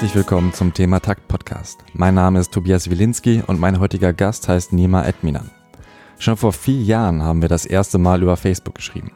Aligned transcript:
Herzlich 0.00 0.16
willkommen 0.16 0.54
zum 0.54 0.72
Thema 0.72 0.98
Takt 1.00 1.28
Podcast. 1.28 1.84
Mein 1.92 2.14
Name 2.14 2.40
ist 2.40 2.52
Tobias 2.52 2.88
Wilinski 2.88 3.42
und 3.46 3.60
mein 3.60 3.80
heutiger 3.80 4.14
Gast 4.14 4.48
heißt 4.48 4.72
Nima 4.72 5.04
Edminan. 5.04 5.50
Schon 6.18 6.38
vor 6.38 6.54
vier 6.54 6.80
Jahren 6.82 7.22
haben 7.22 7.42
wir 7.42 7.50
das 7.50 7.66
erste 7.66 7.98
Mal 7.98 8.22
über 8.22 8.38
Facebook 8.38 8.76
geschrieben. 8.76 9.12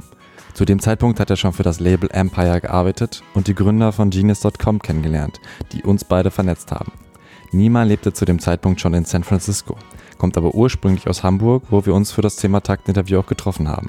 Zu 0.52 0.66
dem 0.66 0.80
Zeitpunkt 0.80 1.20
hat 1.20 1.30
er 1.30 1.36
schon 1.36 1.54
für 1.54 1.62
das 1.62 1.80
Label 1.80 2.10
Empire 2.12 2.60
gearbeitet 2.60 3.22
und 3.32 3.46
die 3.46 3.54
Gründer 3.54 3.92
von 3.92 4.10
Genius.com 4.10 4.80
kennengelernt, 4.80 5.40
die 5.72 5.82
uns 5.84 6.04
beide 6.04 6.30
vernetzt 6.30 6.70
haben. 6.70 6.92
Nima 7.50 7.84
lebte 7.84 8.12
zu 8.12 8.26
dem 8.26 8.38
Zeitpunkt 8.38 8.78
schon 8.78 8.92
in 8.92 9.06
San 9.06 9.24
Francisco, 9.24 9.78
kommt 10.18 10.36
aber 10.36 10.54
ursprünglich 10.54 11.08
aus 11.08 11.22
Hamburg, 11.22 11.62
wo 11.70 11.86
wir 11.86 11.94
uns 11.94 12.12
für 12.12 12.20
das 12.20 12.36
Thema 12.36 12.60
Takt-Interview 12.60 13.20
auch 13.20 13.26
getroffen 13.26 13.68
haben. 13.68 13.88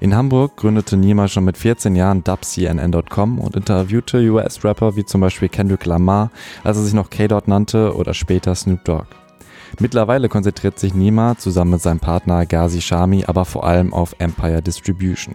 In 0.00 0.14
Hamburg 0.14 0.56
gründete 0.56 0.96
Nima 0.96 1.28
schon 1.28 1.44
mit 1.44 1.56
14 1.56 1.96
Jahren 1.96 2.24
dubcnn.com 2.24 3.38
und 3.38 3.56
interviewte 3.56 4.18
US-Rapper 4.18 4.96
wie 4.96 5.04
zum 5.04 5.20
Beispiel 5.20 5.48
Kendrick 5.48 5.86
Lamar, 5.86 6.30
als 6.62 6.76
er 6.76 6.82
sich 6.82 6.94
noch 6.94 7.10
K-Dot 7.10 7.48
nannte 7.48 7.94
oder 7.94 8.12
später 8.12 8.54
Snoop 8.54 8.84
Dogg. 8.84 9.06
Mittlerweile 9.80 10.28
konzentriert 10.28 10.78
sich 10.78 10.94
Nima 10.94 11.36
zusammen 11.36 11.72
mit 11.72 11.82
seinem 11.82 12.00
Partner 12.00 12.46
Ghazi 12.46 12.80
Shami 12.80 13.24
aber 13.26 13.44
vor 13.44 13.64
allem 13.64 13.92
auf 13.92 14.14
Empire 14.18 14.62
Distribution. 14.62 15.34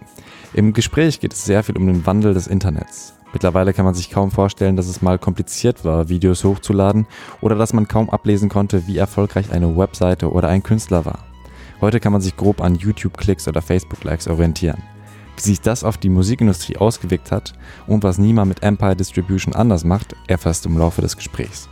Im 0.54 0.72
Gespräch 0.72 1.20
geht 1.20 1.32
es 1.32 1.44
sehr 1.44 1.62
viel 1.62 1.76
um 1.76 1.86
den 1.86 2.06
Wandel 2.06 2.34
des 2.34 2.46
Internets. 2.46 3.14
Mittlerweile 3.32 3.72
kann 3.72 3.84
man 3.84 3.94
sich 3.94 4.10
kaum 4.10 4.30
vorstellen, 4.30 4.76
dass 4.76 4.88
es 4.88 5.02
mal 5.02 5.18
kompliziert 5.18 5.84
war, 5.84 6.08
Videos 6.08 6.42
hochzuladen 6.42 7.06
oder 7.40 7.54
dass 7.54 7.72
man 7.72 7.86
kaum 7.86 8.10
ablesen 8.10 8.48
konnte, 8.48 8.86
wie 8.86 8.98
erfolgreich 8.98 9.52
eine 9.52 9.76
Webseite 9.76 10.32
oder 10.32 10.48
ein 10.48 10.62
Künstler 10.62 11.04
war. 11.04 11.29
Heute 11.80 11.98
kann 11.98 12.12
man 12.12 12.20
sich 12.20 12.36
grob 12.36 12.60
an 12.60 12.74
YouTube-Klicks 12.74 13.48
oder 13.48 13.62
Facebook-Likes 13.62 14.28
orientieren. 14.28 14.82
Wie 15.36 15.40
sich 15.40 15.62
das 15.62 15.82
auf 15.82 15.96
die 15.96 16.10
Musikindustrie 16.10 16.76
ausgewirkt 16.76 17.32
hat 17.32 17.54
und 17.86 18.02
was 18.02 18.18
Nima 18.18 18.44
mit 18.44 18.62
Empire 18.62 18.94
Distribution 18.94 19.54
anders 19.54 19.84
macht, 19.84 20.14
erfährst 20.26 20.66
du 20.66 20.68
im 20.68 20.76
Laufe 20.76 21.00
des 21.00 21.16
Gesprächs. 21.16 21.70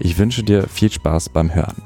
Ich 0.00 0.18
wünsche 0.18 0.42
dir 0.42 0.64
viel 0.66 0.90
Spaß 0.90 1.28
beim 1.28 1.54
Hören. 1.54 1.80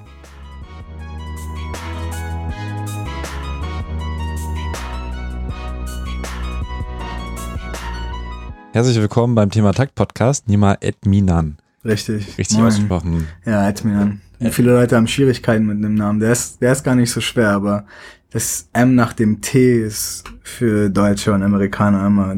Herzlich 8.73 8.97
willkommen 8.97 9.35
beim 9.35 9.51
Thema 9.51 9.73
Takt 9.75 9.95
Podcast, 9.97 10.49
Nima 10.49 10.79
Edminan. 10.81 11.59
Richtig. 11.85 12.39
Richtig 12.39 12.57
Moin. 12.57 12.69
ausgesprochen. 12.69 13.29
Ja, 13.45 13.69
Edminan. 13.69 14.23
Wie 14.41 14.51
viele 14.51 14.73
Leute 14.73 14.97
haben 14.97 15.07
Schwierigkeiten 15.07 15.67
mit 15.67 15.85
dem 15.85 15.95
Namen. 15.95 16.19
Der 16.19 16.33
ist, 16.33 16.63
der 16.63 16.73
ist 16.73 16.83
gar 16.83 16.95
nicht 16.95 17.11
so 17.11 17.21
schwer, 17.21 17.51
aber 17.51 17.85
das 18.31 18.69
M 18.73 18.95
nach 18.95 19.13
dem 19.13 19.43
T 19.43 19.83
ist 19.83 20.25
für 20.43 20.89
Deutsche 20.89 21.33
und 21.33 21.43
Amerikaner 21.43 22.07
immer 22.07 22.37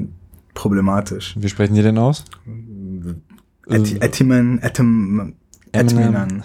problematisch. 0.53 1.34
Wie 1.39 1.48
sprechen 1.48 1.75
die 1.75 1.83
denn 1.83 1.98
aus? 1.98 2.25
Etiman, 3.69 4.58
Etim, 4.62 5.34
Etminan. 5.70 6.42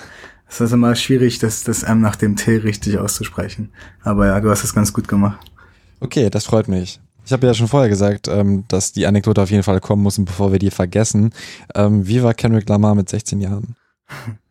Es 0.47 0.61
ist 0.61 0.71
immer 0.71 0.95
schwierig, 0.95 1.39
das, 1.39 1.63
das 1.63 1.83
M 1.83 2.01
nach 2.01 2.15
dem 2.15 2.35
T 2.35 2.57
richtig 2.57 2.99
auszusprechen. 2.99 3.69
Aber 4.03 4.27
ja, 4.27 4.39
du 4.39 4.49
hast 4.51 4.63
es 4.63 4.75
ganz 4.75 4.93
gut 4.93 5.07
gemacht. 5.07 5.39
Okay, 5.99 6.29
das 6.29 6.45
freut 6.45 6.67
mich. 6.67 7.01
Ich 7.25 7.33
habe 7.33 7.47
ja 7.47 7.53
schon 7.53 7.67
vorher 7.67 7.89
gesagt, 7.89 8.27
ähm, 8.29 8.63
dass 8.67 8.93
die 8.93 9.07
Anekdote 9.07 9.41
auf 9.41 9.51
jeden 9.51 9.63
Fall 9.63 9.81
kommen 9.81 10.03
muss, 10.03 10.23
bevor 10.23 10.51
wir 10.51 10.59
die 10.59 10.71
vergessen. 10.71 11.33
Ähm, 11.75 12.07
wie 12.07 12.23
war 12.23 12.33
Kendrick 12.33 12.69
Lamar 12.69 12.95
mit 12.95 13.09
16 13.09 13.41
Jahren? 13.41 13.75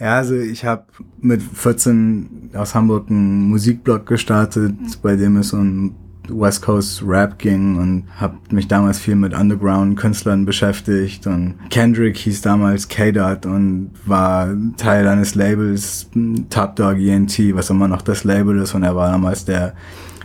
Ja, 0.00 0.16
also 0.16 0.36
ich 0.36 0.64
habe 0.64 0.84
mit 1.20 1.42
14 1.42 2.50
aus 2.54 2.74
Hamburg 2.74 3.10
einen 3.10 3.48
Musikblog 3.48 4.06
gestartet, 4.06 4.74
bei 5.02 5.16
dem 5.16 5.36
es 5.36 5.52
um 5.52 5.94
West 6.28 6.62
Coast 6.62 7.02
Rap 7.04 7.38
ging 7.38 7.78
und 7.78 8.04
habe 8.16 8.36
mich 8.50 8.68
damals 8.68 8.98
viel 8.98 9.16
mit 9.16 9.34
Underground-Künstlern 9.34 10.44
beschäftigt 10.44 11.26
und 11.26 11.54
Kendrick 11.70 12.16
hieß 12.18 12.42
damals 12.42 12.86
K-Dot 12.86 13.46
und 13.46 13.90
war 14.04 14.48
Teil 14.76 15.08
eines 15.08 15.34
Labels 15.34 16.08
Top 16.50 16.76
Dog 16.76 16.98
ENT, 16.98 17.38
was 17.54 17.70
immer 17.70 17.88
noch 17.88 18.02
das 18.02 18.24
Label 18.24 18.58
ist 18.58 18.74
und 18.74 18.82
er 18.82 18.94
war 18.94 19.10
damals 19.10 19.46
der 19.46 19.74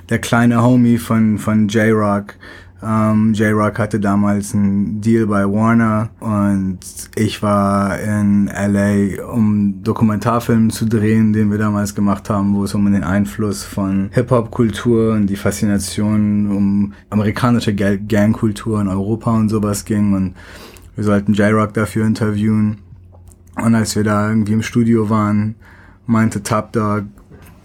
der 0.10 0.20
kleine 0.20 0.62
Homie 0.62 0.98
von, 0.98 1.38
von 1.38 1.68
J-Rock. 1.68 2.36
Ähm, 2.86 3.34
J-Rock 3.34 3.80
hatte 3.80 4.00
damals 4.00 4.54
einen 4.54 5.00
Deal 5.00 5.26
bei 5.28 5.46
Warner 5.46 6.10
und 6.20 6.80
ich 7.16 7.42
war 7.42 8.00
in 8.00 8.48
LA, 8.48 9.24
um 9.26 9.82
Dokumentarfilm 9.84 10.70
zu 10.70 10.86
drehen, 10.86 11.32
den 11.34 11.50
wir 11.50 11.58
damals 11.58 11.96
gemacht 11.96 12.30
haben, 12.30 12.56
wo 12.56 12.64
es 12.66 12.74
um 12.74 12.92
den 12.92 13.04
Einfluss 13.04 13.64
von 13.64 14.10
Hip-Hop-Kultur 14.12 15.14
und 15.14 15.28
die 15.28 15.36
Faszination 15.36 16.52
um 16.52 16.94
amerikanische 17.10 17.74
Gangkultur 17.74 18.82
in 18.82 18.88
Europa 18.88 19.32
und 19.32 19.50
sowas 19.50 19.86
ging 19.86 20.14
und 20.14 20.36
wir 20.96 21.04
sollten 21.04 21.34
J-Rock 21.34 21.74
dafür 21.74 22.06
interviewen. 22.06 22.80
Und 23.56 23.76
als 23.76 23.96
wir 23.96 24.04
da 24.04 24.30
irgendwie 24.30 24.54
im 24.54 24.62
Studio 24.62 25.10
waren, 25.10 25.56
meinte 26.06 26.44
Top 26.44 26.72
Dog, 26.74 27.04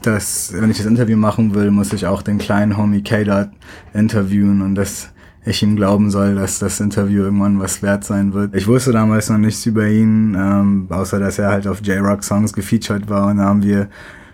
dass, 0.03 0.53
wenn 0.54 0.70
ich 0.70 0.78
das 0.78 0.86
Interview 0.86 1.16
machen 1.16 1.54
will, 1.54 1.70
muss 1.70 1.92
ich 1.92 2.06
auch 2.06 2.22
den 2.22 2.38
kleinen 2.38 2.76
Homie 2.76 3.03
K-Dot 3.03 3.48
interviewen 3.94 4.62
und 4.62 4.75
dass 4.75 5.10
ich 5.44 5.62
ihm 5.62 5.76
glauben 5.76 6.10
soll, 6.10 6.34
dass 6.34 6.59
das 6.59 6.81
Interview 6.81 7.22
irgendwann 7.22 7.59
was 7.59 7.82
wert 7.82 8.04
sein 8.04 8.34
wird. 8.34 8.54
Ich 8.54 8.66
wusste 8.66 8.92
damals 8.92 9.31
noch 9.31 9.38
nichts 9.38 9.64
über 9.66 9.86
ihn, 9.86 10.36
ähm, 10.38 10.86
außer 10.91 11.19
dass 11.19 11.38
er 11.38 11.48
halt 11.48 11.66
auf 11.66 11.81
J-Rock 11.81 12.22
Songs 12.22 12.53
gefeatured 12.53 13.09
war 13.09 13.28
und 13.28 13.38
da 13.38 13.44
haben 13.44 13.62
wir 13.62 13.88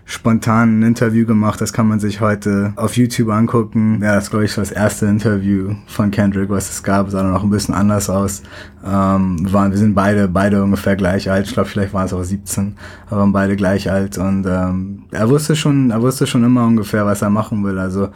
spontan 0.05 0.79
ein 0.79 0.83
Interview 0.83 1.25
gemacht. 1.25 1.59
Das 1.59 1.73
kann 1.73 1.87
man 1.87 1.99
sich 1.99 2.21
heute 2.21 2.73
auf 2.75 2.95
YouTube 2.95 3.29
angucken. 3.29 3.99
Ja, 4.03 4.13
das 4.13 4.29
glaube 4.29 4.45
ich 4.45 4.53
das 4.53 4.71
erste 4.71 5.07
Interview 5.07 5.73
von 5.87 6.11
Kendrick, 6.11 6.49
was 6.49 6.69
es 6.69 6.83
gab. 6.83 7.09
Sah 7.09 7.23
dann 7.23 7.31
noch 7.31 7.43
ein 7.43 7.49
bisschen 7.49 7.73
anders 7.73 8.09
aus. 8.09 8.43
Ähm, 8.85 9.43
wir, 9.43 9.53
waren, 9.53 9.71
wir 9.71 9.79
sind 9.79 9.95
beide, 9.95 10.27
beide 10.27 10.63
ungefähr 10.63 10.95
gleich 10.95 11.29
alt. 11.29 11.47
Ich 11.47 11.53
glaube, 11.53 11.67
vielleicht 11.67 11.93
waren 11.93 12.05
es 12.05 12.13
auch 12.13 12.23
17, 12.23 12.75
aber 13.07 13.21
waren 13.21 13.33
beide 13.33 13.55
gleich 13.55 13.91
alt. 13.91 14.19
Und 14.19 14.45
ähm, 14.47 15.05
er 15.11 15.27
wusste 15.27 15.55
schon, 15.55 15.89
er 15.89 16.01
wusste 16.03 16.27
schon 16.27 16.43
immer 16.43 16.67
ungefähr, 16.67 17.05
was 17.07 17.23
er 17.23 17.31
machen 17.31 17.63
will. 17.63 17.79
Also 17.79 18.09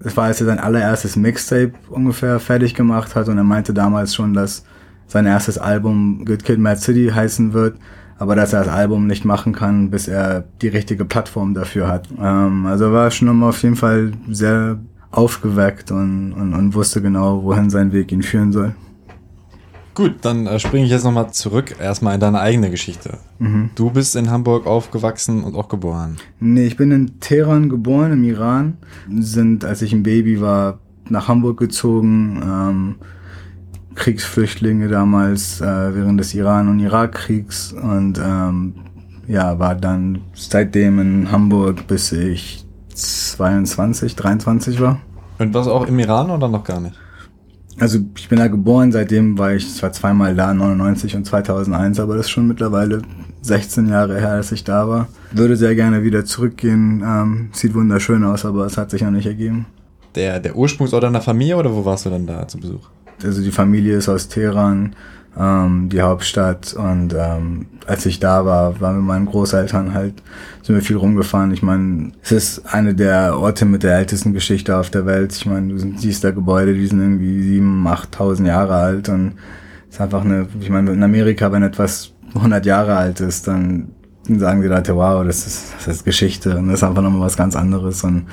es 0.00 0.16
war, 0.16 0.24
als 0.24 0.40
er 0.40 0.46
sein 0.48 0.58
allererstes 0.58 1.14
Mixtape 1.14 1.72
ungefähr 1.88 2.40
fertig 2.40 2.74
gemacht 2.74 3.14
hat 3.14 3.28
und 3.28 3.38
er 3.38 3.44
meinte 3.44 3.72
damals 3.72 4.12
schon, 4.12 4.34
dass 4.34 4.64
sein 5.06 5.26
erstes 5.26 5.56
Album 5.56 6.24
Good 6.24 6.42
Kid, 6.42 6.58
Mad 6.58 6.80
City 6.80 7.12
heißen 7.14 7.52
wird 7.52 7.76
aber 8.18 8.36
dass 8.36 8.52
er 8.52 8.64
das 8.64 8.72
Album 8.72 9.06
nicht 9.06 9.24
machen 9.24 9.52
kann, 9.52 9.90
bis 9.90 10.08
er 10.08 10.44
die 10.60 10.68
richtige 10.68 11.04
Plattform 11.04 11.54
dafür 11.54 11.88
hat. 11.88 12.08
Ähm, 12.20 12.66
also 12.66 12.92
war 12.92 13.10
schon 13.10 13.28
immer 13.28 13.48
auf 13.48 13.62
jeden 13.62 13.76
Fall 13.76 14.12
sehr 14.28 14.78
aufgeweckt 15.10 15.90
und, 15.90 16.32
und, 16.32 16.54
und 16.54 16.74
wusste 16.74 17.02
genau, 17.02 17.42
wohin 17.42 17.70
sein 17.70 17.92
Weg 17.92 18.12
ihn 18.12 18.22
führen 18.22 18.52
soll. 18.52 18.74
Gut, 19.94 20.16
dann 20.22 20.46
äh, 20.46 20.58
springe 20.58 20.86
ich 20.86 20.90
jetzt 20.90 21.04
nochmal 21.04 21.32
zurück, 21.32 21.76
erstmal 21.78 22.14
in 22.14 22.20
deine 22.20 22.40
eigene 22.40 22.70
Geschichte. 22.70 23.18
Mhm. 23.38 23.70
Du 23.74 23.90
bist 23.90 24.16
in 24.16 24.30
Hamburg 24.30 24.66
aufgewachsen 24.66 25.44
und 25.44 25.54
auch 25.54 25.68
geboren. 25.68 26.16
Nee, 26.40 26.64
ich 26.64 26.78
bin 26.78 26.90
in 26.92 27.20
Teheran 27.20 27.68
geboren, 27.68 28.12
im 28.12 28.24
Iran. 28.24 28.78
Sind, 29.10 29.66
als 29.66 29.82
ich 29.82 29.92
ein 29.92 30.02
Baby 30.02 30.40
war, 30.40 30.78
nach 31.10 31.28
Hamburg 31.28 31.58
gezogen. 31.58 32.40
Ähm, 32.42 32.94
Kriegsflüchtlinge 33.94 34.88
damals 34.88 35.60
äh, 35.60 35.94
während 35.94 36.20
des 36.20 36.34
Iran- 36.34 36.68
und 36.68 36.80
Irakkriegs 36.80 37.72
und 37.72 38.18
ähm, 38.18 38.74
ja, 39.26 39.58
war 39.58 39.74
dann 39.74 40.20
seitdem 40.34 40.98
in 40.98 41.30
Hamburg, 41.30 41.86
bis 41.86 42.12
ich 42.12 42.64
22, 42.94 44.16
23 44.16 44.80
war. 44.80 45.00
Und 45.38 45.54
was 45.54 45.68
auch 45.68 45.86
im 45.86 45.98
Iran 45.98 46.30
oder 46.30 46.48
noch 46.48 46.64
gar 46.64 46.80
nicht? 46.80 46.98
Also 47.78 47.98
ich 48.16 48.28
bin 48.28 48.38
da 48.38 48.48
geboren, 48.48 48.92
seitdem 48.92 49.38
war 49.38 49.54
ich 49.54 49.74
zwar 49.74 49.92
zweimal 49.92 50.34
da, 50.34 50.52
99 50.52 51.16
und 51.16 51.24
2001, 51.24 52.00
aber 52.00 52.16
das 52.16 52.26
ist 52.26 52.30
schon 52.30 52.46
mittlerweile 52.46 53.02
16 53.40 53.88
Jahre 53.88 54.20
her, 54.20 54.36
dass 54.36 54.52
ich 54.52 54.62
da 54.62 54.88
war. 54.88 55.08
Würde 55.32 55.56
sehr 55.56 55.74
gerne 55.74 56.02
wieder 56.04 56.24
zurückgehen, 56.24 57.02
ähm, 57.04 57.48
sieht 57.52 57.74
wunderschön 57.74 58.24
aus, 58.24 58.44
aber 58.44 58.66
es 58.66 58.76
hat 58.76 58.90
sich 58.90 59.02
noch 59.02 59.10
nicht 59.10 59.26
ergeben. 59.26 59.66
Der, 60.14 60.38
der 60.38 60.54
Ursprungsort 60.54 61.02
deiner 61.02 61.22
Familie 61.22 61.56
oder 61.56 61.74
wo 61.74 61.84
warst 61.84 62.04
du 62.04 62.10
dann 62.10 62.26
da 62.26 62.46
zu 62.46 62.58
Besuch? 62.58 62.90
Also 63.24 63.42
die 63.42 63.52
Familie 63.52 63.96
ist 63.96 64.08
aus 64.08 64.28
Teheran, 64.28 64.94
ähm, 65.38 65.88
die 65.88 66.02
Hauptstadt. 66.02 66.74
Und 66.74 67.14
ähm, 67.14 67.66
als 67.86 68.06
ich 68.06 68.20
da 68.20 68.44
war, 68.44 68.80
waren 68.80 68.96
wir 68.96 69.00
mit 69.00 69.08
meinen 69.08 69.26
Großeltern 69.26 69.94
halt, 69.94 70.14
sind 70.62 70.74
wir 70.74 70.82
viel 70.82 70.96
rumgefahren. 70.96 71.52
Ich 71.52 71.62
meine, 71.62 72.12
es 72.22 72.32
ist 72.32 72.74
eine 72.74 72.94
der 72.94 73.38
Orte 73.38 73.64
mit 73.64 73.82
der 73.82 73.96
ältesten 73.96 74.32
Geschichte 74.32 74.76
auf 74.76 74.90
der 74.90 75.06
Welt. 75.06 75.32
Ich 75.34 75.46
meine, 75.46 75.72
du 75.72 75.78
siehst 75.98 76.24
da 76.24 76.30
Gebäude, 76.30 76.74
die 76.74 76.86
sind 76.86 77.00
irgendwie 77.00 77.42
sieben, 77.42 77.86
achttausend 77.86 78.48
Jahre 78.48 78.74
alt 78.74 79.08
und 79.08 79.34
es 79.88 79.96
ist 79.96 80.00
einfach 80.00 80.24
eine, 80.24 80.46
ich 80.60 80.70
meine, 80.70 80.92
in 80.92 81.02
Amerika, 81.02 81.52
wenn 81.52 81.62
etwas 81.62 82.12
100 82.34 82.64
Jahre 82.64 82.96
alt 82.96 83.20
ist, 83.20 83.46
dann 83.46 83.88
sagen 84.26 84.62
die 84.62 84.68
Leute, 84.68 84.96
wow, 84.96 85.24
das 85.24 85.46
ist, 85.46 85.74
das 85.78 85.96
ist 85.96 86.04
Geschichte 86.04 86.56
und 86.56 86.68
das 86.68 86.78
ist 86.78 86.84
einfach 86.84 87.02
nochmal 87.02 87.20
was 87.22 87.36
ganz 87.36 87.56
anderes 87.56 88.04
und 88.04 88.26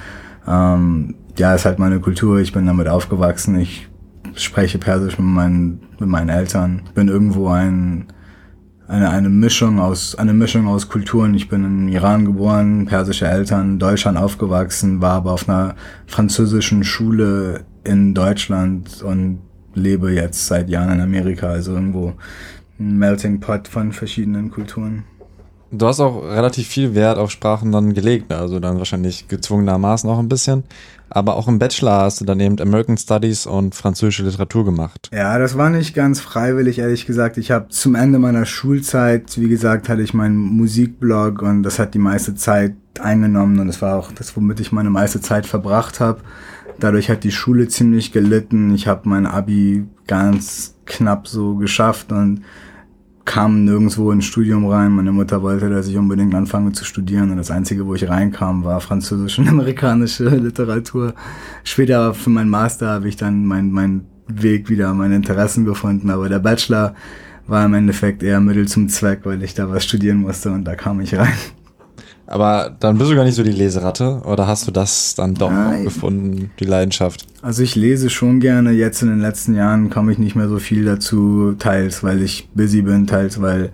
ähm, 0.47 1.15
ja, 1.37 1.53
ist 1.53 1.65
halt 1.65 1.79
meine 1.79 1.99
Kultur, 1.99 2.39
ich 2.39 2.53
bin 2.53 2.65
damit 2.65 2.87
aufgewachsen, 2.87 3.59
ich 3.59 3.88
spreche 4.43 4.77
Persisch 4.77 5.17
mit 5.17 5.27
meinen, 5.27 5.79
mit 5.99 6.09
meinen 6.09 6.29
Eltern. 6.29 6.81
Bin 6.93 7.07
irgendwo 7.07 7.49
ein, 7.49 8.07
eine, 8.87 9.09
eine 9.09 9.29
Mischung 9.29 9.79
aus, 9.79 10.15
eine 10.15 10.33
Mischung 10.33 10.67
aus 10.67 10.89
Kulturen. 10.89 11.33
Ich 11.35 11.49
bin 11.49 11.63
im 11.63 11.87
Iran 11.87 12.25
geboren, 12.25 12.85
persische 12.85 13.27
Eltern, 13.27 13.79
Deutschland 13.79 14.17
aufgewachsen, 14.17 15.01
war 15.01 15.13
aber 15.13 15.33
auf 15.33 15.47
einer 15.47 15.75
französischen 16.07 16.83
Schule 16.83 17.61
in 17.83 18.13
Deutschland 18.13 19.01
und 19.03 19.39
lebe 19.73 20.11
jetzt 20.11 20.47
seit 20.47 20.69
Jahren 20.69 20.91
in 20.91 21.01
Amerika. 21.01 21.47
Also 21.47 21.73
irgendwo 21.73 22.13
ein 22.79 22.97
Melting 22.97 23.39
Pot 23.39 23.67
von 23.67 23.91
verschiedenen 23.91 24.51
Kulturen. 24.51 25.03
Du 25.71 25.85
hast 25.85 25.99
auch 25.99 26.23
relativ 26.23 26.67
viel 26.67 26.95
Wert 26.95 27.19
auf 27.19 27.29
Sprachen 27.29 27.71
dann 27.71 27.93
gelegt, 27.93 28.29
ne? 28.31 28.37
also 28.37 28.59
dann 28.59 28.79
wahrscheinlich 28.79 29.27
gezwungenermaßen 29.27 30.09
auch 30.09 30.17
ein 30.17 30.29
bisschen. 30.29 30.63
Aber 31.09 31.35
auch 31.35 31.47
im 31.47 31.59
Bachelor 31.59 32.01
hast 32.01 32.21
du 32.21 32.25
dann 32.25 32.39
eben 32.39 32.59
American 32.59 32.97
Studies 32.97 33.45
und 33.45 33.75
französische 33.75 34.23
Literatur 34.23 34.65
gemacht. 34.65 35.09
Ja, 35.13 35.37
das 35.39 35.57
war 35.57 35.69
nicht 35.69 35.95
ganz 35.95 36.19
freiwillig, 36.19 36.79
ehrlich 36.79 37.05
gesagt. 37.05 37.37
Ich 37.37 37.51
habe 37.51 37.69
zum 37.69 37.95
Ende 37.95 38.19
meiner 38.19 38.45
Schulzeit, 38.45 39.39
wie 39.39 39.49
gesagt, 39.49 39.89
hatte 39.89 40.01
ich 40.01 40.13
meinen 40.13 40.37
Musikblog 40.37 41.41
und 41.41 41.63
das 41.63 41.79
hat 41.79 41.93
die 41.93 41.99
meiste 41.99 42.35
Zeit 42.35 42.75
eingenommen 42.99 43.59
und 43.59 43.67
das 43.67 43.81
war 43.81 43.97
auch 43.97 44.11
das, 44.11 44.35
womit 44.35 44.59
ich 44.59 44.71
meine 44.71 44.89
meiste 44.89 45.21
Zeit 45.21 45.45
verbracht 45.45 45.99
habe. 45.99 46.21
Dadurch 46.79 47.09
hat 47.09 47.23
die 47.23 47.31
Schule 47.31 47.67
ziemlich 47.67 48.11
gelitten. 48.11 48.73
Ich 48.73 48.87
habe 48.87 49.07
mein 49.09 49.25
Abi 49.25 49.85
ganz 50.07 50.75
knapp 50.85 51.27
so 51.27 51.55
geschafft 51.55 52.11
und 52.11 52.43
kam 53.29 53.63
nirgendwo 53.63 54.11
ins 54.11 54.25
Studium 54.25 54.65
rein. 54.65 54.91
Meine 54.91 55.11
Mutter 55.11 55.43
wollte, 55.43 55.69
dass 55.69 55.87
ich 55.87 55.95
unbedingt 55.97 56.33
anfange 56.33 56.71
zu 56.71 56.83
studieren 56.83 57.29
und 57.29 57.37
das 57.37 57.51
Einzige, 57.51 57.85
wo 57.85 57.93
ich 57.93 58.09
reinkam, 58.09 58.63
war 58.63 58.81
französische 58.81 59.41
und 59.41 59.47
amerikanische 59.55 60.29
Literatur. 60.29 61.13
Später 61.63 62.15
für 62.15 62.31
meinen 62.31 62.49
Master 62.49 62.87
habe 62.87 63.07
ich 63.07 63.17
dann 63.17 63.45
meinen 63.45 63.71
mein 63.71 64.05
Weg 64.27 64.67
wieder, 64.67 64.95
meine 64.95 65.15
Interessen 65.15 65.63
gefunden, 65.63 66.09
aber 66.09 66.27
der 66.27 66.39
Bachelor 66.39 66.95
war 67.45 67.63
im 67.65 67.75
Endeffekt 67.75 68.23
eher 68.23 68.39
Mittel 68.39 68.67
zum 68.67 68.89
Zweck, 68.89 69.19
weil 69.25 69.43
ich 69.43 69.53
da 69.53 69.69
was 69.69 69.83
studieren 69.83 70.17
musste 70.17 70.49
und 70.49 70.63
da 70.63 70.73
kam 70.73 70.99
ich 70.99 71.15
rein. 71.15 71.37
Aber 72.29 72.75
dann 72.79 72.99
bist 72.99 73.09
du 73.09 73.15
gar 73.15 73.23
nicht 73.23 73.33
so 73.33 73.41
die 73.41 73.51
Leseratte 73.51 74.21
oder 74.23 74.45
hast 74.45 74.67
du 74.67 74.71
das 74.71 75.15
dann 75.15 75.33
doch 75.33 75.51
Nein. 75.51 75.85
gefunden, 75.85 76.51
die 76.59 76.65
Leidenschaft? 76.65 77.25
Also 77.41 77.63
ich 77.63 77.75
lese 77.75 78.11
schon 78.11 78.39
gerne. 78.39 78.71
Jetzt 78.71 79.01
in 79.01 79.09
den 79.09 79.19
letzten 79.19 79.55
Jahren 79.55 79.89
komme 79.89 80.11
ich 80.11 80.19
nicht 80.19 80.35
mehr 80.35 80.47
so 80.47 80.59
viel 80.59 80.85
dazu, 80.85 81.55
teils 81.57 82.03
weil 82.03 82.21
ich 82.21 82.47
busy 82.53 82.83
bin, 82.83 83.07
teils 83.07 83.41
weil 83.41 83.71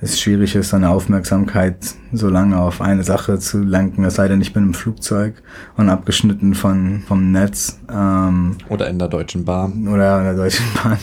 es 0.00 0.20
schwierig 0.20 0.54
ist, 0.54 0.70
seine 0.70 0.88
Aufmerksamkeit 0.90 1.76
so 2.12 2.28
lange 2.28 2.58
auf 2.58 2.80
eine 2.80 3.02
Sache 3.02 3.40
zu 3.40 3.58
lenken. 3.58 4.04
Es 4.04 4.14
sei 4.14 4.28
denn, 4.28 4.40
ich 4.40 4.52
bin 4.52 4.62
im 4.62 4.74
Flugzeug 4.74 5.34
und 5.76 5.88
abgeschnitten 5.88 6.54
von, 6.54 7.02
vom 7.08 7.32
Netz. 7.32 7.80
Ähm, 7.92 8.56
oder 8.68 8.88
in 8.88 9.00
der 9.00 9.08
Deutschen 9.08 9.44
Bahn. 9.44 9.88
Oder 9.88 10.18
in 10.18 10.24
der 10.24 10.34
Deutschen 10.36 10.64
Bahn. 10.82 10.98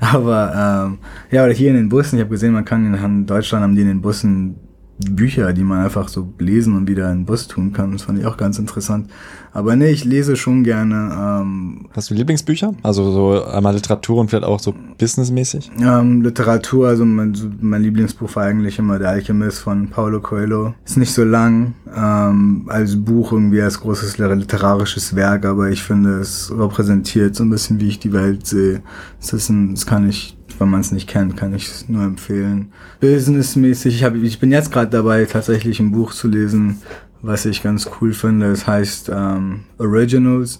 Aber 0.00 0.88
ähm, 0.88 0.98
ja, 1.30 1.44
oder 1.44 1.54
hier 1.54 1.70
in 1.70 1.76
den 1.76 1.88
Bussen. 1.88 2.16
Ich 2.16 2.20
habe 2.22 2.30
gesehen, 2.30 2.52
man 2.52 2.64
kann 2.64 2.92
in 2.92 3.26
Deutschland 3.26 3.62
haben 3.62 3.76
die 3.76 3.82
in 3.82 3.88
den 3.88 4.02
Bussen 4.02 4.56
Bücher, 4.98 5.52
die 5.52 5.64
man 5.64 5.84
einfach 5.84 6.08
so 6.08 6.32
lesen 6.38 6.76
und 6.76 6.88
wieder 6.88 7.10
in 7.10 7.20
den 7.20 7.24
Bus 7.26 7.48
tun 7.48 7.72
kann. 7.72 7.92
Das 7.92 8.02
fand 8.02 8.18
ich 8.18 8.26
auch 8.26 8.36
ganz 8.36 8.58
interessant. 8.58 9.10
Aber 9.52 9.74
nee, 9.74 9.90
ich 9.90 10.04
lese 10.04 10.36
schon 10.36 10.62
gerne. 10.62 11.40
Ähm, 11.42 11.86
Hast 11.92 12.10
du 12.10 12.14
Lieblingsbücher? 12.14 12.74
Also 12.82 13.10
so 13.10 13.44
einmal 13.44 13.74
Literatur 13.74 14.20
und 14.20 14.28
vielleicht 14.28 14.44
auch 14.44 14.60
so 14.60 14.74
businessmäßig? 14.98 15.70
Ähm, 15.80 16.22
Literatur, 16.22 16.88
also 16.88 17.04
mein, 17.04 17.36
mein 17.60 17.82
Lieblingsbuch 17.82 18.34
war 18.36 18.44
eigentlich 18.44 18.78
immer 18.78 18.98
Der 18.98 19.10
Alchemist 19.10 19.58
von 19.58 19.88
Paulo 19.88 20.20
Coelho. 20.20 20.74
Ist 20.84 20.96
nicht 20.96 21.12
so 21.12 21.24
lang 21.24 21.74
ähm, 21.94 22.66
als 22.68 22.96
Buch 22.96 23.32
irgendwie 23.32 23.62
als 23.62 23.80
großes 23.80 24.18
literarisches 24.18 25.16
Werk, 25.16 25.44
aber 25.44 25.70
ich 25.70 25.82
finde, 25.82 26.20
es 26.20 26.52
repräsentiert 26.56 27.34
so 27.34 27.44
ein 27.44 27.50
bisschen, 27.50 27.80
wie 27.80 27.88
ich 27.88 27.98
die 27.98 28.12
Welt 28.12 28.46
sehe. 28.46 28.82
Das, 29.20 29.32
ist 29.32 29.48
ein, 29.48 29.74
das 29.74 29.86
kann 29.86 30.08
ich 30.08 30.36
wenn 30.60 30.70
man 30.70 30.80
es 30.80 30.92
nicht 30.92 31.08
kennt, 31.08 31.36
kann 31.36 31.54
ich 31.54 31.66
es 31.66 31.88
nur 31.88 32.02
empfehlen. 32.02 32.72
Businessmäßig, 33.00 33.96
ich, 33.96 34.04
hab, 34.04 34.14
ich 34.14 34.38
bin 34.38 34.52
jetzt 34.52 34.72
gerade 34.72 34.90
dabei, 34.90 35.24
tatsächlich 35.24 35.80
ein 35.80 35.92
Buch 35.92 36.12
zu 36.12 36.28
lesen, 36.28 36.78
was 37.22 37.44
ich 37.46 37.62
ganz 37.62 37.90
cool 38.00 38.12
finde. 38.12 38.46
Es 38.46 38.66
heißt 38.66 39.10
ähm, 39.12 39.64
Originals. 39.78 40.58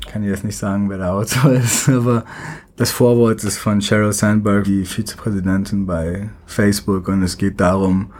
Ich 0.00 0.06
kann 0.06 0.22
jetzt 0.22 0.44
nicht 0.44 0.56
sagen, 0.56 0.88
wer 0.88 0.98
der 0.98 1.12
Autor 1.12 1.52
ist, 1.52 1.88
aber 1.88 2.24
das 2.76 2.90
Vorwort 2.90 3.42
ist 3.42 3.58
von 3.58 3.80
Sheryl 3.80 4.12
Sandberg, 4.12 4.64
die 4.64 4.84
Vizepräsidentin 4.84 5.86
bei 5.86 6.30
Facebook, 6.44 7.08
und 7.08 7.22
es 7.22 7.38
geht 7.38 7.60
darum, 7.60 8.12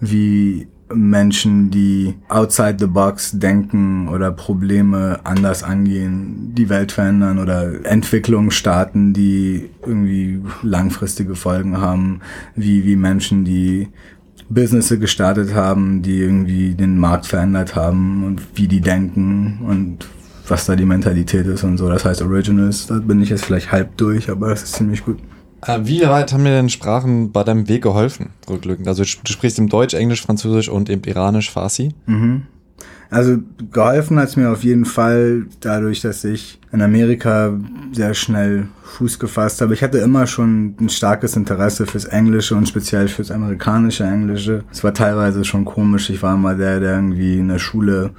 wie 0.00 0.68
Menschen, 0.94 1.70
die 1.70 2.14
outside 2.28 2.76
the 2.78 2.86
box 2.86 3.32
denken 3.32 4.08
oder 4.08 4.30
Probleme 4.30 5.20
anders 5.24 5.62
angehen, 5.62 6.52
die 6.54 6.68
Welt 6.68 6.92
verändern 6.92 7.38
oder 7.38 7.84
Entwicklungen 7.84 8.50
starten, 8.50 9.12
die 9.12 9.70
irgendwie 9.86 10.40
langfristige 10.62 11.34
Folgen 11.34 11.80
haben, 11.80 12.20
wie, 12.54 12.84
wie 12.84 12.96
Menschen, 12.96 13.44
die 13.44 13.88
Businesses 14.48 15.00
gestartet 15.00 15.54
haben, 15.54 16.02
die 16.02 16.18
irgendwie 16.18 16.74
den 16.74 16.98
Markt 16.98 17.26
verändert 17.26 17.74
haben 17.74 18.24
und 18.24 18.42
wie 18.54 18.68
die 18.68 18.80
denken 18.80 19.60
und 19.66 20.06
was 20.48 20.66
da 20.66 20.76
die 20.76 20.84
Mentalität 20.84 21.46
ist 21.46 21.64
und 21.64 21.78
so. 21.78 21.88
Das 21.88 22.04
heißt 22.04 22.22
Originals, 22.22 22.86
da 22.86 22.98
bin 22.98 23.22
ich 23.22 23.30
jetzt 23.30 23.44
vielleicht 23.44 23.72
halb 23.72 23.96
durch, 23.96 24.30
aber 24.30 24.50
das 24.50 24.62
ist 24.62 24.74
ziemlich 24.74 25.04
gut. 25.04 25.18
Äh, 25.66 25.80
wie 25.84 26.02
weit 26.02 26.32
haben 26.32 26.42
mir 26.42 26.50
denn 26.50 26.68
Sprachen 26.68 27.32
bei 27.32 27.44
deinem 27.44 27.68
Weg 27.68 27.82
geholfen, 27.82 28.30
rücklückend? 28.48 28.88
Also 28.88 29.02
du 29.02 29.32
sprichst 29.32 29.58
im 29.58 29.68
Deutsch, 29.68 29.94
Englisch, 29.94 30.22
Französisch 30.22 30.68
und 30.68 30.88
im 30.88 31.02
Iranisch 31.04 31.50
Farsi? 31.50 31.94
Mhm. 32.06 32.42
Also 33.10 33.36
geholfen 33.70 34.18
hat 34.18 34.30
es 34.30 34.36
mir 34.36 34.50
auf 34.50 34.64
jeden 34.64 34.86
Fall 34.86 35.44
dadurch, 35.60 36.00
dass 36.00 36.24
ich 36.24 36.58
in 36.72 36.80
Amerika 36.80 37.52
sehr 37.92 38.14
schnell 38.14 38.68
Fuß 38.84 39.18
gefasst 39.18 39.60
habe. 39.60 39.74
Ich 39.74 39.82
hatte 39.82 39.98
immer 39.98 40.26
schon 40.26 40.76
ein 40.80 40.88
starkes 40.88 41.36
Interesse 41.36 41.84
fürs 41.84 42.06
Englische 42.06 42.56
und 42.56 42.66
speziell 42.66 43.08
fürs 43.08 43.30
amerikanische 43.30 44.04
Englische. 44.04 44.64
Es 44.72 44.82
war 44.82 44.94
teilweise 44.94 45.44
schon 45.44 45.66
komisch. 45.66 46.08
Ich 46.08 46.22
war 46.22 46.34
immer 46.34 46.54
der, 46.54 46.80
der 46.80 46.94
irgendwie 46.94 47.36
in 47.36 47.48
der 47.48 47.58
Schule, 47.58 48.12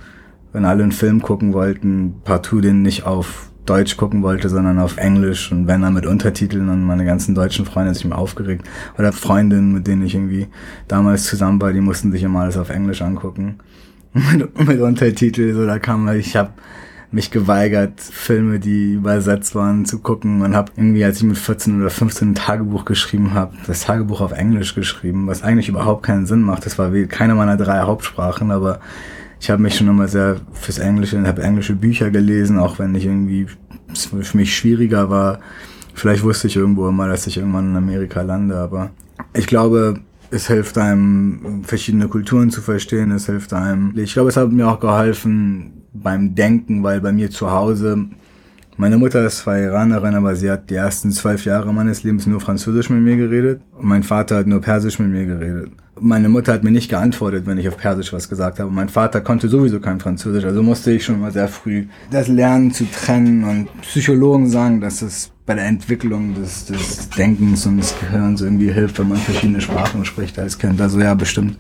wenn 0.52 0.64
alle 0.64 0.84
einen 0.84 0.92
Film 0.92 1.24
gucken 1.24 1.54
wollten, 1.54 2.22
partout 2.24 2.62
den 2.62 2.84
nicht 2.84 3.04
auf 3.04 3.50
Deutsch 3.66 3.98
gucken 3.98 4.24
wollte, 4.24 4.50
sondern 4.50 4.80
auf 4.80 4.98
Englisch 4.98 5.52
und 5.52 5.68
wenn 5.68 5.82
dann 5.82 5.94
mit 5.94 6.06
Untertiteln 6.06 6.70
und 6.70 6.84
meine 6.84 7.06
ganzen 7.06 7.34
deutschen 7.34 7.66
Freunde 7.66 7.94
sich 7.94 8.06
mir 8.06 8.18
aufgeregt. 8.18 8.68
Oder 8.98 9.14
Freundinnen, 9.14 9.74
mit 9.74 9.88
denen 9.88 10.06
ich 10.06 10.16
irgendwie 10.16 10.48
damals 10.88 11.26
zusammen 11.26 11.62
war, 11.62 11.72
die 11.72 11.82
mussten 11.82 12.12
sich 12.12 12.24
immer 12.24 12.42
alles 12.42 12.58
auf 12.58 12.70
Englisch 12.70 13.02
angucken. 13.02 13.60
mit, 14.14 14.68
mit 14.68 14.82
Untertitel, 14.82 15.54
so 15.54 15.66
da 15.66 15.80
kam, 15.80 16.08
ich 16.10 16.36
habe 16.36 16.52
mich 17.14 17.30
geweigert, 17.30 18.02
Filme, 18.02 18.60
die 18.60 18.94
übersetzt 18.94 19.54
waren, 19.54 19.86
zu 19.86 20.00
gucken 20.00 20.42
und 20.42 20.56
habe 20.56 20.72
irgendwie, 20.76 21.06
als 21.06 21.18
ich 21.18 21.24
mit 21.24 21.38
14 21.38 21.80
oder 21.80 21.92
15 21.92 22.32
ein 22.32 22.36
Tagebuch 22.36 22.86
geschrieben 22.86 23.34
habe, 23.36 23.54
das 23.68 23.82
Tagebuch 23.82 24.20
auf 24.20 24.32
Englisch 24.32 24.74
geschrieben, 24.74 25.28
was 25.28 25.44
eigentlich 25.44 25.70
überhaupt 25.70 26.04
keinen 26.04 26.26
Sinn 26.26 26.42
macht. 26.42 26.66
Das 26.66 26.80
war 26.80 26.92
wie 26.92 27.06
keine 27.06 27.36
meiner 27.36 27.56
drei 27.56 27.82
Hauptsprachen, 27.82 28.50
aber 28.50 28.80
ich 29.44 29.50
habe 29.50 29.62
mich 29.62 29.76
schon 29.76 29.90
immer 29.90 30.08
sehr 30.08 30.38
fürs 30.54 30.80
Englische 30.80 31.22
habe 31.28 31.44
englische 31.44 31.76
Bücher 31.76 32.10
gelesen, 32.12 32.58
auch 32.58 32.80
wenn 32.80 32.96
ich 32.96 33.06
irgendwie 33.06 33.48
für 33.94 34.38
mich 34.38 34.56
schwieriger 34.56 35.10
war. 35.10 35.40
Vielleicht 35.94 36.24
wusste 36.24 36.48
ich 36.48 36.56
irgendwo 36.56 36.88
immer, 36.88 37.10
dass 37.10 37.28
ich 37.28 37.36
irgendwann 37.36 37.72
in 37.72 37.76
Amerika 37.76 38.22
lande, 38.22 38.56
aber 38.56 38.92
ich 39.34 39.46
glaube, 39.46 40.00
es 40.32 40.48
hilft 40.48 40.78
einem, 40.78 41.62
verschiedene 41.66 42.08
Kulturen 42.08 42.52
zu 42.52 42.62
verstehen, 42.62 43.12
es 43.12 43.26
hilft 43.26 43.52
einem. 43.52 43.94
Ich 43.98 44.14
glaube, 44.14 44.30
es 44.30 44.38
hat 44.38 44.50
mir 44.50 44.66
auch 44.66 44.80
geholfen 44.80 45.74
beim 45.92 46.36
Denken, 46.36 46.82
weil 46.82 47.02
bei 47.02 47.12
mir 47.12 47.30
zu 47.30 47.52
Hause, 47.52 48.06
meine 48.78 48.98
Mutter 48.98 49.26
ist 49.26 49.40
zwar 49.40 49.60
Iranerin, 49.60 50.16
aber 50.16 50.38
sie 50.38 50.50
hat 50.50 50.70
die 50.70 50.76
ersten 50.76 51.12
zwölf 51.12 51.44
Jahre 51.44 51.74
meines 51.74 52.04
Lebens 52.04 52.26
nur 52.28 52.40
Französisch 52.40 52.90
mit 52.90 53.02
mir 53.02 53.18
geredet 53.18 53.62
und 53.78 53.88
mein 53.88 54.04
Vater 54.04 54.38
hat 54.38 54.48
nur 54.48 54.62
Persisch 54.62 55.00
mit 55.00 55.10
mir 55.10 55.26
geredet 55.26 55.74
meine 56.04 56.30
Mutter 56.30 56.54
hat 56.54 56.64
mir 56.64 56.72
nicht 56.72 56.90
geantwortet, 56.90 57.46
wenn 57.48 57.58
ich 57.58 57.68
auf 57.68 57.78
Persisch 57.78 58.12
was 58.12 58.28
gesagt 58.30 58.60
habe. 58.60 58.70
Mein 58.70 58.90
Vater 58.90 59.22
konnte 59.22 59.48
sowieso 59.48 59.80
kein 59.80 60.00
Französisch, 60.00 60.44
also 60.44 60.62
musste 60.62 60.92
ich 60.92 61.06
schon 61.06 61.22
mal 61.22 61.32
sehr 61.32 61.48
früh 61.48 61.88
das 62.12 62.28
lernen 62.28 62.72
zu 62.72 62.86
trennen. 62.92 63.44
Und 63.44 63.82
Psychologen 63.82 64.50
sagen, 64.50 64.82
dass 64.82 65.02
es 65.02 65.32
bei 65.46 65.56
der 65.56 65.66
Entwicklung 65.66 66.36
des, 66.36 66.66
des 66.66 67.10
Denkens 67.10 67.66
und 67.66 67.78
des 67.78 67.96
Gehirns 68.00 68.42
irgendwie 68.42 68.72
hilft, 68.72 69.00
wenn 69.00 69.10
man 69.10 69.18
verschiedene 69.18 69.62
Sprachen 69.62 70.06
spricht 70.06 70.38
als 70.40 70.58
Kind. 70.58 70.80
Also 70.82 71.00
ja, 71.00 71.14
bestimmt 71.14 71.58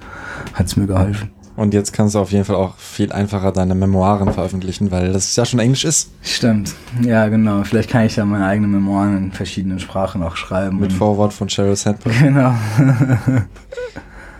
hat 0.53 0.67
es 0.67 0.75
mir 0.75 0.87
geholfen. 0.87 1.31
Und 1.55 1.73
jetzt 1.73 1.93
kannst 1.93 2.15
du 2.15 2.19
auf 2.19 2.31
jeden 2.31 2.45
Fall 2.45 2.55
auch 2.55 2.77
viel 2.77 3.11
einfacher 3.11 3.51
deine 3.51 3.75
Memoiren 3.75 4.33
veröffentlichen, 4.33 4.89
weil 4.89 5.13
das 5.13 5.35
ja 5.35 5.45
schon 5.45 5.59
Englisch 5.59 5.85
ist. 5.85 6.09
Stimmt. 6.23 6.73
Ja, 7.01 7.27
genau. 7.27 7.63
Vielleicht 7.63 7.91
kann 7.91 8.05
ich 8.05 8.15
ja 8.15 8.25
meine 8.25 8.45
eigenen 8.47 8.71
Memoiren 8.71 9.17
in 9.17 9.31
verschiedenen 9.31 9.79
Sprachen 9.79 10.23
auch 10.23 10.35
schreiben. 10.35 10.79
Mit 10.79 10.91
Vorwort 10.91 11.31
von 11.31 11.49
Sheryl 11.49 11.75
Sandberg. 11.75 12.15
Genau. 12.23 12.55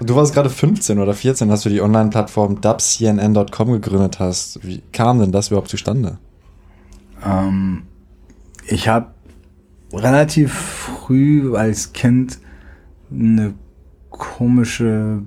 Du 0.06 0.16
warst 0.16 0.34
gerade 0.34 0.50
15 0.50 1.00
oder 1.00 1.14
14, 1.14 1.50
als 1.50 1.62
du 1.62 1.70
die 1.70 1.82
Online-Plattform 1.82 2.60
dubcnn.com 2.60 3.72
gegründet 3.72 4.20
hast. 4.20 4.60
Wie 4.66 4.82
kam 4.92 5.20
denn 5.20 5.32
das 5.32 5.48
überhaupt 5.48 5.70
zustande? 5.70 6.18
Ähm, 7.26 7.84
ich 8.68 8.90
habe 8.90 9.08
relativ 9.94 10.54
früh 10.54 11.56
als 11.56 11.94
Kind 11.94 12.40
eine 13.12 13.54
komische, 14.10 15.22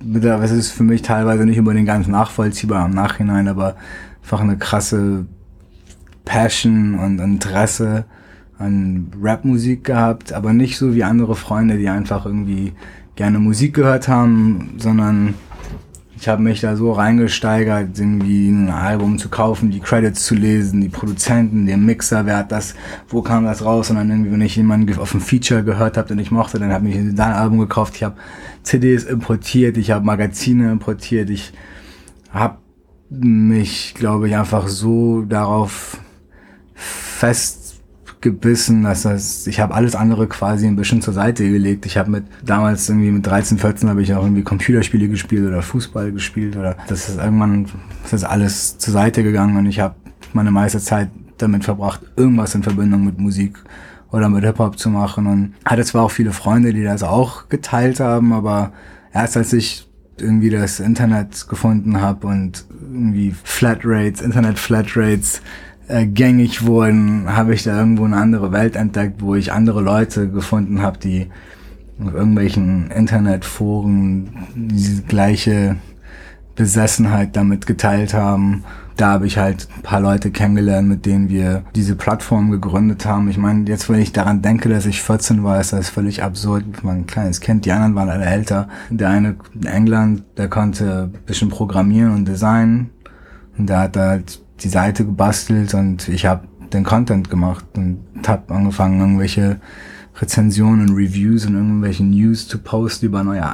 das 0.00 0.50
ist 0.52 0.70
für 0.70 0.84
mich 0.84 1.02
teilweise 1.02 1.44
nicht 1.44 1.56
über 1.56 1.74
den 1.74 1.86
ganz 1.86 2.06
nachvollziehbar 2.06 2.86
im 2.86 2.92
Nachhinein, 2.92 3.48
aber 3.48 3.76
einfach 4.22 4.40
eine 4.40 4.58
krasse 4.58 5.26
Passion 6.24 6.94
und 6.94 7.18
Interesse 7.18 8.04
an 8.58 9.10
Rapmusik 9.20 9.84
gehabt, 9.84 10.32
aber 10.32 10.52
nicht 10.52 10.76
so 10.76 10.94
wie 10.94 11.02
andere 11.02 11.34
Freunde, 11.34 11.78
die 11.78 11.88
einfach 11.88 12.26
irgendwie 12.26 12.74
gerne 13.20 13.38
Musik 13.38 13.74
gehört 13.74 14.08
haben, 14.08 14.76
sondern 14.78 15.34
ich 16.18 16.26
habe 16.26 16.42
mich 16.42 16.62
da 16.62 16.74
so 16.74 16.92
reingesteigert, 16.92 17.98
irgendwie 17.98 18.48
ein 18.48 18.70
Album 18.70 19.18
zu 19.18 19.28
kaufen, 19.28 19.70
die 19.70 19.80
Credits 19.80 20.24
zu 20.24 20.34
lesen, 20.34 20.80
die 20.80 20.88
Produzenten, 20.88 21.66
den 21.66 21.84
Mixer, 21.84 22.24
wer 22.24 22.38
hat 22.38 22.50
das, 22.50 22.74
wo 23.10 23.20
kam 23.20 23.44
das 23.44 23.62
raus? 23.62 23.90
Und 23.90 23.96
dann 23.96 24.08
irgendwie, 24.08 24.32
wenn 24.32 24.40
ich 24.40 24.56
jemanden 24.56 24.98
auf 24.98 25.12
ein 25.12 25.20
Feature 25.20 25.62
gehört 25.64 25.98
habe, 25.98 26.08
den 26.08 26.18
ich 26.18 26.30
mochte, 26.30 26.58
dann 26.58 26.72
habe 26.72 26.88
ich 26.88 26.96
ein 26.96 27.20
Album 27.20 27.58
gekauft, 27.58 27.96
ich 27.96 28.04
habe 28.04 28.16
CDs 28.62 29.04
importiert, 29.04 29.76
ich 29.76 29.90
habe 29.90 30.02
Magazine 30.02 30.72
importiert, 30.72 31.28
ich 31.28 31.52
habe 32.30 32.56
mich, 33.10 33.92
glaube 33.96 34.28
ich, 34.28 34.36
einfach 34.36 34.66
so 34.66 35.26
darauf 35.26 35.98
fest 36.74 37.59
gebissen, 38.20 38.82
dass 38.82 39.02
das, 39.02 39.46
ich 39.46 39.60
habe 39.60 39.74
alles 39.74 39.94
andere 39.94 40.26
quasi 40.26 40.66
ein 40.66 40.76
bisschen 40.76 41.00
zur 41.00 41.14
Seite 41.14 41.48
gelegt. 41.48 41.86
Ich 41.86 41.96
habe 41.96 42.10
mit 42.10 42.24
damals 42.44 42.88
irgendwie 42.88 43.10
mit 43.10 43.26
13, 43.26 43.58
14 43.58 43.88
habe 43.88 44.02
ich 44.02 44.14
auch 44.14 44.22
irgendwie 44.22 44.42
Computerspiele 44.42 45.08
gespielt 45.08 45.46
oder 45.46 45.62
Fußball 45.62 46.12
gespielt 46.12 46.56
oder 46.56 46.76
das 46.88 47.08
ist 47.08 47.18
irgendwann 47.18 47.66
das 48.02 48.12
ist 48.12 48.24
alles 48.24 48.78
zur 48.78 48.92
Seite 48.92 49.22
gegangen 49.22 49.56
und 49.56 49.66
ich 49.66 49.80
habe 49.80 49.94
meine 50.32 50.50
meiste 50.50 50.80
Zeit 50.80 51.10
damit 51.38 51.64
verbracht, 51.64 52.00
irgendwas 52.16 52.54
in 52.54 52.62
Verbindung 52.62 53.04
mit 53.04 53.18
Musik 53.18 53.58
oder 54.12 54.28
mit 54.28 54.44
Hip-Hop 54.44 54.78
zu 54.78 54.90
machen 54.90 55.26
und 55.26 55.54
hatte 55.64 55.84
zwar 55.84 56.04
auch 56.04 56.10
viele 56.10 56.32
Freunde, 56.32 56.72
die 56.74 56.84
das 56.84 57.02
auch 57.02 57.48
geteilt 57.48 58.00
haben, 58.00 58.32
aber 58.32 58.72
erst 59.12 59.36
als 59.36 59.52
ich 59.52 59.88
irgendwie 60.18 60.50
das 60.50 60.80
Internet 60.80 61.48
gefunden 61.48 62.00
habe 62.00 62.26
und 62.26 62.66
irgendwie 62.80 63.34
Flatrates, 63.42 64.20
Internet-Flatrates 64.20 65.40
äh, 65.90 66.06
gängig 66.06 66.64
wurden, 66.66 67.34
habe 67.34 67.54
ich 67.54 67.64
da 67.64 67.78
irgendwo 67.78 68.04
eine 68.04 68.16
andere 68.16 68.52
Welt 68.52 68.76
entdeckt, 68.76 69.20
wo 69.20 69.34
ich 69.34 69.52
andere 69.52 69.80
Leute 69.80 70.28
gefunden 70.28 70.82
habe, 70.82 70.98
die 70.98 71.28
auf 72.04 72.14
irgendwelchen 72.14 72.90
Internetforen 72.90 74.30
diese 74.54 75.02
gleiche 75.02 75.76
Besessenheit 76.54 77.36
damit 77.36 77.66
geteilt 77.66 78.14
haben. 78.14 78.64
Da 78.96 79.08
habe 79.08 79.26
ich 79.26 79.38
halt 79.38 79.66
ein 79.76 79.82
paar 79.82 80.00
Leute 80.00 80.30
kennengelernt, 80.30 80.88
mit 80.88 81.06
denen 81.06 81.28
wir 81.28 81.64
diese 81.74 81.96
Plattform 81.96 82.50
gegründet 82.50 83.06
haben. 83.06 83.28
Ich 83.30 83.38
meine, 83.38 83.68
jetzt 83.68 83.88
wenn 83.88 84.00
ich 84.00 84.12
daran 84.12 84.42
denke, 84.42 84.68
dass 84.68 84.86
ich 84.86 85.02
14 85.02 85.42
war, 85.42 85.60
ist 85.60 85.72
das 85.72 85.88
völlig 85.88 86.22
absurd. 86.22 86.64
Mein 86.82 87.06
kleines 87.06 87.40
Kind, 87.40 87.64
die 87.64 87.72
anderen 87.72 87.94
waren 87.94 88.10
alle 88.10 88.26
älter. 88.26 88.68
Der 88.90 89.08
eine 89.08 89.36
in 89.54 89.66
England, 89.66 90.24
der 90.36 90.48
konnte 90.48 91.10
ein 91.14 91.24
bisschen 91.24 91.48
programmieren 91.48 92.14
und 92.14 92.28
designen. 92.28 92.90
Und 93.56 93.68
der 93.68 93.78
hat 93.80 93.96
halt 93.96 94.40
die 94.62 94.68
Seite 94.68 95.04
gebastelt 95.04 95.74
und 95.74 96.08
ich 96.08 96.26
habe 96.26 96.46
den 96.72 96.84
Content 96.84 97.30
gemacht 97.30 97.64
und 97.76 98.04
habe 98.26 98.54
angefangen, 98.54 99.00
irgendwelche 99.00 99.60
Rezensionen 100.20 100.94
Reviews 100.94 101.46
und 101.46 101.54
irgendwelche 101.54 102.04
News 102.04 102.46
zu 102.46 102.58
posten 102.58 103.06
über 103.06 103.24
neue 103.24 103.44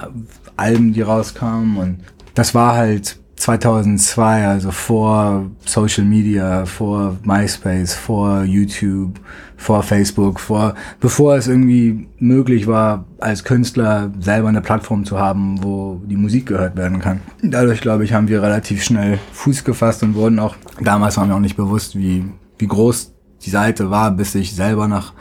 Alben, 0.57 0.93
die 0.93 1.03
rauskamen. 1.03 1.77
Und 1.77 1.99
das 2.35 2.55
war 2.55 2.75
halt 2.75 3.19
2002, 3.37 4.47
also 4.47 4.71
vor 4.71 5.47
Social 5.65 6.05
Media, 6.05 6.65
vor 6.65 7.17
MySpace, 7.23 7.95
vor 7.95 8.43
YouTube, 8.45 9.21
vor 9.57 9.83
Facebook, 9.83 10.41
vor, 10.41 10.75
bevor 11.01 11.37
es 11.37 11.47
irgendwie 11.47 12.09
möglich 12.19 12.67
war, 12.67 13.05
als 13.19 13.45
Künstler 13.45 14.11
selber 14.21 14.49
eine 14.49 14.63
Plattform 14.63 15.05
zu 15.05 15.19
haben, 15.19 15.63
wo 15.63 16.01
die 16.07 16.17
Musik 16.17 16.47
gehört 16.47 16.77
werden 16.77 16.99
kann. 16.99 17.21
Dadurch, 17.43 17.81
glaube 17.81 18.05
ich, 18.05 18.15
haben 18.15 18.29
wir 18.29 18.43
relativ 18.43 18.83
schnell 18.83 19.19
Fuß 19.33 19.65
gefasst 19.65 20.03
und 20.03 20.15
wurden 20.15 20.39
auch, 20.39 20.57
damals 20.81 21.17
war 21.19 21.27
mir 21.27 21.35
auch 21.35 21.41
nicht 21.41 21.57
bewusst, 21.57 21.97
wie, 21.97 22.25
wie 22.59 22.67
groß 22.67 23.13
die 23.45 23.51
Seite 23.51 23.91
war, 23.91 24.11
bis 24.11 24.35
ich 24.35 24.55
selber 24.55 24.89
nach 24.89 25.13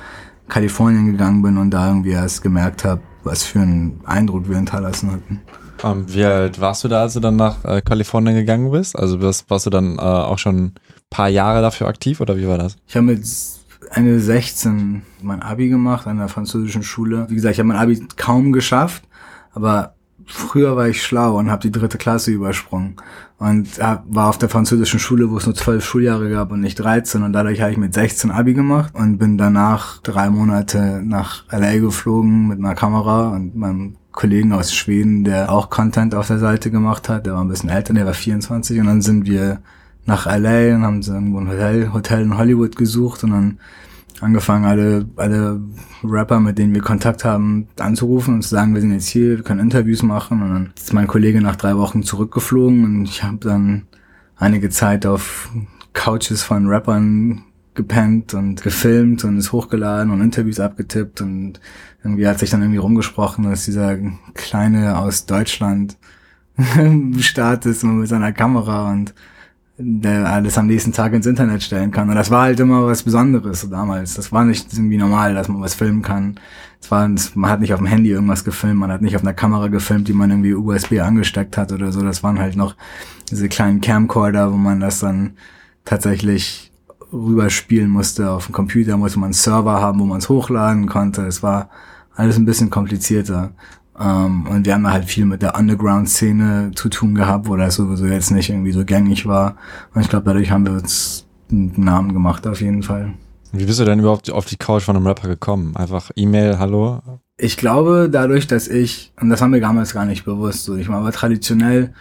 Kalifornien 0.48 1.12
gegangen 1.12 1.42
bin 1.42 1.58
und 1.58 1.72
da 1.72 1.88
irgendwie 1.88 2.12
erst 2.12 2.42
gemerkt 2.44 2.86
habe, 2.86 3.02
was 3.24 3.44
für 3.44 3.60
einen 3.60 4.00
Eindruck 4.06 4.48
wir 4.48 4.56
hinterlassen 4.56 5.12
hatten. 5.12 5.42
Ähm, 5.84 6.06
wie 6.08 6.24
alt 6.24 6.60
warst 6.60 6.84
du 6.84 6.88
da, 6.88 7.02
als 7.02 7.14
du 7.14 7.20
dann 7.20 7.36
nach 7.36 7.64
äh, 7.66 7.82
Kalifornien 7.82 8.36
gegangen 8.36 8.72
bist? 8.72 8.98
Also 8.98 9.22
warst, 9.22 9.50
warst 9.50 9.66
du 9.66 9.70
dann 9.70 9.98
äh, 9.98 10.02
auch 10.02 10.38
schon 10.38 10.58
ein 10.58 10.76
paar 11.10 11.30
Jahre 11.30 11.62
dafür 11.62 11.88
aktiv 11.88 12.22
oder 12.22 12.38
wie 12.38 12.48
war 12.48 12.58
das? 12.58 12.78
Ich 12.88 12.96
habe 12.96 13.08
mit 13.08 13.26
Ende 13.92 14.20
16 14.20 15.04
mein 15.22 15.42
Abi 15.42 15.70
gemacht 15.70 16.08
an 16.08 16.18
der 16.18 16.28
französischen 16.28 16.84
Schule. 16.84 17.26
Wie 17.30 17.36
gesagt, 17.36 17.54
ich 17.54 17.60
habe 17.60 17.68
mein 17.68 17.78
Abi 17.78 18.08
kaum 18.16 18.52
geschafft, 18.52 19.04
aber 19.54 19.96
früher 20.26 20.76
war 20.76 20.88
ich 20.88 21.04
schlau 21.04 21.38
und 21.38 21.52
habe 21.52 21.62
die 21.62 21.72
dritte 21.72 21.98
Klasse 21.98 22.32
übersprungen 22.32 22.96
und 23.38 23.78
war 23.80 24.30
auf 24.30 24.38
der 24.38 24.50
französischen 24.50 25.00
Schule, 25.00 25.30
wo 25.30 25.38
es 25.38 25.46
nur 25.46 25.56
zwölf 25.56 25.86
Schuljahre 25.86 26.30
gab 26.30 26.52
und 26.52 26.62
nicht 26.62 26.76
13 26.76 27.22
und 27.22 27.34
dadurch 27.34 27.62
habe 27.62 27.72
ich 27.72 27.78
mit 27.78 27.94
16 27.94 28.32
Abi 28.32 28.54
gemacht 28.54 28.94
und 28.96 29.18
bin 29.18 29.38
danach 29.38 30.02
drei 30.02 30.30
Monate 30.30 31.02
nach 31.04 31.44
LA 31.52 31.78
geflogen 31.78 32.48
mit 32.48 32.60
einer 32.60 32.76
Kamera 32.76 33.30
und 33.30 33.56
meinem 33.56 33.98
Kollegen 34.16 34.54
aus 34.54 34.74
Schweden, 34.74 35.24
der 35.24 35.52
auch 35.52 35.70
Content 35.70 36.16
auf 36.16 36.28
der 36.28 36.40
Seite 36.40 36.72
gemacht 36.72 37.10
hat. 37.10 37.26
Der 37.26 37.34
war 37.34 37.44
ein 37.44 37.50
bisschen 37.50 37.70
älter, 37.70 37.94
der 37.94 38.06
war 38.06 38.14
24 38.14 38.80
und 38.80 38.88
dann 38.88 39.02
sind 39.02 39.26
wir 39.26 39.60
nach 40.06 40.26
LA 40.26 40.76
und 40.76 40.84
haben 40.84 41.02
so 41.02 41.14
irgendwo 41.14 41.40
ein 41.40 41.50
Hotel, 41.50 41.94
Hotel 41.94 42.22
in 42.22 42.38
Hollywood 42.38 42.76
gesucht 42.76 43.24
und 43.24 43.32
dann 43.32 43.60
angefangen, 44.22 44.66
alle, 44.66 45.06
alle 45.18 45.60
Rapper, 46.04 46.40
mit 46.40 46.58
denen 46.58 46.74
wir 46.74 46.82
Kontakt 46.82 47.26
haben, 47.26 47.68
anzurufen 47.80 48.36
und 48.36 48.42
zu 48.44 48.50
sagen, 48.50 48.74
wir 48.74 48.82
sind 48.82 48.94
jetzt 48.94 49.08
hier, 49.08 49.38
wir 49.38 49.44
können 49.44 49.60
Interviews 49.60 50.04
machen. 50.04 50.42
Und 50.42 50.50
dann 50.50 50.74
ist 50.76 50.94
mein 50.94 51.08
Kollege 51.08 51.42
nach 51.42 51.56
drei 51.56 51.76
Wochen 51.76 52.04
zurückgeflogen 52.04 52.84
und 52.84 53.06
ich 53.06 53.24
habe 53.24 53.38
dann 53.38 53.84
einige 54.38 54.70
Zeit 54.70 55.06
auf 55.06 55.50
Couches 55.94 56.44
von 56.44 56.68
Rappern 56.68 57.44
gepennt 57.74 58.34
und 58.34 58.64
gefilmt 58.64 59.24
und 59.26 59.38
ist 59.38 59.52
hochgeladen 59.52 60.12
und 60.12 60.22
Interviews 60.22 60.60
abgetippt 60.60 61.22
und 61.22 61.60
irgendwie 62.06 62.28
hat 62.28 62.38
sich 62.38 62.52
dann 62.52 62.62
irgendwie 62.62 62.78
rumgesprochen, 62.78 63.46
dass 63.46 63.66
dieser 63.66 63.98
kleine 64.36 64.98
aus 65.00 65.26
Deutschland 65.26 65.98
Start 67.20 67.66
ist 67.66 67.84
mit 67.84 68.08
seiner 68.08 68.32
Kamera 68.32 68.92
und 68.92 69.14
der 69.78 70.32
alles 70.32 70.58
am 70.58 70.68
nächsten 70.68 70.94
Tag 70.94 71.14
ins 71.14 71.26
Internet 71.26 71.64
stellen 71.64 71.92
kann. 71.92 72.08
Und 72.08 72.16
das 72.16 72.30
war 72.30 72.44
halt 72.44 72.60
immer 72.60 72.86
was 72.86 73.04
Besonderes 73.04 73.68
damals. 73.70 74.14
Das 74.14 74.32
war 74.32 74.46
nicht 74.46 74.72
irgendwie 74.72 74.98
normal, 74.98 75.34
dass 75.34 75.50
man 75.50 75.60
was 75.60 75.74
filmen 75.74 76.04
kann. 76.04 76.40
Es 76.80 76.92
war, 76.92 77.10
man 77.34 77.50
hat 77.50 77.60
nicht 77.60 77.74
auf 77.74 77.80
dem 77.80 77.88
Handy 77.88 78.12
irgendwas 78.12 78.46
gefilmt, 78.46 78.80
man 78.80 78.92
hat 78.92 79.02
nicht 79.02 79.16
auf 79.16 79.24
einer 79.24 79.34
Kamera 79.34 79.68
gefilmt, 79.68 80.08
die 80.08 80.14
man 80.14 80.30
irgendwie 80.30 80.54
USB 80.54 81.00
angesteckt 81.02 81.58
hat 81.58 81.72
oder 81.72 81.92
so. 81.92 82.02
Das 82.04 82.24
waren 82.24 82.40
halt 82.40 82.56
noch 82.56 82.76
diese 83.32 83.50
kleinen 83.50 83.82
Camcorder, 83.82 84.54
wo 84.54 84.58
man 84.58 84.80
das 84.80 85.00
dann 85.00 85.34
tatsächlich 85.84 86.72
rüberspielen 87.12 87.90
musste. 87.90 88.30
Auf 88.30 88.46
dem 88.46 88.54
Computer 88.54 88.96
musste 88.96 89.20
man 89.20 89.28
einen 89.28 89.34
Server 89.34 89.82
haben, 89.82 90.00
wo 90.00 90.06
man 90.06 90.20
es 90.20 90.30
hochladen 90.30 90.88
konnte. 90.88 91.24
Es 91.26 91.42
war 91.42 91.70
alles 92.16 92.38
ein 92.38 92.46
bisschen 92.46 92.70
komplizierter. 92.70 93.52
Um, 93.98 94.04
ähm, 94.04 94.48
und 94.48 94.66
wir 94.66 94.74
haben 94.74 94.92
halt 94.92 95.06
viel 95.06 95.24
mit 95.26 95.42
der 95.42 95.58
Underground-Szene 95.58 96.72
zu 96.76 96.90
tun 96.90 97.16
gehabt, 97.16 97.48
wo 97.48 97.56
das 97.56 97.76
sowieso 97.76 98.06
jetzt 98.06 98.30
nicht 98.32 98.50
irgendwie 98.50 98.74
so 98.74 98.84
gängig 98.84 99.26
war. 99.26 99.56
Und 99.94 100.02
ich 100.02 100.10
glaube, 100.10 100.26
dadurch 100.26 100.52
haben 100.52 100.66
wir 100.66 100.74
uns 100.74 101.26
einen 101.50 101.74
Namen 101.78 102.12
gemacht 102.12 102.46
auf 102.46 102.60
jeden 102.60 102.84
Fall. 102.84 103.14
Wie 103.54 103.64
bist 103.64 103.80
du 103.80 103.86
denn 103.86 104.00
überhaupt 104.00 104.30
auf 104.30 104.46
die 104.46 104.58
Couch 104.58 104.84
von 104.84 104.98
einem 104.98 105.08
Rapper 105.08 105.30
gekommen? 105.30 105.78
Einfach 105.78 106.12
E-Mail, 106.16 106.60
hallo? 106.60 107.02
Ich 107.38 107.56
glaube, 107.56 108.10
dadurch, 108.12 108.48
dass 108.48 108.68
ich, 108.68 109.14
und 109.22 109.30
das 109.30 109.42
haben 109.42 109.54
wir 109.54 109.62
damals 109.62 109.94
gar 109.94 110.06
nicht 110.06 110.26
bewusst, 110.26 110.66
so 110.66 110.76
ich 110.76 110.90
war 110.90 110.98
aber 110.98 111.14
traditionell 111.14 111.94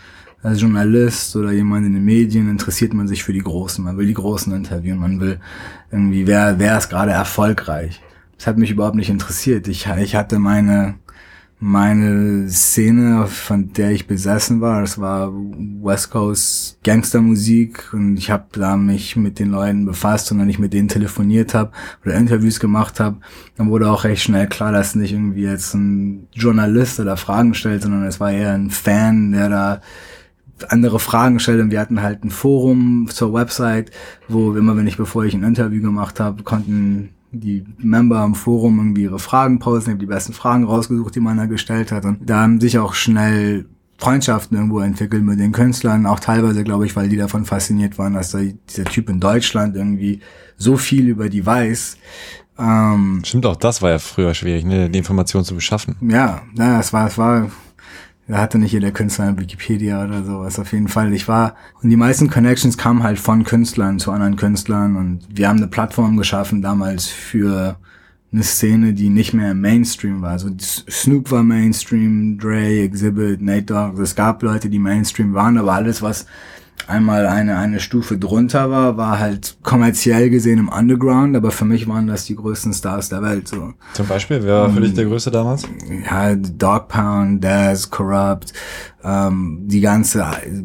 als 0.42 0.60
Journalist 0.60 1.34
oder 1.36 1.52
jemand 1.52 1.86
in 1.86 1.94
den 1.94 2.04
Medien 2.04 2.50
interessiert 2.50 2.92
man 2.92 3.08
sich 3.08 3.24
für 3.24 3.32
die 3.32 3.40
Großen. 3.40 3.82
Man 3.82 3.96
will 3.96 4.06
die 4.06 4.14
Großen 4.14 4.52
interviewen. 4.52 4.98
Man 4.98 5.18
will 5.18 5.40
irgendwie, 5.90 6.26
wer, 6.26 6.58
wer 6.58 6.76
ist 6.76 6.90
gerade 6.90 7.12
erfolgreich? 7.12 8.02
Das 8.36 8.46
hat 8.46 8.58
mich 8.58 8.70
überhaupt 8.70 8.96
nicht 8.96 9.10
interessiert. 9.10 9.68
Ich, 9.68 9.86
ich 9.86 10.16
hatte 10.16 10.38
meine, 10.38 10.96
meine 11.60 12.48
Szene, 12.50 13.26
von 13.26 13.72
der 13.72 13.92
ich 13.92 14.06
besessen 14.06 14.60
war, 14.60 14.80
das 14.80 15.00
war 15.00 15.32
West 15.32 16.10
Coast 16.10 16.78
Gangstermusik 16.84 17.94
und 17.94 18.16
ich 18.16 18.30
habe 18.30 18.44
da 18.52 18.76
mich 18.76 19.16
mit 19.16 19.38
den 19.38 19.50
Leuten 19.50 19.86
befasst 19.86 20.30
und 20.30 20.40
wenn 20.40 20.50
ich 20.50 20.58
mit 20.58 20.72
denen 20.72 20.88
telefoniert 20.88 21.54
habe 21.54 21.72
oder 22.04 22.16
Interviews 22.16 22.60
gemacht 22.60 23.00
habe, 23.00 23.16
dann 23.56 23.70
wurde 23.70 23.90
auch 23.90 24.04
recht 24.04 24.22
schnell 24.22 24.46
klar, 24.46 24.72
dass 24.72 24.94
nicht 24.94 25.12
irgendwie 25.12 25.44
jetzt 25.44 25.74
ein 25.74 26.28
Journalist 26.32 27.00
oder 27.00 27.16
Fragen 27.16 27.54
stellt, 27.54 27.82
sondern 27.82 28.02
es 28.04 28.20
war 28.20 28.30
eher 28.30 28.52
ein 28.52 28.70
Fan, 28.70 29.32
der 29.32 29.48
da 29.48 29.80
andere 30.68 30.98
Fragen 30.98 31.40
stellt 31.40 31.60
und 31.60 31.70
wir 31.70 31.80
hatten 31.80 32.02
halt 32.02 32.24
ein 32.24 32.30
Forum 32.30 33.08
zur 33.10 33.32
Website, 33.32 33.90
wo 34.28 34.54
immer 34.54 34.76
wenn 34.76 34.86
ich, 34.86 34.96
bevor 34.96 35.24
ich 35.24 35.34
ein 35.34 35.42
Interview 35.42 35.82
gemacht 35.82 36.20
habe, 36.20 36.42
konnten 36.42 37.10
die 37.34 37.64
Member 37.78 38.18
am 38.18 38.34
Forum 38.34 38.78
irgendwie 38.78 39.02
ihre 39.02 39.18
Fragen 39.18 39.58
posten, 39.58 39.90
ich 39.90 39.94
habe 39.94 40.00
die 40.00 40.06
besten 40.06 40.32
Fragen 40.32 40.64
rausgesucht, 40.64 41.14
die 41.14 41.20
man 41.20 41.36
da 41.36 41.46
gestellt 41.46 41.92
hat 41.92 42.04
und 42.04 42.18
da 42.28 42.42
haben 42.42 42.60
sich 42.60 42.78
auch 42.78 42.94
schnell 42.94 43.66
Freundschaften 43.98 44.56
irgendwo 44.56 44.80
entwickelt 44.80 45.22
mit 45.24 45.38
den 45.38 45.52
Künstlern, 45.52 46.06
auch 46.06 46.20
teilweise, 46.20 46.64
glaube 46.64 46.86
ich, 46.86 46.96
weil 46.96 47.08
die 47.08 47.16
davon 47.16 47.44
fasziniert 47.44 47.96
waren, 47.98 48.14
dass 48.14 48.30
da 48.30 48.40
dieser 48.68 48.84
Typ 48.84 49.08
in 49.08 49.20
Deutschland 49.20 49.76
irgendwie 49.76 50.20
so 50.56 50.76
viel 50.76 51.08
über 51.08 51.28
die 51.28 51.44
weiß. 51.46 51.96
Ähm, 52.58 53.22
Stimmt, 53.24 53.46
auch 53.46 53.56
das 53.56 53.82
war 53.82 53.90
ja 53.90 53.98
früher 53.98 54.34
schwierig, 54.34 54.64
ne, 54.64 54.90
die 54.90 54.98
Informationen 54.98 55.44
zu 55.44 55.54
beschaffen. 55.54 55.96
Ja, 56.00 56.42
naja, 56.54 56.80
es 56.80 56.92
war, 56.92 57.06
es 57.06 57.18
war 57.18 57.50
da 58.26 58.38
hatte 58.38 58.58
nicht 58.58 58.72
jeder 58.72 58.90
Künstler 58.90 59.26
eine 59.26 59.38
Wikipedia 59.38 60.02
oder 60.02 60.24
sowas. 60.24 60.58
Auf 60.58 60.72
jeden 60.72 60.88
Fall. 60.88 61.12
Ich 61.12 61.28
war, 61.28 61.56
und 61.82 61.90
die 61.90 61.96
meisten 61.96 62.30
Connections 62.30 62.78
kamen 62.78 63.02
halt 63.02 63.18
von 63.18 63.44
Künstlern 63.44 63.98
zu 63.98 64.12
anderen 64.12 64.36
Künstlern 64.36 64.96
und 64.96 65.20
wir 65.28 65.48
haben 65.48 65.58
eine 65.58 65.68
Plattform 65.68 66.16
geschaffen 66.16 66.62
damals 66.62 67.06
für 67.06 67.76
eine 68.32 68.42
Szene, 68.42 68.94
die 68.94 69.10
nicht 69.10 69.32
mehr 69.32 69.54
Mainstream 69.54 70.22
war. 70.22 70.30
Also 70.30 70.50
Snoop 70.58 71.30
war 71.30 71.42
Mainstream, 71.42 72.38
Dre, 72.38 72.82
Exhibit, 72.82 73.40
Nate 73.40 73.62
Dogg. 73.62 74.00
Es 74.00 74.16
gab 74.16 74.42
Leute, 74.42 74.68
die 74.68 74.80
Mainstream 74.80 75.34
waren, 75.34 75.56
aber 75.56 75.72
alles, 75.72 76.02
was 76.02 76.26
einmal 76.86 77.26
eine, 77.26 77.56
eine 77.56 77.80
Stufe 77.80 78.18
drunter 78.18 78.70
war, 78.70 78.96
war 78.96 79.18
halt 79.18 79.56
kommerziell 79.62 80.30
gesehen 80.30 80.58
im 80.58 80.68
Underground, 80.68 81.36
aber 81.36 81.50
für 81.50 81.64
mich 81.64 81.88
waren 81.88 82.06
das 82.06 82.26
die 82.26 82.36
größten 82.36 82.72
Stars 82.72 83.08
der 83.08 83.22
Welt. 83.22 83.48
So. 83.48 83.72
Zum 83.94 84.06
Beispiel, 84.06 84.42
wer 84.42 84.62
war 84.62 84.70
für 84.70 84.80
dich 84.80 84.94
der 84.94 85.06
größte 85.06 85.30
damals? 85.30 85.64
Ja, 86.04 86.34
Dog 86.34 86.88
Pound, 86.88 87.42
Daz, 87.42 87.90
Corrupt, 87.90 88.52
ähm, 89.02 89.62
die 89.64 89.80
ganze 89.80 90.20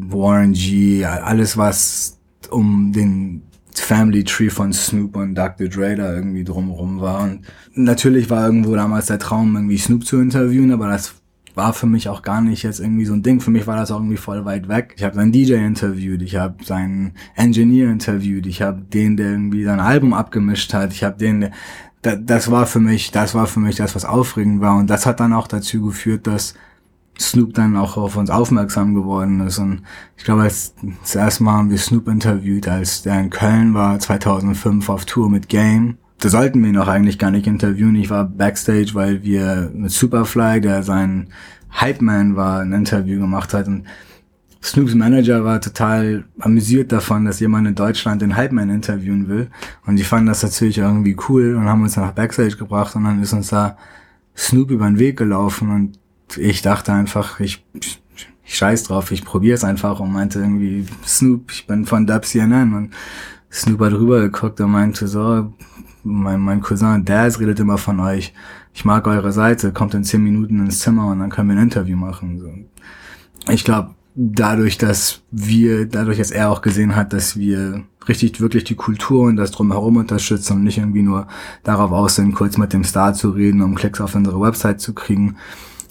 Warren 0.08 0.52
G, 0.52 1.04
alles 1.04 1.56
was 1.56 2.18
um 2.50 2.92
den 2.92 3.42
Family 3.74 4.24
Tree 4.24 4.50
von 4.50 4.72
Snoop 4.72 5.16
und 5.16 5.34
Dr. 5.34 5.68
Dre 5.68 5.96
da 5.96 6.14
irgendwie 6.14 6.44
drumherum 6.44 7.00
war. 7.00 7.22
Und 7.22 7.42
natürlich 7.74 8.30
war 8.30 8.46
irgendwo 8.46 8.74
damals 8.74 9.06
der 9.06 9.18
Traum, 9.18 9.54
irgendwie 9.56 9.78
Snoop 9.78 10.04
zu 10.04 10.20
interviewen, 10.20 10.72
aber 10.72 10.88
das 10.88 11.19
war 11.54 11.72
für 11.72 11.86
mich 11.86 12.08
auch 12.08 12.22
gar 12.22 12.40
nicht 12.40 12.62
jetzt 12.62 12.80
irgendwie 12.80 13.04
so 13.04 13.14
ein 13.14 13.22
Ding. 13.22 13.40
Für 13.40 13.50
mich 13.50 13.66
war 13.66 13.76
das 13.76 13.90
auch 13.90 13.98
irgendwie 13.98 14.16
voll 14.16 14.44
weit 14.44 14.68
weg. 14.68 14.94
Ich 14.96 15.04
habe 15.04 15.14
seinen 15.14 15.32
DJ 15.32 15.54
interviewt, 15.54 16.22
ich 16.22 16.36
habe 16.36 16.64
seinen 16.64 17.12
Engineer 17.34 17.90
interviewt, 17.90 18.46
ich 18.46 18.62
habe 18.62 18.82
den, 18.82 19.16
der 19.16 19.30
irgendwie 19.30 19.64
sein 19.64 19.80
Album 19.80 20.12
abgemischt 20.12 20.72
hat, 20.74 20.92
ich 20.92 21.04
habe 21.04 21.16
den, 21.16 21.50
der, 22.04 22.16
das 22.16 22.50
war 22.50 22.66
für 22.66 22.80
mich, 22.80 23.10
das 23.10 23.34
war 23.34 23.46
für 23.46 23.60
mich 23.60 23.76
das, 23.76 23.94
was 23.94 24.04
aufregend 24.04 24.60
war. 24.60 24.76
Und 24.76 24.88
das 24.88 25.06
hat 25.06 25.20
dann 25.20 25.32
auch 25.32 25.46
dazu 25.46 25.82
geführt, 25.82 26.26
dass 26.26 26.54
Snoop 27.18 27.52
dann 27.54 27.76
auch 27.76 27.96
auf 27.96 28.16
uns 28.16 28.30
aufmerksam 28.30 28.94
geworden 28.94 29.40
ist. 29.40 29.58
Und 29.58 29.82
ich 30.16 30.24
glaube, 30.24 30.42
als, 30.42 30.74
das 31.02 31.14
erste 31.14 31.44
Mal 31.44 31.52
haben 31.52 31.70
wir 31.70 31.78
Snoop 31.78 32.08
interviewt, 32.08 32.68
als 32.68 33.02
der 33.02 33.20
in 33.20 33.30
Köln 33.30 33.74
war, 33.74 33.98
2005 33.98 34.88
auf 34.88 35.04
Tour 35.04 35.28
mit 35.28 35.48
Game 35.48 35.98
da 36.20 36.28
sollten 36.28 36.62
wir 36.62 36.82
auch 36.82 36.88
eigentlich 36.88 37.18
gar 37.18 37.30
nicht 37.30 37.46
interviewen. 37.46 37.96
Ich 37.96 38.10
war 38.10 38.24
backstage, 38.24 38.90
weil 38.92 39.22
wir 39.22 39.70
mit 39.74 39.90
Superfly, 39.90 40.60
der 40.60 40.82
sein 40.82 41.28
Hype 41.72 42.02
Man 42.02 42.36
war, 42.36 42.60
ein 42.60 42.72
Interview 42.72 43.20
gemacht 43.20 43.54
hat 43.54 43.66
und 43.66 43.86
Snoops 44.62 44.94
Manager 44.94 45.42
war 45.42 45.60
total 45.62 46.24
amüsiert 46.38 46.92
davon, 46.92 47.24
dass 47.24 47.40
jemand 47.40 47.66
in 47.66 47.74
Deutschland 47.74 48.20
den 48.20 48.36
Hype 48.36 48.52
Man 48.52 48.68
interviewen 48.68 49.26
will. 49.28 49.48
Und 49.86 49.96
die 49.96 50.04
fanden 50.04 50.26
das 50.26 50.42
natürlich 50.42 50.76
irgendwie 50.76 51.16
cool 51.28 51.54
und 51.54 51.64
haben 51.64 51.82
uns 51.82 51.96
nach 51.96 52.12
Backstage 52.12 52.56
gebracht 52.56 52.94
und 52.94 53.04
dann 53.04 53.22
ist 53.22 53.32
uns 53.32 53.48
da 53.48 53.78
Snoop 54.36 54.70
über 54.70 54.86
den 54.86 54.98
Weg 54.98 55.16
gelaufen 55.16 55.70
und 55.70 55.98
ich 56.36 56.60
dachte 56.60 56.92
einfach, 56.92 57.40
ich, 57.40 57.64
ich 57.72 58.02
scheiß 58.44 58.84
drauf, 58.84 59.10
ich 59.10 59.24
probier's 59.24 59.64
einfach 59.64 59.98
und 60.00 60.12
meinte 60.12 60.40
irgendwie, 60.40 60.86
Snoop, 61.06 61.50
ich 61.50 61.66
bin 61.66 61.86
von 61.86 62.06
Dub 62.06 62.26
CNN 62.26 62.74
und 62.74 62.90
Snoop 63.50 63.80
hat 63.80 63.92
rüber 63.94 64.20
geguckt 64.20 64.60
und 64.60 64.70
meinte 64.70 65.08
so, 65.08 65.52
mein, 66.02 66.40
mein 66.40 66.60
Cousin 66.60 67.04
Daz 67.04 67.38
redet 67.38 67.60
immer 67.60 67.78
von 67.78 68.00
euch. 68.00 68.32
Ich 68.74 68.84
mag 68.84 69.06
eure 69.06 69.32
Seite, 69.32 69.72
kommt 69.72 69.94
in 69.94 70.04
zehn 70.04 70.22
Minuten 70.22 70.60
ins 70.60 70.80
Zimmer 70.80 71.08
und 71.08 71.18
dann 71.20 71.30
können 71.30 71.48
wir 71.48 71.56
ein 71.56 71.62
Interview 71.62 71.96
machen. 71.96 72.38
So. 72.38 73.52
Ich 73.52 73.64
glaube, 73.64 73.94
dadurch, 74.14 74.78
dass 74.78 75.22
wir, 75.30 75.86
dadurch, 75.86 76.18
dass 76.18 76.30
er 76.30 76.50
auch 76.50 76.62
gesehen 76.62 76.96
hat, 76.96 77.12
dass 77.12 77.36
wir 77.36 77.84
richtig 78.08 78.40
wirklich 78.40 78.64
die 78.64 78.74
Kultur 78.74 79.24
und 79.24 79.36
das 79.36 79.50
drumherum 79.50 79.96
unterstützen 79.96 80.54
und 80.54 80.64
nicht 80.64 80.78
irgendwie 80.78 81.02
nur 81.02 81.26
darauf 81.62 81.92
aus 81.92 82.16
sind, 82.16 82.34
kurz 82.34 82.56
mit 82.58 82.72
dem 82.72 82.84
Star 82.84 83.14
zu 83.14 83.30
reden, 83.30 83.62
um 83.62 83.74
Klicks 83.74 84.00
auf 84.00 84.14
unsere 84.14 84.40
Website 84.40 84.80
zu 84.80 84.94
kriegen, 84.94 85.36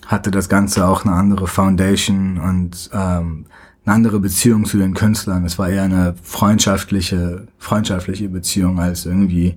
hatte 0.06 0.32
das 0.32 0.50
Ganze 0.50 0.88
auch 0.88 1.06
eine 1.06 1.14
andere 1.14 1.48
Foundation 1.48 2.40
und 2.40 2.90
ähm, 2.94 3.46
eine 3.86 3.96
andere 3.96 4.20
Beziehung 4.20 4.66
zu 4.66 4.78
den 4.78 4.94
Künstlern. 4.94 5.46
Es 5.46 5.60
war 5.60 5.70
eher 5.70 5.84
eine 5.84 6.16
freundschaftliche, 6.22 7.48
freundschaftliche 7.58 8.28
Beziehung 8.30 8.80
als 8.80 9.06
irgendwie 9.06 9.56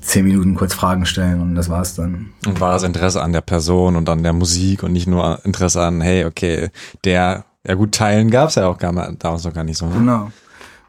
zehn 0.00 0.24
Minuten 0.24 0.54
kurz 0.54 0.74
Fragen 0.74 1.06
stellen 1.06 1.40
und 1.40 1.54
das 1.54 1.68
war's 1.68 1.94
dann. 1.94 2.30
Und 2.46 2.60
war 2.60 2.72
das 2.72 2.82
Interesse 2.82 3.22
an 3.22 3.32
der 3.32 3.40
Person 3.40 3.96
und 3.96 4.08
an 4.08 4.22
der 4.22 4.32
Musik 4.32 4.82
und 4.82 4.92
nicht 4.92 5.06
nur 5.06 5.44
Interesse 5.44 5.82
an, 5.82 6.00
hey, 6.00 6.24
okay, 6.24 6.70
der, 7.04 7.44
ja 7.66 7.74
gut, 7.74 7.92
Teilen 7.92 8.30
gab's 8.30 8.54
ja 8.54 8.68
auch 8.68 8.78
gar 8.78 8.92
mal, 8.92 9.14
damals 9.18 9.44
noch 9.44 9.54
gar 9.54 9.64
nicht 9.64 9.78
so. 9.78 9.86
Ne? 9.86 9.94
Genau. 9.94 10.32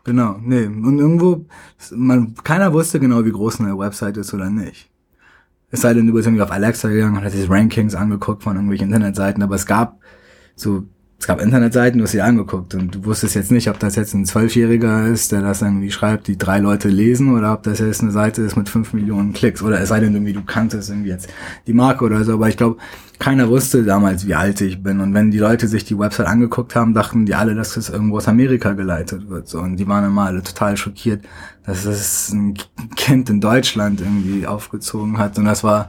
Genau, 0.06 0.36
nee. 0.41 0.65
Und 0.65 0.99
irgendwo, 0.99 1.45
man, 1.91 2.36
keiner 2.43 2.73
wusste 2.73 2.99
genau, 2.99 3.23
wie 3.23 3.32
groß 3.32 3.62
eine 3.62 3.77
Website 3.77 4.17
ist 4.17 4.34
oder 4.34 4.49
nicht. 4.49 4.89
Es 5.71 5.82
sei 5.82 5.93
denn, 5.93 6.06
du 6.06 6.13
bist 6.13 6.27
irgendwie 6.27 6.43
auf 6.43 6.51
Alexa 6.51 6.89
gegangen 6.89 7.17
und 7.17 7.23
hast 7.23 7.34
die 7.34 7.45
Rankings 7.45 7.95
angeguckt 7.95 8.43
von 8.43 8.56
irgendwelchen 8.56 8.88
Internetseiten, 8.88 9.41
aber 9.41 9.56
es 9.56 9.65
gab 9.65 9.99
so 10.56 10.84
es 11.23 11.27
gab 11.27 11.39
Internetseiten, 11.39 11.99
du 11.99 12.03
hast 12.03 12.12
sie 12.12 12.21
angeguckt 12.21 12.75
und 12.75 12.95
du 12.95 13.05
wusstest 13.05 13.36
jetzt 13.36 13.49
nicht, 13.49 13.69
ob 13.69 13.79
das 13.79 13.95
jetzt 13.95 14.13
ein 14.13 14.25
Zwölfjähriger 14.25 15.07
ist, 15.07 15.31
der 15.31 15.41
das 15.41 15.62
irgendwie 15.62 15.89
schreibt, 15.89 16.27
die 16.27 16.38
drei 16.38 16.59
Leute 16.59 16.89
lesen 16.89 17.33
oder 17.33 17.53
ob 17.53 17.63
das 17.63 17.79
jetzt 17.79 18.01
eine 18.01 18.12
Seite 18.12 18.41
ist 18.41 18.57
mit 18.57 18.67
fünf 18.67 18.91
Millionen 18.91 19.31
Klicks 19.31 19.62
oder 19.62 19.79
es 19.79 19.88
sei 19.88 20.01
denn 20.01 20.13
irgendwie, 20.13 20.33
du 20.33 20.43
kanntest 20.43 20.89
irgendwie 20.89 21.12
jetzt 21.12 21.29
die 21.65 21.71
Marke 21.71 22.03
oder 22.03 22.25
so, 22.25 22.33
aber 22.33 22.49
ich 22.49 22.57
glaube, 22.57 22.75
keiner 23.19 23.47
wusste 23.47 23.86
damals, 23.86 24.27
wie 24.27 24.36
alt 24.36 24.59
ich 24.59 24.83
bin. 24.83 24.99
Und 24.99 25.13
wenn 25.13 25.31
die 25.31 25.38
Leute 25.38 25.69
sich 25.69 25.86
die 25.86 25.97
Website 25.97 26.27
angeguckt 26.27 26.75
haben, 26.75 26.93
dachten 26.93 27.25
die 27.25 27.36
alle, 27.36 27.55
dass 27.55 27.77
es 27.77 27.88
irgendwo 27.88 28.17
aus 28.17 28.27
Amerika 28.27 28.73
geleitet 28.73 29.29
wird. 29.29 29.47
So 29.47 29.59
und 29.59 29.77
die 29.77 29.88
waren 29.88 30.03
immer 30.03 30.25
alle 30.25 30.43
total 30.43 30.75
schockiert, 30.75 31.23
dass 31.65 31.86
es 31.86 32.33
ein 32.33 32.55
Kind 32.97 33.29
in 33.29 33.39
Deutschland 33.39 34.01
irgendwie 34.01 34.45
aufgezogen 34.45 35.19
hat. 35.19 35.38
Und 35.38 35.45
das 35.45 35.63
war 35.63 35.88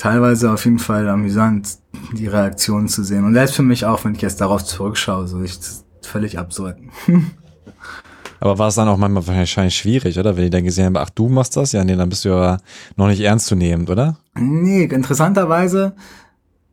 teilweise 0.00 0.50
auf 0.50 0.64
jeden 0.64 0.78
Fall 0.78 1.06
amüsant, 1.10 1.76
die 2.16 2.26
Reaktionen 2.26 2.88
zu 2.88 3.04
sehen. 3.04 3.24
Und 3.24 3.34
selbst 3.34 3.54
für 3.54 3.62
mich 3.62 3.84
auch, 3.84 4.02
wenn 4.02 4.14
ich 4.14 4.22
jetzt 4.22 4.40
darauf 4.40 4.64
zurückschaue, 4.64 5.28
so 5.28 5.42
ich 5.42 5.58
völlig 6.00 6.38
absurd. 6.38 6.78
Aber 8.40 8.58
war 8.58 8.68
es 8.68 8.76
dann 8.76 8.88
auch 8.88 8.96
manchmal 8.96 9.26
wahrscheinlich 9.26 9.76
schwierig, 9.76 10.18
oder? 10.18 10.34
Wenn 10.34 10.44
die 10.44 10.50
dann 10.50 10.64
gesehen 10.64 10.86
haben, 10.86 10.96
ach, 10.96 11.10
du 11.10 11.28
machst 11.28 11.54
das? 11.58 11.72
Ja, 11.72 11.84
nee, 11.84 11.96
dann 11.96 12.08
bist 12.08 12.24
du 12.24 12.30
ja 12.30 12.56
noch 12.96 13.08
nicht 13.08 13.20
ernst 13.20 13.48
zu 13.48 13.54
nehmen, 13.54 13.86
oder? 13.88 14.16
Nee, 14.34 14.84
interessanterweise 14.84 15.94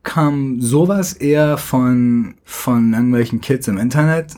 kam 0.04 0.62
sowas 0.62 1.12
eher 1.12 1.58
von, 1.58 2.36
von 2.46 2.94
irgendwelchen 2.94 3.42
Kids 3.42 3.68
im 3.68 3.78
Internet, 3.78 4.36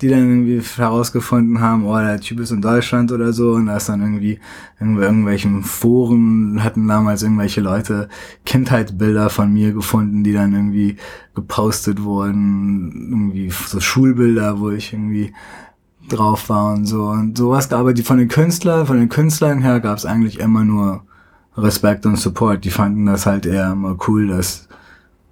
die 0.00 0.08
dann 0.08 0.28
irgendwie 0.28 0.60
herausgefunden 0.60 1.60
haben, 1.60 1.86
oh, 1.86 1.96
der 1.96 2.20
Typ 2.20 2.40
ist 2.40 2.50
in 2.50 2.60
Deutschland 2.60 3.12
oder 3.12 3.32
so. 3.32 3.52
Und 3.52 3.66
da 3.66 3.76
ist 3.76 3.88
dann 3.88 4.00
irgendwie 4.00 4.40
in 4.80 4.96
irgendwelchen 4.96 5.62
Foren 5.62 6.62
hatten 6.64 6.88
damals 6.88 7.22
irgendwelche 7.22 7.60
Leute 7.60 8.08
Kindheitsbilder 8.44 9.30
von 9.30 9.52
mir 9.52 9.72
gefunden, 9.72 10.24
die 10.24 10.32
dann 10.32 10.52
irgendwie 10.52 10.96
gepostet 11.34 12.02
wurden, 12.02 13.08
irgendwie 13.10 13.50
so 13.50 13.78
Schulbilder, 13.80 14.58
wo 14.58 14.70
ich 14.70 14.92
irgendwie 14.92 15.32
drauf 16.08 16.48
war 16.48 16.74
und 16.74 16.86
so. 16.86 17.06
Und 17.06 17.38
sowas, 17.38 17.72
aber 17.72 17.94
die 17.94 18.02
von 18.02 18.18
den 18.18 18.28
Künstlern, 18.28 18.86
von 18.86 18.98
den 18.98 19.08
Künstlern 19.08 19.62
her 19.62 19.80
gab 19.80 19.96
es 19.98 20.06
eigentlich 20.06 20.40
immer 20.40 20.64
nur 20.64 21.04
Respekt 21.56 22.04
und 22.04 22.16
Support. 22.16 22.64
Die 22.64 22.70
fanden 22.70 23.06
das 23.06 23.26
halt 23.26 23.46
eher 23.46 23.72
immer 23.72 23.96
cool, 24.08 24.26
dass 24.26 24.68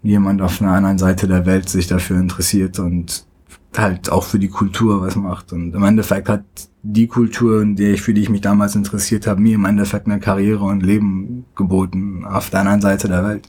jemand 0.02 0.40
auf 0.40 0.62
einer 0.62 0.72
anderen 0.72 0.98
Seite 0.98 1.26
der 1.26 1.46
Welt 1.46 1.68
sich 1.68 1.88
dafür 1.88 2.18
interessiert 2.18 2.78
und 2.78 3.26
halt 3.78 4.10
auch 4.10 4.24
für 4.24 4.38
die 4.38 4.48
Kultur 4.48 5.00
was 5.00 5.16
macht. 5.16 5.52
Und 5.52 5.74
im 5.74 5.82
Endeffekt 5.82 6.28
hat 6.28 6.44
die 6.82 7.06
Kultur, 7.06 7.62
in 7.62 7.76
der 7.76 7.92
ich, 7.92 8.02
für 8.02 8.14
die 8.14 8.22
ich 8.22 8.28
mich 8.28 8.40
damals 8.40 8.74
interessiert 8.74 9.26
habe, 9.26 9.40
mir 9.40 9.54
im 9.54 9.64
Endeffekt 9.64 10.06
eine 10.06 10.20
Karriere 10.20 10.64
und 10.64 10.82
Leben 10.82 11.44
geboten 11.54 12.24
auf 12.24 12.50
der 12.50 12.60
anderen 12.60 12.80
Seite 12.80 13.08
der 13.08 13.24
Welt. 13.24 13.48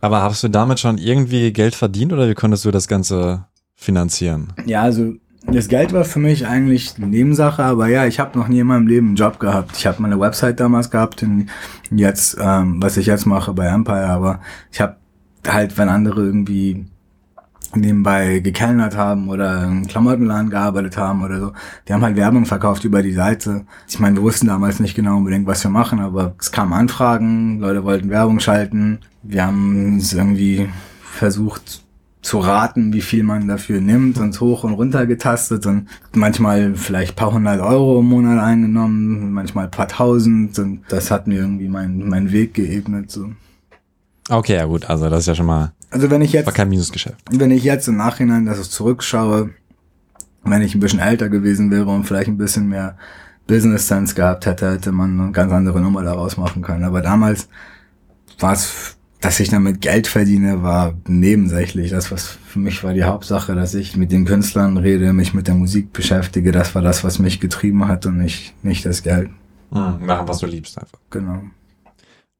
Aber 0.00 0.22
hast 0.22 0.42
du 0.42 0.48
damit 0.48 0.80
schon 0.80 0.98
irgendwie 0.98 1.52
Geld 1.52 1.74
verdient 1.74 2.12
oder 2.12 2.28
wie 2.28 2.34
konntest 2.34 2.64
du 2.64 2.70
das 2.70 2.88
Ganze 2.88 3.46
finanzieren? 3.74 4.52
Ja, 4.66 4.82
also 4.82 5.14
das 5.46 5.68
Geld 5.68 5.92
war 5.92 6.04
für 6.04 6.18
mich 6.18 6.46
eigentlich 6.46 6.94
eine 6.96 7.06
Nebensache, 7.06 7.64
aber 7.64 7.88
ja, 7.88 8.06
ich 8.06 8.20
habe 8.20 8.38
noch 8.38 8.48
nie 8.48 8.60
in 8.60 8.66
meinem 8.66 8.86
Leben 8.86 9.08
einen 9.08 9.16
Job 9.16 9.38
gehabt. 9.40 9.76
Ich 9.76 9.86
habe 9.86 10.02
meine 10.02 10.20
Website 10.20 10.60
damals 10.60 10.90
gehabt 10.90 11.22
und 11.22 11.48
jetzt, 11.90 12.36
ähm, 12.40 12.82
was 12.82 12.96
ich 12.96 13.06
jetzt 13.06 13.26
mache 13.26 13.52
bei 13.52 13.66
Empire, 13.66 14.08
aber 14.08 14.40
ich 14.70 14.80
habe 14.80 14.96
halt, 15.46 15.76
wenn 15.78 15.88
andere 15.88 16.22
irgendwie 16.24 16.86
nebenbei 17.76 18.40
gekellnert 18.40 18.96
haben 18.96 19.28
oder 19.28 19.64
im 19.64 19.86
Klamottenladen 19.86 20.50
gearbeitet 20.50 20.96
haben 20.96 21.22
oder 21.22 21.40
so. 21.40 21.52
Die 21.88 21.92
haben 21.92 22.02
halt 22.02 22.16
Werbung 22.16 22.46
verkauft 22.46 22.84
über 22.84 23.02
die 23.02 23.12
Seite. 23.12 23.64
Ich 23.88 23.98
meine, 23.98 24.16
wir 24.16 24.22
wussten 24.22 24.46
damals 24.46 24.80
nicht 24.80 24.94
genau 24.94 25.16
unbedingt, 25.16 25.46
was 25.46 25.64
wir 25.64 25.70
machen, 25.70 26.00
aber 26.00 26.34
es 26.38 26.52
kamen 26.52 26.72
Anfragen, 26.72 27.60
Leute 27.60 27.84
wollten 27.84 28.10
Werbung 28.10 28.40
schalten. 28.40 29.00
Wir 29.22 29.46
haben 29.46 29.96
es 29.96 30.12
irgendwie 30.12 30.68
versucht 31.02 31.82
zu 32.22 32.38
raten, 32.38 32.92
wie 32.92 33.00
viel 33.00 33.24
man 33.24 33.48
dafür 33.48 33.80
nimmt 33.80 34.18
und 34.18 34.40
hoch 34.40 34.62
und 34.64 34.74
runter 34.74 35.06
getastet 35.06 35.66
und 35.66 35.88
manchmal 36.14 36.76
vielleicht 36.76 37.16
paar 37.16 37.32
hundert 37.32 37.60
Euro 37.60 37.98
im 37.98 38.06
Monat 38.06 38.38
eingenommen, 38.40 39.32
manchmal 39.32 39.68
paar 39.68 39.88
tausend 39.88 40.58
und 40.60 40.82
das 40.88 41.10
hat 41.10 41.26
mir 41.26 41.40
irgendwie 41.40 41.68
meinen 41.68 42.08
mein 42.08 42.30
Weg 42.30 42.54
geebnet. 42.54 43.10
So. 43.10 43.32
Okay, 44.28 44.54
ja 44.54 44.64
gut, 44.64 44.88
also 44.88 45.08
das 45.10 45.20
ist 45.20 45.26
ja 45.26 45.34
schon 45.34 45.46
mal 45.46 45.72
also 45.92 46.10
wenn 46.10 46.22
ich 46.22 46.32
jetzt 46.32 46.46
war 46.46 46.54
kein 46.54 46.70
Minusgeschäft. 46.70 47.22
Wenn 47.30 47.50
ich 47.50 47.64
jetzt 47.64 47.86
im 47.86 47.98
Nachhinein 47.98 48.46
das 48.46 48.70
zurückschaue, 48.70 49.50
wenn 50.42 50.62
ich 50.62 50.74
ein 50.74 50.80
bisschen 50.80 51.00
älter 51.00 51.28
gewesen 51.28 51.70
wäre 51.70 51.86
und 51.86 52.04
vielleicht 52.04 52.28
ein 52.28 52.38
bisschen 52.38 52.68
mehr 52.68 52.96
Business 53.46 53.88
Sense 53.88 54.14
gehabt 54.14 54.46
hätte, 54.46 54.72
hätte 54.72 54.90
man 54.90 55.20
eine 55.20 55.32
ganz 55.32 55.52
andere 55.52 55.80
Nummer 55.80 56.02
daraus 56.02 56.38
machen 56.38 56.62
können. 56.62 56.84
Aber 56.84 57.02
damals 57.02 57.48
war 58.38 58.54
es, 58.54 58.96
dass 59.20 59.38
ich 59.38 59.50
damit 59.50 59.82
Geld 59.82 60.06
verdiene, 60.06 60.62
war 60.62 60.94
nebensächlich. 61.06 61.90
Das, 61.90 62.10
was 62.10 62.38
für 62.46 62.58
mich 62.58 62.82
war 62.82 62.94
die 62.94 63.04
Hauptsache, 63.04 63.54
dass 63.54 63.74
ich 63.74 63.94
mit 63.94 64.10
den 64.12 64.24
Künstlern 64.24 64.78
rede, 64.78 65.12
mich 65.12 65.34
mit 65.34 65.46
der 65.46 65.54
Musik 65.54 65.92
beschäftige. 65.92 66.52
Das 66.52 66.74
war 66.74 66.80
das, 66.80 67.04
was 67.04 67.18
mich 67.18 67.38
getrieben 67.38 67.86
hat 67.86 68.06
und 68.06 68.16
nicht, 68.16 68.54
nicht 68.64 68.86
das 68.86 69.02
Geld. 69.02 69.28
Mhm, 69.70 70.06
machen, 70.06 70.26
was 70.26 70.38
du 70.38 70.46
liebst 70.46 70.78
einfach. 70.78 70.98
Genau. 71.10 71.42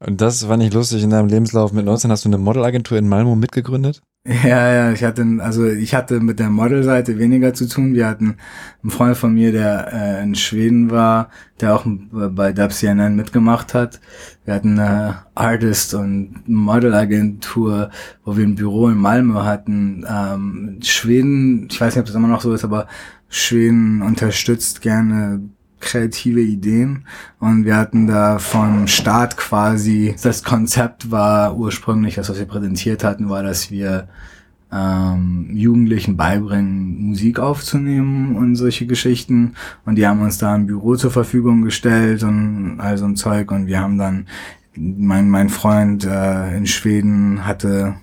Und 0.04 0.20
das 0.20 0.48
war 0.48 0.56
nicht 0.56 0.74
lustig 0.74 1.02
in 1.02 1.10
deinem 1.10 1.28
Lebenslauf. 1.28 1.72
Mit 1.72 1.84
19 1.84 2.10
hast 2.10 2.24
du 2.24 2.28
eine 2.28 2.38
Modelagentur 2.38 2.98
in 2.98 3.08
Malmo 3.08 3.36
mitgegründet? 3.36 4.02
Ja, 4.24 4.72
ja, 4.72 4.92
ich 4.92 5.02
hatte, 5.02 5.26
also 5.40 5.66
ich 5.66 5.96
hatte 5.96 6.20
mit 6.20 6.38
der 6.38 6.48
Modelseite 6.48 7.18
weniger 7.18 7.54
zu 7.54 7.68
tun. 7.68 7.94
Wir 7.94 8.06
hatten 8.06 8.36
einen 8.82 8.90
Freund 8.90 9.16
von 9.16 9.34
mir, 9.34 9.50
der 9.50 9.92
äh, 9.92 10.22
in 10.22 10.36
Schweden 10.36 10.92
war, 10.92 11.28
der 11.60 11.74
auch 11.74 11.84
bei 11.86 12.52
CNN 12.52 13.16
mitgemacht 13.16 13.74
hat. 13.74 14.00
Wir 14.44 14.54
hatten 14.54 14.78
eine 14.78 15.24
Artist- 15.34 15.94
und 15.94 16.42
Modelagentur, 16.46 17.90
wo 18.24 18.36
wir 18.36 18.44
ein 18.44 18.54
Büro 18.54 18.88
in 18.88 18.98
Malmö 18.98 19.42
hatten. 19.42 20.06
Ähm, 20.08 20.78
Schweden, 20.82 21.68
ich 21.68 21.80
weiß 21.80 21.94
nicht, 21.94 22.00
ob 22.00 22.06
das 22.06 22.14
immer 22.14 22.28
noch 22.28 22.42
so 22.42 22.52
ist, 22.52 22.64
aber 22.64 22.86
Schweden 23.28 24.02
unterstützt 24.02 24.82
gerne 24.82 25.40
kreative 25.82 26.40
Ideen 26.40 27.04
und 27.38 27.66
wir 27.66 27.76
hatten 27.76 28.06
da 28.06 28.38
vom 28.38 28.86
Start 28.86 29.36
quasi, 29.36 30.14
das 30.22 30.42
Konzept 30.42 31.10
war 31.10 31.56
ursprünglich, 31.56 32.14
das 32.14 32.30
was 32.30 32.38
wir 32.38 32.46
präsentiert 32.46 33.04
hatten, 33.04 33.28
war, 33.28 33.42
dass 33.42 33.70
wir 33.70 34.08
ähm, 34.72 35.50
Jugendlichen 35.52 36.16
beibringen, 36.16 37.08
Musik 37.08 37.38
aufzunehmen 37.38 38.36
und 38.36 38.56
solche 38.56 38.86
Geschichten. 38.86 39.54
Und 39.84 39.96
die 39.96 40.06
haben 40.06 40.22
uns 40.22 40.38
da 40.38 40.54
ein 40.54 40.66
Büro 40.66 40.96
zur 40.96 41.10
Verfügung 41.10 41.62
gestellt 41.62 42.22
und 42.22 42.80
all 42.80 42.96
so 42.96 43.04
ein 43.04 43.16
Zeug. 43.16 43.52
Und 43.52 43.66
wir 43.66 43.80
haben 43.80 43.98
dann, 43.98 44.26
mein, 44.74 45.28
mein 45.28 45.50
Freund 45.50 46.06
äh, 46.06 46.56
in 46.56 46.66
Schweden 46.66 47.44
hatte 47.46 47.96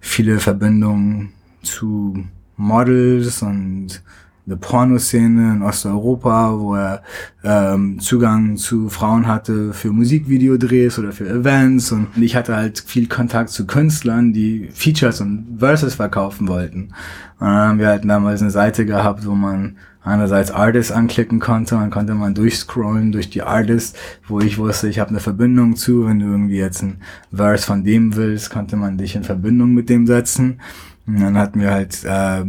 viele 0.00 0.40
Verbindungen 0.40 1.32
zu 1.62 2.24
Models 2.56 3.42
und 3.42 4.02
eine 4.46 4.56
Pornoszene 4.56 5.52
in 5.54 5.62
Osteuropa, 5.62 6.58
wo 6.58 6.74
er 6.74 7.02
ähm, 7.44 8.00
Zugang 8.00 8.56
zu 8.56 8.88
Frauen 8.88 9.26
hatte 9.26 9.72
für 9.72 9.92
Musikvideodrehs 9.92 10.98
oder 10.98 11.12
für 11.12 11.28
Events 11.28 11.92
und 11.92 12.08
ich 12.16 12.36
hatte 12.36 12.56
halt 12.56 12.80
viel 12.80 13.06
Kontakt 13.06 13.50
zu 13.50 13.66
Künstlern, 13.66 14.32
die 14.32 14.68
Features 14.72 15.20
und 15.20 15.58
Verses 15.58 15.94
verkaufen 15.94 16.48
wollten. 16.48 16.92
Und 17.38 17.46
dann 17.46 17.68
haben 17.68 17.78
wir 17.78 17.88
halt 17.88 18.04
damals 18.04 18.42
eine 18.42 18.50
Seite 18.50 18.84
gehabt, 18.84 19.26
wo 19.26 19.34
man 19.34 19.76
einerseits 20.02 20.50
Artists 20.50 20.92
anklicken 20.92 21.40
konnte, 21.40 21.74
dann 21.74 21.90
konnte 21.90 22.14
man 22.14 22.34
durchscrollen 22.34 23.12
durch 23.12 23.30
die 23.30 23.42
Artists, 23.42 23.98
wo 24.26 24.40
ich 24.40 24.58
wusste, 24.58 24.88
ich 24.88 24.98
habe 24.98 25.10
eine 25.10 25.20
Verbindung 25.20 25.76
zu, 25.76 26.06
wenn 26.06 26.20
du 26.20 26.26
irgendwie 26.26 26.56
jetzt 26.56 26.82
ein 26.82 26.98
Verse 27.32 27.66
von 27.66 27.84
dem 27.84 28.16
willst, 28.16 28.50
konnte 28.50 28.76
man 28.76 28.96
dich 28.96 29.14
in 29.14 29.24
Verbindung 29.24 29.74
mit 29.74 29.88
dem 29.88 30.06
setzen. 30.06 30.60
Und 31.06 31.20
dann 31.20 31.36
hatten 31.36 31.60
wir 31.60 31.70
halt 31.70 32.04
äh, 32.04 32.44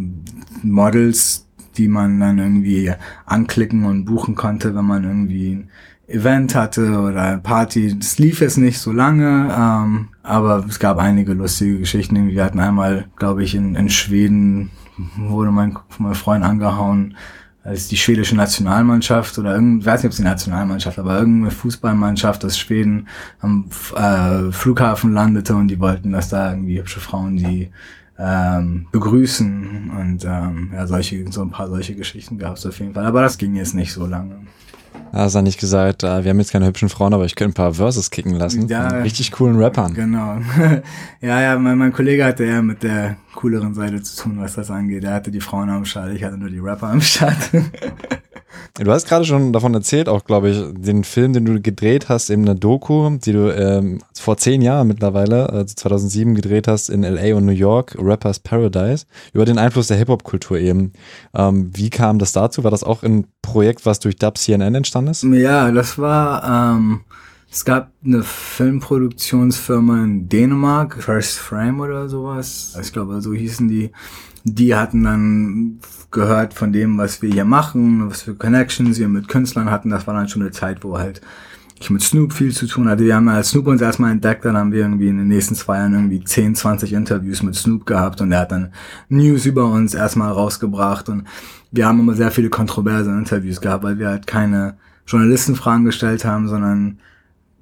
Models, 0.63 1.47
die 1.77 1.87
man 1.87 2.19
dann 2.19 2.39
irgendwie 2.39 2.91
anklicken 3.25 3.85
und 3.85 4.05
buchen 4.05 4.35
konnte, 4.35 4.75
wenn 4.75 4.85
man 4.85 5.03
irgendwie 5.03 5.55
ein 5.55 5.69
Event 6.07 6.55
hatte 6.55 6.99
oder 6.99 7.21
eine 7.21 7.37
Party. 7.39 7.97
Das 7.97 8.19
lief 8.19 8.41
jetzt 8.41 8.57
nicht 8.57 8.79
so 8.79 8.91
lange, 8.91 9.53
ähm, 9.57 10.09
aber 10.23 10.65
es 10.67 10.79
gab 10.79 10.97
einige 10.97 11.33
lustige 11.33 11.79
Geschichten. 11.79 12.27
Wir 12.27 12.43
hatten 12.43 12.59
einmal, 12.59 13.05
glaube 13.17 13.43
ich, 13.43 13.55
in, 13.55 13.75
in 13.75 13.89
Schweden 13.89 14.71
wurde 15.17 15.51
mein, 15.51 15.77
mein 15.97 16.15
Freund 16.15 16.43
angehauen, 16.43 17.15
als 17.63 17.87
die 17.87 17.97
schwedische 17.97 18.35
Nationalmannschaft 18.35 19.37
oder 19.37 19.53
irgend, 19.53 19.85
weiß 19.85 20.01
nicht, 20.01 20.07
ob 20.07 20.11
es 20.11 20.17
die 20.17 20.23
Nationalmannschaft, 20.23 20.97
aber 20.97 21.19
irgendeine 21.19 21.51
Fußballmannschaft 21.51 22.43
aus 22.43 22.57
Schweden 22.57 23.07
am 23.39 23.69
äh, 23.95 24.51
Flughafen 24.51 25.13
landete 25.13 25.55
und 25.55 25.67
die 25.67 25.79
wollten, 25.79 26.11
dass 26.11 26.29
da 26.29 26.51
irgendwie 26.51 26.79
hübsche 26.79 26.99
Frauen 26.99 27.37
die 27.37 27.69
ähm, 28.21 28.87
begrüßen 28.91 29.91
und 29.97 30.25
ähm, 30.25 30.71
ja, 30.73 30.85
solche, 30.85 31.25
so 31.31 31.41
ein 31.41 31.49
paar 31.49 31.67
solche 31.69 31.95
Geschichten 31.95 32.37
gab 32.37 32.55
es 32.55 32.65
auf 32.65 32.79
jeden 32.79 32.93
Fall. 32.93 33.05
Aber 33.05 33.21
das 33.21 33.37
ging 33.37 33.55
jetzt 33.55 33.73
nicht 33.73 33.91
so 33.91 34.05
lange. 34.05 34.35
Hast 35.11 35.35
du 35.35 35.41
nicht 35.41 35.59
gesagt, 35.59 36.03
äh, 36.03 36.23
wir 36.23 36.29
haben 36.29 36.39
jetzt 36.39 36.51
keine 36.51 36.67
hübschen 36.67 36.87
Frauen, 36.87 37.13
aber 37.13 37.25
ich 37.25 37.35
könnte 37.35 37.51
ein 37.51 37.53
paar 37.55 37.73
Verses 37.73 38.11
kicken 38.11 38.35
lassen 38.35 38.67
ja, 38.67 38.87
richtig 38.87 39.31
coolen 39.31 39.57
Rappern. 39.57 39.93
Genau. 39.93 40.37
ja, 41.21 41.41
ja, 41.41 41.57
mein, 41.57 41.77
mein 41.77 41.91
Kollege 41.91 42.23
hatte 42.23 42.45
eher 42.45 42.61
mit 42.61 42.83
der 42.83 43.17
cooleren 43.35 43.73
Seite 43.73 44.01
zu 44.01 44.23
tun, 44.23 44.37
was 44.37 44.55
das 44.55 44.71
angeht. 44.71 45.03
Er 45.03 45.15
hatte 45.15 45.31
die 45.31 45.41
Frauen 45.41 45.69
am 45.69 45.83
Start, 45.83 46.13
ich 46.13 46.23
hatte 46.23 46.37
nur 46.37 46.49
die 46.49 46.59
Rapper 46.59 46.87
am 46.87 47.01
Start. 47.01 47.37
Du 48.75 48.91
hast 48.91 49.07
gerade 49.07 49.25
schon 49.25 49.53
davon 49.53 49.73
erzählt, 49.73 50.09
auch 50.09 50.25
glaube 50.25 50.49
ich, 50.49 50.63
den 50.73 51.03
Film, 51.03 51.33
den 51.33 51.45
du 51.45 51.61
gedreht 51.61 52.09
hast, 52.09 52.29
eben 52.29 52.43
eine 52.43 52.55
Doku, 52.55 53.17
die 53.17 53.33
du 53.33 53.55
ähm, 53.55 53.99
vor 54.13 54.37
zehn 54.37 54.61
Jahren 54.61 54.87
mittlerweile, 54.87 55.49
also 55.49 55.73
2007 55.75 56.35
gedreht 56.35 56.67
hast 56.67 56.89
in 56.89 57.03
LA 57.03 57.35
und 57.35 57.45
New 57.45 57.51
York, 57.51 57.95
Rappers 57.99 58.39
Paradise, 58.39 59.05
über 59.33 59.45
den 59.45 59.57
Einfluss 59.57 59.87
der 59.87 59.97
Hip-Hop-Kultur 59.97 60.57
eben. 60.59 60.93
Ähm, 61.33 61.71
wie 61.73 61.89
kam 61.89 62.19
das 62.19 62.33
dazu? 62.33 62.63
War 62.63 62.71
das 62.71 62.83
auch 62.83 63.03
ein 63.03 63.27
Projekt, 63.41 63.85
was 63.85 63.99
durch 63.99 64.15
Dub 64.15 64.37
CNN 64.37 64.75
entstanden 64.75 65.11
ist? 65.11 65.23
Ja, 65.23 65.71
das 65.71 65.97
war, 65.97 66.75
ähm, 66.75 67.01
es 67.51 67.65
gab 67.65 67.91
eine 68.05 68.23
Filmproduktionsfirma 68.23 70.03
in 70.03 70.29
Dänemark, 70.29 71.01
First 71.01 71.39
Frame 71.39 71.81
oder 71.81 72.09
sowas. 72.09 72.77
Ich 72.81 72.93
glaube, 72.93 73.21
so 73.21 73.33
hießen 73.33 73.67
die 73.67 73.91
die 74.43 74.75
hatten 74.75 75.03
dann 75.03 75.79
gehört 76.11 76.53
von 76.53 76.73
dem, 76.73 76.97
was 76.97 77.21
wir 77.21 77.31
hier 77.31 77.45
machen, 77.45 78.09
was 78.09 78.23
für 78.23 78.35
Connections 78.35 78.99
wir 78.99 79.07
mit 79.07 79.27
Künstlern 79.27 79.71
hatten. 79.71 79.89
Das 79.89 80.07
war 80.07 80.13
dann 80.13 80.27
schon 80.27 80.41
eine 80.41 80.51
Zeit, 80.51 80.83
wo 80.83 80.97
halt 80.97 81.21
ich 81.79 81.89
mit 81.89 82.03
Snoop 82.03 82.33
viel 82.33 82.51
zu 82.51 82.67
tun 82.67 82.87
hatte. 82.87 83.03
Wir 83.03 83.15
haben 83.15 83.27
als 83.27 83.49
Snoop 83.49 83.67
uns 83.67 83.81
erstmal 83.81 84.11
entdeckt, 84.11 84.45
dann 84.45 84.55
haben 84.55 84.71
wir 84.71 84.81
irgendwie 84.81 85.07
in 85.07 85.17
den 85.17 85.27
nächsten 85.27 85.55
zwei 85.55 85.77
Jahren 85.77 85.93
irgendwie 85.93 86.23
10, 86.23 86.55
20 86.55 86.93
Interviews 86.93 87.41
mit 87.41 87.55
Snoop 87.55 87.85
gehabt 87.85 88.21
und 88.21 88.31
er 88.31 88.41
hat 88.41 88.51
dann 88.51 88.71
News 89.09 89.45
über 89.45 89.65
uns 89.65 89.93
erstmal 89.93 90.31
rausgebracht 90.31 91.09
und 91.09 91.23
wir 91.71 91.87
haben 91.87 91.99
immer 91.99 92.13
sehr 92.13 92.31
viele 92.31 92.49
kontroverse 92.49 93.09
Interviews 93.09 93.61
gehabt, 93.61 93.83
weil 93.83 93.97
wir 93.97 94.09
halt 94.09 94.27
keine 94.27 94.77
Journalistenfragen 95.07 95.85
gestellt 95.85 96.23
haben, 96.23 96.47
sondern 96.47 96.99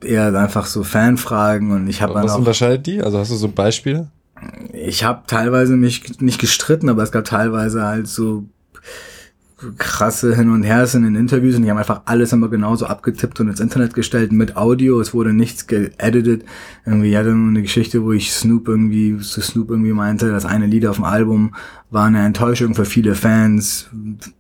eher 0.04 0.34
einfach 0.36 0.66
so 0.66 0.84
Fanfragen 0.84 1.72
und 1.72 1.88
ich 1.88 2.02
habe 2.02 2.16
Was 2.16 2.36
unterscheidet 2.36 2.88
die? 2.88 3.02
Also 3.02 3.20
hast 3.20 3.32
du 3.32 3.36
so 3.36 3.48
Beispiele? 3.48 4.10
Ich 4.74 5.04
habe 5.04 5.24
teilweise 5.28 5.76
mich 5.76 6.20
nicht 6.22 6.40
gestritten, 6.40 6.90
aber 6.90 7.04
es 7.04 7.12
gab 7.12 7.26
teilweise 7.26 7.84
halt 7.84 8.08
so 8.08 8.46
krasse 9.78 10.36
Hin 10.36 10.50
und 10.50 10.64
Her 10.64 10.88
in 10.94 11.04
den 11.04 11.16
Interviews 11.16 11.56
und 11.56 11.64
die 11.64 11.70
haben 11.70 11.78
einfach 11.78 12.02
alles 12.06 12.32
immer 12.32 12.48
genauso 12.48 12.86
abgetippt 12.86 13.40
und 13.40 13.50
ins 13.50 13.60
Internet 13.60 13.94
gestellt 13.94 14.32
mit 14.32 14.56
Audio. 14.56 15.00
Es 15.00 15.14
wurde 15.14 15.34
nichts 15.34 15.68
geeditet. 15.68 16.46
Irgendwie 16.86 17.18
hatte 17.18 17.32
nur 17.32 17.50
eine 17.50 17.62
Geschichte, 17.62 18.04
wo 18.04 18.12
ich 18.12 18.32
Snoop 18.32 18.68
irgendwie 18.68 19.18
zu 19.18 19.42
Snoop 19.42 19.70
irgendwie 19.70 19.94
meinte, 19.94 20.32
das 20.32 20.46
eine 20.46 20.66
Lied 20.66 20.86
auf 20.86 20.96
dem 20.96 21.06
Album 21.06 21.54
war 21.92 22.06
eine 22.06 22.24
Enttäuschung 22.24 22.76
für 22.76 22.86
viele 22.86 23.16
Fans. 23.16 23.90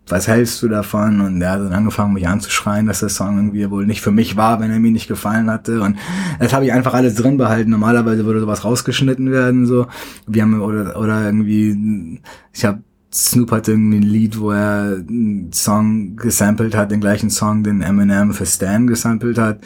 Was 0.08 0.27
hältst 0.27 0.62
du 0.62 0.67
davon? 0.67 1.19
Und 1.21 1.41
er 1.41 1.51
hat 1.51 1.62
dann 1.62 1.73
angefangen, 1.73 2.13
mich 2.13 2.27
anzuschreien, 2.27 2.86
dass 2.86 2.99
der 2.99 3.10
Song 3.10 3.38
irgendwie 3.38 3.69
wohl 3.71 3.86
nicht 3.86 4.01
für 4.01 4.12
mich 4.12 4.38
war, 4.38 4.60
wenn 4.60 4.71
er 4.71 4.79
mir 4.79 4.91
nicht 4.91 5.08
gefallen 5.08 5.49
hatte. 5.49 5.82
Und 5.82 5.97
das 6.39 6.53
habe 6.53 6.65
ich 6.65 6.73
einfach 6.73 6.93
alles 6.93 7.15
drin 7.15 7.38
behalten. 7.38 7.71
Normalerweise 7.71 8.25
würde 8.25 8.39
sowas 8.39 8.63
rausgeschnitten 8.63 9.32
werden, 9.32 9.65
so. 9.65 9.88
Wir 10.27 10.43
haben 10.43 10.62
oder 10.62 10.99
oder 10.99 11.25
irgendwie, 11.25 12.21
ich 12.53 12.65
habe 12.65 12.84
Snoop 13.12 13.52
hatte 13.52 13.72
irgendwie 13.72 13.98
ein 13.98 14.04
Lied, 14.04 14.39
wo 14.39 14.52
er 14.52 14.98
einen 14.98 15.52
Song 15.52 16.15
gesampelt 16.15 16.76
hat, 16.76 16.91
den 16.91 17.02
gleichen 17.02 17.30
Song, 17.30 17.63
den 17.63 17.82
Eminem 17.82 18.34
für 18.34 18.45
Stan 18.45 18.86
gesampelt 18.86 19.38
hat. 19.38 19.62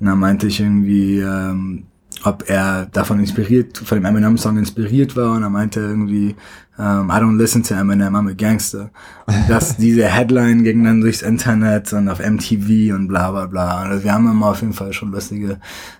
Und 0.00 0.06
dann 0.06 0.18
meinte 0.18 0.46
ich 0.46 0.60
irgendwie, 0.60 1.18
ähm, 1.20 1.84
ob 2.24 2.48
er 2.48 2.86
davon 2.86 3.20
inspiriert, 3.20 3.78
von 3.78 3.98
dem 3.98 4.04
Eminem-Song 4.04 4.56
inspiriert 4.56 5.14
war. 5.14 5.32
Und 5.32 5.42
er 5.42 5.50
meinte 5.50 5.80
irgendwie, 5.80 6.34
um, 6.78 7.10
I 7.10 7.14
don't 7.14 7.36
listen 7.36 7.62
to 7.62 7.74
Eminem, 7.74 8.14
I'm 8.14 8.30
a 8.30 8.34
gangster. 8.34 8.90
Und 9.26 9.44
das, 9.48 9.76
diese 9.78 10.06
Headline 10.06 10.62
ging 10.62 10.84
dann 10.84 11.00
durchs 11.00 11.22
Internet 11.22 11.92
und 11.92 12.08
auf 12.08 12.18
MTV 12.18 12.94
und 12.94 13.08
bla 13.08 13.30
bla 13.30 13.46
bla. 13.46 13.82
Also 13.82 14.04
wir 14.04 14.12
haben 14.12 14.30
immer 14.30 14.48
auf 14.48 14.60
jeden 14.60 14.72
Fall 14.72 14.92
schon 14.92 15.12
lustige 15.12 15.58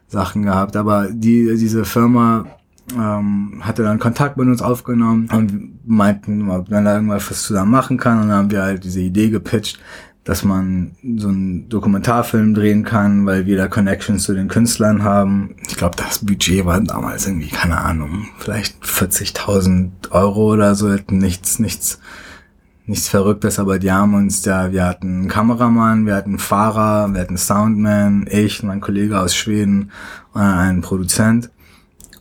Sachen 0.09 0.43
gehabt. 0.43 0.77
Aber 0.77 1.09
die, 1.11 1.57
diese 1.57 1.85
Firma 1.85 2.47
ähm, 2.95 3.61
hatte 3.63 3.83
dann 3.83 3.99
Kontakt 3.99 4.37
mit 4.37 4.47
uns 4.47 4.63
aufgenommen 4.63 5.29
und 5.33 5.87
meinten, 5.87 6.51
ob 6.51 6.71
man 6.71 6.85
da 6.85 6.95
irgendwas 6.95 7.43
zusammen 7.43 7.71
machen 7.71 7.97
kann. 7.97 8.23
Und 8.23 8.29
dann 8.29 8.39
haben 8.39 8.51
wir 8.51 8.63
halt 8.63 8.85
diese 8.85 9.01
Idee 9.01 9.31
gepitcht, 9.31 9.81
dass 10.27 10.43
man 10.43 10.97
so 11.17 11.29
einen 11.29 11.69
Dokumentarfilm 11.69 12.53
drehen 12.53 12.85
kann, 12.85 13.27
weil 13.27 13.47
wir 13.47 13.57
da 13.57 13.69
Connections 13.69 14.25
zu 14.25 14.35
den 14.35 14.49
Künstlern 14.49 15.05
haben. 15.05 15.55
Ich 15.69 15.77
glaube, 15.77 15.97
das 15.97 16.25
Budget 16.25 16.65
war 16.67 16.81
damals 16.81 17.27
irgendwie, 17.27 17.49
keine 17.49 17.79
Ahnung, 17.79 18.27
vielleicht 18.39 18.83
40.000 18.83 20.11
Euro 20.11 20.53
oder 20.53 20.75
so, 20.75 20.93
nichts, 21.11 21.61
nichts, 21.61 22.01
nichts 22.87 23.09
Verrücktes, 23.09 23.61
aber 23.61 23.79
die 23.79 23.93
haben 23.93 24.15
uns 24.15 24.43
da, 24.43 24.73
wir 24.73 24.85
hatten 24.85 25.21
einen 25.21 25.29
Kameramann, 25.29 26.07
wir 26.07 26.17
hatten 26.17 26.31
einen 26.31 26.39
Fahrer, 26.41 27.13
wir 27.13 27.21
hatten 27.21 27.31
einen 27.31 27.39
Soundman, 27.39 28.27
ich, 28.29 28.65
mein 28.65 28.81
Kollege 28.81 29.21
aus 29.21 29.37
Schweden 29.37 29.93
und 30.33 30.41
einen 30.41 30.81
Produzent. 30.81 31.51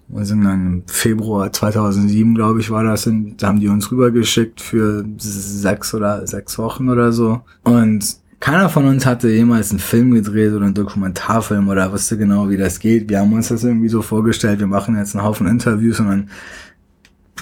Wir 0.07 0.25
sind 0.25 0.43
dann 0.43 0.65
im 0.65 0.83
Februar 0.87 1.51
2007, 1.51 2.35
glaube 2.35 2.59
ich, 2.59 2.69
war 2.69 2.83
das, 2.83 3.07
und 3.07 3.37
da 3.37 3.47
haben 3.47 3.59
die 3.59 3.67
uns 3.67 3.91
rübergeschickt 3.91 4.61
für 4.61 5.03
sechs 5.17 5.93
oder 5.93 6.25
sechs 6.27 6.57
Wochen 6.57 6.89
oder 6.89 7.11
so. 7.11 7.41
Und 7.63 8.17
keiner 8.39 8.69
von 8.69 8.85
uns 8.85 9.05
hatte 9.05 9.29
jemals 9.29 9.71
einen 9.71 9.79
Film 9.79 10.11
gedreht 10.11 10.53
oder 10.53 10.65
einen 10.65 10.75
Dokumentarfilm 10.75 11.67
oder 11.67 11.91
wusste 11.91 12.17
genau, 12.17 12.49
wie 12.49 12.57
das 12.57 12.79
geht. 12.79 13.09
Wir 13.09 13.19
haben 13.19 13.33
uns 13.33 13.47
das 13.47 13.63
irgendwie 13.63 13.89
so 13.89 14.03
vorgestellt, 14.03 14.59
wir 14.59 14.67
machen 14.67 14.95
jetzt 14.95 15.15
einen 15.15 15.25
Haufen 15.25 15.47
Interviews 15.47 15.99
und 15.99 16.07
dann 16.07 16.29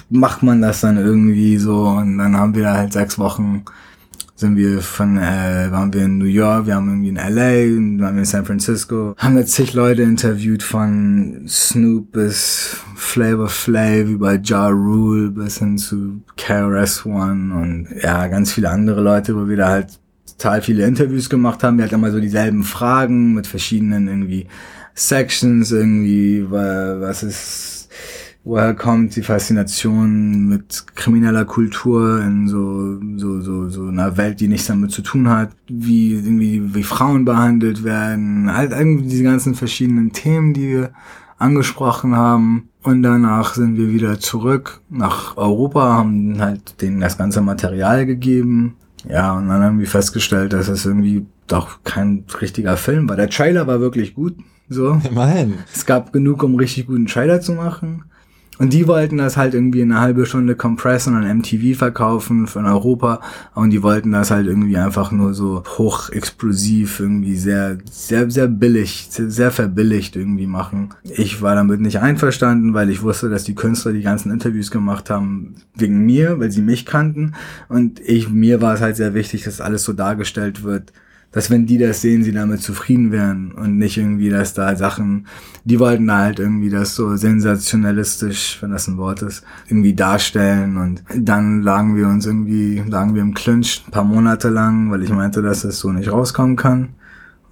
macht 0.08 0.42
man 0.42 0.62
das 0.62 0.80
dann 0.80 0.96
irgendwie 0.96 1.58
so 1.58 1.88
und 1.88 2.18
dann 2.18 2.36
haben 2.36 2.54
wir 2.54 2.72
halt 2.72 2.92
sechs 2.94 3.18
Wochen 3.18 3.64
sind 4.36 4.56
wir 4.56 4.80
von, 4.80 5.16
äh, 5.16 5.70
waren 5.70 5.92
wir 5.92 6.04
in 6.04 6.18
New 6.18 6.24
York, 6.24 6.66
wir 6.66 6.74
haben 6.74 6.88
irgendwie 6.88 7.10
in 7.10 7.16
LA, 7.16 8.02
waren 8.02 8.14
wir 8.14 8.20
in 8.20 8.24
San 8.24 8.44
Francisco, 8.44 9.14
haben 9.16 9.36
da 9.36 9.46
zig 9.46 9.74
Leute 9.74 10.02
interviewt 10.02 10.62
von 10.62 11.44
Snoop 11.46 12.12
bis 12.12 12.76
Flavor 12.96 13.48
Flav 13.48 14.08
über 14.08 14.34
Ja 14.40 14.68
Rule 14.68 15.30
bis 15.30 15.58
hin 15.58 15.78
zu 15.78 16.22
KRS 16.36 17.06
One 17.06 17.54
und 17.54 17.88
ja, 18.02 18.26
ganz 18.26 18.52
viele 18.52 18.70
andere 18.70 19.00
Leute, 19.00 19.36
wo 19.36 19.48
wir 19.48 19.56
da 19.56 19.68
halt 19.68 20.00
total 20.36 20.62
viele 20.62 20.84
Interviews 20.84 21.30
gemacht 21.30 21.62
haben. 21.62 21.78
Wir 21.78 21.84
hatten 21.84 21.94
immer 21.94 22.10
so 22.10 22.20
dieselben 22.20 22.64
Fragen 22.64 23.34
mit 23.34 23.46
verschiedenen 23.46 24.08
irgendwie 24.08 24.48
Sections 24.94 25.70
irgendwie, 25.70 26.44
was 26.50 27.22
ist 27.22 27.83
woher 28.44 28.74
kommt 28.74 29.16
die 29.16 29.22
Faszination 29.22 30.48
mit 30.48 30.84
krimineller 30.94 31.46
Kultur 31.46 32.20
in 32.22 32.46
so, 32.46 33.00
so, 33.16 33.40
so, 33.40 33.68
so 33.70 33.86
einer 33.86 34.16
Welt, 34.18 34.40
die 34.40 34.48
nichts 34.48 34.66
damit 34.66 34.90
zu 34.92 35.02
tun 35.02 35.28
hat, 35.30 35.50
wie 35.66 36.12
irgendwie, 36.12 36.74
wie 36.74 36.82
Frauen 36.82 37.24
behandelt 37.24 37.84
werden, 37.84 38.54
halt 38.54 38.72
irgendwie 38.72 39.08
diese 39.08 39.24
ganzen 39.24 39.54
verschiedenen 39.54 40.12
Themen, 40.12 40.52
die 40.52 40.68
wir 40.68 40.90
angesprochen 41.38 42.14
haben. 42.14 42.68
Und 42.82 43.02
danach 43.02 43.54
sind 43.54 43.78
wir 43.78 43.88
wieder 43.88 44.20
zurück 44.20 44.82
nach 44.90 45.38
Europa, 45.38 45.94
haben 45.94 46.38
halt 46.38 46.82
denen 46.82 47.00
das 47.00 47.16
ganze 47.16 47.40
Material 47.40 48.04
gegeben. 48.04 48.76
Ja, 49.08 49.32
und 49.32 49.48
dann 49.48 49.62
haben 49.62 49.78
wir 49.78 49.86
festgestellt, 49.86 50.52
dass 50.52 50.68
es 50.68 50.84
irgendwie 50.84 51.26
doch 51.46 51.82
kein 51.82 52.24
richtiger 52.40 52.76
Film 52.76 53.08
war. 53.08 53.16
Der 53.16 53.30
Trailer 53.30 53.66
war 53.66 53.80
wirklich 53.80 54.14
gut, 54.14 54.36
so. 54.68 55.00
Immerhin. 55.08 55.54
Es 55.72 55.86
gab 55.86 56.12
genug, 56.12 56.42
um 56.42 56.56
richtig 56.56 56.86
guten 56.86 57.06
Trailer 57.06 57.40
zu 57.40 57.52
machen. 57.52 58.04
Und 58.58 58.72
die 58.72 58.86
wollten 58.86 59.18
das 59.18 59.36
halt 59.36 59.54
irgendwie 59.54 59.82
eine 59.82 60.00
halbe 60.00 60.26
Stunde 60.26 60.54
compressen 60.54 61.16
und 61.16 61.38
MTV 61.38 61.76
verkaufen 61.76 62.46
von 62.46 62.66
Europa. 62.66 63.20
Und 63.54 63.70
die 63.70 63.82
wollten 63.82 64.12
das 64.12 64.30
halt 64.30 64.46
irgendwie 64.46 64.76
einfach 64.76 65.10
nur 65.10 65.34
so 65.34 65.64
hochexplosiv, 65.76 67.00
irgendwie 67.00 67.36
sehr, 67.36 67.78
sehr, 67.90 68.30
sehr 68.30 68.46
billig, 68.46 69.08
sehr 69.10 69.50
verbilligt 69.50 70.14
irgendwie 70.16 70.46
machen. 70.46 70.90
Ich 71.02 71.42
war 71.42 71.54
damit 71.54 71.80
nicht 71.80 72.00
einverstanden, 72.00 72.74
weil 72.74 72.90
ich 72.90 73.02
wusste, 73.02 73.28
dass 73.28 73.44
die 73.44 73.56
Künstler 73.56 73.92
die 73.92 74.02
ganzen 74.02 74.30
Interviews 74.30 74.70
gemacht 74.70 75.10
haben 75.10 75.56
wegen 75.74 76.04
mir, 76.04 76.38
weil 76.38 76.52
sie 76.52 76.62
mich 76.62 76.86
kannten. 76.86 77.34
Und 77.68 78.00
ich, 78.00 78.30
mir 78.30 78.60
war 78.60 78.74
es 78.74 78.80
halt 78.80 78.96
sehr 78.96 79.14
wichtig, 79.14 79.42
dass 79.44 79.60
alles 79.60 79.82
so 79.82 79.92
dargestellt 79.92 80.62
wird, 80.62 80.92
dass 81.34 81.50
wenn 81.50 81.66
die 81.66 81.78
das 81.78 82.00
sehen, 82.00 82.22
sie 82.22 82.32
damit 82.32 82.62
zufrieden 82.62 83.10
wären 83.10 83.50
und 83.52 83.76
nicht 83.76 83.96
irgendwie, 83.96 84.30
dass 84.30 84.54
da 84.54 84.76
Sachen, 84.76 85.26
die 85.64 85.80
wollten 85.80 86.10
halt 86.12 86.38
irgendwie 86.38 86.70
das 86.70 86.94
so 86.94 87.16
sensationalistisch, 87.16 88.58
wenn 88.62 88.70
das 88.70 88.86
ein 88.86 88.98
Wort 88.98 89.22
ist, 89.22 89.42
irgendwie 89.66 89.94
darstellen 89.94 90.76
und 90.76 91.02
dann 91.12 91.62
lagen 91.62 91.96
wir 91.96 92.06
uns 92.06 92.24
irgendwie, 92.24 92.84
lagen 92.88 93.16
wir 93.16 93.22
im 93.22 93.34
Clinch 93.34 93.82
ein 93.86 93.90
paar 93.90 94.04
Monate 94.04 94.48
lang, 94.48 94.92
weil 94.92 95.02
ich 95.02 95.10
meinte, 95.10 95.42
dass 95.42 95.64
es 95.64 95.80
so 95.80 95.90
nicht 95.90 96.12
rauskommen 96.12 96.54
kann. 96.54 96.90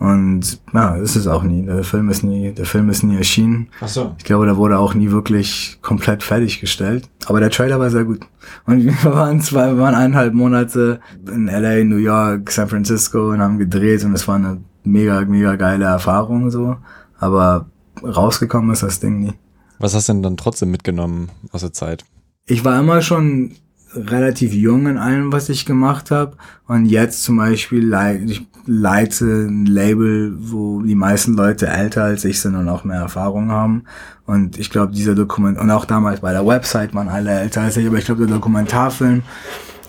Und 0.02 0.58
ja, 0.74 0.96
ist 0.96 1.14
es 1.14 1.28
auch 1.28 1.44
nie. 1.44 1.64
Der 1.64 1.84
Film 1.84 2.10
ist 2.10 2.24
nie, 2.24 2.50
der 2.50 2.66
Film 2.66 2.90
ist 2.90 3.04
nie 3.04 3.16
erschienen. 3.16 3.68
Ach 3.80 3.86
so. 3.86 4.16
Ich 4.18 4.24
glaube, 4.24 4.46
der 4.46 4.56
wurde 4.56 4.76
auch 4.80 4.94
nie 4.94 5.12
wirklich 5.12 5.78
komplett 5.80 6.24
fertiggestellt. 6.24 7.08
Aber 7.26 7.38
der 7.38 7.50
Trailer 7.50 7.78
war 7.78 7.88
sehr 7.88 8.02
gut. 8.02 8.18
Und 8.66 8.84
wir 8.84 9.04
waren 9.04 9.40
zwei, 9.40 9.68
wir 9.68 9.78
waren 9.78 9.94
eineinhalb 9.94 10.34
Monate 10.34 10.98
in 11.32 11.46
LA, 11.46 11.84
New 11.84 11.98
York, 11.98 12.50
San 12.50 12.68
Francisco 12.68 13.30
und 13.30 13.40
haben 13.40 13.60
gedreht 13.60 14.02
und 14.02 14.12
es 14.14 14.26
war 14.26 14.34
eine 14.34 14.60
mega, 14.82 15.20
mega 15.20 15.54
geile 15.54 15.84
Erfahrung 15.84 16.50
so. 16.50 16.78
Aber 17.20 17.66
rausgekommen 18.02 18.72
ist 18.72 18.82
das 18.82 18.98
Ding 18.98 19.20
nie. 19.20 19.34
Was 19.78 19.94
hast 19.94 20.08
du 20.08 20.14
denn 20.14 20.24
dann 20.24 20.36
trotzdem 20.36 20.72
mitgenommen 20.72 21.28
aus 21.52 21.60
der 21.60 21.72
Zeit? 21.72 22.04
Ich 22.46 22.64
war 22.64 22.80
immer 22.80 23.02
schon 23.02 23.52
relativ 23.94 24.52
jung 24.52 24.86
in 24.86 24.98
allem, 24.98 25.32
was 25.32 25.48
ich 25.48 25.66
gemacht 25.66 26.10
habe. 26.10 26.36
Und 26.66 26.86
jetzt 26.86 27.22
zum 27.24 27.36
Beispiel, 27.36 27.86
le 27.86 28.18
ich 28.26 28.46
leite 28.66 29.24
ein 29.24 29.66
Label, 29.66 30.34
wo 30.38 30.82
die 30.82 30.94
meisten 30.94 31.34
Leute 31.34 31.66
älter 31.66 32.04
als 32.04 32.24
ich 32.24 32.40
sind 32.40 32.54
und 32.54 32.68
auch 32.68 32.84
mehr 32.84 33.00
Erfahrung 33.00 33.50
haben. 33.50 33.84
Und 34.24 34.58
ich 34.58 34.70
glaube, 34.70 34.92
dieser 34.92 35.14
Dokument, 35.14 35.58
und 35.58 35.70
auch 35.70 35.84
damals 35.84 36.20
bei 36.20 36.32
der 36.32 36.46
Website 36.46 36.94
waren 36.94 37.08
alle 37.08 37.32
älter 37.32 37.62
als 37.62 37.76
ich, 37.76 37.86
aber 37.86 37.98
ich 37.98 38.04
glaube, 38.04 38.26
der 38.26 38.36
Dokumentarfilm 38.36 39.22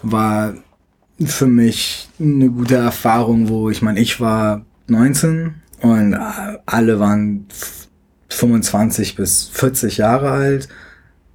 war 0.01 0.53
für 1.23 1.45
mich 1.45 2.09
eine 2.19 2.49
gute 2.49 2.75
Erfahrung, 2.75 3.47
wo 3.47 3.69
ich 3.69 3.81
meine, 3.81 3.99
ich 3.99 4.19
war 4.19 4.65
19 4.87 5.53
und 5.81 6.17
alle 6.65 6.99
waren 6.99 7.45
25 8.29 9.15
bis 9.15 9.49
40 9.49 9.97
Jahre 9.97 10.31
alt 10.31 10.67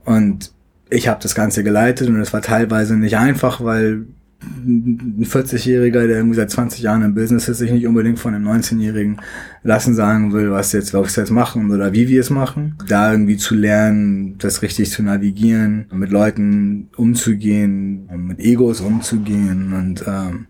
und 0.05 0.53
ich 0.91 1.09
habe 1.09 1.21
das 1.23 1.35
Ganze 1.35 1.65
geleitet 1.65 2.09
und 2.09 2.21
es 2.21 2.33
war 2.33 2.43
teilweise 2.43 2.97
nicht 2.97 3.17
einfach, 3.17 3.63
weil 3.63 4.07
ein 4.41 5.25
40-Jähriger, 5.25 6.07
der 6.07 6.19
irgendwie 6.19 6.37
seit 6.37 6.51
20 6.51 6.81
Jahren 6.81 7.03
im 7.03 7.15
Business 7.15 7.49
ist, 7.49 7.59
sich 7.59 7.73
nicht 7.73 7.87
unbedingt 7.87 8.21
von 8.21 8.35
einem 8.35 8.47
19-Jährigen 8.49 9.21
lassen 9.65 9.95
sagen 9.95 10.33
will, 10.33 10.53
was 10.53 10.73
jetzt, 10.73 10.95
was 10.95 11.17
wir 11.17 11.25
jetzt 11.25 11.31
machen 11.31 11.71
oder 11.73 11.93
wie 11.93 12.09
wir 12.09 12.21
es 12.21 12.31
machen. 12.31 12.77
Da 12.87 13.11
irgendwie 13.11 13.37
zu 13.37 13.57
lernen, 13.57 14.39
das 14.39 14.63
richtig 14.63 14.91
zu 14.91 15.03
navigieren, 15.03 15.87
mit 15.93 16.11
Leuten 16.11 16.89
umzugehen, 16.97 18.09
mit 18.17 18.39
Egos 18.39 18.81
umzugehen 18.81 19.73
und 19.73 20.05
ähm, 20.07 20.47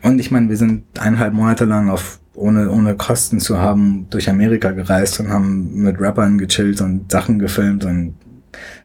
und 0.00 0.20
ich 0.20 0.30
meine, 0.30 0.48
wir 0.48 0.56
sind 0.56 0.84
eineinhalb 1.00 1.34
Monate 1.34 1.64
lang 1.64 1.90
auf 1.90 2.20
ohne, 2.34 2.70
ohne 2.70 2.94
Kosten 2.94 3.40
zu 3.40 3.58
haben 3.58 4.06
durch 4.10 4.30
Amerika 4.30 4.70
gereist 4.70 5.18
und 5.18 5.28
haben 5.28 5.74
mit 5.74 6.00
Rappern 6.00 6.38
gechillt 6.38 6.80
und 6.80 7.10
Sachen 7.10 7.40
gefilmt 7.40 7.84
und 7.84 8.14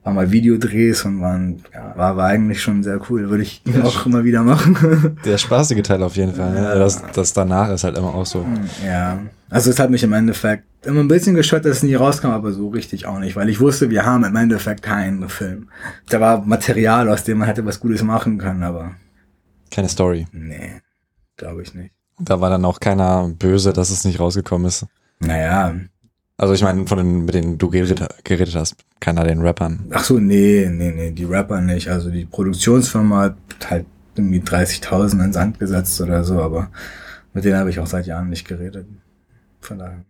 war 0.03 0.13
mal 0.13 0.31
Videodrehs 0.31 1.05
und 1.05 1.21
waren, 1.21 1.63
ja, 1.73 1.93
war, 1.95 2.17
war 2.17 2.27
eigentlich 2.27 2.61
schon 2.61 2.83
sehr 2.83 2.99
cool. 3.09 3.29
Würde 3.29 3.43
ich 3.43 3.61
ja, 3.65 3.83
auch 3.83 4.05
immer 4.05 4.23
wieder 4.23 4.43
machen. 4.43 5.17
Der 5.25 5.37
spaßige 5.37 5.81
Teil 5.81 6.03
auf 6.03 6.15
jeden 6.17 6.33
Fall. 6.33 6.53
Ne? 6.53 6.75
Das, 6.75 7.01
das 7.13 7.33
danach 7.33 7.69
ist 7.69 7.83
halt 7.83 7.97
immer 7.97 8.13
auch 8.13 8.25
so. 8.25 8.45
Ja. 8.85 9.19
Also 9.49 9.69
es 9.69 9.79
hat 9.79 9.89
mich 9.89 10.03
im 10.03 10.13
Endeffekt 10.13 10.65
immer 10.85 10.99
ein 10.99 11.07
bisschen 11.07 11.35
gestört, 11.35 11.65
dass 11.65 11.77
es 11.77 11.83
nie 11.83 11.95
rauskam, 11.95 12.31
aber 12.31 12.51
so 12.51 12.69
richtig 12.69 13.05
auch 13.05 13.19
nicht, 13.19 13.35
weil 13.35 13.47
ich 13.49 13.59
wusste, 13.59 13.89
wir 13.89 14.05
haben 14.05 14.23
im 14.25 14.35
Endeffekt 14.35 14.81
keinen 14.81 15.29
Film. 15.29 15.69
Da 16.09 16.19
war 16.19 16.41
Material, 16.41 17.07
aus 17.07 17.23
dem 17.23 17.37
man 17.37 17.47
hätte 17.47 17.65
was 17.65 17.79
Gutes 17.79 18.03
machen 18.03 18.39
können, 18.39 18.63
aber. 18.63 18.95
Keine 19.71 19.89
Story. 19.89 20.27
Nee, 20.31 20.81
glaube 21.37 21.61
ich 21.61 21.73
nicht. 21.73 21.93
Da 22.19 22.41
war 22.41 22.49
dann 22.49 22.65
auch 22.65 22.79
keiner 22.79 23.29
böse, 23.29 23.73
dass 23.73 23.89
es 23.89 24.03
nicht 24.05 24.19
rausgekommen 24.19 24.67
ist. 24.67 24.85
Naja, 25.19 25.73
also 26.37 26.53
ich 26.53 26.63
meine, 26.63 26.87
von 26.87 26.97
den, 26.97 27.25
mit 27.25 27.35
denen 27.35 27.57
du 27.57 27.69
geredet, 27.69 28.55
hast, 28.55 28.75
keiner 28.99 29.23
den 29.23 29.41
Rappern. 29.41 29.85
Ach 29.91 30.03
so, 30.03 30.19
nee, 30.19 30.67
nee, 30.71 30.91
nee, 30.91 31.11
die 31.11 31.25
Rapper 31.25 31.61
nicht. 31.61 31.89
Also 31.89 32.09
die 32.09 32.25
Produktionsfirma 32.25 33.21
hat 33.21 33.35
halt 33.69 33.85
irgendwie 34.15 34.39
30.000 34.39 35.23
ins 35.23 35.35
Sand 35.35 35.59
gesetzt 35.59 35.99
oder 36.01 36.23
so, 36.23 36.41
aber 36.41 36.69
mit 37.33 37.45
denen 37.45 37.57
habe 37.57 37.69
ich 37.69 37.79
auch 37.79 37.87
seit 37.87 38.07
Jahren 38.07 38.29
nicht 38.29 38.47
geredet. 38.47 38.87
Von 39.61 39.79
daher. 39.79 40.03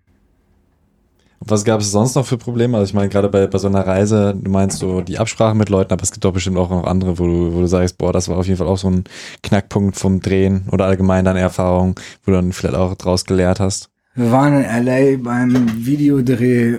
Was 1.45 1.65
gab 1.65 1.81
es 1.81 1.91
sonst 1.91 2.15
noch 2.15 2.25
für 2.25 2.38
Probleme? 2.38 2.77
Also 2.77 2.89
ich 2.89 2.93
meine, 2.93 3.09
gerade 3.09 3.27
bei, 3.27 3.47
bei 3.47 3.57
so 3.57 3.67
einer 3.67 3.86
Reise, 3.86 4.33
du 4.33 4.49
meinst 4.49 4.79
so 4.79 5.01
die 5.01 5.19
Absprache 5.19 5.55
mit 5.55 5.67
Leuten, 5.67 5.91
aber 5.91 6.03
es 6.03 6.12
gibt 6.12 6.23
doch 6.23 6.31
bestimmt 6.31 6.57
auch 6.57 6.69
noch 6.69 6.86
andere, 6.86 7.19
wo 7.19 7.27
du, 7.27 7.53
wo 7.53 7.59
du 7.59 7.67
sagst, 7.67 7.97
boah, 7.97 8.13
das 8.13 8.29
war 8.29 8.38
auf 8.38 8.47
jeden 8.47 8.57
Fall 8.57 8.67
auch 8.67 8.77
so 8.77 8.89
ein 8.89 9.03
Knackpunkt 9.41 9.97
vom 9.97 10.21
Drehen 10.21 10.67
oder 10.71 10.86
allgemein 10.86 11.25
deine 11.25 11.41
Erfahrung, 11.41 11.99
wo 12.23 12.31
du 12.31 12.38
dann 12.38 12.53
vielleicht 12.53 12.75
auch 12.75 12.95
draus 12.95 13.25
gelehrt 13.25 13.59
hast. 13.59 13.89
Wir 14.15 14.32
waren 14.32 14.63
in 14.63 14.86
LA 14.86 15.17
beim 15.17 15.86
Videodreh. 15.86 16.78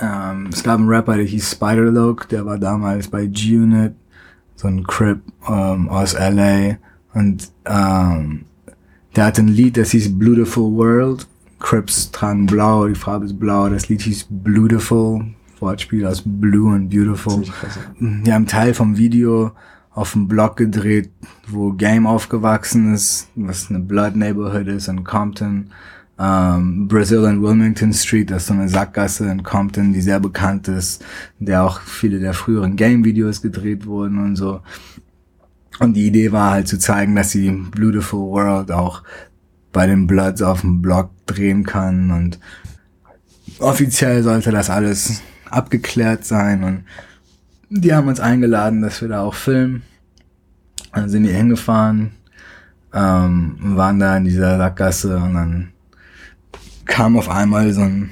Ähm, 0.00 0.48
es 0.52 0.64
gab 0.64 0.78
einen 0.78 0.88
Rapper, 0.88 1.16
der 1.16 1.24
hieß 1.24 1.52
Spider-Loke, 1.52 2.26
der 2.26 2.44
war 2.46 2.58
damals 2.58 3.06
bei 3.06 3.26
G-Unit, 3.26 3.94
so 4.56 4.66
ein 4.66 4.82
Crip 4.84 5.20
ähm, 5.48 5.88
aus 5.88 6.14
LA. 6.14 6.78
Und 7.12 7.48
ähm, 7.64 8.46
der 9.14 9.26
hat 9.26 9.38
ein 9.38 9.46
Lied, 9.46 9.76
das 9.76 9.92
hieß 9.92 10.18
Beautiful 10.18 10.72
World. 10.72 11.28
Crips 11.60 12.10
tragen 12.10 12.46
blau, 12.46 12.88
die 12.88 12.96
Farbe 12.96 13.26
ist 13.26 13.38
blau. 13.38 13.68
Das 13.68 13.88
Lied 13.88 14.02
hieß 14.02 14.26
Beautiful. 14.28 15.24
Wortspiel 15.60 16.04
aus 16.04 16.22
Blue 16.26 16.74
und 16.74 16.88
Beautiful. 16.88 17.44
Wir 18.00 18.34
haben 18.34 18.46
Teil 18.46 18.74
vom 18.74 18.96
Video 18.98 19.52
auf 19.92 20.12
dem 20.12 20.26
Block 20.26 20.56
gedreht, 20.56 21.10
wo 21.46 21.70
Game 21.70 22.08
aufgewachsen 22.08 22.92
ist, 22.92 23.28
was 23.36 23.70
eine 23.70 23.78
Blood 23.78 24.16
Neighborhood 24.16 24.66
ist 24.66 24.88
in 24.88 25.04
Compton 25.04 25.70
ähm, 26.18 26.86
Brazil 26.86 27.24
and 27.24 27.42
Wilmington 27.42 27.92
Street, 27.92 28.30
das 28.30 28.42
ist 28.42 28.48
so 28.48 28.54
eine 28.54 28.68
Sackgasse 28.68 29.28
in 29.30 29.42
Compton, 29.42 29.92
die 29.92 30.00
sehr 30.00 30.20
bekannt 30.20 30.68
ist, 30.68 31.04
der 31.38 31.64
auch 31.64 31.80
viele 31.80 32.20
der 32.20 32.34
früheren 32.34 32.76
Game-Videos 32.76 33.42
gedreht 33.42 33.86
wurden 33.86 34.18
und 34.18 34.36
so. 34.36 34.60
Und 35.80 35.94
die 35.94 36.06
Idee 36.06 36.30
war 36.30 36.52
halt 36.52 36.68
zu 36.68 36.78
zeigen, 36.78 37.16
dass 37.16 37.32
sie 37.32 37.50
Beautiful 37.50 38.30
World 38.30 38.70
auch 38.70 39.02
bei 39.72 39.86
den 39.86 40.06
Bloods 40.06 40.40
auf 40.40 40.60
dem 40.60 40.80
Block 40.80 41.10
drehen 41.26 41.64
kann 41.64 42.12
und 42.12 42.38
offiziell 43.58 44.22
sollte 44.22 44.52
das 44.52 44.70
alles 44.70 45.20
abgeklärt 45.50 46.24
sein 46.24 46.62
und 46.62 46.84
die 47.70 47.92
haben 47.92 48.06
uns 48.06 48.20
eingeladen, 48.20 48.82
dass 48.82 49.00
wir 49.00 49.08
da 49.08 49.22
auch 49.22 49.34
filmen. 49.34 49.82
Dann 50.92 51.08
sind 51.08 51.24
die 51.24 51.32
hingefahren, 51.32 52.12
ähm, 52.92 53.56
waren 53.58 53.98
da 53.98 54.16
in 54.16 54.24
dieser 54.24 54.58
Sackgasse 54.58 55.16
und 55.16 55.34
dann 55.34 55.73
kam 56.84 57.16
auf 57.16 57.28
einmal 57.28 57.72
so 57.72 57.82
ein 57.82 58.10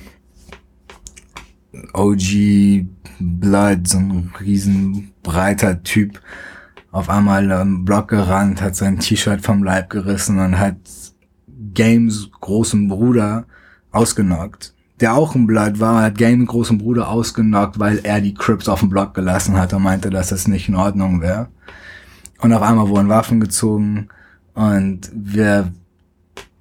OG 1.94 2.86
Blood, 3.18 3.88
so 3.88 3.98
ein 3.98 4.32
riesen 4.40 5.12
breiter 5.22 5.82
Typ 5.82 6.20
auf 6.90 7.08
einmal 7.08 7.50
im 7.50 7.84
Block 7.84 8.08
gerannt, 8.08 8.60
hat 8.60 8.76
sein 8.76 8.98
T-Shirt 8.98 9.40
vom 9.40 9.64
Leib 9.64 9.88
gerissen 9.88 10.38
und 10.38 10.58
hat 10.58 10.76
Games 11.72 12.28
großen 12.40 12.88
Bruder 12.88 13.46
ausgenockt. 13.92 14.74
Der 15.00 15.14
auch 15.14 15.34
ein 15.34 15.46
Blood 15.46 15.80
war, 15.80 16.02
hat 16.02 16.18
Games 16.18 16.46
großen 16.46 16.78
Bruder 16.78 17.08
ausgenockt, 17.08 17.78
weil 17.78 18.00
er 18.02 18.20
die 18.20 18.34
Crips 18.34 18.68
auf 18.68 18.80
dem 18.80 18.90
Block 18.90 19.14
gelassen 19.14 19.56
hat 19.56 19.72
und 19.72 19.82
meinte, 19.82 20.10
dass 20.10 20.28
das 20.28 20.46
nicht 20.46 20.68
in 20.68 20.74
Ordnung 20.74 21.22
wäre. 21.22 21.48
Und 22.40 22.52
auf 22.52 22.62
einmal 22.62 22.88
wurden 22.88 23.08
Waffen 23.08 23.40
gezogen 23.40 24.08
und 24.54 25.10
wir 25.14 25.72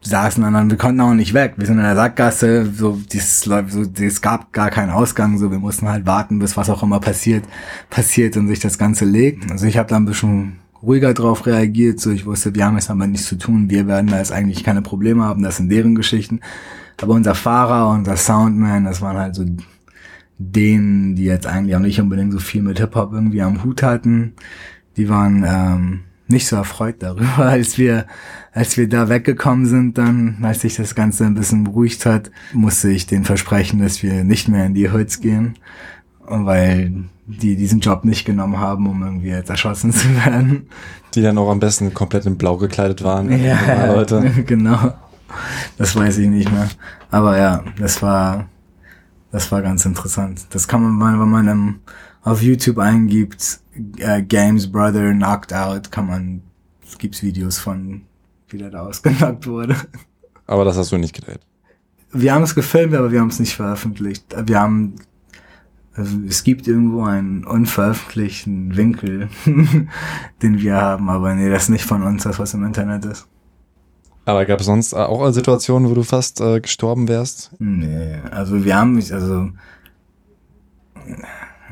saßen 0.01 0.43
dann, 0.43 0.69
wir 0.69 0.77
konnten 0.77 1.01
auch 1.01 1.13
nicht 1.13 1.33
weg. 1.33 1.53
Wir 1.57 1.67
sind 1.67 1.77
in 1.77 1.83
der 1.83 1.95
Sackgasse, 1.95 2.65
so, 2.73 2.99
dieses, 3.11 3.41
so, 3.41 3.53
es 3.99 4.21
gab 4.21 4.51
gar 4.51 4.71
keinen 4.71 4.89
Ausgang, 4.89 5.37
so, 5.37 5.51
wir 5.51 5.59
mussten 5.59 5.87
halt 5.87 6.05
warten, 6.05 6.39
bis 6.39 6.57
was 6.57 6.69
auch 6.69 6.81
immer 6.81 6.99
passiert, 6.99 7.45
passiert 7.89 8.35
und 8.35 8.47
sich 8.47 8.59
das 8.59 8.77
Ganze 8.77 9.05
legt. 9.05 9.51
Also 9.51 9.67
ich 9.67 9.77
habe 9.77 9.89
da 9.89 9.97
ein 9.97 10.05
bisschen 10.05 10.57
ruhiger 10.81 11.13
drauf 11.13 11.45
reagiert, 11.45 11.99
so, 11.99 12.09
ich 12.09 12.25
wusste, 12.25 12.55
wir 12.55 12.65
haben 12.65 12.77
es 12.77 12.89
aber 12.89 13.05
nichts 13.05 13.27
zu 13.27 13.37
tun, 13.37 13.69
wir 13.69 13.87
werden 13.87 14.07
da 14.07 14.17
jetzt 14.17 14.31
eigentlich 14.31 14.63
keine 14.63 14.81
Probleme 14.81 15.23
haben, 15.23 15.43
das 15.43 15.57
sind 15.57 15.69
deren 15.69 15.93
Geschichten. 15.93 16.39
Aber 16.99 17.13
unser 17.13 17.35
Fahrer, 17.35 17.89
unser 17.89 18.15
Soundman, 18.15 18.85
das 18.85 19.01
waren 19.01 19.17
halt 19.17 19.35
so 19.35 19.45
denen, 20.37 21.15
die 21.15 21.25
jetzt 21.25 21.45
eigentlich 21.45 21.75
auch 21.75 21.79
nicht 21.79 21.99
unbedingt 21.99 22.33
so 22.33 22.39
viel 22.39 22.63
mit 22.63 22.79
Hip-Hop 22.79 23.13
irgendwie 23.13 23.41
am 23.43 23.63
Hut 23.63 23.83
hatten, 23.83 24.33
die 24.97 25.09
waren, 25.09 25.45
ähm, 25.47 25.99
nicht 26.31 26.47
so 26.47 26.55
erfreut 26.55 26.95
darüber, 26.99 27.37
als 27.37 27.77
wir, 27.77 28.05
als 28.53 28.77
wir 28.77 28.89
da 28.89 29.09
weggekommen 29.09 29.65
sind, 29.65 29.97
dann, 29.97 30.37
als 30.41 30.61
sich 30.61 30.75
das 30.75 30.95
Ganze 30.95 31.25
ein 31.25 31.35
bisschen 31.35 31.63
beruhigt 31.63 32.05
hat, 32.05 32.31
musste 32.53 32.89
ich 32.89 33.05
den 33.07 33.23
versprechen, 33.23 33.79
dass 33.79 34.03
wir 34.03 34.23
nicht 34.23 34.47
mehr 34.47 34.65
in 34.65 34.73
die 34.73 34.91
Hoods 34.91 35.21
gehen, 35.21 35.55
weil 36.25 37.05
die 37.27 37.55
diesen 37.55 37.79
Job 37.79 38.03
nicht 38.03 38.25
genommen 38.25 38.59
haben, 38.59 38.87
um 38.87 39.03
irgendwie 39.03 39.29
jetzt 39.29 39.49
erschossen 39.49 39.91
zu 39.93 40.13
werden. 40.15 40.67
Die 41.13 41.21
dann 41.21 41.37
auch 41.37 41.49
am 41.49 41.59
besten 41.59 41.93
komplett 41.93 42.25
in 42.25 42.37
Blau 42.37 42.57
gekleidet 42.57 43.03
waren. 43.03 43.31
Ja, 43.43 43.85
Leute. 43.93 44.29
genau. 44.45 44.93
Das 45.77 45.95
weiß 45.95 46.17
ich 46.17 46.27
nicht 46.27 46.51
mehr. 46.51 46.67
Aber 47.09 47.37
ja, 47.37 47.63
das 47.79 48.01
war, 48.01 48.47
das 49.31 49.51
war 49.51 49.61
ganz 49.61 49.85
interessant. 49.85 50.45
Das 50.49 50.67
kann 50.67 50.83
man 50.83 50.91
mal, 50.91 51.19
wenn 51.19 51.29
man 51.29 51.47
im, 51.47 51.79
auf 52.23 52.41
YouTube 52.41 52.77
eingibt, 52.77 53.59
äh, 53.97 54.21
Games 54.21 54.71
Brother 54.71 55.11
Knocked 55.11 55.53
Out, 55.53 55.91
kann 55.91 56.07
man, 56.07 56.41
es 56.87 56.97
gibt 56.97 57.21
Videos 57.21 57.59
von, 57.59 58.01
wie 58.49 58.57
der 58.57 58.69
da 58.69 58.81
ausgenockt 58.81 59.47
wurde. 59.47 59.75
Aber 60.47 60.65
das 60.65 60.77
hast 60.77 60.91
du 60.91 60.97
nicht 60.97 61.15
gedreht. 61.15 61.39
Wir 62.11 62.33
haben 62.33 62.43
es 62.43 62.55
gefilmt, 62.55 62.93
aber 62.93 63.11
wir 63.11 63.21
haben 63.21 63.29
es 63.29 63.39
nicht 63.39 63.55
veröffentlicht. 63.55 64.35
Wir 64.45 64.59
haben, 64.59 64.95
also 65.93 66.17
es 66.27 66.43
gibt 66.43 66.67
irgendwo 66.67 67.03
einen 67.05 67.45
unveröffentlichten 67.45 68.75
Winkel, 68.75 69.29
den 70.41 70.59
wir 70.59 70.75
haben, 70.75 71.09
aber 71.09 71.33
nee, 71.33 71.49
das 71.49 71.63
ist 71.63 71.69
nicht 71.69 71.85
von 71.85 72.03
uns, 72.03 72.23
das 72.23 72.37
was 72.37 72.53
im 72.53 72.65
Internet 72.65 73.05
ist. 73.05 73.27
Aber 74.25 74.45
gab 74.45 74.59
es 74.59 74.67
sonst 74.67 74.93
auch 74.93 75.31
Situationen, 75.31 75.89
wo 75.89 75.95
du 75.95 76.03
fast 76.03 76.41
äh, 76.41 76.59
gestorben 76.59 77.07
wärst? 77.07 77.51
Nee, 77.59 78.17
also 78.29 78.63
wir 78.63 78.77
haben, 78.77 78.97
also 78.97 79.49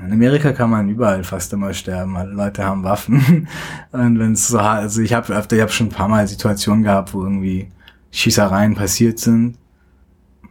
in 0.06 0.14
Amerika 0.14 0.52
kann 0.52 0.70
man 0.70 0.90
überall 0.90 1.24
fast 1.24 1.52
immer 1.54 1.74
sterben. 1.74 2.16
Alle 2.16 2.32
Leute 2.32 2.64
haben 2.64 2.84
Waffen. 2.84 3.48
Und 3.92 4.20
wenn 4.20 4.34
es 4.34 4.48
so 4.48 4.60
also 4.60 5.02
ich 5.02 5.14
habe 5.14 5.34
öfter, 5.34 5.56
ich 5.56 5.62
habe 5.62 5.72
schon 5.72 5.88
ein 5.88 5.92
paar 5.92 6.08
Mal 6.08 6.28
Situationen 6.28 6.84
gehabt, 6.84 7.14
wo 7.14 7.24
irgendwie 7.24 7.70
Schießereien 8.12 8.76
passiert 8.76 9.20
sind. 9.20 9.58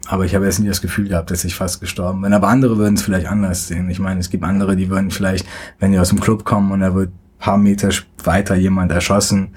Aber 0.06 0.24
ich 0.24 0.34
habe 0.34 0.44
jetzt 0.44 0.58
nie 0.58 0.68
das 0.68 0.80
Gefühl 0.80 1.08
gehabt, 1.08 1.30
dass 1.30 1.44
ich 1.44 1.54
fast 1.54 1.80
gestorben 1.80 2.22
bin. 2.22 2.32
Aber 2.32 2.48
andere 2.48 2.78
würden 2.78 2.94
es 2.94 3.02
vielleicht 3.02 3.26
anders 3.26 3.68
sehen. 3.68 3.90
Ich 3.90 3.98
meine, 3.98 4.20
es 4.20 4.30
gibt 4.30 4.44
andere, 4.44 4.76
die 4.76 4.88
würden 4.88 5.10
vielleicht, 5.10 5.46
wenn 5.78 5.92
die 5.92 5.98
aus 5.98 6.08
dem 6.08 6.20
Club 6.20 6.44
kommen 6.44 6.72
und 6.72 6.80
da 6.80 6.94
wird 6.94 7.10
paar 7.38 7.58
Meter 7.58 7.90
weiter 8.24 8.56
jemand 8.56 8.92
erschossen, 8.92 9.54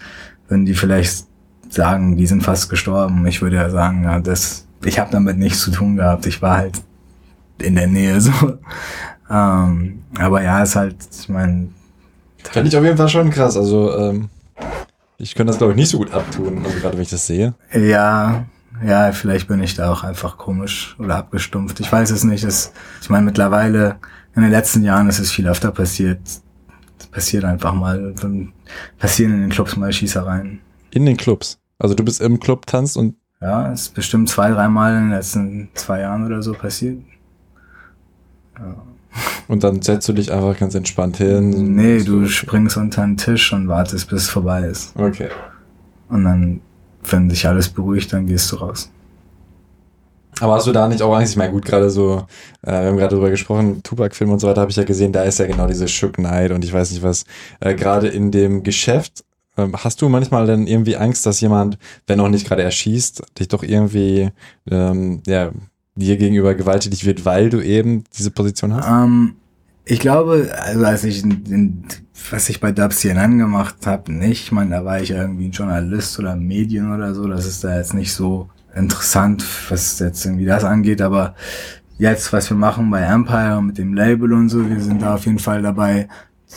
würden 0.48 0.66
die 0.66 0.76
vielleicht 0.76 1.26
sagen, 1.70 2.18
die 2.18 2.28
sind 2.28 2.44
fast 2.44 2.70
gestorben. 2.70 3.26
Ich 3.28 3.42
würde 3.42 3.56
ja 3.56 3.70
sagen, 3.70 4.04
ja, 4.04 4.20
das, 4.20 4.68
ich 4.84 5.00
habe 5.00 5.12
damit 5.12 5.38
nichts 5.38 5.62
zu 5.62 5.72
tun 5.72 5.96
gehabt. 5.96 6.26
Ich 6.26 6.42
war 6.42 6.58
halt 6.58 6.82
in 7.60 7.76
der 7.76 7.88
Nähe 7.88 8.20
so. 8.22 8.32
Ähm, 9.32 10.04
aber 10.20 10.44
ja, 10.44 10.62
ist 10.62 10.76
halt, 10.76 10.98
ich 11.10 11.30
meine. 11.30 11.70
Fände 12.44 12.68
ich 12.68 12.76
auf 12.76 12.84
jeden 12.84 12.98
Fall 12.98 13.08
schon 13.08 13.30
krass. 13.30 13.56
Also, 13.56 13.98
ähm, 13.98 14.30
ich 15.18 15.36
könnte 15.36 15.52
das, 15.52 15.58
glaube 15.58 15.74
ich, 15.74 15.78
nicht 15.78 15.90
so 15.90 16.00
gut 16.00 16.12
abtun, 16.12 16.66
also 16.66 16.80
gerade 16.80 16.98
wenn 16.98 17.04
ich 17.04 17.12
das 17.12 17.28
sehe. 17.28 17.54
Ja, 17.72 18.46
ja, 18.84 19.12
vielleicht 19.12 19.48
bin 19.48 19.62
ich 19.62 19.76
da 19.76 19.92
auch 19.92 20.04
einfach 20.04 20.38
komisch 20.38 20.96
oder 21.00 21.18
abgestumpft. 21.18 21.80
Ich 21.80 21.92
weiß 21.92 22.12
es 22.12 22.24
nicht. 22.24 22.44
Das, 22.44 22.74
ich 23.02 23.10
meine, 23.10 23.26
mittlerweile, 23.26 23.98
in 24.36 24.42
den 24.42 24.52
letzten 24.52 24.84
Jahren 24.84 25.08
ist 25.08 25.20
es 25.20 25.32
viel 25.32 25.48
öfter 25.48 25.72
passiert. 25.72 26.20
Es 27.00 27.08
passiert 27.08 27.46
einfach 27.46 27.74
mal, 27.74 28.14
dann 28.20 28.54
passieren 28.98 29.34
in 29.34 29.42
den 29.42 29.50
Clubs 29.50 29.76
mal 29.76 29.94
Schießereien. 29.94 30.60
In 30.92 31.06
den 31.06 31.18
Clubs? 31.18 31.60
Also 31.78 31.96
du 31.96 32.04
bist 32.04 32.22
im 32.22 32.40
Club, 32.40 32.66
tanzt 32.66 32.98
und... 32.98 33.16
Ja, 33.40 33.72
es 33.72 33.84
ist 33.84 33.96
bestimmt 33.96 34.30
zwei, 34.30 34.52
dreimal 34.52 34.96
in 34.96 35.04
den 35.06 35.12
letzten 35.12 35.70
zwei 35.74 36.02
Jahren 36.02 36.26
oder 36.26 36.42
so 36.44 36.54
passiert. 36.54 37.00
Ja. 38.58 38.76
Und 39.48 39.64
dann 39.64 39.82
setzt 39.82 40.08
du 40.08 40.14
dich 40.14 40.32
einfach 40.32 40.58
ganz 40.58 40.76
entspannt 40.76 41.18
hin. 41.18 41.76
Nee, 41.76 42.04
du 42.04 42.28
springst 42.28 42.78
unter 42.78 43.02
den 43.02 43.18
Tisch 43.18 43.52
und 43.54 43.68
wartest, 43.68 44.10
bis 44.10 44.24
es 44.24 44.30
vorbei 44.30 44.62
ist. 44.62 44.96
Okay. 44.96 45.30
Und 46.10 46.24
dann, 46.24 46.62
wenn 47.04 47.30
sich 47.30 47.48
alles 47.48 47.70
beruhigt, 47.70 48.14
dann 48.14 48.28
gehst 48.28 48.52
du 48.52 48.58
raus. 48.58 48.90
Aber 50.40 50.56
hast 50.56 50.66
du 50.66 50.72
da 50.72 50.88
nicht 50.88 51.02
auch 51.02 51.16
Angst? 51.16 51.34
Ich 51.34 51.38
meine, 51.38 51.52
gut, 51.52 51.66
gerade 51.66 51.90
so, 51.90 52.26
äh, 52.64 52.72
wir 52.72 52.88
haben 52.88 52.98
gerade 52.98 53.12
darüber 53.12 53.30
gesprochen, 53.30 53.84
Tupac-Film 53.84 54.32
und 54.32 54.40
so 54.40 54.48
weiter 54.48 54.62
habe 54.62 54.72
ich 54.72 54.78
ja 54.78 54.84
gesehen, 54.84 55.12
da 55.12 55.24
ist 55.24 55.38
ja 55.38 55.46
genau 55.46 55.68
diese 55.68 55.88
Shook 55.88 56.18
Night 56.18 56.52
und 56.52 56.66
ich 56.66 56.74
weiß 56.74 56.92
nicht 56.92 57.04
was. 57.04 57.26
Äh, 57.60 57.76
gerade 57.76 58.08
in 58.08 58.32
dem 58.32 58.64
Geschäft, 58.64 59.24
äh, 59.56 59.68
hast 59.72 60.02
du 60.02 60.10
manchmal 60.10 60.48
dann 60.48 60.66
irgendwie 60.66 60.98
Angst, 60.98 61.26
dass 61.26 61.42
jemand, 61.42 61.78
wenn 62.08 62.20
auch 62.20 62.30
nicht 62.30 62.48
gerade 62.48 62.64
erschießt, 62.64 63.22
dich 63.38 63.50
doch 63.50 63.62
irgendwie, 63.62 64.30
ähm, 64.70 65.22
ja, 65.28 65.52
dir 66.06 66.18
gegenüber 66.18 66.56
gewalttätig 66.56 67.06
wird, 67.06 67.26
weil 67.26 67.50
du 67.50 67.62
eben 67.62 68.04
diese 68.18 68.32
Position 68.32 68.74
hast? 68.74 68.88
Um, 68.88 68.94
ähm, 68.94 69.36
ich 69.86 70.00
glaube, 70.00 70.50
also 70.64 70.86
als 70.86 71.04
ich 71.04 71.24
in, 71.24 71.44
in, 71.46 71.84
was 72.30 72.50
ich 72.50 72.60
bei 72.60 72.72
Dub 72.72 72.94
CNN 72.94 73.38
gemacht 73.38 73.88
habe, 73.88 74.12
nicht. 74.12 74.44
Ich 74.44 74.52
meine, 74.52 74.72
da 74.72 74.86
war 74.86 75.02
ich 75.02 75.12
irgendwie 75.12 75.46
ein 75.46 75.52
Journalist 75.52 76.20
oder 76.20 76.36
Medien 76.36 76.94
oder 76.94 77.14
so. 77.14 77.28
Das 77.28 77.46
ist 77.46 77.64
da 77.64 77.78
jetzt 77.78 77.94
nicht 77.94 78.14
so 78.14 78.50
interessant, 78.76 79.44
was 79.70 80.00
jetzt 80.00 80.26
irgendwie 80.26 80.46
das 80.46 80.64
angeht. 80.64 81.02
Aber 81.02 81.36
jetzt, 81.98 82.32
was 82.32 82.50
wir 82.50 82.58
machen 82.58 82.90
bei 82.90 83.02
Empire 83.02 83.62
mit 83.62 83.78
dem 83.78 83.94
Label 83.94 84.34
und 84.34 84.50
so, 84.50 84.70
wir 84.70 84.80
sind 84.80 85.02
da 85.02 85.16
auf 85.16 85.26
jeden 85.26 85.40
Fall 85.40 85.62
dabei, 85.62 86.08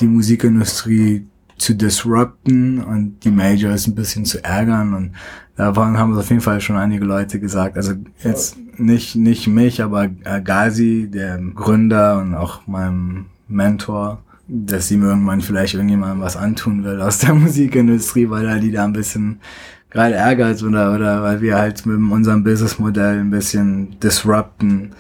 die 0.00 0.07
Musikindustrie 0.07 1.26
zu 1.57 1.74
disrupten 1.74 2.83
und 2.83 3.20
die 3.24 3.30
Majors 3.30 3.87
ein 3.87 3.94
bisschen 3.94 4.24
zu 4.24 4.42
ärgern 4.42 4.92
und 4.94 5.12
davon 5.57 5.96
haben 5.98 6.12
es 6.12 6.18
auf 6.18 6.28
jeden 6.28 6.40
Fall 6.40 6.61
schon 6.61 6.76
einige 6.76 7.04
Leute 7.04 7.38
gesagt. 7.38 7.76
Also 7.76 7.94
jetzt 8.22 8.57
nicht, 8.78 9.16
nicht 9.16 9.46
mich, 9.46 9.82
aber 9.82 10.08
äh, 10.24 10.40
Gazi, 10.42 11.08
der 11.12 11.38
Gründer 11.54 12.18
und 12.18 12.34
auch 12.34 12.66
meinem 12.66 13.26
Mentor, 13.48 14.22
dass 14.46 14.88
sie 14.88 14.96
mir 14.96 15.08
irgendwann 15.08 15.40
vielleicht 15.40 15.74
irgendjemandem 15.74 16.20
was 16.20 16.37
antun 16.37 16.84
will 16.84 17.00
aus 17.00 17.18
der 17.18 17.34
Musikindustrie, 17.34 18.28
weil 18.30 18.46
er 18.46 18.58
die 18.58 18.72
da 18.72 18.84
ein 18.84 18.92
bisschen 18.92 19.40
gerade 19.90 20.14
ärgert 20.14 20.62
oder, 20.62 20.94
oder 20.94 21.22
weil 21.22 21.40
wir 21.40 21.56
halt 21.56 21.87
mit 21.87 22.12
unserem 22.12 22.42
Businessmodell 22.42 23.20
ein 23.20 23.30
bisschen 23.30 23.98
disrupten, 24.00 24.90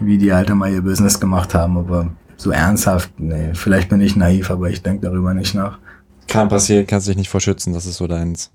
wie 0.00 0.18
die 0.18 0.32
halt 0.32 0.50
immer 0.50 0.68
ihr 0.68 0.82
Business 0.82 1.20
gemacht 1.20 1.54
haben, 1.54 1.78
aber 1.78 2.10
so 2.36 2.50
ernsthaft, 2.50 3.12
nee, 3.18 3.50
vielleicht 3.54 3.88
bin 3.88 4.00
ich 4.00 4.16
naiv, 4.16 4.50
aber 4.50 4.68
ich 4.68 4.82
denke 4.82 5.06
darüber 5.06 5.32
nicht 5.32 5.54
nach. 5.54 5.78
Kann 6.26 6.48
passieren, 6.48 6.86
kannst 6.86 7.06
dich 7.06 7.16
nicht 7.16 7.28
vorschützen, 7.28 7.72
das 7.72 7.86
ist 7.86 7.96
so 7.96 8.08
deins. 8.08 8.50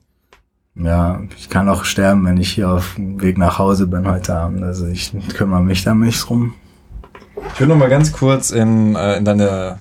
Ja, 0.79 1.21
ich 1.35 1.49
kann 1.49 1.69
auch 1.69 1.85
sterben, 1.85 2.25
wenn 2.25 2.37
ich 2.37 2.51
hier 2.51 2.69
auf 2.69 2.95
dem 2.95 3.21
Weg 3.21 3.37
nach 3.37 3.57
Hause 3.57 3.87
bin 3.87 4.07
heute 4.07 4.35
Abend. 4.35 4.63
Also 4.63 4.87
ich 4.87 5.11
kümmere 5.33 5.63
mich 5.63 5.83
da 5.83 5.95
nicht 5.95 6.27
drum. 6.27 6.53
Ich 7.53 7.59
würde 7.59 7.73
noch 7.73 7.79
mal 7.79 7.89
ganz 7.89 8.11
kurz 8.11 8.51
in, 8.51 8.95
äh, 8.95 9.17
in 9.17 9.25
deine 9.25 9.79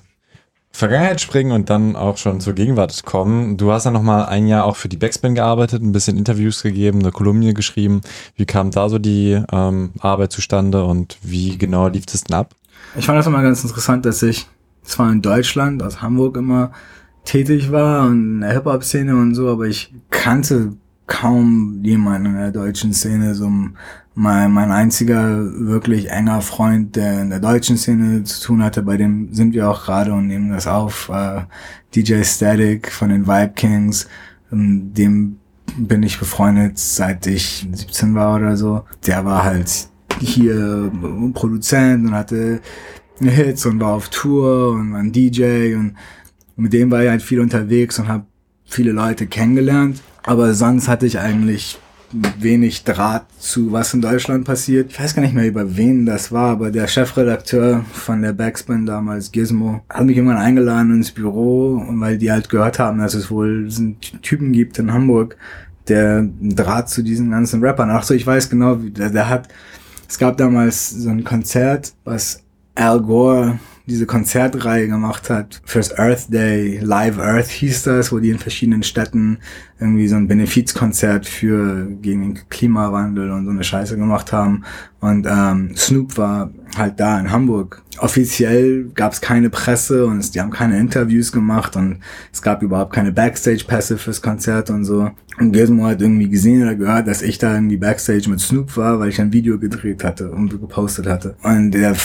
Vergangenheit 0.71 1.21
springen 1.21 1.51
und 1.51 1.69
dann 1.69 1.95
auch 1.95 2.17
schon 2.17 2.39
zur 2.39 2.53
Gegenwart 2.53 3.03
kommen. 3.03 3.57
Du 3.57 3.71
hast 3.71 3.85
ja 3.85 3.91
noch 3.91 4.01
mal 4.01 4.25
ein 4.25 4.47
Jahr 4.47 4.65
auch 4.65 4.75
für 4.75 4.89
die 4.89 4.97
Backspin 4.97 5.35
gearbeitet, 5.35 5.81
ein 5.81 5.91
bisschen 5.91 6.17
Interviews 6.17 6.61
gegeben, 6.61 6.99
eine 6.99 7.11
Kolumne 7.11 7.53
geschrieben. 7.53 8.01
Wie 8.35 8.45
kam 8.45 8.71
da 8.71 8.89
so 8.89 8.99
die 8.99 9.41
ähm, 9.51 9.91
Arbeit 9.99 10.31
zustande 10.31 10.83
und 10.83 11.17
wie 11.21 11.57
genau 11.57 11.87
lief 11.87 12.05
das 12.05 12.23
denn 12.23 12.37
ab? 12.37 12.55
Ich 12.95 13.05
fand 13.05 13.17
das 13.17 13.27
immer 13.27 13.41
ganz 13.41 13.63
interessant, 13.63 14.05
dass 14.05 14.21
ich 14.23 14.47
zwar 14.83 15.11
in 15.11 15.21
Deutschland, 15.21 15.83
aus 15.83 16.01
Hamburg 16.01 16.37
immer 16.37 16.71
tätig 17.25 17.71
war 17.71 18.05
und 18.05 18.35
in 18.35 18.41
der 18.41 18.53
Hip-Hop-Szene 18.53 19.15
und 19.15 19.35
so, 19.35 19.49
aber 19.49 19.65
ich 19.65 19.93
kannte 20.09 20.73
kaum 21.07 21.79
jemanden 21.83 22.27
in 22.27 22.35
der 22.35 22.51
deutschen 22.51 22.93
Szene. 22.93 23.33
So 23.33 23.49
mein, 24.13 24.51
mein 24.51 24.71
einziger 24.71 25.39
wirklich 25.53 26.09
enger 26.09 26.41
Freund, 26.41 26.95
der 26.95 27.21
in 27.21 27.29
der 27.29 27.39
deutschen 27.39 27.77
Szene 27.77 28.23
zu 28.23 28.41
tun 28.41 28.63
hatte, 28.63 28.83
bei 28.83 28.97
dem 28.97 29.33
sind 29.33 29.53
wir 29.53 29.69
auch 29.69 29.85
gerade 29.85 30.13
und 30.13 30.27
nehmen 30.27 30.49
das 30.49 30.67
auf. 30.67 31.09
Äh, 31.09 31.41
DJ 31.95 32.23
Static 32.23 32.91
von 32.91 33.09
den 33.09 33.27
Vibe 33.27 33.53
Kings, 33.55 34.07
ähm, 34.51 34.93
dem 34.93 35.37
bin 35.77 36.03
ich 36.03 36.19
befreundet, 36.19 36.77
seit 36.77 37.27
ich 37.27 37.67
17 37.71 38.15
war 38.15 38.35
oder 38.35 38.57
so. 38.57 38.83
Der 39.05 39.25
war 39.25 39.43
halt 39.43 39.89
hier 40.19 40.91
Produzent 41.33 42.07
und 42.07 42.15
hatte 42.15 42.61
Hits 43.19 43.65
und 43.65 43.79
war 43.79 43.93
auf 43.93 44.09
Tour 44.09 44.71
und 44.71 44.93
war 44.93 44.99
ein 44.99 45.11
DJ 45.11 45.75
und 45.75 45.95
Mit 46.55 46.73
dem 46.73 46.89
war 46.89 47.03
ich 47.03 47.09
halt 47.09 47.21
viel 47.21 47.39
unterwegs 47.39 47.99
und 47.99 48.07
habe 48.07 48.25
viele 48.65 48.91
Leute 48.91 49.27
kennengelernt. 49.27 50.01
Aber 50.27 50.53
sonst 50.53 50.89
hatte 50.89 51.05
ich 51.05 51.19
eigentlich 51.19 51.79
wenig 52.11 52.83
Draht 52.83 53.25
zu, 53.39 53.71
was 53.71 53.93
in 53.93 54.01
Deutschland 54.01 54.43
passiert. 54.43 54.91
Ich 54.91 54.99
weiß 54.99 55.15
gar 55.15 55.21
nicht 55.21 55.33
mehr, 55.33 55.47
über 55.47 55.77
wen 55.77 56.05
das 56.05 56.33
war, 56.33 56.51
aber 56.51 56.69
der 56.69 56.87
Chefredakteur 56.87 57.85
von 57.93 58.21
der 58.21 58.33
Backspin 58.33 58.85
damals, 58.85 59.31
Gizmo, 59.31 59.81
hat 59.89 60.05
mich 60.05 60.17
irgendwann 60.17 60.37
eingeladen 60.37 60.91
ins 60.91 61.11
Büro, 61.11 61.81
weil 61.87 62.17
die 62.17 62.29
halt 62.29 62.49
gehört 62.49 62.77
haben, 62.77 62.99
dass 62.99 63.13
es 63.13 63.31
wohl 63.31 63.65
diesen 63.65 64.01
Typen 64.21 64.51
gibt 64.51 64.77
in 64.79 64.93
Hamburg, 64.93 65.37
der 65.87 66.17
einen 66.17 66.55
Draht 66.55 66.89
zu 66.89 67.03
diesen 67.03 67.31
ganzen 67.31 67.63
Rappern. 67.63 67.89
Ach 67.89 68.03
so, 68.03 68.13
ich 68.13 68.27
weiß 68.27 68.49
genau, 68.49 68.75
der, 68.75 69.09
der 69.09 69.29
hat, 69.29 69.47
es 70.09 70.17
gab 70.17 70.35
damals 70.35 70.89
so 70.89 71.09
ein 71.09 71.23
Konzert, 71.23 71.93
was 72.03 72.43
Al 72.75 73.01
Gore 73.01 73.59
diese 73.87 74.05
Konzertreihe 74.05 74.87
gemacht 74.87 75.29
hat 75.29 75.61
fürs 75.63 75.97
Earth 75.97 76.31
Day, 76.31 76.79
Live 76.83 77.17
Earth 77.19 77.47
hieß 77.47 77.83
das, 77.83 78.11
wo 78.11 78.19
die 78.19 78.31
in 78.31 78.37
verschiedenen 78.37 78.83
Städten 78.83 79.39
irgendwie 79.79 80.09
so 80.09 80.17
ein 80.17 80.27
Benefizkonzert 80.27 81.25
für 81.25 81.87
gegen 82.01 82.21
den 82.21 82.49
Klimawandel 82.49 83.31
und 83.31 83.45
so 83.45 83.51
eine 83.51 83.63
Scheiße 83.63 83.97
gemacht 83.97 84.33
haben. 84.33 84.65
Und 84.99 85.25
ähm, 85.29 85.75
Snoop 85.77 86.17
war 86.17 86.51
halt 86.75 86.99
da 86.99 87.19
in 87.19 87.31
Hamburg. 87.31 87.81
Offiziell 87.99 88.89
gab 88.93 89.13
es 89.13 89.21
keine 89.21 89.49
Presse 89.49 90.05
und 90.05 90.17
es, 90.17 90.31
die 90.31 90.41
haben 90.41 90.51
keine 90.51 90.77
Interviews 90.79 91.31
gemacht 91.31 91.75
und 91.75 91.99
es 92.33 92.41
gab 92.41 92.63
überhaupt 92.63 92.93
keine 92.93 93.13
Backstage-Pässe 93.13 93.97
fürs 93.97 94.21
Konzert 94.21 94.69
und 94.69 94.83
so. 94.83 95.11
Und 95.39 95.51
Gizmo 95.53 95.85
hat 95.85 96.01
irgendwie 96.01 96.29
gesehen 96.29 96.63
oder 96.63 96.75
gehört, 96.75 97.07
dass 97.07 97.21
ich 97.21 97.37
da 97.37 97.53
irgendwie 97.53 97.77
Backstage 97.77 98.29
mit 98.29 98.41
Snoop 98.41 98.75
war, 98.75 98.99
weil 98.99 99.09
ich 99.09 99.21
ein 99.21 99.31
Video 99.31 99.57
gedreht 99.59 100.03
hatte 100.03 100.31
und 100.31 100.49
gepostet 100.49 101.07
hatte. 101.07 101.35
Und 101.43 101.71
der 101.71 101.95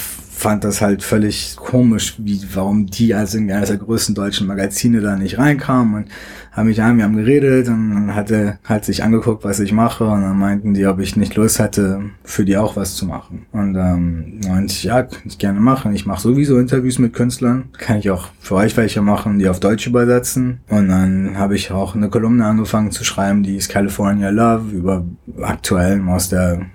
fand 0.43 0.65
das 0.65 0.81
halt 0.81 1.05
völlig 1.05 1.57
komisch, 1.57 2.17
wie, 2.19 2.41
warum 2.53 2.87
die 2.87 3.15
als 3.15 3.35
in 3.35 3.51
eines 3.51 3.69
der 3.69 3.79
größten 3.79 4.15
deutschen 4.15 4.49
Magazine 4.49 5.01
da 5.01 5.17
nicht 5.17 5.39
reinkamen 5.39 5.95
und 5.95 6.09
haben 6.51 6.67
mich 6.67 6.83
an, 6.83 6.99
wir 6.99 7.05
haben 7.05 7.17
geredet 7.17 7.69
und 7.69 7.91
dann 7.95 8.15
hatte 8.15 8.59
halt 8.65 8.85
sich 8.85 9.05
angeguckt, 9.05 9.45
was 9.45 9.61
ich 9.61 9.73
mache 9.73 10.05
und 10.05 10.21
dann 10.21 10.37
meinten 10.37 10.75
die, 10.75 10.85
ob 10.87 10.99
ich 10.99 11.17
nicht 11.17 11.37
Lust 11.37 11.61
hätte, 11.61 12.11
für 12.25 12.45
die 12.45 12.57
auch 12.57 12.75
was 12.75 12.97
zu 12.97 13.07
machen. 13.07 13.47
Und 13.53 13.77
ähm, 13.77 14.41
meinte 14.47 14.73
ich, 14.73 14.83
ja, 14.83 15.05
kann 15.05 15.23
ich 15.25 15.39
gerne 15.39 15.61
machen. 15.61 15.95
Ich 15.95 16.07
mache 16.07 16.21
sowieso 16.21 16.59
Interviews 16.59 16.99
mit 16.99 17.15
Künstlern. 17.15 17.71
Kann 17.79 17.99
ich 17.99 18.11
auch 18.11 18.29
für 18.41 18.57
euch 18.57 18.77
welche 18.77 19.01
machen, 19.01 19.39
die 19.39 19.49
auf 19.49 19.61
Deutsch 19.61 19.87
übersetzen. 19.87 20.61
Und 20.69 20.89
dann 20.89 21.39
habe 21.39 21.55
ich 21.55 21.71
auch 21.71 21.95
eine 21.95 22.11
Kolumne 22.11 22.45
angefangen 22.45 22.91
zu 22.91 23.05
schreiben, 23.05 23.45
die 23.45 23.57
ist 23.57 23.69
California 23.71 24.29
Love, 24.31 24.77
über 24.77 25.05
aktuellen 25.41 26.09
aus 26.09 26.29
der 26.29 26.67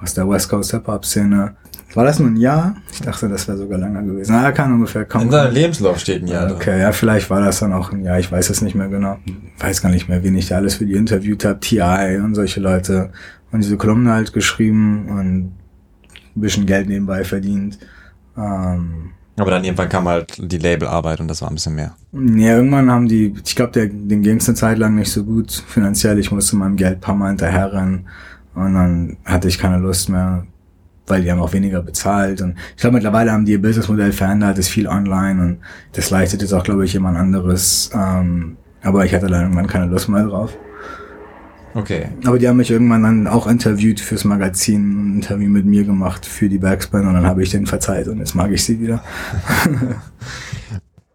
aus 0.00 0.14
der 0.14 0.28
West 0.28 0.48
Coast 0.48 0.70
Hip-Hop-Szene. 0.70 1.56
War 1.94 2.04
das 2.04 2.18
nur 2.18 2.28
ein 2.28 2.36
Jahr? 2.36 2.76
Ich 2.92 3.00
dachte, 3.00 3.28
das 3.28 3.48
wäre 3.48 3.56
sogar 3.56 3.78
länger 3.78 4.02
gewesen. 4.02 4.32
Na, 4.32 4.52
kann 4.52 4.72
ungefähr 4.72 5.06
kommen. 5.06 5.24
In 5.24 5.30
seinem 5.30 5.54
Lebenslauf 5.54 5.98
steht 5.98 6.22
ein 6.22 6.28
Jahr. 6.28 6.52
Okay, 6.52 6.80
ja, 6.80 6.92
vielleicht 6.92 7.30
war 7.30 7.40
das 7.40 7.60
dann 7.60 7.72
auch 7.72 7.92
ein 7.92 8.04
Jahr. 8.04 8.18
Ich 8.18 8.30
weiß 8.30 8.50
es 8.50 8.60
nicht 8.60 8.74
mehr 8.74 8.88
genau. 8.88 9.18
Ich 9.24 9.62
weiß 9.62 9.80
gar 9.80 9.88
nicht 9.88 10.08
mehr, 10.08 10.22
wen 10.22 10.36
ich 10.36 10.48
da 10.48 10.56
alles 10.56 10.74
für 10.74 10.84
die 10.86 10.94
interviewt 10.94 11.44
habe. 11.44 11.60
TI 11.60 12.20
und 12.22 12.34
solche 12.34 12.60
Leute. 12.60 13.10
Und 13.50 13.62
diese 13.62 13.78
Kolumne 13.78 14.12
halt 14.12 14.34
geschrieben 14.34 15.08
und 15.08 15.52
ein 16.36 16.40
bisschen 16.40 16.66
Geld 16.66 16.88
nebenbei 16.88 17.24
verdient. 17.24 17.78
Ähm, 18.36 19.12
aber 19.38 19.52
dann 19.52 19.64
irgendwann 19.64 19.88
kam 19.88 20.08
halt 20.08 20.34
die 20.38 20.58
Labelarbeit 20.58 21.20
und 21.20 21.28
das 21.28 21.42
war 21.42 21.48
ein 21.48 21.54
bisschen 21.54 21.76
mehr. 21.76 21.94
Ja, 22.12 22.56
irgendwann 22.56 22.90
haben 22.90 23.08
die, 23.08 23.34
ich 23.44 23.56
glaube, 23.56 23.88
den 23.88 24.22
ging 24.22 24.36
es 24.36 24.48
eine 24.48 24.56
Zeit 24.56 24.78
lang 24.78 24.96
nicht 24.96 25.10
so 25.10 25.24
gut 25.24 25.52
finanziell. 25.66 26.18
Ich 26.18 26.32
musste 26.32 26.56
meinem 26.56 26.76
Geld 26.76 26.98
ein 26.98 27.00
paar 27.00 27.14
Mal 27.14 27.28
hinterherrennen 27.28 28.08
und 28.54 28.74
dann 28.74 29.16
hatte 29.24 29.48
ich 29.48 29.58
keine 29.58 29.78
Lust 29.78 30.08
mehr, 30.08 30.44
weil 31.10 31.22
die 31.22 31.30
haben 31.30 31.40
auch 31.40 31.52
weniger 31.52 31.82
bezahlt. 31.82 32.40
Und 32.40 32.56
ich 32.74 32.80
glaube, 32.80 32.94
mittlerweile 32.94 33.32
haben 33.32 33.44
die 33.44 33.52
ihr 33.52 33.62
Businessmodell 33.62 34.12
verändert, 34.12 34.58
ist 34.58 34.68
viel 34.68 34.86
online 34.86 35.40
und 35.42 35.58
das 35.92 36.10
leistet 36.10 36.42
jetzt 36.42 36.52
auch, 36.52 36.64
glaube 36.64 36.84
ich, 36.84 36.92
jemand 36.92 37.16
anderes. 37.16 37.90
Ähm, 37.94 38.56
aber 38.82 39.04
ich 39.04 39.14
hatte 39.14 39.26
dann 39.26 39.42
irgendwann 39.42 39.66
keine 39.66 39.86
Lust 39.86 40.08
mehr 40.08 40.24
drauf. 40.24 40.56
Okay. 41.74 42.06
Aber 42.24 42.38
die 42.38 42.48
haben 42.48 42.56
mich 42.56 42.70
irgendwann 42.70 43.02
dann 43.02 43.26
auch 43.26 43.46
interviewt 43.46 44.00
fürs 44.00 44.24
Magazin, 44.24 45.12
ein 45.12 45.14
Interview 45.16 45.48
mit 45.48 45.66
mir 45.66 45.84
gemacht 45.84 46.26
für 46.26 46.48
die 46.48 46.58
Backspin 46.58 47.06
und 47.06 47.14
dann 47.14 47.26
habe 47.26 47.42
ich 47.42 47.50
denen 47.50 47.66
verzeiht 47.66 48.08
und 48.08 48.18
jetzt 48.18 48.34
mag 48.34 48.50
ich 48.50 48.64
sie 48.64 48.80
wieder. 48.80 49.02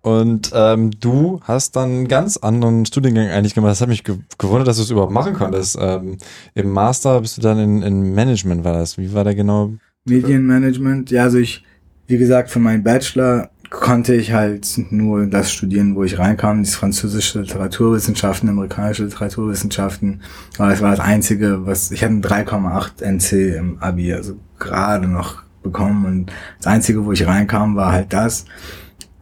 Und 0.03 0.51
ähm, 0.53 0.91
du 0.99 1.39
hast 1.43 1.77
dann 1.77 1.89
einen 1.89 2.07
ganz 2.09 2.35
anderen 2.35 2.85
Studiengang 2.85 3.29
eigentlich 3.29 3.55
gemacht. 3.55 3.71
Das 3.71 3.79
hat 3.79 3.87
mich 3.87 4.03
gewundert, 4.03 4.67
dass 4.67 4.75
du 4.75 4.83
es 4.83 4.91
überhaupt 4.91 5.13
machen 5.13 5.33
konntest. 5.33 5.77
Ähm, 5.79 6.17
Im 6.53 6.71
Master 6.71 7.21
bist 7.21 7.37
du 7.37 7.41
dann 7.41 7.57
in, 7.57 7.81
in 7.81 8.13
Management, 8.13 8.65
war 8.65 8.73
das. 8.73 8.97
Wie 8.97 9.13
war 9.13 9.23
der 9.23 9.33
genau? 9.33 9.71
Medienmanagement. 10.03 11.09
Ja, 11.09 11.23
also 11.23 11.37
ich, 11.37 11.63
wie 12.07 12.17
gesagt, 12.17 12.49
für 12.49 12.59
meinen 12.59 12.83
Bachelor 12.83 13.49
konnte 13.69 14.13
ich 14.13 14.33
halt 14.33 14.67
nur 14.91 15.25
das 15.25 15.53
studieren, 15.53 15.95
wo 15.95 16.03
ich 16.03 16.19
reinkam, 16.19 16.63
das 16.63 16.75
französische 16.75 17.39
Literaturwissenschaften, 17.39 18.49
amerikanische 18.49 19.05
Literaturwissenschaften. 19.05 20.21
Aber 20.57 20.73
es 20.73 20.81
war 20.81 20.91
das 20.91 20.99
Einzige, 20.99 21.65
was, 21.65 21.91
ich 21.91 22.03
hatte 22.03 22.15
3,8 22.15 23.01
NC 23.01 23.55
im 23.57 23.77
Abi, 23.81 24.13
also 24.13 24.35
gerade 24.59 25.07
noch 25.07 25.43
bekommen 25.63 26.05
und 26.05 26.31
das 26.57 26.67
Einzige, 26.67 27.05
wo 27.05 27.13
ich 27.13 27.25
reinkam, 27.25 27.77
war 27.77 27.93
halt 27.93 28.11
das. 28.11 28.45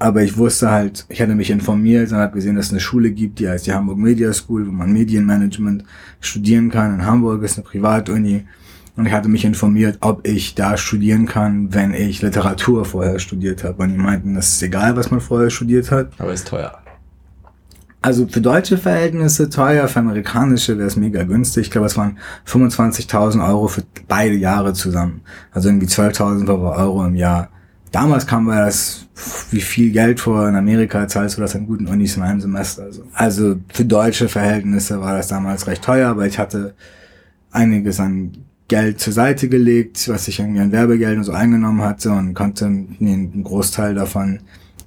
Aber 0.02 0.24
ich 0.24 0.36
wusste 0.36 0.72
halt, 0.72 1.06
ich 1.10 1.22
hatte 1.22 1.36
mich 1.36 1.52
informiert 1.52 2.12
und 2.12 2.18
habe 2.18 2.34
gesehen, 2.34 2.56
dass 2.56 2.66
es 2.66 2.72
eine 2.72 2.80
Schule 2.80 3.12
gibt, 3.12 3.38
die 3.38 3.48
heißt 3.48 3.68
die 3.68 3.74
Hamburg 3.74 4.00
Media 4.00 4.34
School, 4.34 4.66
wo 4.66 4.72
man 4.72 4.92
Medienmanagement 4.92 5.84
studieren 6.20 6.72
kann. 6.72 6.96
In 6.96 7.06
Hamburg 7.06 7.44
ist 7.44 7.60
eine 7.60 7.66
Privatuni. 7.66 8.48
Und 8.98 9.06
ich 9.06 9.14
hatte 9.14 9.30
mich 9.30 9.46
informiert, 9.46 10.00
ob 10.02 10.28
ich 10.28 10.56
da 10.56 10.76
studieren 10.76 11.28
kann, 11.28 11.72
wenn 11.76 11.94
ich 11.94 12.24
Literatur 12.24 12.84
vorher 12.84 13.20
studiert 13.20 13.64
habe. 13.64 13.84
Und 13.84 13.92
die 13.92 13.98
meinten, 14.00 14.34
das 14.34 14.54
ist 14.54 14.64
egal, 14.64 14.96
was 14.96 15.12
man 15.12 15.22
vorher 15.22 15.52
studiert 15.52 15.92
hat. 15.92 16.10
Aber 16.18 16.34
ist 16.34 16.48
teuer. 16.48 16.80
Also 18.02 18.28
für 18.28 18.42
deutsche 18.42 18.80
Verhältnisse 18.80 19.52
teuer, 19.52 19.88
für 19.88 20.00
amerikanische 20.00 20.80
wäre 20.80 20.88
es 20.88 20.96
mega 20.96 21.22
günstig. 21.22 21.68
Ich 21.68 21.72
glaube, 21.72 21.86
es 21.86 21.96
waren 21.96 22.18
25.000 22.48 23.48
Euro 23.48 23.68
für 23.68 23.84
beide 24.08 24.34
Jahre 24.34 24.74
zusammen. 24.74 25.22
Also 25.52 25.70
irgendwie 25.70 25.86
12.000 25.86 26.50
Euro 26.50 27.06
im 27.06 27.14
Jahr. 27.14 27.50
Damals 27.92 28.26
kam 28.26 28.46
mir 28.46 28.56
das 28.56 29.08
wie 29.52 29.62
viel 29.62 29.92
Geld 29.92 30.20
vor. 30.20 30.48
In 30.48 30.56
Amerika 30.56 31.08
zahlst 31.08 31.38
du 31.38 31.42
das 31.42 31.56
an 31.56 31.68
guten 31.68 31.88
Unis 31.88 32.16
in 32.16 32.24
einem 32.24 32.40
Semester. 32.40 32.84
Also, 32.84 33.04
also 33.14 33.56
für 33.72 33.86
deutsche 33.86 34.30
Verhältnisse 34.30 35.02
war 35.02 35.18
das 35.18 35.28
damals 35.28 35.68
recht 35.68 35.84
teuer, 35.84 36.10
aber 36.10 36.26
ich 36.26 36.40
hatte 36.40 36.74
einiges 37.52 38.00
an 38.00 38.32
Geld 38.70 39.02
zur 39.02 39.12
Seite 39.12 39.50
gelegt, 39.50 40.08
was 40.08 40.30
ich 40.30 40.40
irgendwie 40.40 40.62
an 40.62 40.72
Werbegeld 40.72 41.18
und 41.18 41.26
so 41.26 41.34
eingenommen 41.34 41.82
hatte 41.82 42.12
und 42.12 42.34
konnte 42.34 42.70
mir 42.70 43.14
einen 43.14 43.44
Großteil 43.44 43.94
davon 43.96 44.40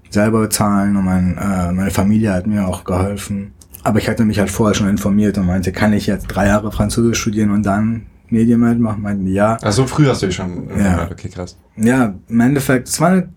selber 0.08 0.40
bezahlen 0.40 0.96
und 0.96 1.04
mein, 1.04 1.36
äh, 1.36 1.72
meine 1.72 1.90
Familie 1.90 2.32
hat 2.32 2.46
mir 2.46 2.66
auch 2.66 2.84
geholfen. 2.84 3.52
Aber 3.82 3.98
ich 3.98 4.08
hatte 4.08 4.24
mich 4.24 4.38
halt 4.38 4.50
vorher 4.50 4.74
schon 4.74 4.88
informiert 4.88 5.36
und 5.36 5.46
meinte, 5.46 5.70
kann 5.70 5.92
ich 5.92 6.06
jetzt 6.06 6.28
drei 6.28 6.46
Jahre 6.46 6.72
Französisch 6.72 7.20
studieren 7.20 7.50
und 7.50 7.66
dann 7.66 8.06
Medienmanagement 8.34 8.80
machen? 8.80 9.02
Meinten 9.02 9.26
ja. 9.26 9.56
Ach 9.62 9.72
so 9.72 9.86
früh 9.86 10.06
hast 10.06 10.22
du 10.22 10.26
dich 10.26 10.36
schon 10.36 10.68
ja. 10.78 11.08
Okay, 11.10 11.28
krass. 11.28 11.56
Ja, 11.76 12.14
im 12.28 12.40
Endeffekt, 12.40 12.88
es 12.88 13.00
war 13.00 13.08
eine 13.08 13.28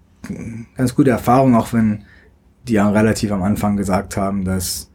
ganz 0.76 0.94
gute 0.96 1.12
Erfahrung, 1.12 1.56
auch 1.56 1.74
wenn 1.74 2.04
die 2.68 2.74
ja 2.74 2.90
relativ 2.90 3.32
am 3.32 3.44
Anfang 3.44 3.78
gesagt 3.78 4.18
haben, 4.18 4.44
dass 4.44 4.90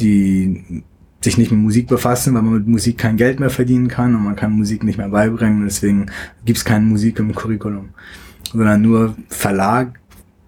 die 0.00 0.82
sich 1.22 1.36
nicht 1.36 1.50
mit 1.50 1.60
Musik 1.60 1.86
befassen, 1.86 2.34
weil 2.34 2.42
man 2.42 2.54
mit 2.54 2.66
Musik 2.66 2.98
kein 2.98 3.16
Geld 3.16 3.40
mehr 3.40 3.50
verdienen 3.50 3.88
kann 3.88 4.14
und 4.14 4.24
man 4.24 4.36
kann 4.36 4.52
Musik 4.52 4.82
nicht 4.84 4.96
mehr 4.96 5.10
beibringen. 5.10 5.64
Deswegen 5.64 6.06
gibt's 6.44 6.64
keine 6.64 6.86
Musik 6.86 7.18
im 7.18 7.34
Curriculum, 7.34 7.90
sondern 8.52 8.80
nur 8.80 9.14
Verlag, 9.28 10.00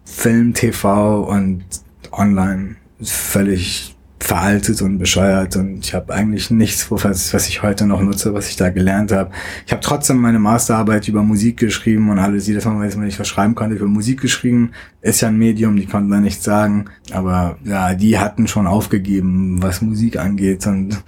Film, 0.05 0.55
TV 0.55 1.25
und 1.25 1.65
online. 2.11 2.77
Völlig 3.03 3.92
veraltet 4.23 4.81
und 4.83 4.99
bescheuert 4.99 5.57
und 5.57 5.85
ich 5.85 5.95
habe 5.95 6.15
eigentlich 6.15 6.51
nichts, 6.51 6.91
was, 6.91 7.49
ich 7.49 7.63
heute 7.63 7.87
noch 7.87 8.01
nutze, 8.01 8.33
was 8.35 8.49
ich 8.49 8.57
da 8.57 8.71
gelernt 8.71 9.11
habe. 9.11 9.31
Ich 9.67 9.73
habe 9.73 9.83
trotzdem 9.83 10.19
meine 10.19 10.39
Masterarbeit 10.39 11.09
über 11.09 11.23
Musik 11.23 11.59
geschrieben 11.59 12.09
und 12.09 12.19
alles 12.19 12.47
jedes 12.47 12.65
Mal, 12.65 12.81
wenn 12.81 13.09
ich 13.09 13.19
was 13.19 13.29
schreiben 13.29 13.55
konnte, 13.55 13.77
über 13.77 13.87
Musik 13.87 14.21
geschrieben. 14.21 14.73
Ist 15.01 15.23
ja 15.23 15.29
ein 15.29 15.39
Medium, 15.39 15.77
die 15.77 15.87
konnten 15.87 16.11
da 16.11 16.21
nichts 16.21 16.45
sagen, 16.45 16.87
aber 17.13 17.59
ja, 17.65 17.95
die 17.95 18.19
hatten 18.19 18.47
schon 18.47 18.67
aufgegeben, 18.67 19.61
was 19.63 19.83
Musik 19.83 20.19
angeht 20.19 20.67
und 20.67 21.03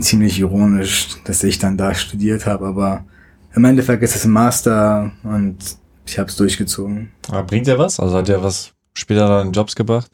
ziemlich 0.00 0.38
ironisch, 0.40 1.08
dass 1.24 1.44
ich 1.44 1.58
dann 1.58 1.76
da 1.76 1.94
studiert 1.94 2.46
habe, 2.46 2.66
aber 2.66 3.04
im 3.54 3.64
Endeffekt 3.64 4.02
ist 4.02 4.16
es 4.16 4.24
ein 4.24 4.32
Master 4.32 5.12
und 5.22 5.56
ich 6.04 6.18
habe 6.18 6.28
es 6.28 6.36
durchgezogen. 6.36 7.10
Aber 7.28 7.44
bringt 7.44 7.66
der 7.66 7.78
was? 7.78 8.00
Also 8.00 8.16
hat 8.16 8.28
der 8.28 8.42
was 8.42 8.72
später 8.94 9.28
dann 9.28 9.52
Jobs 9.52 9.76
gebracht? 9.76 10.10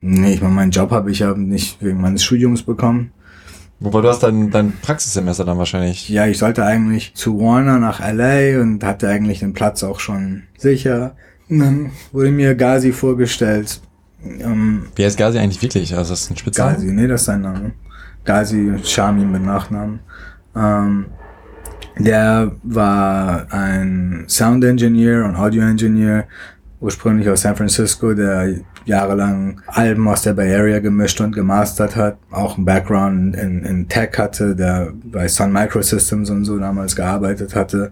Nee, 0.00 0.34
ich 0.34 0.40
meine, 0.40 0.54
meinen 0.54 0.70
Job 0.70 0.90
habe 0.90 1.10
ich 1.10 1.20
ja 1.20 1.34
nicht 1.34 1.82
wegen 1.82 2.00
meines 2.00 2.22
Studiums 2.24 2.62
bekommen. 2.62 3.12
Wobei 3.80 4.00
du 4.00 4.08
hast 4.08 4.22
dein, 4.22 4.50
dein 4.50 4.72
Praxissemester 4.82 5.44
dann 5.44 5.58
wahrscheinlich. 5.58 6.08
Ja, 6.08 6.26
ich 6.26 6.38
sollte 6.38 6.64
eigentlich 6.64 7.14
zu 7.14 7.38
Warner 7.38 7.78
nach 7.78 8.00
LA 8.00 8.60
und 8.60 8.82
hatte 8.82 9.08
eigentlich 9.08 9.40
den 9.40 9.52
Platz 9.52 9.84
auch 9.84 10.00
schon 10.00 10.44
sicher. 10.56 11.14
Und 11.48 11.58
dann 11.60 11.90
wurde 12.12 12.30
mir 12.30 12.54
Gazi 12.54 12.92
vorgestellt. 12.92 13.80
Ähm, 14.24 14.86
Wie 14.96 15.04
heißt 15.04 15.16
Gazi 15.16 15.38
eigentlich 15.38 15.62
wirklich? 15.62 15.96
Also 15.96 16.10
das 16.10 16.22
ist 16.22 16.30
ein 16.30 16.36
Spitzname? 16.36 16.72
Gazi, 16.74 16.86
nee, 16.86 17.06
das 17.06 17.20
ist 17.20 17.26
sein 17.26 17.42
Name. 17.42 17.72
Gazi 18.24 18.72
Shami 18.82 19.24
mit 19.24 19.44
Nachnamen. 19.44 20.00
Ähm, 20.56 21.06
der 21.98 22.52
war 22.62 23.46
ein 23.52 24.24
Sound 24.28 24.64
Engineer 24.64 25.24
und 25.24 25.36
Audio 25.36 25.62
Engineer, 25.62 26.26
ursprünglich 26.80 27.28
aus 27.28 27.42
San 27.42 27.56
Francisco, 27.56 28.12
der 28.12 28.54
jahrelang 28.88 29.60
Alben 29.66 30.08
aus 30.08 30.22
der 30.22 30.32
Bay 30.32 30.54
Area 30.54 30.80
gemischt 30.80 31.20
und 31.20 31.32
gemastert 31.32 31.94
hat, 31.94 32.18
auch 32.30 32.56
einen 32.56 32.64
Background 32.64 33.36
in, 33.36 33.62
in 33.64 33.88
Tech 33.88 34.18
hatte, 34.18 34.56
der 34.56 34.92
bei 35.04 35.28
Sun 35.28 35.52
Microsystems 35.52 36.30
und 36.30 36.44
so 36.44 36.58
damals 36.58 36.96
gearbeitet 36.96 37.54
hatte. 37.54 37.90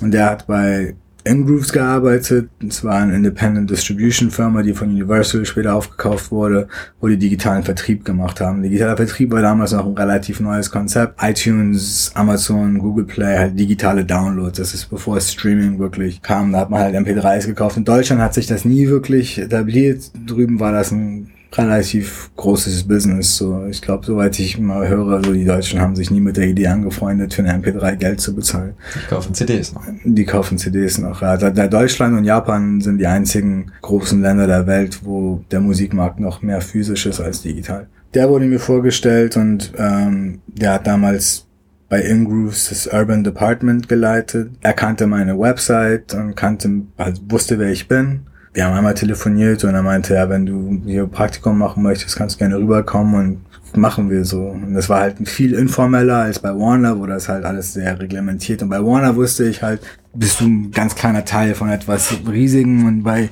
Und 0.00 0.12
der 0.12 0.26
hat 0.26 0.46
bei 0.46 0.94
Ingrooves 1.28 1.72
gearbeitet. 1.72 2.48
Es 2.66 2.82
war 2.82 2.96
eine 2.96 3.14
Independent 3.14 3.70
Distribution 3.70 4.30
Firma, 4.30 4.62
die 4.62 4.74
von 4.74 4.88
Universal 4.88 5.44
später 5.44 5.74
aufgekauft 5.74 6.30
wurde, 6.30 6.68
wo 7.00 7.08
die 7.08 7.16
digitalen 7.16 7.62
Vertrieb 7.62 8.04
gemacht 8.04 8.40
haben. 8.40 8.62
Digitaler 8.62 8.96
Vertrieb 8.96 9.30
war 9.30 9.42
damals 9.42 9.72
noch 9.72 9.86
ein 9.86 9.94
relativ 9.94 10.40
neues 10.40 10.70
Konzept. 10.70 11.22
iTunes, 11.22 12.10
Amazon, 12.14 12.78
Google 12.78 13.04
Play, 13.04 13.38
halt 13.38 13.58
digitale 13.58 14.04
Downloads. 14.04 14.58
Das 14.58 14.74
ist 14.74 14.86
bevor 14.86 15.20
Streaming 15.20 15.78
wirklich 15.78 16.22
kam. 16.22 16.52
Da 16.52 16.60
hat 16.60 16.70
man 16.70 16.80
halt 16.80 16.94
MP3s 16.94 17.46
gekauft. 17.46 17.76
In 17.76 17.84
Deutschland 17.84 18.22
hat 18.22 18.34
sich 18.34 18.46
das 18.46 18.64
nie 18.64 18.88
wirklich 18.88 19.38
etabliert. 19.38 20.10
Drüben 20.26 20.60
war 20.60 20.72
das 20.72 20.90
ein 20.90 21.30
relativ 21.52 22.30
großes 22.36 22.86
Business. 22.86 23.36
So, 23.36 23.66
ich 23.66 23.80
glaube, 23.80 24.04
soweit 24.04 24.38
ich 24.38 24.58
mal 24.58 24.86
höre, 24.88 25.24
so 25.24 25.32
die 25.32 25.44
Deutschen 25.44 25.80
haben 25.80 25.96
sich 25.96 26.10
nie 26.10 26.20
mit 26.20 26.36
der 26.36 26.46
Idee 26.46 26.66
angefreundet, 26.66 27.34
für 27.34 27.42
eine 27.42 27.54
MP3 27.54 27.96
Geld 27.96 28.20
zu 28.20 28.34
bezahlen. 28.34 28.74
Die 28.94 29.08
kaufen 29.08 29.34
CDs 29.34 29.72
noch. 29.72 29.84
Die 30.04 30.24
kaufen 30.24 30.58
CDs 30.58 30.98
noch. 30.98 31.22
Ja, 31.22 31.36
da, 31.36 31.66
Deutschland 31.66 32.16
und 32.16 32.24
Japan 32.24 32.80
sind 32.80 32.98
die 32.98 33.06
einzigen 33.06 33.72
großen 33.82 34.20
Länder 34.20 34.46
der 34.46 34.66
Welt, 34.66 35.00
wo 35.04 35.42
der 35.50 35.60
Musikmarkt 35.60 36.20
noch 36.20 36.42
mehr 36.42 36.60
physisch 36.60 37.06
ist 37.06 37.20
als 37.20 37.42
digital. 37.42 37.86
Der 38.14 38.28
wurde 38.28 38.46
mir 38.46 38.60
vorgestellt 38.60 39.36
und 39.36 39.72
ähm, 39.76 40.40
der 40.46 40.74
hat 40.74 40.86
damals 40.86 41.46
bei 41.88 42.02
Ingrooves 42.02 42.68
das 42.68 42.86
Urban 42.86 43.24
Department 43.24 43.88
geleitet. 43.88 44.50
Er 44.60 44.74
kannte 44.74 45.06
meine 45.06 45.38
Website 45.38 46.14
und 46.14 46.34
kannte, 46.34 46.82
also 46.98 47.22
wusste, 47.28 47.58
wer 47.58 47.70
ich 47.70 47.88
bin 47.88 48.26
wir 48.54 48.64
haben 48.64 48.74
einmal 48.74 48.94
telefoniert 48.94 49.64
und 49.64 49.74
er 49.74 49.82
meinte, 49.82 50.14
ja, 50.14 50.28
wenn 50.28 50.46
du 50.46 50.80
hier 50.84 51.06
Praktikum 51.06 51.58
machen 51.58 51.82
möchtest, 51.82 52.16
kannst 52.16 52.36
du 52.36 52.38
gerne 52.38 52.56
rüberkommen 52.56 53.14
und 53.14 53.76
machen 53.76 54.10
wir 54.10 54.24
so. 54.24 54.48
Und 54.48 54.74
das 54.74 54.88
war 54.88 55.00
halt 55.00 55.28
viel 55.28 55.54
informeller 55.54 56.18
als 56.18 56.38
bei 56.38 56.50
Warner, 56.50 56.98
wo 56.98 57.06
das 57.06 57.28
halt 57.28 57.44
alles 57.44 57.74
sehr 57.74 57.98
reglementiert. 58.00 58.62
Und 58.62 58.70
bei 58.70 58.82
Warner 58.82 59.14
wusste 59.16 59.44
ich 59.44 59.62
halt, 59.62 59.80
bist 60.14 60.40
du 60.40 60.46
ein 60.46 60.70
ganz 60.72 60.94
kleiner 60.94 61.24
Teil 61.24 61.54
von 61.54 61.68
etwas 61.68 62.14
Riesigen 62.26 62.86
und 62.86 63.02
bei 63.02 63.28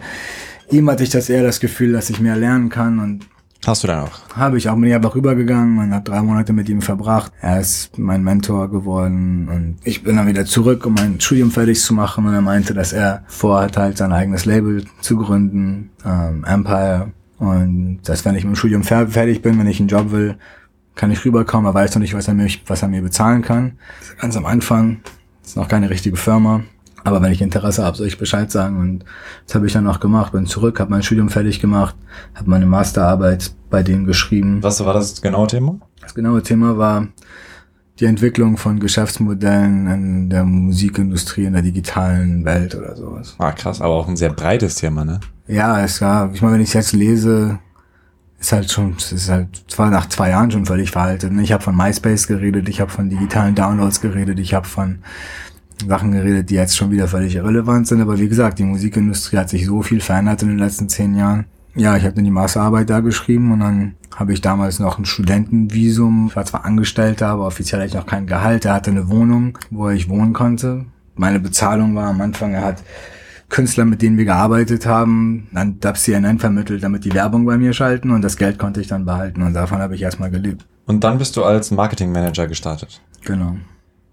ihm 0.71 0.91
hatte 0.91 1.03
ich 1.03 1.11
das 1.11 1.29
eher 1.29 1.43
das 1.43 1.61
Gefühl, 1.61 1.93
dass 1.93 2.11
ich 2.11 2.21
mehr 2.21 2.37
lernen 2.37 2.69
kann 2.69 2.99
und 2.99 3.27
Hast 3.67 3.83
du 3.83 3.89
dann 3.89 4.05
auch? 4.05 4.21
Habe 4.37 4.59
ich 4.59 4.69
auch. 4.69 4.77
Bin 4.77 4.85
ich 4.85 4.95
einfach 4.95 5.17
rübergegangen 5.17 5.79
und 5.79 5.93
habe 5.93 6.05
drei 6.05 6.23
Monate 6.23 6.53
mit 6.53 6.69
ihm 6.69 6.83
verbracht. 6.83 7.33
Er 7.41 7.61
ist 7.61 7.99
mein 7.99 8.23
Mentor 8.23 8.71
geworden 8.71 9.49
und 9.49 9.79
ich 9.83 10.05
bin 10.05 10.17
dann 10.17 10.29
wieder 10.29 10.45
zurück, 10.45 10.87
um 10.87 10.95
mein 10.95 11.21
Studium 11.21 11.51
fertig 11.51 11.81
zu 11.81 11.93
machen 11.93 12.27
und 12.27 12.33
er 12.33 12.43
meinte, 12.43 12.75
dass 12.75 12.93
er 12.93 13.25
vorhat, 13.27 13.77
halt 13.77 13.99
sein 13.99 14.13
eigenes 14.13 14.45
Label 14.45 14.85
zu 15.01 15.17
gründen, 15.17 15.91
ähm, 16.05 16.45
Empire. 16.45 17.11
Und 17.39 18.03
dass 18.05 18.25
wenn 18.25 18.37
ich 18.37 18.45
mit 18.45 18.55
dem 18.55 18.57
Studium 18.57 18.85
fertig 18.85 19.43
bin, 19.43 19.59
wenn 19.59 19.67
ich 19.67 19.81
einen 19.81 19.89
Job 19.89 20.13
will, 20.13 20.37
kann 20.95 21.11
ich 21.11 21.25
rüberkommen. 21.25 21.69
Er 21.69 21.75
weiß 21.75 21.93
noch 21.97 22.01
nicht, 22.01 22.15
was 22.15 22.29
er 22.29 22.35
mir, 22.35 22.49
was 22.69 22.83
er 22.83 22.89
mir 22.89 23.03
bezahlen 23.03 23.43
kann. 23.43 23.79
Ganz 24.21 24.37
am 24.37 24.47
Anfang. 24.47 25.01
Ist 25.45 25.57
noch 25.57 25.67
keine 25.67 25.91
richtige 25.91 26.17
Firma. 26.17 26.63
Aber 27.07 27.23
wenn 27.23 27.31
ich 27.31 27.41
Interesse 27.41 27.85
habe, 27.85 27.97
soll 27.97 28.09
ich 28.09 28.19
Bescheid 28.19 28.51
sagen. 28.51 28.81
Und 28.81 29.05
das 29.47 29.55
habe 29.55 29.67
ich 29.67 29.73
dann 29.73 29.87
auch 29.87 30.01
gemacht. 30.01 30.33
Bin 30.33 30.47
zurück, 30.47 30.81
habe 30.81 30.91
mein 30.91 31.05
Studium 31.05 31.29
fertig 31.29 31.61
gemacht, 31.61 31.95
habe 32.35 32.51
meine 32.51 32.67
Masterarbeit 32.67 33.53
bei 33.71 33.85
denen 33.85 34.07
geschrieben. 34.07 34.61
Was 34.63 34.85
war 34.85 34.93
das 34.93 35.23
genaue 35.23 35.47
Thema? 35.47 35.79
Das 36.01 36.17
genaue 36.17 36.43
Thema 36.43 36.77
war 36.79 37.07
die 38.01 38.07
Entwicklung 38.07 38.57
von 38.57 38.81
Geschäftsmodellen 38.81 39.87
in 39.87 40.31
der 40.31 40.45
Musikindustrie, 40.45 41.45
in 41.45 41.53
der 41.53 41.63
digitalen 41.63 42.45
Welt 42.45 42.75
oder 42.75 42.97
sowas. 42.97 43.37
Ah, 43.39 43.53
krass, 43.53 43.81
aber 43.81 43.95
auch 43.95 44.09
ein 44.09 44.17
sehr 44.17 44.33
breites 44.33 44.75
Thema, 44.75 45.05
ne? 45.05 45.21
Ja, 45.47 45.85
es 45.85 46.03
war, 46.03 46.33
ich 46.35 46.43
meine, 46.43 46.55
wenn 46.55 46.61
ich 46.61 46.71
es 46.71 46.75
jetzt 46.75 46.93
lese, 46.93 47.61
ist 48.41 48.53
halt 48.53 48.71
schon, 48.71 48.97
ist 48.97 49.31
halt 49.31 49.65
zwar 49.69 49.91
nach 49.91 50.09
zwei 50.09 50.31
Jahren 50.31 50.51
schon 50.51 50.67
völlig 50.67 50.91
veraltet. 50.91 51.33
Ne? 51.33 51.43
Ich 51.43 51.53
habe 51.53 51.63
von 51.63 51.77
MySpace 51.77 52.27
geredet, 52.27 52.69
ich 52.69 52.81
habe 52.81 52.91
von 52.91 53.09
digitalen 53.09 53.55
Downloads 53.55 54.01
geredet, 54.01 54.39
ich 54.41 54.55
habe 54.55 54.67
von 54.67 54.99
Sachen 55.87 56.13
geredet, 56.13 56.51
die 56.51 56.55
jetzt 56.55 56.77
schon 56.77 56.91
wieder 56.91 57.09
völlig 57.09 57.35
irrelevant 57.35 57.87
sind. 57.87 58.01
Aber 58.01 58.19
wie 58.19 58.29
gesagt, 58.29 58.59
die 58.59 58.65
Musikindustrie 58.65 59.37
hat 59.37 59.51
sich 59.51 59.67
so 59.67 59.83
viel 59.83 60.01
verändert 60.01 60.43
in 60.43 60.49
den 60.49 60.59
letzten 60.59 60.89
zehn 60.89 61.15
Jahren. 61.15 61.47
Ja, 61.75 61.97
ich 61.97 62.05
habe 62.05 62.15
dann 62.15 62.25
die 62.25 62.31
Masterarbeit 62.31 62.89
da 62.89 63.01
geschrieben 63.01 63.53
und 63.53 63.61
dann 63.61 63.95
habe 64.15 64.33
ich 64.33 64.41
damals 64.41 64.79
noch 64.79 64.99
ein 64.99 65.05
Studentenvisum. 65.05 66.29
Ich 66.31 66.37
war 66.37 66.47
zwar 66.47 66.65
Angestellter, 66.65 67.29
aber 67.29 67.47
offiziell 67.47 67.81
hatte 67.81 67.89
ich 67.89 67.95
noch 67.95 68.07
kein 68.07 68.27
Gehalt. 68.27 68.65
Er 68.65 68.73
hatte 68.73 68.91
eine 68.91 69.11
Wohnung, 69.11 69.59
wo 69.71 69.91
ich 69.91 70.09
wohnen 70.09 70.33
konnte. 70.33 70.87
Meine 71.17 71.39
Bezahlung 71.39 71.95
war 71.95 72.09
am 72.09 72.21
Anfang, 72.23 72.55
er 72.55 72.65
hat 72.65 72.83
Künstler, 73.49 73.85
mit 73.85 74.03
denen 74.03 74.17
wir 74.17 74.25
gearbeitet 74.25 74.87
haben, 74.87 75.49
an 75.55 75.79
DAP 75.81 75.99
CNN 75.99 76.39
vermittelt, 76.39 76.83
damit 76.83 77.05
die 77.05 77.15
Werbung 77.15 77.45
bei 77.45 77.59
mir 77.59 77.73
schalten 77.75 78.11
und 78.11 78.23
das 78.23 78.37
Geld 78.37 78.59
konnte 78.59 78.81
ich 78.81 78.87
dann 78.87 79.05
behalten 79.05 79.43
und 79.43 79.53
davon 79.53 79.79
habe 79.79 79.95
ich 79.95 80.03
erstmal 80.03 80.31
gelebt. 80.31 80.67
Und 80.87 81.05
dann 81.05 81.19
bist 81.19 81.37
du 81.37 81.45
als 81.45 81.71
Marketingmanager 81.71 82.49
gestartet. 82.49 83.01
Genau. 83.25 83.57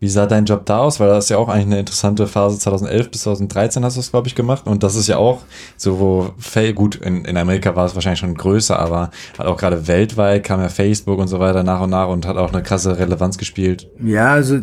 Wie 0.04 0.10
sah 0.10 0.26
dein 0.26 0.44
Job 0.44 0.66
da 0.66 0.80
aus? 0.80 1.00
Weil 1.00 1.08
das 1.08 1.24
ist 1.24 1.30
ja 1.30 1.38
auch 1.38 1.48
eigentlich 1.48 1.68
eine 1.68 1.80
interessante 1.80 2.28
Phase. 2.28 2.60
2011 2.60 3.10
bis 3.10 3.22
2013 3.22 3.86
hast 3.86 3.96
du 3.96 4.02
es, 4.02 4.12
glaube 4.12 4.28
ich, 4.28 4.36
gemacht. 4.36 4.68
Und 4.68 4.84
das 4.84 4.96
ist 4.96 5.08
ja 5.08 5.16
auch 5.16 5.44
so, 5.78 5.98
wo, 5.98 6.34
gut, 6.76 6.96
in, 6.96 7.24
in 7.24 7.38
Amerika 7.38 7.74
war 7.78 7.86
es 7.86 7.96
wahrscheinlich 7.96 8.20
schon 8.20 8.36
größer, 8.36 8.78
aber 8.78 9.12
hat 9.40 9.46
auch 9.46 9.56
gerade 9.56 9.88
weltweit 9.88 10.44
kam 10.44 10.60
ja 10.60 10.68
Facebook 10.68 11.20
und 11.20 11.30
so 11.30 11.40
weiter 11.40 11.64
nach 11.64 11.80
und 11.80 11.92
nach 11.92 12.10
und 12.10 12.28
hat 12.28 12.36
auch 12.36 12.52
eine 12.52 12.62
krasse 12.62 13.00
Relevanz 13.00 13.38
gespielt. 13.38 13.88
Ja, 14.04 14.34
also 14.34 14.60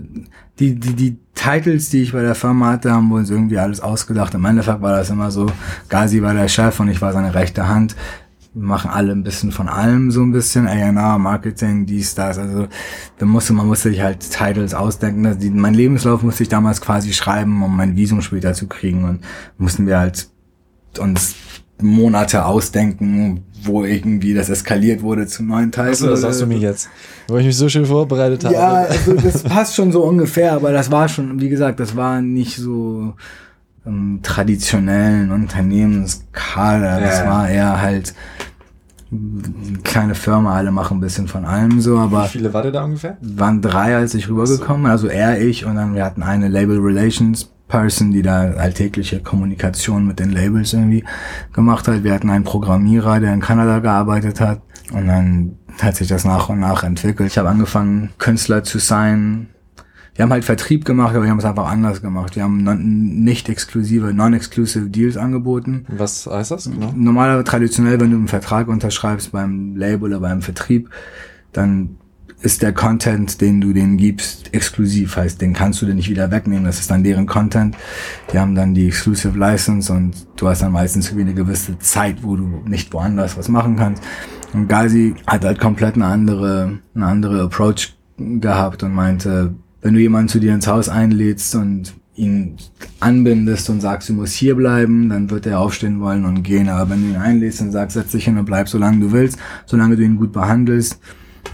die, 0.58 0.74
die, 0.74 0.92
die 0.92 1.16
Titles, 1.34 1.88
die 1.88 2.02
ich 2.02 2.12
bei 2.12 2.20
der 2.20 2.34
Firma 2.34 2.72
hatte, 2.72 2.92
haben 2.92 3.08
wir 3.08 3.16
uns 3.16 3.30
irgendwie 3.30 3.56
alles 3.56 3.80
ausgedacht. 3.80 4.34
Im 4.34 4.44
Endeffekt 4.44 4.82
war 4.82 4.94
das 4.94 5.08
immer 5.08 5.30
so, 5.30 5.46
Gazi 5.88 6.20
war 6.20 6.34
der 6.34 6.48
Chef 6.48 6.78
und 6.80 6.88
ich 6.88 7.00
war 7.00 7.14
seine 7.14 7.34
rechte 7.34 7.66
Hand 7.66 7.96
machen 8.52 8.90
alle 8.90 9.12
ein 9.12 9.22
bisschen 9.22 9.52
von 9.52 9.68
allem 9.68 10.10
so 10.10 10.22
ein 10.22 10.32
bisschen, 10.32 10.66
A&R, 10.66 11.18
Marketing, 11.18 11.86
dies, 11.86 12.14
das, 12.14 12.38
also 12.38 12.66
da 13.18 13.26
musste, 13.26 13.52
man 13.52 13.66
musste 13.66 13.90
sich 13.90 14.00
halt 14.00 14.28
Titles 14.28 14.74
ausdenken, 14.74 15.24
also 15.26 15.38
die, 15.38 15.50
mein 15.50 15.74
Lebenslauf 15.74 16.22
musste 16.22 16.42
ich 16.42 16.48
damals 16.48 16.80
quasi 16.80 17.12
schreiben, 17.12 17.62
um 17.62 17.76
mein 17.76 17.96
Visum 17.96 18.22
später 18.22 18.52
zu 18.54 18.66
kriegen 18.66 19.04
und 19.04 19.20
mussten 19.56 19.86
wir 19.86 19.98
halt 19.98 20.28
uns 20.98 21.36
Monate 21.82 22.44
ausdenken, 22.44 23.44
wo 23.62 23.84
irgendwie 23.84 24.34
das 24.34 24.48
eskaliert 24.48 25.02
wurde 25.02 25.26
zum 25.26 25.46
neuen 25.46 25.70
Teil. 25.70 25.90
Achso, 25.90 26.06
das 26.08 26.22
sagst 26.22 26.40
du 26.40 26.46
mir 26.46 26.58
jetzt, 26.58 26.88
wo 27.28 27.36
ich 27.36 27.46
mich 27.46 27.56
so 27.56 27.68
schön 27.68 27.86
vorbereitet 27.86 28.44
habe. 28.44 28.54
Ja, 28.54 28.72
also 28.84 29.14
das 29.14 29.42
passt 29.42 29.76
schon 29.76 29.92
so 29.92 30.02
ungefähr, 30.02 30.52
aber 30.52 30.72
das 30.72 30.90
war 30.90 31.08
schon, 31.08 31.40
wie 31.40 31.48
gesagt, 31.48 31.80
das 31.80 31.96
war 31.96 32.20
nicht 32.20 32.56
so 32.56 33.14
ähm, 33.86 34.20
traditionellen 34.22 35.30
Unternehmenskader. 35.30 37.00
Das 37.00 37.24
war 37.24 37.48
eher 37.48 37.80
halt 37.80 38.14
kleine 39.82 40.14
Firma, 40.14 40.54
alle 40.54 40.70
machen 40.70 40.98
ein 40.98 41.00
bisschen 41.00 41.26
von 41.26 41.44
allem 41.44 41.80
so, 41.80 41.98
aber. 41.98 42.24
Wie 42.24 42.28
viele 42.28 42.54
war 42.54 42.62
der 42.62 42.72
da 42.72 42.84
ungefähr? 42.84 43.16
Waren 43.20 43.60
drei, 43.60 43.96
als 43.96 44.14
ich 44.14 44.28
rübergekommen 44.28 44.82
bin, 44.82 44.90
also 44.90 45.08
er, 45.08 45.40
ich 45.40 45.64
und 45.66 45.74
dann 45.74 45.94
wir 45.94 46.04
hatten 46.04 46.22
eine 46.22 46.48
Label 46.48 46.78
Relations 46.78 47.50
Person, 47.70 48.10
die 48.10 48.22
da 48.22 48.50
alltägliche 48.50 49.20
Kommunikation 49.20 50.06
mit 50.06 50.18
den 50.18 50.30
Labels 50.30 50.72
irgendwie 50.72 51.04
gemacht 51.52 51.88
hat. 51.88 52.04
Wir 52.04 52.12
hatten 52.12 52.28
einen 52.28 52.44
Programmierer, 52.44 53.20
der 53.20 53.32
in 53.32 53.40
Kanada 53.40 53.78
gearbeitet 53.78 54.40
hat 54.40 54.60
und 54.92 55.06
dann 55.06 55.56
hat 55.80 55.96
sich 55.96 56.08
das 56.08 56.24
nach 56.24 56.48
und 56.48 56.60
nach 56.60 56.82
entwickelt. 56.82 57.30
Ich 57.30 57.38
habe 57.38 57.48
angefangen, 57.48 58.10
Künstler 58.18 58.64
zu 58.64 58.78
sein, 58.78 59.48
wir 60.20 60.24
haben 60.24 60.32
halt 60.32 60.44
Vertrieb 60.44 60.84
gemacht, 60.84 61.14
aber 61.14 61.24
wir 61.24 61.30
haben 61.30 61.38
es 61.38 61.46
einfach 61.46 61.70
anders 61.70 62.02
gemacht. 62.02 62.36
Wir 62.36 62.42
haben 62.42 62.62
non, 62.62 63.24
nicht 63.24 63.48
exklusive, 63.48 64.12
non-exclusive 64.12 64.90
Deals 64.90 65.16
angeboten. 65.16 65.86
Was 65.88 66.26
heißt 66.26 66.50
das? 66.50 66.70
Genau? 66.70 66.92
Normalerweise 66.94 67.44
traditionell, 67.44 67.98
wenn 68.00 68.10
du 68.10 68.18
einen 68.18 68.28
Vertrag 68.28 68.68
unterschreibst 68.68 69.32
beim 69.32 69.76
Label 69.76 70.10
oder 70.10 70.20
beim 70.20 70.42
Vertrieb, 70.42 70.90
dann 71.52 71.96
ist 72.42 72.60
der 72.60 72.74
Content, 72.74 73.40
den 73.40 73.62
du 73.62 73.72
denen 73.72 73.96
gibst, 73.96 74.52
exklusiv. 74.52 75.16
Heißt, 75.16 75.40
den 75.40 75.54
kannst 75.54 75.80
du 75.80 75.86
dir 75.86 75.94
nicht 75.94 76.10
wieder 76.10 76.30
wegnehmen. 76.30 76.66
Das 76.66 76.80
ist 76.80 76.90
dann 76.90 77.02
deren 77.02 77.24
Content. 77.24 77.74
Die 78.30 78.38
haben 78.38 78.54
dann 78.54 78.74
die 78.74 78.88
Exclusive 78.88 79.38
License 79.38 79.90
und 79.90 80.12
du 80.36 80.48
hast 80.48 80.60
dann 80.60 80.72
meistens 80.72 81.06
irgendwie 81.06 81.30
eine 81.30 81.34
gewisse 81.34 81.78
Zeit, 81.78 82.22
wo 82.22 82.36
du 82.36 82.62
nicht 82.66 82.92
woanders 82.92 83.38
was 83.38 83.48
machen 83.48 83.76
kannst. 83.76 84.02
Und 84.52 84.68
Gazi 84.68 85.14
hat 85.26 85.46
halt 85.46 85.58
komplett 85.58 85.94
eine 85.94 86.04
andere, 86.04 86.78
eine 86.94 87.06
andere 87.06 87.44
Approach 87.44 87.94
gehabt 88.18 88.82
und 88.82 88.92
meinte, 88.92 89.54
wenn 89.82 89.94
du 89.94 90.00
jemanden 90.00 90.28
zu 90.28 90.40
dir 90.40 90.54
ins 90.54 90.66
Haus 90.66 90.88
einlädst 90.88 91.54
und 91.54 91.94
ihn 92.14 92.56
anbindest 93.00 93.70
und 93.70 93.80
sagst, 93.80 94.08
du 94.08 94.12
musst 94.12 94.34
hier 94.34 94.54
bleiben, 94.54 95.08
dann 95.08 95.30
wird 95.30 95.46
er 95.46 95.60
aufstehen 95.60 96.00
wollen 96.00 96.24
und 96.24 96.42
gehen. 96.42 96.68
Aber 96.68 96.90
wenn 96.90 97.02
du 97.02 97.08
ihn 97.08 97.16
einlädst 97.16 97.60
und 97.62 97.72
sagst, 97.72 97.94
setz 97.94 98.12
dich 98.12 98.24
hin 98.24 98.36
und 98.36 98.44
bleib 98.44 98.68
so 98.68 98.78
lange 98.78 99.00
du 99.00 99.12
willst, 99.12 99.38
solange 99.66 99.96
du 99.96 100.02
ihn 100.02 100.16
gut 100.16 100.32
behandelst, 100.32 101.00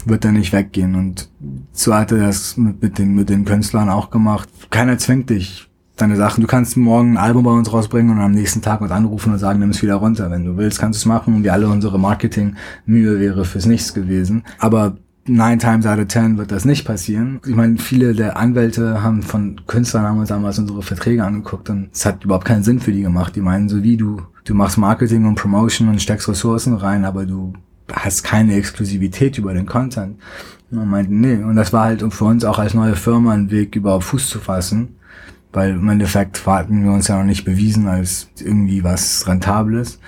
wird 0.05 0.25
er 0.25 0.33
nicht 0.33 0.51
weggehen. 0.51 0.95
Und 0.95 1.29
so 1.71 1.93
hat 1.93 2.11
er 2.11 2.19
das 2.19 2.57
mit, 2.57 2.81
mit, 2.81 2.97
den, 2.97 3.15
mit 3.15 3.29
den 3.29 3.45
Künstlern 3.45 3.89
auch 3.89 4.09
gemacht. 4.09 4.49
Keiner 4.69 4.97
zwingt 4.97 5.29
dich, 5.29 5.69
deine 5.95 6.17
Sachen. 6.17 6.41
Du 6.41 6.47
kannst 6.47 6.75
morgen 6.75 7.13
ein 7.13 7.17
Album 7.17 7.43
bei 7.43 7.51
uns 7.51 7.71
rausbringen 7.71 8.11
und 8.11 8.21
am 8.21 8.31
nächsten 8.31 8.61
Tag 8.61 8.81
uns 8.81 8.91
anrufen 8.91 9.33
und 9.33 9.39
sagen, 9.39 9.59
nimm 9.59 9.69
es 9.69 9.81
wieder 9.81 9.95
runter. 9.95 10.29
Wenn 10.31 10.45
du 10.45 10.57
willst, 10.57 10.79
kannst 10.79 10.99
du 10.99 11.01
es 11.01 11.05
machen 11.05 11.35
und 11.35 11.43
wir 11.43 11.53
alle 11.53 11.67
unsere 11.67 11.99
Marketing-Mühe 11.99 13.19
wäre 13.19 13.45
fürs 13.45 13.65
Nichts 13.65 13.93
gewesen. 13.93 14.43
Aber 14.59 14.97
nine 15.27 15.57
times 15.57 15.85
out 15.85 15.99
of 15.99 16.07
ten 16.07 16.37
wird 16.37 16.51
das 16.51 16.65
nicht 16.65 16.85
passieren. 16.85 17.39
Ich 17.45 17.55
meine, 17.55 17.77
viele 17.77 18.13
der 18.13 18.37
Anwälte 18.37 19.03
haben 19.03 19.23
von 19.23 19.61
Künstlern 19.67 20.03
haben 20.03 20.19
uns 20.19 20.29
damals 20.29 20.59
unsere 20.59 20.81
Verträge 20.81 21.23
angeguckt 21.23 21.69
und 21.69 21.89
es 21.93 22.05
hat 22.05 22.23
überhaupt 22.23 22.45
keinen 22.45 22.63
Sinn 22.63 22.79
für 22.79 22.91
die 22.91 23.01
gemacht. 23.01 23.35
Die 23.35 23.41
meinen, 23.41 23.69
so 23.69 23.83
wie 23.83 23.97
du 23.97 24.21
du 24.47 24.53
machst 24.53 24.77
Marketing 24.77 25.25
und 25.25 25.35
Promotion 25.35 25.89
und 25.89 26.01
steckst 26.01 26.27
Ressourcen 26.27 26.73
rein, 26.73 27.05
aber 27.05 27.25
du 27.25 27.53
hast 27.91 28.23
keine 28.23 28.55
Exklusivität 28.55 29.37
über 29.37 29.53
den 29.53 29.65
Content. 29.65 30.17
Und 30.71 30.79
man 30.79 30.89
meinte, 30.89 31.13
nee. 31.13 31.35
Und 31.35 31.55
das 31.55 31.73
war 31.73 31.85
halt 31.85 32.03
für 32.13 32.25
uns 32.25 32.43
auch 32.43 32.59
als 32.59 32.73
neue 32.73 32.95
Firma 32.95 33.33
ein 33.33 33.51
Weg, 33.51 33.75
überhaupt 33.75 34.05
Fuß 34.05 34.29
zu 34.29 34.39
fassen. 34.39 34.95
Weil 35.53 35.71
im 35.71 35.87
Endeffekt 35.87 36.45
hatten 36.45 36.83
wir 36.83 36.91
uns 36.91 37.07
ja 37.07 37.17
noch 37.17 37.25
nicht 37.25 37.45
bewiesen 37.45 37.87
als 37.87 38.29
irgendwie 38.39 38.83
was 38.83 39.27
Rentables. 39.27 39.99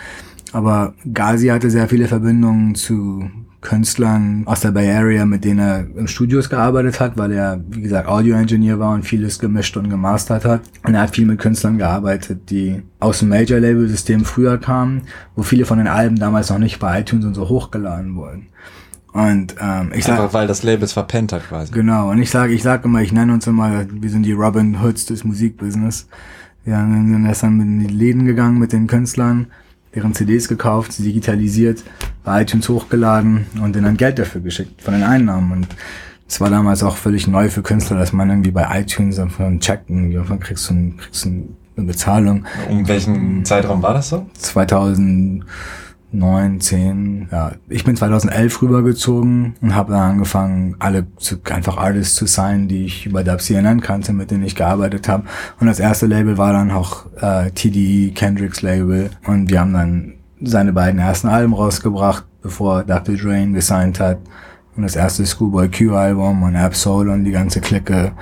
Aber 0.51 0.93
Gazi 1.13 1.47
hatte 1.47 1.69
sehr 1.69 1.87
viele 1.87 2.07
Verbindungen 2.07 2.75
zu 2.75 3.29
Künstlern 3.61 4.43
aus 4.45 4.61
der 4.61 4.71
Bay 4.71 4.89
Area, 4.89 5.25
mit 5.25 5.43
denen 5.43 5.59
er 5.59 5.79
im 5.95 6.07
Studios 6.07 6.49
gearbeitet 6.49 6.99
hat, 6.99 7.17
weil 7.17 7.33
er, 7.33 7.59
wie 7.69 7.81
gesagt, 7.81 8.07
Audio-Engineer 8.07 8.79
war 8.79 8.93
und 8.93 9.03
vieles 9.03 9.37
gemischt 9.37 9.75
und 9.75 9.89
gemastert 9.89 10.45
hat. 10.45 10.61
Und 10.85 10.95
er 10.95 11.01
hat 11.01 11.15
viel 11.15 11.25
mit 11.25 11.39
Künstlern 11.39 11.77
gearbeitet, 11.77 12.49
die 12.49 12.81
aus 12.99 13.19
dem 13.19 13.29
Major-Label-System 13.29 14.23
früher 14.23 14.57
kamen, 14.57 15.01
wo 15.35 15.43
viele 15.43 15.65
von 15.65 15.77
den 15.77 15.87
Alben 15.87 16.17
damals 16.17 16.49
noch 16.49 16.57
nicht 16.57 16.79
bei 16.79 17.01
iTunes 17.01 17.25
und 17.25 17.33
so 17.33 17.49
hochgeladen 17.49 18.15
wurden. 18.15 18.47
Und 19.11 19.55
ähm, 19.59 19.91
ich 19.93 20.05
sage, 20.05 20.31
weil 20.33 20.47
das 20.47 20.63
Label 20.63 20.83
es 20.83 20.93
verpennt 20.93 21.33
hat 21.33 21.49
quasi. 21.49 21.73
Genau. 21.73 22.11
Und 22.11 22.21
ich 22.21 22.29
sage, 22.29 22.53
ich 22.53 22.63
sage 22.63 22.85
immer, 22.85 23.01
ich 23.01 23.11
nenne 23.11 23.33
uns 23.33 23.47
immer, 23.47 23.85
wir 23.89 24.09
sind 24.09 24.23
die 24.23 24.33
Robin 24.33 24.81
Hoods 24.81 25.07
des 25.07 25.23
Musikbusiness. 25.23 26.07
Wir 26.63 26.75
sind 26.75 27.25
erst 27.25 27.43
dann 27.43 27.59
in 27.59 27.79
die 27.79 27.87
Läden 27.87 28.25
gegangen 28.25 28.59
mit 28.59 28.71
den 28.71 28.87
Künstlern 28.87 29.47
deren 29.95 30.13
CDs 30.13 30.47
gekauft, 30.47 30.93
sie 30.93 31.03
digitalisiert, 31.03 31.83
bei 32.23 32.41
iTunes 32.41 32.69
hochgeladen 32.69 33.47
und 33.61 33.75
denen 33.75 33.85
dann 33.85 33.97
Geld 33.97 34.19
dafür 34.19 34.41
geschickt 34.41 34.81
von 34.81 34.93
den 34.93 35.03
Einnahmen. 35.03 35.51
Und 35.51 35.67
es 36.27 36.39
war 36.39 36.49
damals 36.49 36.83
auch 36.83 36.95
völlig 36.95 37.27
neu 37.27 37.49
für 37.49 37.63
Künstler, 37.63 37.97
dass 37.97 38.13
man 38.13 38.29
irgendwie 38.29 38.51
bei 38.51 38.79
iTunes 38.79 39.19
einfach 39.19 39.45
einen 39.45 39.59
Check 39.59 39.81
irgendwie 39.87 40.19
kriegst 40.39 40.69
du, 40.69 40.73
einen, 40.73 40.97
kriegst 40.97 41.25
du 41.25 41.29
eine 41.75 41.87
Bezahlung. 41.87 42.45
Um 42.69 42.87
welchen 42.87 43.43
Zeitraum 43.45 43.81
war 43.81 43.93
das 43.93 44.09
so? 44.09 44.27
2000 44.37 45.43
neun, 46.11 46.59
zehn, 46.59 47.27
ja. 47.31 47.51
Ich 47.67 47.83
bin 47.83 47.95
2011 47.95 48.61
rübergezogen 48.61 49.55
und 49.61 49.75
habe 49.75 49.93
dann 49.93 50.11
angefangen, 50.11 50.75
alle 50.79 51.07
zu, 51.17 51.37
einfach 51.51 51.77
Artists 51.77 52.15
zu 52.15 52.25
sein, 52.25 52.67
die 52.67 52.85
ich 52.85 53.05
über 53.05 53.23
Dub 53.23 53.41
CNN 53.41 53.81
kannte, 53.81 54.13
mit 54.13 54.31
denen 54.31 54.43
ich 54.43 54.55
gearbeitet 54.55 55.07
habe. 55.07 55.25
Und 55.59 55.67
das 55.67 55.79
erste 55.79 56.07
Label 56.07 56.37
war 56.37 56.53
dann 56.53 56.71
auch 56.71 57.05
äh, 57.21 57.51
TDE, 57.51 58.11
Kendricks 58.13 58.61
Label. 58.61 59.11
Und 59.25 59.49
wir 59.49 59.59
haben 59.59 59.73
dann 59.73 60.13
seine 60.41 60.73
beiden 60.73 60.99
ersten 60.99 61.27
Alben 61.27 61.53
rausgebracht, 61.53 62.25
bevor 62.41 62.83
Dr. 62.83 63.15
Drain 63.15 63.53
gesigned 63.53 63.99
hat. 63.99 64.17
Und 64.75 64.83
das 64.83 64.95
erste 64.95 65.25
Schoolboy 65.25 65.69
Q 65.69 65.93
Album 65.93 66.43
und 66.43 66.55
Absol 66.55 67.09
und 67.09 67.23
die 67.25 67.31
ganze 67.31 67.61
Clique. 67.61 68.13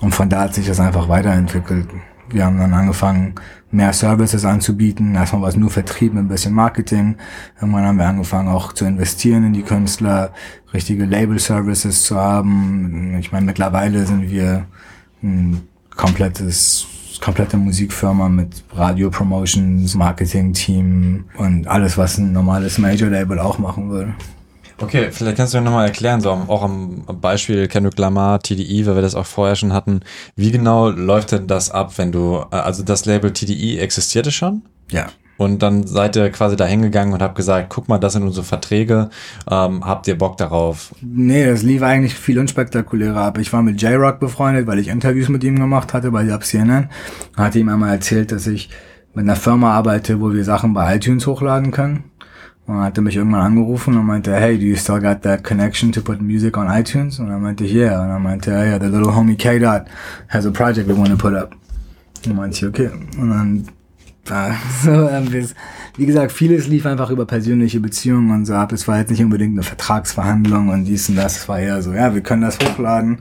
Und 0.00 0.14
von 0.14 0.28
da 0.28 0.42
hat 0.42 0.54
sich 0.54 0.66
das 0.66 0.80
einfach 0.80 1.08
weiterentwickelt. 1.08 1.88
Wir 2.30 2.44
haben 2.44 2.58
dann 2.58 2.74
angefangen, 2.74 3.34
mehr 3.70 3.92
Services 3.92 4.44
anzubieten. 4.44 5.14
Erstmal 5.14 5.42
war 5.42 5.48
es 5.48 5.56
nur 5.56 5.70
Vertrieb, 5.70 6.14
ein 6.14 6.28
bisschen 6.28 6.54
Marketing. 6.54 7.16
Irgendwann 7.60 7.84
haben 7.84 7.98
wir 7.98 8.06
angefangen 8.06 8.48
auch 8.48 8.72
zu 8.72 8.84
investieren 8.84 9.44
in 9.44 9.52
die 9.52 9.62
Künstler, 9.62 10.32
richtige 10.72 11.04
Label-Services 11.04 12.04
zu 12.04 12.16
haben. 12.16 13.16
Ich 13.18 13.32
meine, 13.32 13.46
mittlerweile 13.46 14.06
sind 14.06 14.30
wir 14.30 14.66
ein 15.22 15.62
komplettes 15.96 16.86
komplette 17.20 17.56
Musikfirma 17.56 18.28
mit 18.28 18.62
Radio-Promotions, 18.72 19.94
Marketing-Team 19.96 21.24
und 21.36 21.66
alles, 21.66 21.98
was 21.98 22.18
ein 22.18 22.32
normales 22.32 22.78
Major-Label 22.78 23.38
auch 23.40 23.58
machen 23.58 23.90
würde. 23.90 24.14
Okay, 24.80 25.08
vielleicht 25.10 25.36
kannst 25.36 25.54
du 25.54 25.58
mir 25.58 25.64
nochmal 25.64 25.86
erklären, 25.86 26.20
so 26.20 26.30
auch 26.30 26.62
am 26.62 27.04
Beispiel 27.20 27.66
Kendrick 27.66 27.98
Lamar, 27.98 28.40
TDE, 28.40 28.86
weil 28.86 28.94
wir 28.94 29.02
das 29.02 29.16
auch 29.16 29.26
vorher 29.26 29.56
schon 29.56 29.72
hatten. 29.72 30.00
Wie 30.36 30.52
genau 30.52 30.88
läuft 30.88 31.32
denn 31.32 31.48
das 31.48 31.70
ab, 31.70 31.98
wenn 31.98 32.12
du, 32.12 32.44
äh, 32.52 32.56
also 32.56 32.84
das 32.84 33.04
Label 33.04 33.32
TDE 33.32 33.78
existierte 33.78 34.30
schon? 34.30 34.62
Ja. 34.90 35.06
Und 35.36 35.62
dann 35.62 35.86
seid 35.86 36.16
ihr 36.16 36.30
quasi 36.30 36.56
da 36.56 36.66
hingegangen 36.66 37.14
und 37.14 37.22
habt 37.22 37.36
gesagt, 37.36 37.68
guck 37.70 37.88
mal, 37.88 37.98
das 37.98 38.12
sind 38.12 38.24
unsere 38.24 38.44
Verträge, 38.44 39.08
ähm, 39.48 39.84
habt 39.86 40.08
ihr 40.08 40.18
Bock 40.18 40.36
darauf? 40.36 40.92
Nee, 41.00 41.46
das 41.46 41.62
lief 41.62 41.82
eigentlich 41.82 42.14
viel 42.14 42.38
unspektakulärer 42.40 43.20
ab. 43.20 43.38
Ich 43.38 43.52
war 43.52 43.62
mit 43.62 43.80
J-Rock 43.80 44.18
befreundet, 44.18 44.66
weil 44.66 44.80
ich 44.80 44.88
Interviews 44.88 45.28
mit 45.28 45.44
ihm 45.44 45.56
gemacht 45.56 45.94
hatte 45.94 46.10
bei 46.10 46.24
der 46.24 46.40
CNN. 46.40 46.88
Hatte 47.36 47.60
ihm 47.60 47.68
einmal 47.68 47.94
erzählt, 47.94 48.32
dass 48.32 48.48
ich 48.48 48.68
mit 49.14 49.24
einer 49.24 49.36
Firma 49.36 49.74
arbeite, 49.74 50.20
wo 50.20 50.32
wir 50.32 50.44
Sachen 50.44 50.74
bei 50.74 50.96
iTunes 50.96 51.26
hochladen 51.26 51.70
können. 51.70 52.04
Und 52.68 52.80
hat 52.82 52.98
er 52.98 53.02
mich 53.02 53.16
irgendwann 53.16 53.40
angerufen 53.40 53.96
und 53.96 54.04
meinte, 54.04 54.36
hey, 54.36 54.58
do 54.58 54.64
you 54.66 54.76
still 54.76 55.00
got 55.00 55.22
that 55.22 55.42
connection 55.42 55.90
to 55.90 56.02
put 56.02 56.20
music 56.20 56.54
on 56.58 56.68
iTunes? 56.68 57.18
Und 57.18 57.30
er 57.30 57.38
meinte, 57.38 57.64
yeah. 57.64 58.02
Und 58.02 58.10
er 58.10 58.18
meinte, 58.18 58.50
yeah, 58.50 58.78
the 58.78 58.88
little 58.88 59.16
homie 59.16 59.36
K-Dot 59.36 59.86
has 60.28 60.44
a 60.44 60.50
project 60.50 60.86
we 60.86 60.94
want 60.94 61.08
to 61.08 61.16
put 61.16 61.32
up. 61.34 61.56
Und 62.26 62.36
meinte 62.36 62.58
ich, 62.58 62.66
okay. 62.66 62.90
Und 63.18 63.30
dann, 63.30 63.64
äh, 64.28 64.52
so, 64.84 65.08
wie 65.96 66.04
gesagt, 66.04 66.30
vieles 66.30 66.68
lief 66.68 66.84
einfach 66.84 67.08
über 67.10 67.24
persönliche 67.24 67.80
Beziehungen 67.80 68.30
und 68.32 68.44
so 68.44 68.52
ab. 68.52 68.70
Es 68.72 68.86
war 68.86 68.98
jetzt 68.98 69.10
nicht 69.10 69.24
unbedingt 69.24 69.54
eine 69.54 69.62
Vertragsverhandlung 69.62 70.68
und 70.68 70.84
dies 70.84 71.08
und 71.08 71.16
das. 71.16 71.38
Es 71.38 71.48
war 71.48 71.58
eher 71.60 71.80
so, 71.80 71.94
ja, 71.94 72.14
wir 72.14 72.20
können 72.20 72.42
das 72.42 72.58
hochladen. 72.58 73.20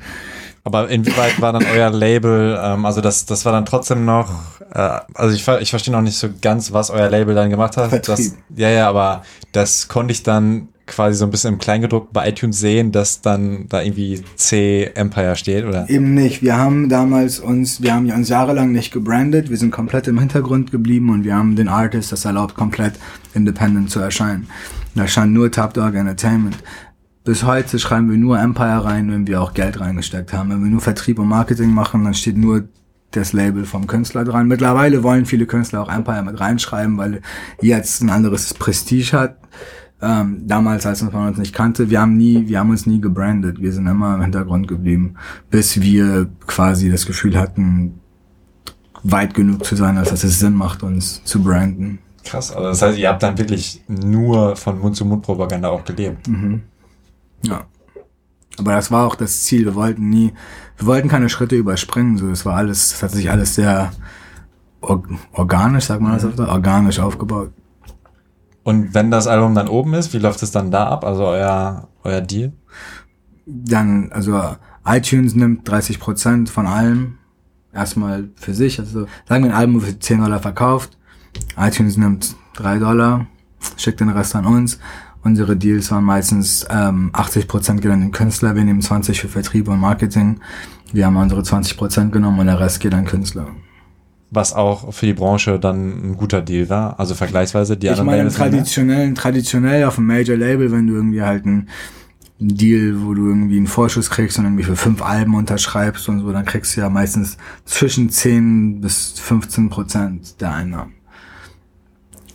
Aber 0.68 0.90
inwieweit 0.90 1.40
war 1.40 1.54
dann 1.54 1.64
euer 1.66 1.90
Label, 1.90 2.60
ähm, 2.62 2.86
also 2.86 3.00
das, 3.00 3.26
das 3.26 3.46
war 3.46 3.54
dann 3.54 3.66
trotzdem 3.66 4.04
noch, 4.04 4.30
äh, 4.74 5.00
also 5.14 5.34
ich, 5.34 5.48
ich 5.62 5.70
verstehe 5.70 5.94
noch 5.94 6.02
nicht 6.02 6.18
so 6.18 6.28
ganz, 6.42 6.74
was 6.74 6.90
euer 6.90 7.10
Label 7.10 7.34
dann 7.34 7.50
gemacht 7.50 7.78
hat. 7.78 8.06
Das, 8.10 8.36
ja, 8.54 8.70
ja, 8.70 8.90
aber 8.90 9.24
das 9.54 9.88
konnte 9.88 10.12
ich 10.12 10.24
dann 10.24 10.68
quasi 10.88 11.18
so 11.18 11.26
ein 11.26 11.32
bisschen 11.32 11.54
im 11.54 11.60
Kleingedruckten 11.60 12.12
bei 12.12 12.28
iTunes 12.28 12.60
sehen, 12.60 12.92
dass 12.92 13.22
dann 13.22 13.68
da 13.70 13.82
irgendwie 13.82 14.22
C 14.36 14.92
Empire 14.94 15.38
steht, 15.38 15.64
oder? 15.64 15.90
Eben 15.90 16.14
nicht. 16.14 16.42
Wir 16.42 16.58
haben 16.58 16.90
damals 16.90 17.40
uns, 17.40 17.82
wir 17.82 17.94
haben 17.94 18.12
uns 18.12 18.28
jahrelang 18.28 18.74
nicht 18.74 18.92
gebrandet, 18.92 19.50
wir 19.50 19.58
sind 19.58 19.72
komplett 19.72 20.08
im 20.08 20.20
Hintergrund 20.20 20.72
geblieben 20.72 21.10
und 21.10 21.24
wir 21.24 21.36
haben 21.36 21.56
den 21.56 21.70
Artist 21.70 22.12
das 22.12 22.26
erlaubt, 22.26 22.56
komplett 22.56 22.94
independent 23.34 23.90
zu 23.90 24.00
erscheinen. 24.00 24.50
Da 24.96 25.08
stand 25.08 25.32
nur 25.32 25.52
Top 25.52 25.74
Dog 25.74 25.94
Entertainment. 25.94 26.58
Bis 27.28 27.44
heute 27.44 27.78
schreiben 27.78 28.10
wir 28.10 28.18
nur 28.18 28.40
Empire 28.40 28.86
rein, 28.86 29.12
wenn 29.12 29.28
wir 29.28 29.42
auch 29.42 29.54
Geld 29.54 29.82
reingesteckt 29.82 30.32
haben. 30.32 30.50
Wenn 30.50 30.64
wir 30.64 30.72
nur 30.72 30.80
Vertrieb 30.80 31.20
und 31.20 31.28
Marketing 31.28 31.72
machen, 31.72 32.06
dann 32.06 32.14
steht 32.14 32.38
nur 32.38 32.70
das 33.12 33.34
Label 33.34 33.66
vom 33.66 33.86
Künstler 33.86 34.24
dran. 34.24 34.48
Mittlerweile 34.48 35.04
wollen 35.04 35.26
viele 35.26 35.46
Künstler 35.46 35.82
auch 35.82 35.92
Empire 35.92 36.24
mit 36.24 36.40
reinschreiben, 36.40 36.98
weil 36.98 37.20
jetzt 37.62 38.02
ein 38.02 38.12
anderes 38.12 38.54
Prestige 38.54 39.12
hat. 39.12 39.40
Ähm, 40.02 40.44
damals, 40.48 40.86
als 40.86 41.02
man 41.02 41.28
uns 41.28 41.38
nicht 41.38 41.54
kannte, 41.54 41.90
wir 41.90 42.00
haben 42.00 42.16
nie, 42.16 42.48
wir 42.48 42.60
haben 42.60 42.70
uns 42.70 42.86
nie 42.86 43.02
gebrandet. 43.02 43.62
Wir 43.62 43.74
sind 43.74 43.88
immer 43.88 44.16
im 44.16 44.22
Hintergrund 44.22 44.70
geblieben, 44.70 45.16
bis 45.50 45.82
wir 45.82 46.30
quasi 46.46 46.90
das 46.90 47.06
Gefühl 47.06 47.38
hatten, 47.38 48.00
weit 49.04 49.34
genug 49.34 49.66
zu 49.66 49.76
sein, 49.76 49.98
als 49.98 50.12
dass 50.12 50.24
es 50.24 50.40
Sinn 50.40 50.54
macht, 50.54 50.82
uns 50.82 51.22
zu 51.26 51.44
branden. 51.44 52.00
Krass, 52.24 52.56
also 52.56 52.70
das 52.70 52.82
heißt, 52.82 52.98
ihr 52.98 53.10
habt 53.10 53.22
dann 53.22 53.38
wirklich 53.38 53.84
nur 53.90 54.56
von 54.56 54.80
Mund-zu-Mund-Propaganda 54.80 55.68
auch 55.68 55.84
gelebt. 55.84 56.26
Mhm. 56.30 56.62
Ja. 57.44 57.66
Aber 58.58 58.72
das 58.72 58.92
war 58.92 59.06
auch 59.06 59.16
das 59.16 59.44
Ziel. 59.44 59.66
Wir 59.66 59.76
wollten 59.76 60.10
nie, 60.10 60.34
wir 60.78 60.88
wollten 60.88 61.10
keine 61.10 61.30
Schritte 61.30 61.56
überspringen. 61.56 62.18
So, 62.18 62.30
es 62.30 62.46
war 62.46 62.56
alles, 62.56 62.94
es 62.94 63.04
hat 63.04 63.12
sich 63.12 63.30
alles 63.30 63.56
sehr 63.56 63.92
organisch, 64.82 65.86
sagt 65.86 66.02
man 66.02 66.14
das 66.14 66.24
mhm. 66.24 66.40
organisch 66.40 67.00
aufgebaut. 67.00 67.52
Und 68.64 68.94
wenn 68.94 69.12
das 69.12 69.28
Album 69.28 69.56
dann 69.56 69.68
oben 69.68 69.94
ist, 69.94 70.14
wie 70.14 70.18
läuft 70.18 70.44
es 70.44 70.52
dann 70.52 70.72
da 70.72 70.88
ab? 70.88 71.06
Also 71.06 71.26
euer, 71.26 71.88
euer 72.04 72.22
Deal? 72.22 72.52
Dann, 73.46 74.12
also 74.12 74.56
iTunes 74.86 75.36
nimmt 75.36 75.68
30 75.70 76.00
Prozent 76.00 76.50
von 76.50 76.68
allem 76.68 77.18
erstmal 77.74 78.30
für 78.36 78.54
sich. 78.54 78.80
Also 78.80 79.08
sagen 79.28 79.44
wir 79.44 79.52
ein 79.52 79.58
Album 79.58 79.82
für 79.82 79.98
10 79.98 80.20
Dollar 80.20 80.40
verkauft, 80.40 80.98
iTunes 81.58 81.96
nimmt 81.96 82.36
3 82.56 82.80
Dollar, 82.80 83.28
schickt 83.78 84.00
den 84.00 84.10
Rest 84.10 84.36
an 84.36 84.46
uns 84.46 84.80
Unsere 85.28 85.58
Deals 85.58 85.92
waren 85.92 86.06
meistens 86.06 86.66
ähm, 86.70 87.12
80% 87.12 87.82
geht 87.82 87.92
an 87.92 88.00
den 88.00 88.12
Künstler, 88.14 88.56
wir 88.56 88.64
nehmen 88.64 88.82
20 88.82 89.20
für 89.20 89.28
Vertrieb 89.28 89.68
und 89.68 89.78
Marketing. 89.78 90.40
Wir 90.94 91.06
haben 91.06 91.18
unsere 91.18 91.42
20% 91.42 92.12
genommen 92.12 92.40
und 92.40 92.46
der 92.46 92.62
Rest 92.62 92.80
geht 92.80 92.94
an 92.94 93.04
Künstler. 93.04 93.48
Was 94.32 94.54
auch 94.54 94.94
für 94.94 95.06
die 95.06 95.14
Branche 95.14 95.60
dann 95.60 96.12
ein 96.12 96.16
guter 96.16 96.42
Deal 96.42 96.70
war, 96.70 96.98
also 96.98 97.14
vergleichsweise 97.14 97.76
die 97.76 97.88
ich 97.88 98.00
anderen 98.00 98.08
meine, 98.08 98.30
traditionell, 98.30 99.14
traditionell 99.16 99.84
auf 99.84 99.98
einem 99.98 100.08
Major 100.08 100.38
Label, 100.38 100.72
wenn 100.72 100.88
du 100.88 100.94
irgendwie 100.94 101.22
halt 101.22 101.46
ein 101.46 101.68
Deal, 102.40 102.96
wo 103.02 103.14
du 103.14 103.28
irgendwie 103.28 103.58
einen 103.58 103.68
Vorschuss 103.68 104.10
kriegst 104.10 104.40
und 104.40 104.46
irgendwie 104.46 104.64
für 104.64 104.78
fünf 104.78 105.02
Alben 105.02 105.36
unterschreibst 105.36 106.08
und 106.08 106.22
so, 106.22 106.32
dann 106.32 106.46
kriegst 106.46 106.78
du 106.78 106.80
ja 106.80 106.90
meistens 106.90 107.38
zwischen 107.66 108.10
10 108.10 108.80
bis 108.80 109.20
15 109.20 109.70
Prozent 109.70 110.40
der 110.40 110.54
Einnahmen 110.54 110.97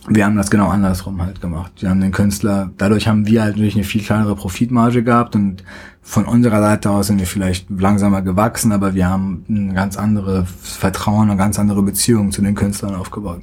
wir 0.07 0.25
haben 0.25 0.35
das 0.35 0.49
genau 0.49 0.67
andersrum 0.67 1.21
halt 1.21 1.39
gemacht. 1.39 1.71
Wir 1.81 1.89
haben 1.89 2.01
den 2.01 2.11
Künstler, 2.11 2.71
dadurch 2.77 3.07
haben 3.07 3.25
wir 3.25 3.41
halt 3.41 3.55
natürlich 3.55 3.75
eine 3.75 3.85
viel 3.85 4.03
kleinere 4.03 4.35
Profitmarge 4.35 5.03
gehabt 5.03 5.35
und 5.35 5.63
von 6.01 6.25
unserer 6.25 6.59
Seite 6.59 6.89
aus 6.89 7.07
sind 7.07 7.19
wir 7.19 7.25
vielleicht 7.25 7.69
langsamer 7.69 8.21
gewachsen, 8.21 8.73
aber 8.73 8.93
wir 8.93 9.09
haben 9.09 9.45
ein 9.47 9.73
ganz 9.73 9.95
anderes 9.95 10.49
Vertrauen, 10.61 11.29
eine 11.29 11.37
ganz 11.37 11.57
andere 11.57 11.81
Beziehung 11.81 12.31
zu 12.33 12.41
den 12.41 12.55
Künstlern 12.55 12.95
aufgebaut. 12.95 13.41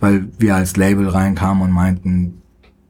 Weil 0.00 0.28
wir 0.38 0.56
als 0.56 0.76
Label 0.76 1.08
reinkamen 1.08 1.62
und 1.62 1.70
meinten, 1.70 2.40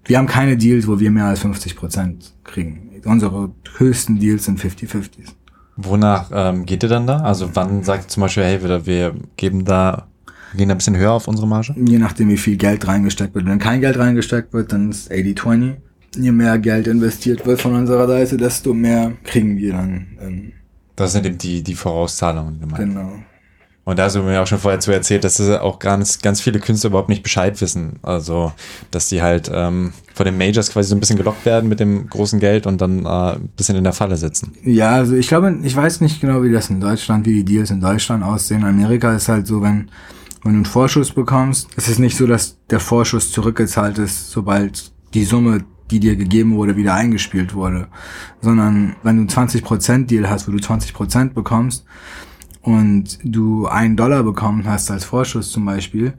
wir 0.04 0.16
haben 0.16 0.28
keine 0.28 0.56
Deals, 0.56 0.86
wo 0.86 1.00
wir 1.00 1.10
mehr 1.10 1.26
als 1.26 1.40
50 1.40 1.74
Prozent 1.74 2.32
kriegen. 2.44 2.90
Unsere 3.04 3.50
höchsten 3.78 4.20
Deals 4.20 4.44
sind 4.44 4.60
50-50s. 4.60 5.34
Wonach 5.76 6.30
ähm, 6.32 6.66
geht 6.66 6.84
ihr 6.84 6.88
dann 6.88 7.06
da? 7.06 7.18
Also 7.18 7.50
wann 7.54 7.82
sagt 7.82 8.04
ihr 8.04 8.08
zum 8.08 8.20
Beispiel, 8.20 8.44
hey, 8.44 8.86
wir 8.86 9.14
geben 9.36 9.64
da 9.64 10.06
Gehen 10.56 10.68
da 10.68 10.74
ein 10.74 10.78
bisschen 10.78 10.96
höher 10.96 11.12
auf 11.12 11.28
unsere 11.28 11.46
Marge? 11.46 11.74
Je 11.76 11.98
nachdem, 11.98 12.28
wie 12.28 12.36
viel 12.36 12.56
Geld 12.56 12.86
reingesteckt 12.86 13.34
wird. 13.34 13.46
Wenn 13.46 13.58
kein 13.58 13.80
Geld 13.80 13.98
reingesteckt 13.98 14.52
wird, 14.52 14.72
dann 14.72 14.90
ist 14.90 15.10
80-20. 15.10 15.76
Je 16.16 16.32
mehr 16.32 16.58
Geld 16.58 16.88
investiert 16.88 17.46
wird 17.46 17.60
von 17.60 17.74
unserer 17.74 18.06
Seite, 18.08 18.36
desto 18.36 18.74
mehr 18.74 19.12
kriegen 19.22 19.56
wir 19.56 19.72
dann. 19.72 20.06
Ähm, 20.20 20.52
das 20.96 21.12
sind 21.12 21.24
eben 21.24 21.38
die, 21.38 21.62
die 21.62 21.74
Vorauszahlungen 21.74 22.60
gemeint. 22.60 22.78
Genau. 22.78 23.12
Und 23.84 23.98
da 23.98 24.04
hast 24.04 24.14
du 24.14 24.22
mir 24.22 24.40
auch 24.40 24.46
schon 24.46 24.58
vorher 24.58 24.78
zu 24.78 24.92
erzählt, 24.92 25.24
dass 25.24 25.40
auch 25.40 25.78
ganz, 25.78 26.20
ganz 26.20 26.40
viele 26.40 26.60
Künstler 26.60 26.90
überhaupt 26.90 27.08
nicht 27.08 27.22
Bescheid 27.22 27.60
wissen. 27.60 27.94
Also, 28.02 28.52
dass 28.90 29.08
die 29.08 29.22
halt 29.22 29.50
ähm, 29.52 29.92
vor 30.14 30.24
den 30.24 30.36
Majors 30.36 30.70
quasi 30.70 30.90
so 30.90 30.94
ein 30.94 31.00
bisschen 31.00 31.16
gelockt 31.16 31.46
werden 31.46 31.68
mit 31.68 31.80
dem 31.80 32.08
großen 32.08 32.38
Geld 32.38 32.66
und 32.66 32.80
dann 32.80 33.06
äh, 33.06 33.08
ein 33.08 33.48
bisschen 33.56 33.76
in 33.76 33.84
der 33.84 33.92
Falle 33.92 34.16
sitzen. 34.16 34.52
Ja, 34.64 34.90
also 34.90 35.16
ich 35.16 35.28
glaube, 35.28 35.58
ich 35.62 35.74
weiß 35.74 36.02
nicht 36.02 36.20
genau, 36.20 36.42
wie 36.42 36.52
das 36.52 36.70
in 36.70 36.80
Deutschland, 36.80 37.26
wie 37.26 37.42
die 37.42 37.44
Deals 37.44 37.70
in 37.70 37.80
Deutschland 37.80 38.22
aussehen. 38.22 38.60
In 38.60 38.68
Amerika 38.68 39.14
ist 39.14 39.28
halt 39.28 39.46
so, 39.46 39.62
wenn, 39.62 39.90
wenn 40.42 40.52
du 40.52 40.58
einen 40.58 40.64
Vorschuss 40.64 41.12
bekommst, 41.12 41.68
ist 41.76 41.88
es 41.88 41.98
nicht 41.98 42.16
so, 42.16 42.26
dass 42.26 42.58
der 42.70 42.80
Vorschuss 42.80 43.32
zurückgezahlt 43.32 43.98
ist, 43.98 44.30
sobald 44.30 44.92
die 45.14 45.24
Summe 45.24 45.64
die 45.90 45.98
dir 45.98 46.14
gegeben 46.14 46.54
wurde, 46.54 46.76
wieder 46.76 46.94
eingespielt 46.94 47.52
wurde. 47.52 47.88
Sondern 48.40 48.94
wenn 49.02 49.16
du 49.16 49.22
einen 49.22 49.50
20% 49.50 50.06
Deal 50.06 50.30
hast, 50.30 50.46
wo 50.46 50.52
du 50.52 50.58
20% 50.58 51.30
bekommst, 51.30 51.84
und 52.62 53.18
du 53.24 53.66
einen 53.66 53.96
Dollar 53.96 54.22
bekommen 54.22 54.66
hast 54.66 54.90
als 54.90 55.04
Vorschuss 55.04 55.50
zum 55.50 55.64
Beispiel, 55.64 56.14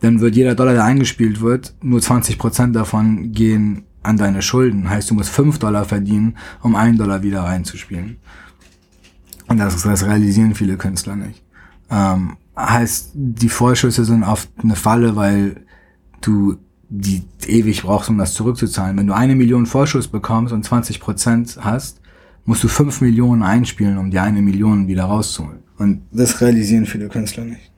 dann 0.00 0.20
wird 0.20 0.34
jeder 0.34 0.54
Dollar, 0.54 0.72
der 0.72 0.84
eingespielt 0.84 1.40
wird, 1.40 1.74
nur 1.82 2.00
20 2.00 2.38
Prozent 2.38 2.74
davon 2.74 3.32
gehen 3.32 3.84
an 4.02 4.16
deine 4.16 4.42
Schulden. 4.42 4.88
Heißt, 4.90 5.10
du 5.10 5.14
musst 5.14 5.30
5 5.30 5.58
Dollar 5.58 5.84
verdienen, 5.84 6.36
um 6.60 6.74
einen 6.74 6.98
Dollar 6.98 7.22
wieder 7.22 7.42
reinzuspielen. 7.42 8.16
Und 9.46 9.58
das, 9.58 9.80
das 9.82 10.06
realisieren 10.06 10.54
viele 10.54 10.76
Künstler 10.76 11.14
nicht. 11.14 11.42
Ähm, 11.90 12.36
heißt, 12.56 13.12
die 13.14 13.48
Vorschüsse 13.48 14.04
sind 14.04 14.24
oft 14.24 14.48
eine 14.62 14.76
Falle, 14.76 15.16
weil 15.16 15.64
du 16.20 16.56
die 16.88 17.22
ewig 17.46 17.82
brauchst, 17.82 18.10
um 18.10 18.18
das 18.18 18.34
zurückzuzahlen. 18.34 18.98
Wenn 18.98 19.06
du 19.06 19.14
eine 19.14 19.34
Million 19.34 19.64
Vorschuss 19.64 20.08
bekommst 20.08 20.52
und 20.52 20.62
20 20.62 21.00
Prozent 21.00 21.58
hast, 21.60 22.00
musst 22.44 22.62
du 22.62 22.68
fünf 22.68 23.00
Millionen 23.00 23.42
einspielen, 23.42 23.96
um 23.96 24.10
die 24.10 24.18
eine 24.18 24.42
Million 24.42 24.88
wieder 24.88 25.04
rauszuholen. 25.04 25.62
Und 25.78 26.02
das 26.12 26.40
realisieren 26.40 26.84
viele 26.84 27.08
Künstler 27.08 27.44
nicht. 27.44 27.71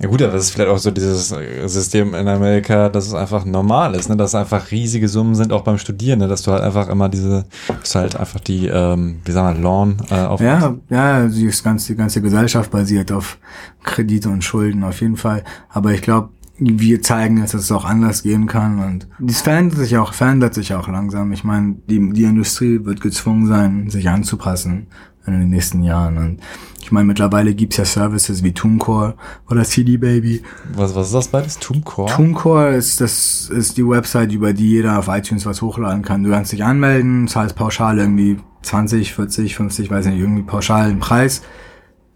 Ja 0.00 0.08
gut, 0.08 0.22
aber 0.22 0.32
das 0.32 0.44
ist 0.44 0.52
vielleicht 0.52 0.70
auch 0.70 0.78
so 0.78 0.90
dieses 0.90 1.28
System 1.66 2.14
in 2.14 2.26
Amerika, 2.26 2.88
dass 2.88 3.06
es 3.06 3.12
einfach 3.12 3.44
normal 3.44 3.94
ist, 3.94 4.08
ne? 4.08 4.16
dass 4.16 4.30
es 4.30 4.34
einfach 4.34 4.70
riesige 4.70 5.08
Summen 5.08 5.34
sind, 5.34 5.52
auch 5.52 5.60
beim 5.60 5.76
Studieren, 5.76 6.20
ne? 6.20 6.28
dass 6.28 6.40
du 6.40 6.52
halt 6.52 6.62
einfach 6.62 6.88
immer 6.88 7.10
diese, 7.10 7.44
dass 7.80 7.94
halt 7.94 8.16
einfach 8.16 8.40
die, 8.40 8.66
ähm, 8.66 9.20
wie 9.26 9.32
sagen 9.32 9.58
wir, 9.58 9.62
Lawn 9.62 9.96
äh, 10.10 10.14
auf. 10.14 10.40
Ja, 10.40 10.74
ja, 10.88 11.26
die 11.26 11.50
ganze, 11.62 11.92
die 11.92 11.98
ganze 11.98 12.22
Gesellschaft 12.22 12.70
basiert 12.70 13.12
auf 13.12 13.36
Kredite 13.84 14.30
und 14.30 14.42
Schulden 14.42 14.84
auf 14.84 15.02
jeden 15.02 15.18
Fall. 15.18 15.44
Aber 15.68 15.92
ich 15.92 16.00
glaube, 16.00 16.30
wir 16.58 17.02
zeigen 17.02 17.36
jetzt, 17.36 17.52
dass 17.52 17.62
es 17.62 17.72
auch 17.72 17.84
anders 17.84 18.22
gehen 18.22 18.46
kann 18.46 18.78
und 18.78 19.08
das 19.18 19.42
verändert 19.42 19.80
sich 19.80 19.98
auch, 19.98 20.14
verändert 20.14 20.54
sich 20.54 20.72
auch 20.72 20.88
langsam. 20.88 21.32
Ich 21.32 21.44
meine, 21.44 21.76
die, 21.88 22.12
die 22.12 22.24
Industrie 22.24 22.84
wird 22.84 23.02
gezwungen 23.02 23.46
sein, 23.46 23.90
sich 23.90 24.08
anzupassen 24.08 24.86
in 25.26 25.32
den 25.32 25.50
nächsten 25.50 25.82
Jahren 25.82 26.16
und 26.18 26.40
ich 26.82 26.92
meine, 26.92 27.06
mittlerweile 27.06 27.54
gibt's 27.54 27.76
ja 27.76 27.84
Services 27.84 28.42
wie 28.42 28.52
TuneCore 28.52 29.14
oder 29.48 29.64
CD 29.64 29.96
Baby. 29.96 30.42
Was, 30.74 30.94
was 30.94 31.08
ist 31.08 31.14
das 31.14 31.28
beides? 31.28 31.58
TuneCore? 31.58 32.10
TuneCore 32.10 32.74
ist, 32.74 33.00
das 33.00 33.48
ist 33.48 33.76
die 33.76 33.86
Website, 33.86 34.32
über 34.32 34.52
die 34.52 34.70
jeder 34.70 34.98
auf 34.98 35.08
iTunes 35.08 35.46
was 35.46 35.62
hochladen 35.62 36.02
kann. 36.02 36.24
Du 36.24 36.30
kannst 36.30 36.52
dich 36.52 36.64
anmelden, 36.64 37.28
zahlst 37.28 37.54
pauschal 37.54 37.98
irgendwie 37.98 38.38
20, 38.62 39.14
40, 39.14 39.54
50, 39.54 39.90
weiß 39.90 40.06
nicht, 40.06 40.18
irgendwie 40.18 40.42
pauschal 40.42 40.88
einen 40.88 41.00
Preis 41.00 41.42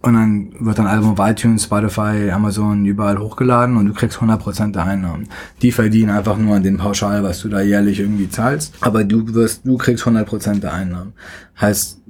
und 0.05 0.15
dann 0.15 0.53
wird 0.61 0.79
dein 0.79 0.87
Album 0.87 1.19
auf 1.19 1.31
iTunes, 1.31 1.65
Spotify, 1.65 2.31
Amazon 2.31 2.85
überall 2.85 3.19
hochgeladen 3.19 3.79
und 3.79 3.87
du 3.87 3.95
kriegst 3.95 4.19
100% 4.19 4.73
der 4.73 4.85
Einnahmen. 4.85 5.29
Die 5.63 5.73
verdienen 5.73 6.11
einfach 6.11 6.37
nur 6.37 6.57
an 6.57 6.63
den 6.63 6.77
Pauschal, 6.77 7.23
was 7.23 7.41
du 7.41 7.49
da 7.49 7.63
jährlich 7.63 8.01
irgendwie 8.01 8.29
zahlst. 8.29 8.75
Aber 8.83 9.05
du 9.05 9.35
wirst, 9.35 9.65
du 9.65 9.79
kriegst 9.79 10.05
100% 10.05 10.61
der 10.61 10.75
Einnahmen. 10.75 11.15
Heißt, 11.59 12.03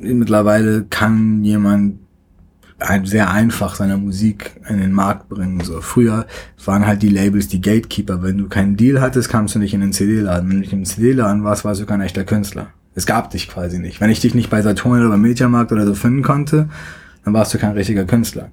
mittlerweile 0.00 0.84
kann 0.88 1.44
jemand 1.44 1.98
sehr 3.04 3.30
einfach 3.30 3.74
seine 3.74 3.98
Musik 3.98 4.52
in 4.68 4.78
den 4.78 4.92
Markt 4.92 5.28
bringen. 5.28 5.60
So 5.60 5.80
früher 5.80 6.26
waren 6.64 6.86
halt 6.86 7.02
die 7.02 7.08
Labels 7.08 7.48
die 7.48 7.60
Gatekeeper. 7.60 8.22
Wenn 8.22 8.38
du 8.38 8.48
keinen 8.48 8.76
Deal 8.76 9.00
hattest, 9.00 9.28
kamst 9.28 9.54
du 9.54 9.58
nicht 9.58 9.74
in 9.74 9.80
den 9.80 9.92
CD-Laden. 9.92 10.48
Wenn 10.48 10.56
du 10.56 10.60
nicht 10.60 10.72
im 10.72 10.84
CD-Laden 10.84 11.44
warst, 11.44 11.64
warst 11.64 11.80
du 11.80 11.86
kein 11.86 12.00
echter 12.00 12.24
Künstler. 12.24 12.68
Es 12.94 13.06
gab 13.06 13.30
dich 13.30 13.48
quasi 13.48 13.78
nicht. 13.78 14.00
Wenn 14.00 14.10
ich 14.10 14.20
dich 14.20 14.34
nicht 14.34 14.50
bei 14.50 14.62
Saturn 14.62 15.00
oder 15.00 15.10
beim 15.10 15.20
Mediamarkt 15.20 15.72
oder 15.72 15.86
so 15.86 15.94
finden 15.94 16.22
konnte, 16.22 16.68
dann 17.24 17.34
warst 17.34 17.52
du 17.52 17.58
kein 17.58 17.72
richtiger 17.72 18.04
Künstler. 18.04 18.50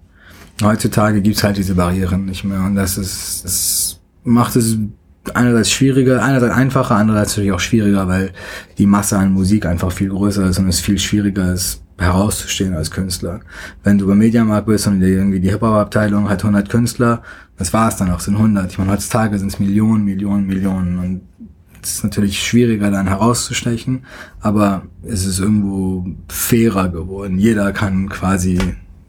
Heutzutage 0.62 1.22
gibt's 1.22 1.44
halt 1.44 1.58
diese 1.58 1.76
Barrieren 1.76 2.26
nicht 2.26 2.44
mehr 2.44 2.62
und 2.62 2.76
das 2.76 2.98
ist, 2.98 3.46
das 3.46 4.00
macht 4.24 4.56
es 4.56 4.78
einerseits 5.36 5.72
schwieriger, 5.72 6.24
einerseits 6.24 6.54
einfacher, 6.54 6.96
andererseits 6.96 7.32
natürlich 7.32 7.52
auch 7.52 7.60
schwieriger, 7.60 8.08
weil 8.08 8.32
die 8.78 8.86
Masse 8.86 9.18
an 9.18 9.34
Musik 9.34 9.66
einfach 9.66 9.92
viel 9.92 10.10
größer 10.10 10.50
ist 10.50 10.60
und 10.60 10.68
es 10.68 10.80
viel 10.80 11.00
schwieriger 11.00 11.54
ist, 11.54 11.82
herauszustehen 11.98 12.76
als 12.76 12.92
Künstler. 12.92 13.42
Wenn 13.84 13.98
du 13.98 14.08
beim 14.08 14.20
Mediamarkt 14.20 14.68
bist 14.68 14.88
und 14.88 15.02
irgendwie 15.02 15.40
die 15.40 15.50
Hip-Hop-Abteilung 15.50 16.30
hat 16.30 16.44
100 16.44 16.70
Künstler, 16.70 17.24
das 17.58 17.74
war 17.74 17.90
es 17.90 17.96
dann 17.96 18.12
auch, 18.12 18.20
sind 18.20 18.36
100. 18.36 18.72
Ich 18.72 18.78
meine, 18.78 18.92
heutzutage 18.92 19.40
sind 19.40 19.48
es 19.48 19.60
Millionen, 19.60 20.06
Millionen, 20.06 20.46
Millionen 20.46 21.00
und 21.00 21.22
es 21.82 21.96
ist 21.96 22.04
natürlich 22.04 22.46
schwieriger 22.46 22.92
dann 22.92 23.08
herauszustechen, 23.08 24.04
aber 24.42 24.84
es 25.04 25.26
ist 25.26 25.40
irgendwo 25.40 26.06
fairer 26.28 26.90
geworden. 26.90 27.40
Jeder 27.40 27.72
kann 27.72 28.10
quasi 28.10 28.60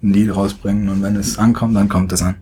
ein 0.02 0.12
Lied 0.12 0.34
rausbringen 0.34 0.88
und 0.88 1.02
wenn 1.02 1.16
es 1.16 1.38
ankommt, 1.38 1.76
dann 1.76 1.88
kommt 1.88 2.12
es 2.12 2.22
an. 2.22 2.36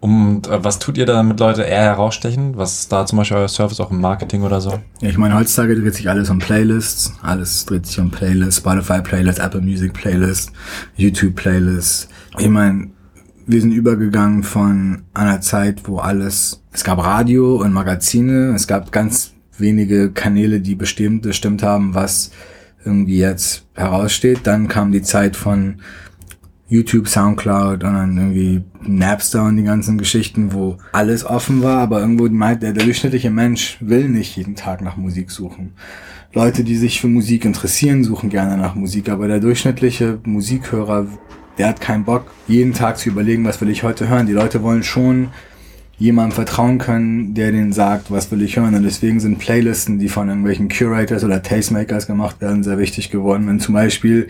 Und 0.00 0.48
äh, 0.48 0.64
was 0.64 0.78
tut 0.78 0.96
ihr 0.96 1.06
da, 1.06 1.14
damit 1.14 1.38
Leute 1.40 1.62
eher 1.62 1.82
herausstechen? 1.82 2.56
Was 2.56 2.80
ist 2.80 2.92
da 2.92 3.04
zum 3.04 3.18
Beispiel 3.18 3.36
euer 3.36 3.48
Service 3.48 3.80
auch 3.80 3.90
im 3.90 4.00
Marketing 4.00 4.42
oder 4.42 4.60
so? 4.60 4.70
Ja, 5.00 5.08
ich 5.08 5.18
meine, 5.18 5.34
heutzutage 5.34 5.78
dreht 5.78 5.94
sich 5.94 6.08
alles 6.08 6.30
um 6.30 6.38
Playlists. 6.38 7.12
Alles 7.22 7.66
dreht 7.66 7.86
sich 7.86 8.00
um 8.00 8.10
Playlists, 8.10 8.58
Spotify 8.58 9.00
Playlists, 9.02 9.40
Apple 9.40 9.60
Music 9.60 9.92
Playlists, 9.92 10.52
YouTube 10.96 11.34
Playlists. 11.34 12.08
Ich 12.38 12.48
meine, 12.48 12.90
wir 13.46 13.60
sind 13.60 13.72
übergegangen 13.72 14.42
von 14.42 15.02
einer 15.12 15.40
Zeit, 15.40 15.82
wo 15.84 15.98
alles, 15.98 16.62
es 16.72 16.84
gab 16.84 17.04
Radio 17.04 17.56
und 17.56 17.72
Magazine, 17.72 18.54
es 18.54 18.66
gab 18.66 18.92
ganz 18.92 19.34
wenige 19.58 20.10
Kanäle, 20.12 20.60
die 20.60 20.74
bestimmt, 20.74 21.22
bestimmt 21.22 21.62
haben, 21.62 21.94
was 21.94 22.30
irgendwie 22.84 23.18
jetzt 23.18 23.66
heraussteht. 23.74 24.40
Dann 24.44 24.68
kam 24.68 24.92
die 24.92 25.02
Zeit 25.02 25.36
von 25.36 25.80
YouTube, 26.70 27.08
Soundcloud 27.08 27.84
und 27.84 27.92
dann 27.94 28.16
irgendwie 28.16 28.62
Napster 28.80 29.44
und 29.44 29.56
die 29.56 29.64
ganzen 29.64 29.98
Geschichten, 29.98 30.52
wo 30.52 30.78
alles 30.92 31.24
offen 31.24 31.62
war, 31.62 31.78
aber 31.78 32.00
irgendwo 32.00 32.28
meint 32.28 32.62
der, 32.62 32.72
der 32.72 32.84
durchschnittliche 32.84 33.30
Mensch 33.30 33.76
will 33.80 34.08
nicht 34.08 34.36
jeden 34.36 34.54
Tag 34.54 34.80
nach 34.80 34.96
Musik 34.96 35.32
suchen. 35.32 35.72
Leute, 36.32 36.62
die 36.62 36.76
sich 36.76 37.00
für 37.00 37.08
Musik 37.08 37.44
interessieren, 37.44 38.04
suchen 38.04 38.30
gerne 38.30 38.56
nach 38.56 38.76
Musik, 38.76 39.08
aber 39.08 39.26
der 39.26 39.40
durchschnittliche 39.40 40.20
Musikhörer, 40.24 41.08
der 41.58 41.68
hat 41.68 41.80
keinen 41.80 42.04
Bock, 42.04 42.30
jeden 42.46 42.72
Tag 42.72 42.98
zu 42.98 43.08
überlegen, 43.08 43.44
was 43.44 43.60
will 43.60 43.68
ich 43.68 43.82
heute 43.82 44.08
hören. 44.08 44.28
Die 44.28 44.32
Leute 44.32 44.62
wollen 44.62 44.84
schon 44.84 45.30
jemandem 45.98 46.36
vertrauen 46.36 46.78
können, 46.78 47.34
der 47.34 47.50
denen 47.50 47.72
sagt, 47.72 48.12
was 48.12 48.30
will 48.30 48.42
ich 48.42 48.56
hören. 48.56 48.76
Und 48.76 48.84
deswegen 48.84 49.18
sind 49.18 49.40
Playlisten, 49.40 49.98
die 49.98 50.08
von 50.08 50.28
irgendwelchen 50.28 50.68
Curators 50.68 51.24
oder 51.24 51.42
Tastemakers 51.42 52.06
gemacht 52.06 52.40
werden, 52.40 52.62
sehr 52.62 52.78
wichtig 52.78 53.10
geworden. 53.10 53.48
Wenn 53.48 53.58
zum 53.58 53.74
Beispiel 53.74 54.28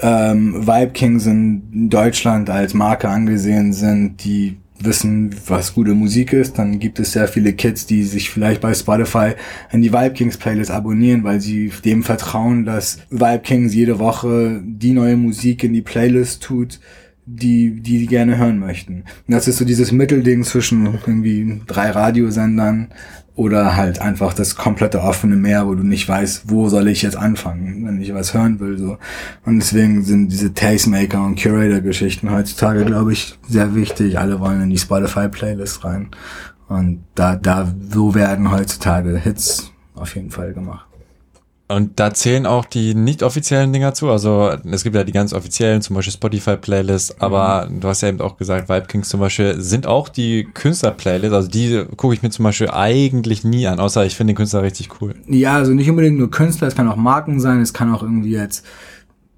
ähm, 0.00 0.66
Vibe 0.66 0.92
Kings 0.92 1.26
in 1.26 1.88
Deutschland 1.90 2.50
als 2.50 2.74
Marke 2.74 3.08
angesehen 3.08 3.72
sind, 3.72 4.24
die 4.24 4.58
wissen, 4.80 5.34
was 5.46 5.74
gute 5.74 5.94
Musik 5.94 6.32
ist, 6.32 6.58
dann 6.58 6.78
gibt 6.78 7.00
es 7.00 7.12
sehr 7.12 7.28
viele 7.28 7.52
Kids, 7.52 7.86
die 7.86 8.04
sich 8.04 8.30
vielleicht 8.30 8.60
bei 8.60 8.72
Spotify 8.74 9.32
in 9.72 9.82
die 9.82 9.92
Vibe 9.92 10.12
Kings 10.12 10.36
Playlist 10.36 10.70
abonnieren, 10.70 11.24
weil 11.24 11.40
sie 11.40 11.72
dem 11.84 12.02
vertrauen, 12.02 12.64
dass 12.64 12.98
Vibe 13.10 13.40
Kings 13.40 13.74
jede 13.74 13.98
Woche 13.98 14.60
die 14.64 14.92
neue 14.92 15.16
Musik 15.16 15.64
in 15.64 15.72
die 15.72 15.82
Playlist 15.82 16.42
tut, 16.42 16.78
die, 17.26 17.80
die, 17.80 17.98
die 17.98 18.06
gerne 18.06 18.38
hören 18.38 18.58
möchten. 18.58 19.04
Das 19.26 19.48
ist 19.48 19.58
so 19.58 19.64
dieses 19.64 19.92
Mittelding 19.92 20.44
zwischen 20.44 20.86
irgendwie 20.86 21.60
drei 21.66 21.90
Radiosendern 21.90 22.88
oder 23.38 23.76
halt 23.76 24.00
einfach 24.00 24.34
das 24.34 24.56
komplette 24.56 25.00
offene 25.00 25.36
Meer, 25.36 25.68
wo 25.68 25.76
du 25.76 25.84
nicht 25.84 26.08
weißt, 26.08 26.50
wo 26.50 26.68
soll 26.68 26.88
ich 26.88 27.02
jetzt 27.02 27.16
anfangen, 27.16 27.86
wenn 27.86 28.00
ich 28.00 28.12
was 28.12 28.34
hören 28.34 28.58
will, 28.58 28.76
so. 28.76 28.98
Und 29.46 29.60
deswegen 29.60 30.02
sind 30.02 30.32
diese 30.32 30.54
Tastemaker 30.54 31.24
und 31.24 31.40
Curator-Geschichten 31.40 32.32
heutzutage, 32.32 32.84
glaube 32.84 33.12
ich, 33.12 33.38
sehr 33.48 33.76
wichtig. 33.76 34.18
Alle 34.18 34.40
wollen 34.40 34.62
in 34.62 34.70
die 34.70 34.78
Spotify-Playlist 34.78 35.84
rein. 35.84 36.08
Und 36.66 37.04
da, 37.14 37.36
da, 37.36 37.72
so 37.88 38.16
werden 38.16 38.50
heutzutage 38.50 39.16
Hits 39.16 39.70
auf 39.94 40.16
jeden 40.16 40.32
Fall 40.32 40.52
gemacht. 40.52 40.87
Und 41.70 42.00
da 42.00 42.14
zählen 42.14 42.46
auch 42.46 42.64
die 42.64 42.94
nicht 42.94 43.22
offiziellen 43.22 43.72
Dinger 43.74 43.92
zu. 43.92 44.10
Also 44.10 44.50
es 44.70 44.84
gibt 44.84 44.96
ja 44.96 45.04
die 45.04 45.12
ganz 45.12 45.34
offiziellen, 45.34 45.82
zum 45.82 45.96
Beispiel 45.96 46.14
Spotify-Playlist, 46.14 47.20
aber 47.20 47.68
mhm. 47.68 47.80
du 47.80 47.88
hast 47.88 48.00
ja 48.00 48.08
eben 48.08 48.22
auch 48.22 48.38
gesagt, 48.38 48.70
Vibe 48.70 48.86
Kings 48.86 49.10
zum 49.10 49.20
Beispiel 49.20 49.60
sind 49.60 49.86
auch 49.86 50.08
die 50.08 50.44
Künstler-Playlist. 50.44 51.34
Also 51.34 51.48
die 51.48 51.84
gucke 51.96 52.14
ich 52.14 52.22
mir 52.22 52.30
zum 52.30 52.44
Beispiel 52.44 52.70
eigentlich 52.70 53.44
nie 53.44 53.66
an, 53.66 53.80
außer 53.80 54.06
ich 54.06 54.16
finde 54.16 54.32
den 54.32 54.38
Künstler 54.38 54.62
richtig 54.62 54.88
cool. 55.02 55.14
Ja, 55.26 55.56
also 55.56 55.72
nicht 55.72 55.90
unbedingt 55.90 56.16
nur 56.18 56.30
Künstler, 56.30 56.68
es 56.68 56.74
kann 56.74 56.88
auch 56.88 56.96
Marken 56.96 57.38
sein, 57.38 57.60
es 57.60 57.74
kann 57.74 57.94
auch 57.94 58.02
irgendwie 58.02 58.32
jetzt 58.32 58.64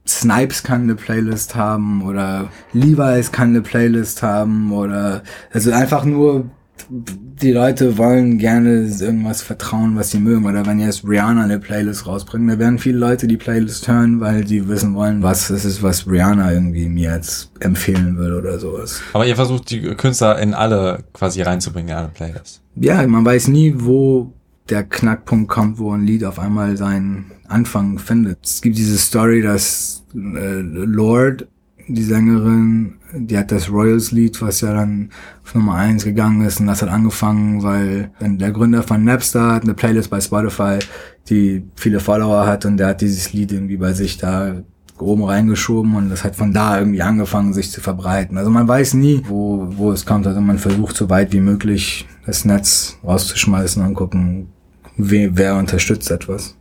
Snipes 0.07 0.63
kann 0.63 0.83
eine 0.83 0.95
Playlist 0.95 1.57
haben 1.57 2.03
oder 2.03 2.49
Levi's 2.73 3.33
kann 3.33 3.51
eine 3.51 3.61
Playlist 3.61 4.23
haben 4.23 4.73
oder 4.73 5.23
also 5.53 5.73
einfach 5.73 6.05
nur 6.05 6.47
die 6.89 7.53
Leute 7.53 7.99
wollen 7.99 8.39
gerne 8.39 8.89
irgendwas 9.01 9.43
vertrauen, 9.43 9.97
was 9.97 10.11
sie 10.11 10.19
mögen. 10.19 10.47
Oder 10.47 10.67
wenn 10.67 10.81
jetzt 10.81 11.05
Rihanna 11.07 11.45
eine 11.45 11.59
Playlist 11.59 12.07
rausbringt, 12.07 12.51
da 12.51 12.59
werden 12.59 12.79
viele 12.79 12.99
Leute 12.99 13.27
die 13.27 13.37
Playlist 13.37 13.87
hören, 13.89 14.21
weil 14.21 14.45
die 14.45 14.69
wissen 14.69 14.95
wollen, 14.95 15.23
was 15.23 15.51
es 15.51 15.65
ist, 15.65 15.83
was 15.83 16.07
Rihanna 16.07 16.53
irgendwie 16.53 16.89
mir 16.89 17.13
jetzt 17.15 17.51
empfehlen 17.61 18.19
will 18.19 18.33
oder 18.33 18.59
sowas. 18.59 19.01
Aber 19.13 19.27
ihr 19.27 19.37
versucht 19.37 19.71
die 19.71 19.81
Künstler 19.95 20.39
in 20.41 20.55
alle 20.55 21.05
quasi 21.13 21.43
reinzubringen, 21.43 21.91
in 21.91 21.97
alle 21.97 22.09
Playlists. 22.09 22.61
Ja, 22.77 23.07
man 23.07 23.25
weiß 23.25 23.49
nie, 23.49 23.75
wo 23.77 24.33
der 24.69 24.85
Knackpunkt 24.85 25.49
kommt, 25.51 25.79
wo 25.79 25.93
ein 25.93 26.03
Lied 26.03 26.25
auf 26.25 26.39
einmal 26.39 26.77
seinen 26.77 27.33
Anfang 27.49 27.99
findet. 27.99 28.39
Es 28.45 28.63
gibt 28.63 28.79
diese 28.79 28.99
Story, 28.99 29.43
dass 29.43 30.05
äh, 30.15 30.61
Lord 30.61 31.49
die 31.89 32.03
Sängerin, 32.03 32.95
die 33.13 33.39
hat 33.39 33.53
das 33.53 33.71
Royals-Lied, 33.71 34.41
was 34.43 34.61
ja 34.61 34.73
dann 34.73 35.11
auf 35.45 35.55
Nummer 35.55 35.75
eins 35.75 36.05
gegangen 36.05 36.43
ist. 36.43 36.61
Und 36.61 36.67
das 36.67 36.83
hat 36.83 36.89
angefangen, 36.89 37.63
weil 37.63 38.11
der 38.21 38.53
Gründer 38.53 38.83
von 38.83 39.05
Napster 39.05 39.53
hat 39.53 39.65
eine 39.65 39.75
Playlist 39.75 40.11
bei 40.11 40.21
Spotify, 40.21 40.79
die 41.29 41.65
viele 41.77 42.01
Follower 42.01 42.47
hat 42.47 42.65
und 42.65 42.77
der 42.77 42.89
hat 42.89 43.01
dieses 43.01 43.33
Lied 43.33 43.53
irgendwie 43.53 43.77
bei 43.77 43.93
sich 43.93 44.19
da 44.19 44.55
oben 44.99 45.25
reingeschoben 45.25 45.95
und 45.97 46.11
das 46.11 46.25
hat 46.25 46.37
von 46.37 46.53
da 46.53 46.79
irgendwie 46.79 47.03
angefangen, 47.03 47.55
sich 47.55 47.71
zu 47.71 47.81
verbreiten. 47.81 48.37
Also 48.37 48.51
man 48.51 48.69
weiß 48.69 48.95
nie, 48.95 49.23
wo, 49.27 49.67
wo 49.77 49.93
es 49.93 50.05
kommt. 50.05 50.27
Also 50.27 50.41
man 50.41 50.59
versucht 50.59 50.97
so 50.97 51.09
weit 51.09 51.33
wie 51.33 51.41
möglich 51.41 52.07
das 52.27 52.45
Netz 52.45 52.99
rauszuschmeißen 53.03 53.85
und 53.85 53.95
gucken, 53.95 54.49
wer, 54.97 55.37
wer 55.37 55.57
unterstützt 55.57 56.11
etwas. 56.11 56.55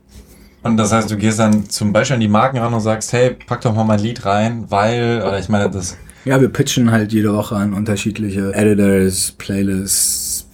Und 0.62 0.78
das 0.78 0.92
heißt, 0.92 1.10
du 1.10 1.18
gehst 1.18 1.40
dann 1.40 1.70
zum 1.70 1.94
Beispiel 1.94 2.16
an 2.16 2.20
die 2.20 2.28
Marken 2.28 2.58
ran 2.58 2.74
und 2.74 2.82
sagst, 2.82 3.14
hey, 3.14 3.36
pack 3.48 3.62
doch 3.62 3.74
mal 3.74 3.86
mein 3.86 4.00
Lied 4.00 4.26
rein, 4.26 4.66
weil, 4.70 5.22
oder 5.26 5.40
ich 5.40 5.50
meine, 5.50 5.70
das. 5.70 5.98
Ja, 6.26 6.42
wir 6.42 6.50
pitchen 6.50 6.92
halt 6.92 7.14
jede 7.14 7.34
Woche 7.34 7.56
an 7.56 7.74
unterschiedliche 7.74 8.54
Editors, 8.54 9.32
Playlists. 9.38 10.48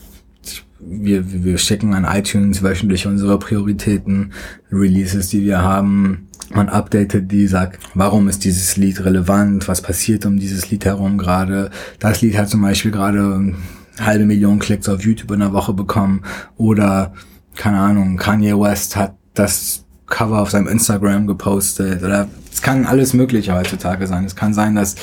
Wir, 0.80 1.24
wir 1.43 1.57
schicken 1.57 1.93
an 1.93 2.05
iTunes 2.05 2.61
wöchentlich 2.61 3.07
unsere 3.07 3.39
Prioritäten, 3.39 4.34
Releases, 4.72 5.30
die 5.30 5.43
wir 5.43 5.61
haben. 5.63 6.28
Man 6.53 6.70
updatet 6.70 7.32
die, 7.32 7.47
sagt, 7.47 7.80
warum 7.95 8.28
ist 8.28 8.43
dieses 8.43 8.78
Lied 8.78 9.03
relevant, 9.03 9.68
was 9.68 9.82
passiert 9.82 10.26
um 10.28 10.38
dieses 10.38 10.70
Lied 10.70 10.86
herum 10.86 11.18
gerade. 11.18 11.72
Das 11.99 12.22
Lied 12.22 12.38
hat 12.38 12.49
zum 12.49 12.61
Beispiel 12.61 12.91
gerade 12.91 13.55
halbe 13.99 14.26
Million 14.26 14.59
Klicks 14.59 14.88
auf 14.88 15.01
YouTube 15.01 15.32
in 15.32 15.39
der 15.39 15.53
Woche 15.53 15.74
bekommen 15.74 16.22
oder 16.57 17.13
keine 17.55 17.80
Ahnung, 17.80 18.18
Kanye 18.18 18.53
West 18.53 18.95
hat 18.95 19.16
das 19.34 19.86
Cover 20.07 20.39
auf 20.41 20.51
seinem 20.51 20.68
Instagram 20.68 21.26
gepostet 21.26 22.03
oder 22.03 22.28
es 22.53 22.61
kann 22.61 22.86
alles 22.86 23.13
Mögliche 23.13 23.53
heutzutage 23.53 24.07
sein. 24.07 24.26
Es 24.26 24.36
kann 24.36 24.53
sein, 24.53 24.76
dass 24.76 24.95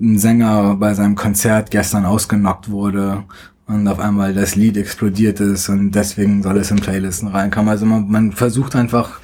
ein 0.00 0.18
Sänger 0.18 0.76
bei 0.76 0.94
seinem 0.94 1.14
Konzert 1.14 1.70
gestern 1.70 2.06
ausgenockt 2.06 2.70
wurde 2.70 3.24
und 3.66 3.86
auf 3.86 4.00
einmal 4.00 4.34
das 4.34 4.56
Lied 4.56 4.76
explodiert 4.76 5.40
ist 5.40 5.68
und 5.68 5.92
deswegen 5.92 6.42
soll 6.42 6.58
es 6.58 6.70
in 6.70 6.80
Playlisten 6.80 7.28
reinkommen. 7.28 7.68
Also 7.68 7.86
man, 7.86 8.10
man 8.10 8.32
versucht 8.32 8.74
einfach, 8.74 9.20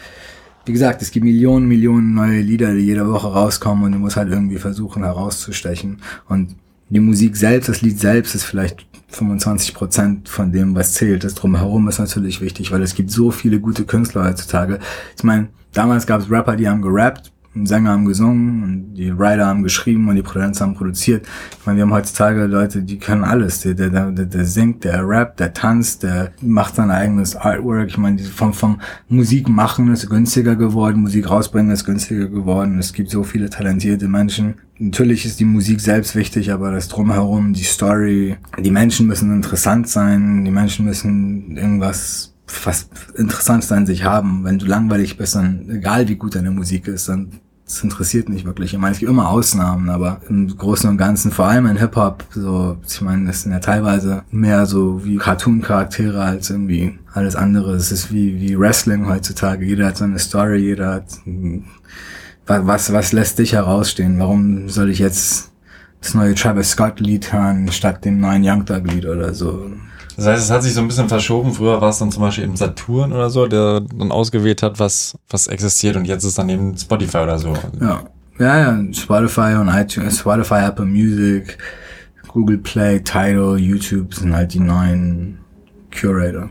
wie 0.66 0.72
gesagt, 0.72 1.02
es 1.02 1.10
gibt 1.10 1.24
Millionen, 1.24 1.66
Millionen 1.66 2.14
neue 2.14 2.40
Lieder, 2.40 2.72
die 2.74 2.80
jede 2.80 3.10
Woche 3.10 3.28
rauskommen 3.28 3.84
und 3.84 3.92
du 3.92 3.98
musst 3.98 4.16
halt 4.16 4.28
irgendwie 4.28 4.58
versuchen 4.58 5.02
herauszustechen. 5.02 5.98
Und 6.28 6.54
die 6.88 7.00
Musik 7.00 7.36
selbst, 7.36 7.68
das 7.68 7.82
Lied 7.82 7.98
selbst 7.98 8.34
ist 8.34 8.44
vielleicht 8.44 8.86
25 9.08 9.74
Prozent 9.74 10.28
von 10.28 10.52
dem, 10.52 10.74
was 10.74 10.92
zählt. 10.92 11.24
Das 11.24 11.34
drumherum 11.34 11.88
ist 11.88 11.98
natürlich 11.98 12.40
wichtig, 12.40 12.70
weil 12.70 12.82
es 12.82 12.94
gibt 12.94 13.10
so 13.10 13.30
viele 13.30 13.60
gute 13.60 13.84
Künstler 13.84 14.24
heutzutage. 14.24 14.78
Ich 15.16 15.24
meine, 15.24 15.48
damals 15.72 16.06
gab 16.06 16.20
es 16.20 16.30
Rapper, 16.30 16.56
die 16.56 16.68
haben 16.68 16.82
gerappt, 16.82 17.32
Sänger 17.64 17.90
haben 17.90 18.04
gesungen 18.04 18.62
und 18.62 18.94
die 18.94 19.16
Writer 19.16 19.46
haben 19.46 19.62
geschrieben 19.62 20.08
und 20.08 20.16
die 20.16 20.22
Produzenten 20.22 20.60
haben 20.60 20.74
produziert. 20.74 21.26
Ich 21.58 21.66
meine, 21.66 21.78
wir 21.78 21.84
haben 21.84 21.92
heutzutage 21.92 22.46
Leute, 22.46 22.82
die 22.82 22.98
können 22.98 23.24
alles. 23.24 23.60
Der, 23.60 23.74
der, 23.74 23.88
der, 23.88 24.10
der 24.10 24.44
singt, 24.44 24.84
der 24.84 25.08
rappt, 25.08 25.40
der 25.40 25.54
tanzt, 25.54 26.02
der 26.02 26.32
macht 26.42 26.74
sein 26.74 26.90
eigenes 26.90 27.36
Artwork. 27.36 27.88
Ich 27.88 27.98
meine, 27.98 28.18
vom, 28.18 28.52
vom 28.52 28.80
Musik 29.08 29.48
machen 29.48 29.92
ist 29.92 30.10
günstiger 30.10 30.56
geworden, 30.56 31.00
Musik 31.00 31.30
rausbringen 31.30 31.70
ist 31.70 31.84
günstiger 31.84 32.28
geworden. 32.28 32.78
Es 32.78 32.92
gibt 32.92 33.10
so 33.10 33.22
viele 33.22 33.48
talentierte 33.48 34.08
Menschen. 34.08 34.56
Natürlich 34.78 35.24
ist 35.24 35.40
die 35.40 35.44
Musik 35.46 35.80
selbst 35.80 36.14
wichtig, 36.16 36.52
aber 36.52 36.72
das 36.72 36.88
Drumherum, 36.88 37.54
die 37.54 37.62
Story, 37.62 38.36
die 38.58 38.70
Menschen 38.70 39.06
müssen 39.06 39.32
interessant 39.32 39.88
sein, 39.88 40.44
die 40.44 40.50
Menschen 40.50 40.84
müssen 40.84 41.56
irgendwas 41.56 42.34
was 42.64 42.88
Interessantes 43.16 43.72
an 43.72 43.86
sich 43.86 44.04
haben. 44.04 44.44
Wenn 44.44 44.58
du 44.58 44.66
langweilig 44.66 45.16
bist, 45.16 45.34
dann 45.34 45.68
egal 45.68 46.08
wie 46.08 46.16
gut 46.16 46.34
deine 46.34 46.50
Musik 46.50 46.86
ist, 46.88 47.08
dann 47.08 47.40
das 47.66 47.82
interessiert 47.82 48.28
mich 48.28 48.44
wirklich. 48.44 48.72
Ich 48.72 48.78
meine, 48.78 48.92
es 48.92 49.00
gibt 49.00 49.10
immer 49.10 49.28
Ausnahmen, 49.28 49.90
aber 49.90 50.20
im 50.28 50.56
Großen 50.56 50.88
und 50.88 50.98
Ganzen, 50.98 51.32
vor 51.32 51.46
allem 51.46 51.66
in 51.66 51.76
Hip-Hop, 51.76 52.24
so, 52.30 52.76
ich 52.86 53.00
meine, 53.00 53.26
das 53.26 53.42
sind 53.42 53.50
ja 53.50 53.58
teilweise 53.58 54.22
mehr 54.30 54.66
so 54.66 55.04
wie 55.04 55.16
Cartoon-Charaktere 55.16 56.22
als 56.22 56.48
irgendwie 56.48 56.96
alles 57.12 57.34
andere. 57.34 57.74
Es 57.74 57.90
ist 57.90 58.12
wie, 58.12 58.40
wie 58.40 58.56
Wrestling 58.56 59.08
heutzutage. 59.08 59.66
Jeder 59.66 59.86
hat 59.86 59.96
so 59.96 60.04
eine 60.04 60.20
Story, 60.20 60.58
jeder 60.58 60.94
hat, 60.94 61.06
was, 62.46 62.92
was 62.92 63.10
lässt 63.10 63.40
dich 63.40 63.54
herausstehen? 63.54 64.20
Warum 64.20 64.68
soll 64.68 64.88
ich 64.88 65.00
jetzt 65.00 65.50
das 66.00 66.14
neue 66.14 66.36
Travis 66.36 66.70
Scott 66.70 67.00
Lied 67.00 67.32
hören, 67.32 67.72
statt 67.72 68.04
dem 68.04 68.20
neuen 68.20 68.44
Young 68.44 68.64
Thug 68.64 68.86
Lied 68.86 69.06
oder 69.06 69.34
so? 69.34 69.72
Das 70.16 70.26
heißt, 70.26 70.44
es 70.44 70.50
hat 70.50 70.62
sich 70.62 70.72
so 70.72 70.80
ein 70.80 70.88
bisschen 70.88 71.08
verschoben. 71.08 71.52
Früher 71.52 71.80
war 71.80 71.90
es 71.90 71.98
dann 71.98 72.10
zum 72.10 72.22
Beispiel 72.22 72.44
eben 72.44 72.56
Saturn 72.56 73.12
oder 73.12 73.28
so, 73.28 73.46
der 73.46 73.80
dann 73.80 74.10
ausgewählt 74.10 74.62
hat, 74.62 74.78
was, 74.78 75.18
was 75.28 75.46
existiert 75.46 75.96
und 75.96 76.06
jetzt 76.06 76.24
ist 76.24 76.38
dann 76.38 76.48
eben 76.48 76.76
Spotify 76.76 77.18
oder 77.18 77.38
so. 77.38 77.54
Ja. 77.80 78.02
Ja, 78.38 78.58
ja, 78.58 78.92
Spotify 78.92 79.54
und 79.58 79.68
iTunes, 79.68 80.18
Spotify, 80.18 80.66
Apple 80.66 80.84
Music, 80.84 81.56
Google 82.28 82.58
Play, 82.58 83.00
Tidal, 83.00 83.58
YouTube 83.58 84.12
sind 84.12 84.34
halt 84.34 84.52
die 84.52 84.60
neuen 84.60 85.38
Curator. 85.90 86.50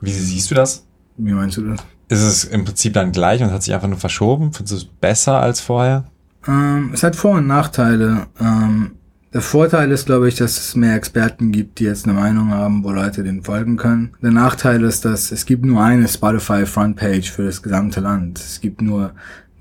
Wie 0.00 0.12
siehst 0.12 0.52
du 0.52 0.54
das? 0.54 0.86
Wie 1.16 1.32
meinst 1.32 1.56
du 1.56 1.62
das? 1.62 1.80
Ist 2.08 2.22
es 2.22 2.44
im 2.44 2.64
Prinzip 2.64 2.94
dann 2.94 3.10
gleich 3.12 3.42
und 3.42 3.50
hat 3.50 3.62
sich 3.62 3.74
einfach 3.74 3.88
nur 3.88 3.98
verschoben? 3.98 4.52
Findest 4.52 4.72
du 4.72 4.76
es 4.76 4.84
besser 4.84 5.40
als 5.40 5.60
vorher? 5.60 6.04
Ähm, 6.46 6.90
es 6.92 7.02
hat 7.02 7.16
Vor- 7.16 7.38
und 7.38 7.46
Nachteile. 7.46 8.26
Ähm, 8.40 8.92
der 9.32 9.40
Vorteil 9.40 9.90
ist, 9.92 10.06
glaube 10.06 10.28
ich, 10.28 10.34
dass 10.34 10.58
es 10.58 10.74
mehr 10.74 10.96
Experten 10.96 11.52
gibt, 11.52 11.78
die 11.78 11.84
jetzt 11.84 12.04
eine 12.04 12.18
Meinung 12.18 12.50
haben, 12.50 12.82
wo 12.82 12.90
Leute 12.90 13.22
den 13.22 13.42
folgen 13.42 13.76
können. 13.76 14.10
Der 14.20 14.32
Nachteil 14.32 14.82
ist, 14.82 15.04
dass 15.04 15.30
es 15.30 15.46
gibt 15.46 15.64
nur 15.64 15.82
eine 15.82 16.08
Spotify 16.08 16.66
Frontpage 16.66 17.30
für 17.30 17.44
das 17.44 17.62
gesamte 17.62 18.00
Land. 18.00 18.40
Es 18.40 18.60
gibt 18.60 18.82
nur, 18.82 19.12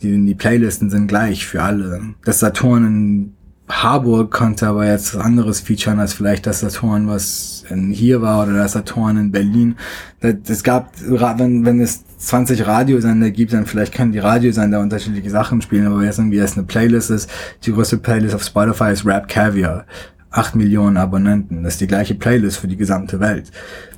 die, 0.02 0.26
die 0.26 0.36
Playlisten 0.36 0.90
sind 0.90 1.08
gleich 1.08 1.46
für 1.46 1.62
alle. 1.62 2.02
Das 2.26 2.40
Saturn 2.40 2.86
in 2.86 3.34
Harburg 3.70 4.32
konnte 4.32 4.66
aber 4.66 4.88
jetzt 4.88 5.14
was 5.14 5.24
anderes 5.24 5.60
featuren 5.60 6.00
als 6.00 6.14
vielleicht 6.14 6.48
das 6.48 6.62
Saturn, 6.62 7.08
was 7.08 7.64
hier 7.92 8.24
war 8.24 8.44
oder 8.44 8.54
das 8.54 8.72
Saturn 8.72 9.18
in 9.18 9.32
Berlin. 9.32 9.76
Es 10.20 10.64
gab, 10.64 10.92
wenn, 11.00 11.66
wenn 11.66 11.80
es 11.80 12.04
20 12.20 12.68
Radiosender 12.68 13.32
gibt, 13.32 13.54
dann 13.54 13.66
vielleicht 13.66 13.94
können 13.94 14.12
die 14.12 14.20
Radiosender 14.20 14.82
unterschiedliche 14.82 15.30
Sachen 15.30 15.62
spielen, 15.62 15.88
aber 15.88 16.04
jetzt 16.04 16.20
irgendwie 16.20 16.38
erst 16.38 16.58
eine 16.58 16.68
Playlist 16.68 17.10
ist, 17.10 17.30
die 17.64 17.72
größte 17.72 17.98
Playlist 17.98 18.36
auf 18.36 18.44
Spotify 18.44 18.92
ist 18.92 19.06
Rap 19.06 19.28
Caviar. 19.28 19.86
8 20.32 20.56
Millionen 20.56 20.98
Abonnenten. 20.98 21.64
Das 21.64 21.74
ist 21.74 21.82
die 21.82 21.88
gleiche 21.88 22.14
Playlist 22.14 22.58
für 22.58 22.68
die 22.68 22.78
gesamte 22.78 23.20
Welt. 23.20 23.52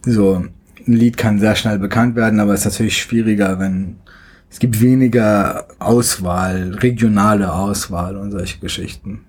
So, 0.05 0.45
ein 0.87 0.93
Lied 0.93 1.17
kann 1.17 1.39
sehr 1.39 1.55
schnell 1.55 1.77
bekannt 1.77 2.15
werden, 2.15 2.39
aber 2.39 2.53
es 2.53 2.61
ist 2.61 2.73
natürlich 2.73 2.97
schwieriger, 2.97 3.59
wenn 3.59 3.97
es 4.49 4.59
gibt 4.59 4.81
weniger 4.81 5.65
Auswahl, 5.79 6.77
regionale 6.81 7.51
Auswahl 7.53 8.17
und 8.17 8.31
solche 8.31 8.59
Geschichten. 8.59 9.21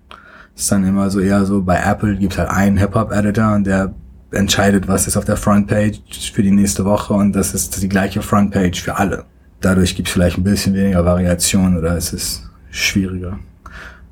Ist 0.54 0.70
dann 0.70 0.86
immer 0.86 1.10
so 1.10 1.20
eher 1.20 1.44
so, 1.44 1.62
bei 1.62 1.80
Apple 1.80 2.16
gibt 2.16 2.38
halt 2.38 2.50
einen 2.50 2.76
Hip-Hop-Editor 2.76 3.54
und 3.54 3.66
der 3.66 3.94
entscheidet, 4.32 4.88
was 4.88 5.06
ist 5.06 5.16
auf 5.16 5.24
der 5.24 5.36
Frontpage 5.36 6.00
für 6.32 6.42
die 6.42 6.50
nächste 6.50 6.84
Woche 6.84 7.14
und 7.14 7.32
das 7.32 7.54
ist 7.54 7.82
die 7.82 7.88
gleiche 7.88 8.22
Frontpage 8.22 8.82
für 8.82 8.96
alle. 8.96 9.24
Dadurch 9.60 9.94
gibt 9.94 10.08
es 10.08 10.14
vielleicht 10.14 10.38
ein 10.38 10.44
bisschen 10.44 10.74
weniger 10.74 11.04
Variation 11.04 11.76
oder 11.76 11.96
es 11.96 12.12
ist 12.12 12.42
schwieriger. 12.70 13.38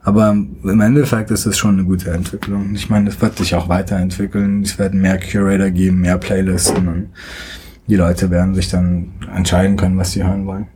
Aber 0.02 0.30
im 0.30 0.80
Endeffekt 0.80 1.30
ist 1.30 1.44
es 1.44 1.58
schon 1.58 1.74
eine 1.74 1.84
gute 1.84 2.10
Entwicklung. 2.10 2.74
Ich 2.74 2.88
meine, 2.88 3.10
es 3.10 3.20
wird 3.20 3.36
sich 3.36 3.54
auch 3.54 3.68
weiterentwickeln. 3.68 4.62
Es 4.62 4.78
werden 4.78 5.00
mehr 5.00 5.18
Curator 5.18 5.70
geben, 5.70 6.00
mehr 6.00 6.16
Playlisten 6.16 6.88
und 6.88 7.08
die 7.86 7.96
Leute 7.96 8.30
werden 8.30 8.54
sich 8.54 8.70
dann 8.70 9.12
entscheiden 9.34 9.76
können, 9.76 9.98
was 9.98 10.12
sie 10.12 10.24
hören 10.24 10.46
wollen. 10.46 10.68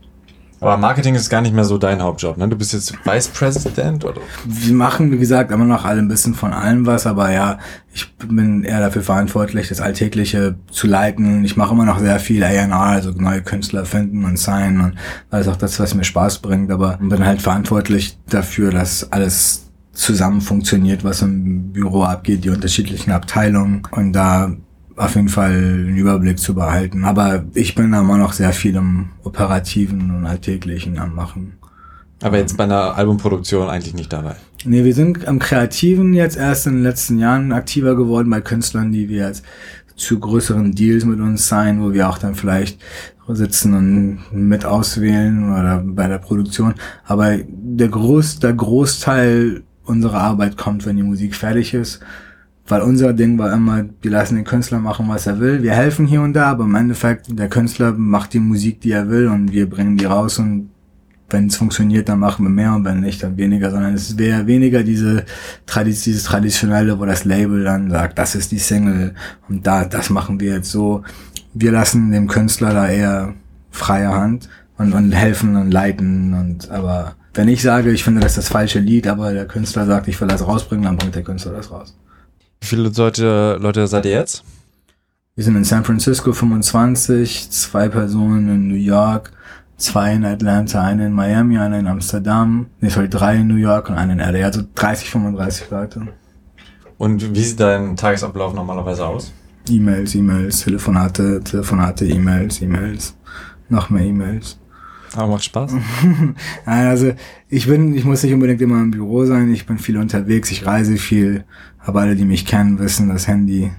Aber 0.64 0.76
Marketing 0.76 1.14
ist 1.14 1.28
gar 1.28 1.40
nicht 1.40 1.54
mehr 1.54 1.64
so 1.64 1.78
dein 1.78 2.02
Hauptjob, 2.02 2.36
ne? 2.36 2.48
Du 2.48 2.56
bist 2.56 2.72
jetzt 2.72 2.94
Vice 3.04 3.28
President 3.28 4.04
oder? 4.04 4.20
Wir 4.44 4.74
machen, 4.74 5.12
wie 5.12 5.18
gesagt, 5.18 5.50
immer 5.50 5.64
noch 5.64 5.84
alle 5.84 6.00
ein 6.00 6.08
bisschen 6.08 6.34
von 6.34 6.52
allem 6.52 6.86
was, 6.86 7.06
aber 7.06 7.30
ja, 7.30 7.58
ich 7.92 8.12
bin 8.16 8.64
eher 8.64 8.80
dafür 8.80 9.02
verantwortlich, 9.02 9.68
das 9.68 9.80
Alltägliche 9.80 10.56
zu 10.70 10.86
leiten. 10.86 11.44
Ich 11.44 11.56
mache 11.56 11.72
immer 11.74 11.84
noch 11.84 11.98
sehr 11.98 12.18
viel 12.18 12.42
A&R, 12.42 12.72
also 12.74 13.10
neue 13.10 13.42
Künstler 13.42 13.84
finden 13.84 14.24
und 14.24 14.38
signen 14.38 14.80
und 14.80 15.38
ist 15.38 15.48
auch 15.48 15.56
das, 15.56 15.78
was 15.78 15.94
mir 15.94 16.04
Spaß 16.04 16.38
bringt, 16.38 16.70
aber 16.70 16.98
bin 17.00 17.24
halt 17.24 17.42
verantwortlich 17.42 18.18
dafür, 18.28 18.70
dass 18.70 19.12
alles 19.12 19.70
zusammen 19.92 20.40
funktioniert, 20.40 21.04
was 21.04 21.22
im 21.22 21.72
Büro 21.72 22.02
abgeht, 22.02 22.44
die 22.44 22.50
unterschiedlichen 22.50 23.12
Abteilungen 23.12 23.82
und 23.92 24.12
da 24.12 24.52
auf 24.96 25.14
jeden 25.16 25.28
Fall 25.28 25.52
einen 25.52 25.96
Überblick 25.96 26.38
zu 26.38 26.54
behalten. 26.54 27.04
Aber 27.04 27.44
ich 27.54 27.74
bin 27.74 27.92
da 27.92 28.00
immer 28.00 28.18
noch 28.18 28.32
sehr 28.32 28.52
viel 28.52 28.76
im 28.76 29.10
Operativen 29.22 30.10
und 30.10 30.26
Alltäglichen 30.26 30.98
am 30.98 31.14
Machen. 31.14 31.54
Aber 32.22 32.38
jetzt 32.38 32.56
bei 32.56 32.64
einer 32.64 32.96
Albumproduktion 32.96 33.68
eigentlich 33.68 33.94
nicht 33.94 34.12
dabei. 34.12 34.36
Nee, 34.64 34.84
wir 34.84 34.94
sind 34.94 35.26
am 35.28 35.38
Kreativen 35.38 36.14
jetzt 36.14 36.36
erst 36.36 36.66
in 36.66 36.74
den 36.74 36.82
letzten 36.82 37.18
Jahren 37.18 37.52
aktiver 37.52 37.96
geworden 37.96 38.30
bei 38.30 38.40
Künstlern, 38.40 38.92
die 38.92 39.08
wir 39.08 39.26
jetzt 39.26 39.44
zu 39.96 40.18
größeren 40.18 40.74
Deals 40.74 41.04
mit 41.04 41.20
uns 41.20 41.46
sein, 41.46 41.82
wo 41.82 41.92
wir 41.92 42.08
auch 42.08 42.18
dann 42.18 42.34
vielleicht 42.34 42.80
sitzen 43.28 43.74
und 43.74 44.20
mit 44.32 44.64
auswählen 44.64 45.52
oder 45.52 45.82
bei 45.84 46.08
der 46.08 46.18
Produktion. 46.18 46.74
Aber 47.04 47.36
der, 47.46 47.88
Groß, 47.88 48.38
der 48.38 48.52
Großteil 48.52 49.62
unserer 49.84 50.20
Arbeit 50.20 50.56
kommt, 50.56 50.86
wenn 50.86 50.96
die 50.96 51.02
Musik 51.02 51.34
fertig 51.34 51.74
ist. 51.74 52.00
Weil 52.66 52.80
unser 52.80 53.12
Ding 53.12 53.38
war 53.38 53.52
immer, 53.52 53.84
wir 54.00 54.10
lassen 54.10 54.36
den 54.36 54.44
Künstler 54.44 54.78
machen, 54.78 55.06
was 55.08 55.26
er 55.26 55.38
will. 55.38 55.62
Wir 55.62 55.72
helfen 55.72 56.06
hier 56.06 56.22
und 56.22 56.32
da, 56.32 56.50
aber 56.50 56.64
im 56.64 56.74
Endeffekt, 56.74 57.38
der 57.38 57.48
Künstler 57.48 57.92
macht 57.92 58.32
die 58.32 58.38
Musik, 58.38 58.80
die 58.80 58.92
er 58.92 59.10
will 59.10 59.28
und 59.28 59.52
wir 59.52 59.68
bringen 59.68 59.98
die 59.98 60.06
raus 60.06 60.38
und 60.38 60.70
wenn 61.30 61.46
es 61.48 61.56
funktioniert, 61.56 62.08
dann 62.08 62.20
machen 62.20 62.44
wir 62.44 62.50
mehr 62.50 62.74
und 62.74 62.84
wenn 62.84 63.00
nicht, 63.00 63.22
dann 63.22 63.36
weniger, 63.36 63.70
sondern 63.70 63.94
es 63.94 64.16
wäre 64.18 64.46
weniger 64.46 64.82
diese 64.82 65.24
Tradiz 65.66 66.04
dieses 66.04 66.24
traditionelle, 66.24 66.98
wo 66.98 67.04
das 67.04 67.24
Label 67.24 67.64
dann 67.64 67.90
sagt, 67.90 68.18
das 68.18 68.34
ist 68.34 68.52
die 68.52 68.58
Single 68.58 69.14
und 69.48 69.66
da, 69.66 69.84
das 69.84 70.10
machen 70.10 70.40
wir 70.40 70.54
jetzt 70.54 70.70
so. 70.70 71.02
Wir 71.52 71.72
lassen 71.72 72.12
dem 72.12 72.28
Künstler 72.28 72.72
da 72.72 72.88
eher 72.88 73.34
freie 73.70 74.08
Hand 74.08 74.48
und, 74.78 74.92
und 74.92 75.12
helfen 75.12 75.56
und 75.56 75.70
leiten 75.70 76.34
und 76.34 76.70
aber 76.70 77.16
wenn 77.34 77.48
ich 77.48 77.62
sage, 77.62 77.90
ich 77.90 78.04
finde 78.04 78.20
das 78.20 78.32
ist 78.32 78.38
das 78.38 78.48
falsche 78.48 78.78
Lied, 78.78 79.08
aber 79.08 79.32
der 79.32 79.46
Künstler 79.46 79.86
sagt, 79.86 80.06
ich 80.08 80.20
will 80.20 80.28
das 80.28 80.46
rausbringen, 80.46 80.84
dann 80.84 80.96
bringt 80.96 81.16
der 81.16 81.24
Künstler 81.24 81.52
das 81.52 81.70
raus. 81.70 81.96
Wie 82.64 82.68
viele 82.68 82.88
Leute, 82.88 83.58
Leute 83.60 83.86
seid 83.86 84.06
ihr 84.06 84.12
jetzt? 84.12 84.42
Wir 85.34 85.44
sind 85.44 85.54
in 85.54 85.64
San 85.64 85.84
Francisco 85.84 86.32
25, 86.32 87.50
zwei 87.50 87.90
Personen 87.90 88.48
in 88.48 88.68
New 88.68 88.74
York, 88.74 89.32
zwei 89.76 90.14
in 90.14 90.24
Atlanta, 90.24 90.80
eine 90.80 91.08
in 91.08 91.12
Miami, 91.12 91.58
eine 91.58 91.78
in 91.80 91.86
Amsterdam, 91.86 92.70
nee, 92.80 92.88
sorry, 92.88 93.10
drei 93.10 93.36
in 93.36 93.48
New 93.48 93.56
York 93.56 93.90
und 93.90 93.96
eine 93.96 94.14
in 94.14 94.18
LA, 94.18 94.46
also 94.46 94.62
30, 94.76 95.10
35 95.10 95.70
Leute. 95.70 96.08
Und 96.96 97.34
wie 97.34 97.44
sieht 97.44 97.60
dein 97.60 97.96
Tagesablauf 97.96 98.54
normalerweise 98.54 99.04
aus? 99.04 99.30
E-Mails, 99.68 100.14
E-Mails, 100.14 100.60
Telefonate, 100.60 101.42
Telefonate, 101.44 102.06
E-Mails, 102.06 102.62
E-Mails, 102.62 103.14
noch 103.68 103.90
mehr 103.90 104.06
E-Mails. 104.06 104.58
Aber 105.16 105.28
macht 105.28 105.44
Spaß. 105.44 105.72
Also 106.64 107.12
ich 107.48 107.66
bin, 107.66 107.94
ich 107.94 108.04
muss 108.04 108.22
nicht 108.22 108.32
unbedingt 108.32 108.60
immer 108.60 108.80
im 108.80 108.90
Büro 108.90 109.24
sein, 109.24 109.52
ich 109.52 109.66
bin 109.66 109.78
viel 109.78 109.96
unterwegs, 109.96 110.50
ich 110.50 110.66
reise 110.66 110.96
viel, 110.96 111.44
aber 111.78 112.00
alle, 112.00 112.16
die 112.16 112.24
mich 112.24 112.46
kennen, 112.46 112.78
wissen, 112.78 113.08
das 113.08 113.28
Handy 113.28 113.70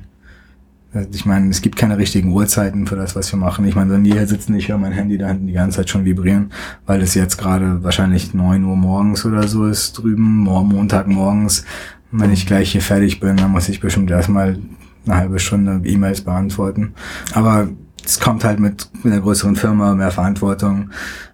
ich 1.11 1.25
meine, 1.25 1.49
es 1.49 1.61
gibt 1.61 1.75
keine 1.75 1.97
richtigen 1.97 2.31
Uhrzeiten 2.31 2.88
für 2.88 2.95
das, 2.95 3.15
was 3.15 3.31
wir 3.31 3.38
machen. 3.38 3.65
Ich 3.65 3.75
meine, 3.75 3.91
wenn 3.91 4.05
wir 4.05 4.13
hier 4.13 4.27
sitzen, 4.27 4.55
ich 4.55 4.69
höre 4.69 4.77
mein 4.77 4.93
Handy 4.93 5.17
da 5.17 5.27
hinten 5.27 5.47
die 5.47 5.53
ganze 5.53 5.77
Zeit 5.77 5.89
schon 5.89 6.05
vibrieren, 6.05 6.51
weil 6.86 7.01
es 7.01 7.15
jetzt 7.15 7.38
gerade 7.38 7.83
wahrscheinlich 7.83 8.33
neun 8.33 8.63
Uhr 8.63 8.77
morgens 8.77 9.25
oder 9.25 9.47
so 9.47 9.65
ist 9.65 9.93
drüben, 9.93 10.43
Montag 10.43 11.07
morgens. 11.07 11.65
Und 12.11 12.21
wenn 12.21 12.31
ich 12.31 12.45
gleich 12.45 12.71
hier 12.71 12.81
fertig 12.81 13.19
bin, 13.19 13.38
dann 13.38 13.51
muss 13.51 13.67
ich 13.67 13.81
bestimmt 13.81 14.09
erstmal 14.09 14.57
eine 15.05 15.15
halbe 15.15 15.39
Stunde 15.39 15.81
E-Mails 15.88 16.21
beantworten. 16.21 16.93
Aber 17.33 17.67
es 18.06 18.20
kommt 18.20 18.43
halt 18.43 18.60
mit, 18.60 18.89
mit 19.03 19.14
einer 19.14 19.22
größeren 19.22 19.56
Firma, 19.56 19.93
mehr 19.95 20.12
Verantwortung. 20.12 20.91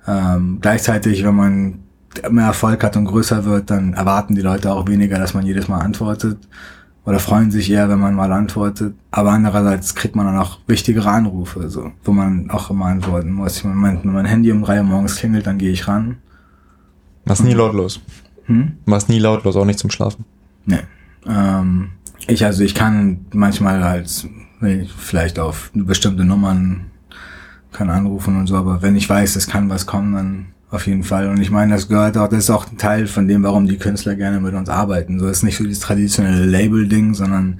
Ähm, 0.07 0.59
gleichzeitig, 0.61 1.23
wenn 1.23 1.35
man 1.35 1.79
mehr 2.29 2.47
Erfolg 2.47 2.83
hat 2.83 2.97
und 2.97 3.05
größer 3.05 3.45
wird, 3.45 3.69
dann 3.69 3.93
erwarten 3.93 4.35
die 4.35 4.41
Leute 4.41 4.71
auch 4.71 4.87
weniger, 4.87 5.17
dass 5.17 5.33
man 5.33 5.45
jedes 5.45 5.67
Mal 5.67 5.79
antwortet 5.79 6.37
oder 7.05 7.19
freuen 7.19 7.51
sich 7.51 7.71
eher, 7.71 7.89
wenn 7.89 7.99
man 7.99 8.13
mal 8.13 8.31
antwortet. 8.31 8.95
Aber 9.09 9.31
andererseits 9.31 9.95
kriegt 9.95 10.15
man 10.15 10.25
dann 10.25 10.37
auch 10.37 10.59
wichtigere 10.67 11.09
Anrufe, 11.09 11.69
so, 11.69 11.91
wo 12.03 12.11
man 12.11 12.49
auch 12.51 12.69
immer 12.69 12.85
antworten 12.85 13.31
muss. 13.31 13.57
Ich 13.57 13.63
meine, 13.63 14.03
wenn 14.03 14.13
mein 14.13 14.25
Handy 14.25 14.51
um 14.51 14.61
drei 14.61 14.77
Uhr 14.77 14.83
morgens 14.83 15.15
klingelt, 15.15 15.47
dann 15.47 15.57
gehe 15.57 15.71
ich 15.71 15.87
ran. 15.87 16.17
Machst 17.25 17.43
nie 17.43 17.53
lautlos. 17.53 18.01
Hm? 18.45 18.73
Machst 18.85 19.09
nie 19.09 19.19
lautlos, 19.19 19.55
auch 19.55 19.65
nicht 19.65 19.79
zum 19.79 19.89
Schlafen. 19.89 20.25
Nee. 20.65 20.81
Ähm, 21.25 21.89
ich, 22.27 22.45
also 22.45 22.63
ich 22.63 22.75
kann 22.75 23.25
manchmal 23.33 23.83
halt 23.83 24.27
vielleicht 24.97 25.39
auf 25.39 25.71
bestimmte 25.73 26.23
Nummern 26.23 26.91
kann 27.71 27.89
anrufen 27.89 28.37
und 28.37 28.47
so, 28.47 28.55
aber 28.55 28.81
wenn 28.81 28.95
ich 28.95 29.09
weiß, 29.09 29.35
es 29.35 29.47
kann 29.47 29.69
was 29.69 29.85
kommen, 29.85 30.13
dann 30.13 30.45
auf 30.69 30.87
jeden 30.87 31.03
Fall. 31.03 31.29
Und 31.29 31.41
ich 31.41 31.51
meine, 31.51 31.73
das 31.73 31.87
gehört 31.87 32.17
auch, 32.17 32.27
das 32.27 32.39
ist 32.39 32.49
auch 32.49 32.69
ein 32.69 32.77
Teil 32.77 33.07
von 33.07 33.27
dem, 33.27 33.43
warum 33.43 33.67
die 33.67 33.77
Künstler 33.77 34.15
gerne 34.15 34.39
mit 34.39 34.53
uns 34.53 34.69
arbeiten. 34.69 35.19
So 35.19 35.27
ist 35.27 35.43
nicht 35.43 35.57
so 35.57 35.63
dieses 35.63 35.81
traditionelle 35.81 36.45
Label-Ding, 36.45 37.13
sondern 37.13 37.59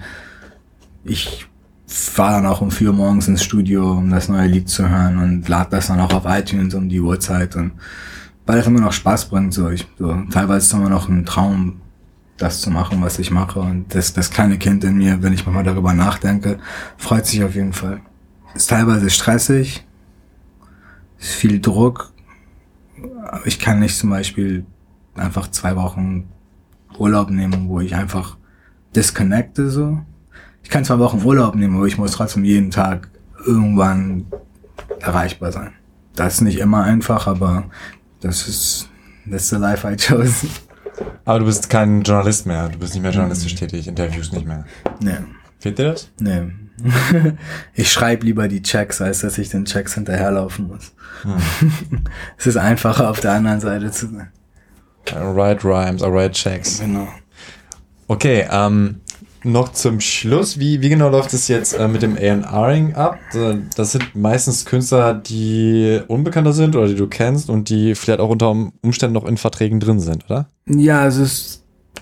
ich 1.04 1.48
fahre 1.88 2.36
dann 2.36 2.46
auch 2.46 2.62
um 2.62 2.72
vier 2.72 2.94
morgens 2.94 3.28
ins 3.28 3.44
Studio, 3.44 3.92
um 3.92 4.10
das 4.10 4.30
neue 4.30 4.48
Lied 4.48 4.70
zu 4.70 4.88
hören 4.88 5.18
und 5.18 5.48
lade 5.48 5.72
das 5.72 5.88
dann 5.88 6.00
auch 6.00 6.14
auf 6.14 6.24
iTunes 6.26 6.74
um 6.74 6.88
die 6.88 7.02
Uhrzeit 7.02 7.56
und 7.56 7.74
weil 8.46 8.58
das 8.58 8.68
immer 8.68 8.80
noch 8.80 8.94
Spaß 8.94 9.26
bringt, 9.26 9.54
so 9.54 9.70
ich, 9.70 9.88
so 10.00 10.16
teilweise 10.32 10.60
ist 10.60 10.68
es 10.68 10.74
immer 10.74 10.90
noch 10.90 11.10
ein 11.10 11.26
Traum, 11.26 11.82
das 12.42 12.62
zu 12.62 12.72
machen, 12.72 13.02
was 13.02 13.20
ich 13.20 13.32
mache 13.32 13.60
und 13.60 13.94
das, 13.94 14.14
das 14.14 14.32
kleine 14.32 14.58
Kind 14.58 14.84
in 14.84 14.98
mir, 14.98 15.22
wenn 15.22 15.34
ich 15.34 15.46
mal 15.46 15.64
darüber 15.64 15.94
nachdenke, 15.94 16.60
freut 16.98 17.26
sich 17.26 17.44
auf 17.44 17.56
jeden 17.56 17.74
Fall. 17.74 18.02
Ist 18.56 18.70
teilweise 18.70 19.10
stressig, 19.10 19.86
ist 21.20 21.34
viel 21.34 21.62
Druck, 21.62 22.12
aber 23.24 23.46
ich 23.46 23.60
kann 23.60 23.80
nicht 23.80 23.98
zum 23.98 24.10
Beispiel 24.10 24.66
einfach 25.16 25.50
zwei 25.52 25.76
Wochen 25.76 26.30
Urlaub 26.98 27.30
nehmen, 27.30 27.70
wo 27.70 27.80
ich 27.80 27.96
einfach 27.96 28.38
disconnecte 28.96 29.70
so. 29.70 30.00
Ich 30.64 30.70
kann 30.70 30.84
zwei 30.84 31.00
Wochen 31.00 31.24
Urlaub 31.24 31.56
nehmen, 31.56 31.78
aber 31.78 31.86
ich 31.86 31.98
muss 31.98 32.12
trotzdem 32.12 32.44
jeden 32.44 32.72
Tag 32.72 33.10
irgendwann 33.46 34.26
erreichbar 35.00 35.52
sein. 35.52 35.72
Das 36.16 36.36
ist 36.36 36.42
nicht 36.42 36.60
immer 36.60 36.84
einfach, 36.84 37.28
aber 37.28 37.66
das 38.20 38.48
ist 38.48 38.90
that's 39.30 39.50
the 39.50 39.56
life 39.58 39.88
I 39.88 39.96
chose. 39.96 40.48
Aber 41.26 41.40
du 41.40 41.46
bist 41.46 41.70
kein 41.70 42.02
Journalist 42.04 42.46
mehr, 42.46 42.70
du 42.70 42.80
bist 42.80 42.94
nicht 42.94 43.04
mehr 43.04 43.12
journalistisch 43.12 43.56
tätig, 43.56 43.88
Interviews 43.88 44.32
nicht 44.32 44.46
mehr. 44.46 44.66
Nee. 45.00 45.18
Fehlt 45.60 45.78
dir 45.78 45.92
das? 45.92 46.10
Nee. 46.20 46.52
ich 47.76 47.92
schreibe 47.92 48.26
lieber 48.26 48.48
die 48.48 48.62
Checks, 48.62 49.02
als 49.02 49.20
dass 49.20 49.38
ich 49.38 49.50
den 49.50 49.66
Checks 49.66 49.94
hinterherlaufen 49.94 50.68
muss. 50.68 50.94
Hm. 51.22 52.04
es 52.38 52.48
ist 52.48 52.58
einfacher, 52.58 53.10
auf 53.10 53.20
der 53.20 53.34
anderen 53.34 53.60
Seite 53.60 53.92
zu 53.92 54.08
sein. 54.08 54.32
Write 55.14 55.64
Rhymes, 55.64 56.02
or 56.02 56.14
write 56.14 56.32
Checks. 56.32 56.80
Genau. 56.80 57.08
Okay, 58.08 58.48
ähm, 58.52 59.02
noch 59.44 59.70
zum 59.70 60.00
Schluss, 60.00 60.60
wie, 60.60 60.82
wie 60.82 60.90
genau 60.90 61.10
läuft 61.10 61.34
es 61.34 61.48
jetzt 61.48 61.74
äh, 61.74 61.88
mit 61.88 62.02
dem 62.02 62.18
A&Ring 62.18 62.96
ab? 62.96 63.18
Das 63.76 63.92
sind 63.92 64.16
meistens 64.16 64.66
Künstler, 64.66 65.14
die 65.14 66.00
unbekannter 66.08 66.54
sind 66.54 66.76
oder 66.76 66.88
die 66.88 66.96
du 66.96 67.08
kennst 67.08 67.50
und 67.50 67.70
die 67.70 67.96
vielleicht 67.96 68.20
auch 68.20 68.30
unter 68.30 68.72
Umständen 68.82 69.14
noch 69.14 69.26
in 69.26 69.38
Verträgen 69.38 69.80
drin 69.80 70.00
sind, 70.00 70.26
oder? 70.26 70.48
Ja, 70.68 71.08
es 71.08 71.18
ist 71.18 71.61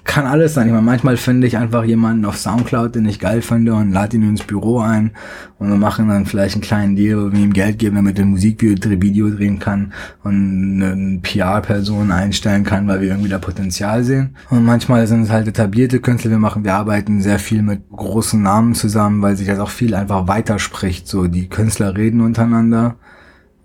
kann 0.10 0.26
alles 0.26 0.56
sein. 0.56 0.66
Ich 0.66 0.74
meine, 0.74 0.84
manchmal 0.84 1.18
finde 1.18 1.46
ich 1.46 1.56
einfach 1.56 1.84
jemanden 1.84 2.26
auf 2.26 2.36
Soundcloud, 2.36 2.96
den 2.96 3.06
ich 3.06 3.20
geil 3.20 3.44
finde 3.44 3.76
und 3.76 3.92
lade 3.92 4.18
ihn 4.18 4.28
ins 4.28 4.42
Büro 4.42 4.80
ein 4.80 5.12
und 5.60 5.70
wir 5.70 5.78
machen 5.78 6.10
dann 6.10 6.26
vielleicht 6.26 6.56
einen 6.56 6.64
kleinen 6.64 6.96
Deal, 6.96 7.18
wo 7.18 7.32
wir 7.32 7.40
ihm 7.40 7.54
Geld 7.54 7.78
geben, 7.78 7.96
damit 7.96 8.18
er 8.18 8.26
ein 8.26 8.32
Musikvideo 8.32 9.30
drehen 9.30 9.60
kann 9.60 9.94
und 10.24 10.82
eine 10.82 11.20
PR-Person 11.20 12.12
einstellen 12.12 12.64
kann, 12.64 12.88
weil 12.88 13.02
wir 13.02 13.10
irgendwie 13.10 13.30
da 13.30 13.38
Potenzial 13.38 14.04
sehen. 14.04 14.36
Und 14.50 14.66
manchmal 14.66 15.06
sind 15.06 15.22
es 15.22 15.30
halt 15.30 15.48
etablierte 15.48 16.00
Künstler, 16.00 16.32
wir 16.32 16.40
machen, 16.40 16.64
wir 16.64 16.74
arbeiten 16.74 17.22
sehr 17.22 17.38
viel 17.38 17.62
mit 17.62 17.88
großen 17.92 18.42
Namen 18.42 18.74
zusammen, 18.74 19.22
weil 19.22 19.36
sich 19.36 19.46
das 19.46 19.60
auch 19.60 19.70
viel 19.70 19.94
einfach 19.94 20.28
weiterspricht. 20.28 21.08
So, 21.08 21.28
die 21.28 21.50
Künstler 21.50 21.96
reden 21.96 22.22
untereinander 22.22 22.96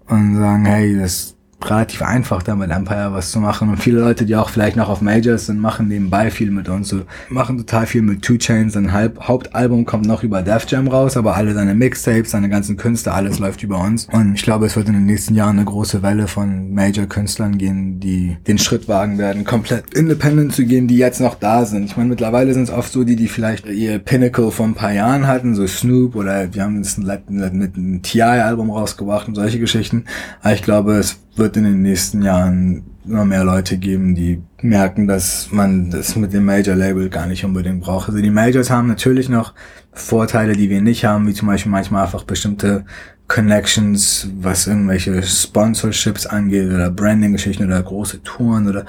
und 0.09 0.37
sagen, 0.37 0.67
hey, 0.67 0.95
das 0.99 1.37
relativ 1.63 2.03
einfach, 2.03 2.43
da 2.43 2.55
mit 2.55 2.71
Empire 2.71 3.13
was 3.13 3.31
zu 3.31 3.41
machen. 3.41 3.69
Und 3.69 3.79
viele 3.79 4.01
Leute, 4.01 4.27
die 4.27 4.37
auch 4.37 4.51
vielleicht 4.51 4.77
noch 4.77 4.89
auf 4.89 5.01
Majors 5.01 5.47
sind, 5.47 5.61
machen 5.61 5.89
nebenbei 5.89 6.31
viel 6.31 6.51
mit 6.51 6.69
uns. 6.69 6.89
So, 6.89 7.03
machen 7.29 7.59
total 7.59 7.87
viel 7.87 8.03
mit 8.03 8.23
Two 8.23 8.37
Chains. 8.37 8.75
Sein 8.75 8.93
Hauptalbum 8.93 9.85
kommt 9.85 10.07
noch 10.07 10.23
über 10.23 10.43
Def 10.43 10.67
Jam 10.69 10.89
raus, 10.89 11.17
aber 11.17 11.37
alle 11.37 11.55
seine 11.55 11.75
Mixtapes, 11.75 12.31
seine 12.31 12.49
ganzen 12.49 12.77
Künstler, 12.77 13.15
alles 13.15 13.39
läuft 13.39 13.63
über 13.63 13.81
uns. 13.81 14.07
Und 14.13 14.35
ich 14.35 14.43
glaube, 14.43 14.67
es 14.67 14.77
wird 14.77 14.89
in 14.89 14.95
den 14.95 15.07
nächsten 15.07 15.35
Jahren 15.35 15.57
eine 15.57 15.65
große 15.65 16.03
Welle 16.03 16.29
von 16.29 16.73
Major-Künstlern 16.73 17.59
gehen, 17.59 18.01
die 18.01 18.37
den 18.47 18.59
Schritt 18.59 18.89
wagen 18.89 19.19
werden, 19.19 19.45
komplett 19.45 19.95
independent 19.95 20.53
zu 20.55 20.65
gehen, 20.65 20.89
die 20.89 20.97
jetzt 20.97 21.21
noch 21.21 21.35
da 21.35 21.65
sind. 21.65 21.85
Ich 21.85 21.97
meine, 21.97 22.11
mittlerweile 22.11 22.53
sind 22.53 22.65
es 22.65 22.71
oft 22.71 22.93
so 22.93 23.05
die, 23.05 23.17
die 23.17 23.29
vielleicht 23.29 23.67
ihr 23.67 23.99
Pinnacle 23.99 24.51
vor 24.51 24.67
ein 24.67 24.75
paar 24.75 24.93
Jahren 24.93 25.27
hatten, 25.27 25.55
so 25.55 25.67
Snoop 25.67 26.17
oder 26.17 26.53
wir 26.53 26.63
haben 26.63 26.83
das 26.83 26.99
mit 26.99 27.77
einem 27.77 28.03
TI-Album 28.03 28.71
rausgebracht 28.71 29.29
und 29.29 29.35
solche 29.35 29.59
Geschichten. 29.59 30.05
Aber 30.43 30.55
ich 30.55 30.63
glaube, 30.63 30.95
es 30.95 31.21
wird 31.37 31.57
in 31.57 31.65
den 31.65 31.83
nächsten 31.83 32.23
Jahren 32.23 32.85
immer 33.07 33.25
mehr 33.25 33.45
Leute 33.45 33.77
geben, 33.77 34.15
die 34.15 34.43
merken, 34.63 35.07
dass 35.07 35.49
man 35.51 35.91
das 35.91 36.17
mit 36.17 36.33
dem 36.33 36.45
Major-Label 36.45 37.11
gar 37.11 37.27
nicht 37.27 37.45
unbedingt 37.45 37.83
braucht. 37.83 38.09
Also 38.09 38.21
die 38.21 38.31
Majors 38.31 38.71
haben 38.71 38.89
natürlich 38.89 39.29
noch 39.29 39.53
Vorteile, 39.93 40.55
die 40.55 40.71
wir 40.71 40.81
nicht 40.81 41.05
haben, 41.05 41.27
wie 41.27 41.35
zum 41.35 41.49
Beispiel 41.49 41.71
manchmal 41.71 42.05
einfach 42.05 42.25
bestimmte 42.25 42.85
Connections, 43.29 44.29
was 44.41 44.67
irgendwelche 44.67 45.23
Sponsorships 45.23 46.27
angeht 46.27 46.73
oder 46.73 46.91
Branding-Geschichten 46.91 47.65
oder 47.65 47.83
große 47.83 48.23
Touren 48.23 48.69
oder 48.69 48.85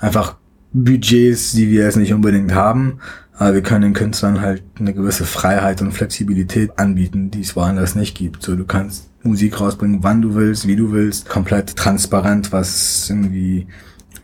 einfach 0.00 0.36
Budgets, 0.72 1.52
die 1.52 1.70
wir 1.70 1.84
jetzt 1.84 1.96
nicht 1.96 2.12
unbedingt 2.12 2.54
haben. 2.54 2.98
Aber 3.36 3.54
wir 3.54 3.62
können 3.62 3.82
den 3.82 3.92
Künstlern 3.94 4.40
halt 4.40 4.62
eine 4.78 4.94
gewisse 4.94 5.24
Freiheit 5.24 5.82
und 5.82 5.92
Flexibilität 5.92 6.78
anbieten, 6.78 7.30
die 7.30 7.40
es 7.40 7.56
woanders 7.56 7.94
nicht 7.94 8.16
gibt. 8.16 8.42
So, 8.42 8.54
du 8.56 8.64
kannst 8.64 9.10
Musik 9.24 9.60
rausbringen, 9.60 10.02
wann 10.02 10.22
du 10.22 10.34
willst, 10.34 10.66
wie 10.66 10.76
du 10.76 10.92
willst, 10.92 11.28
komplett 11.28 11.76
transparent, 11.76 12.52
was 12.52 13.08
irgendwie 13.08 13.66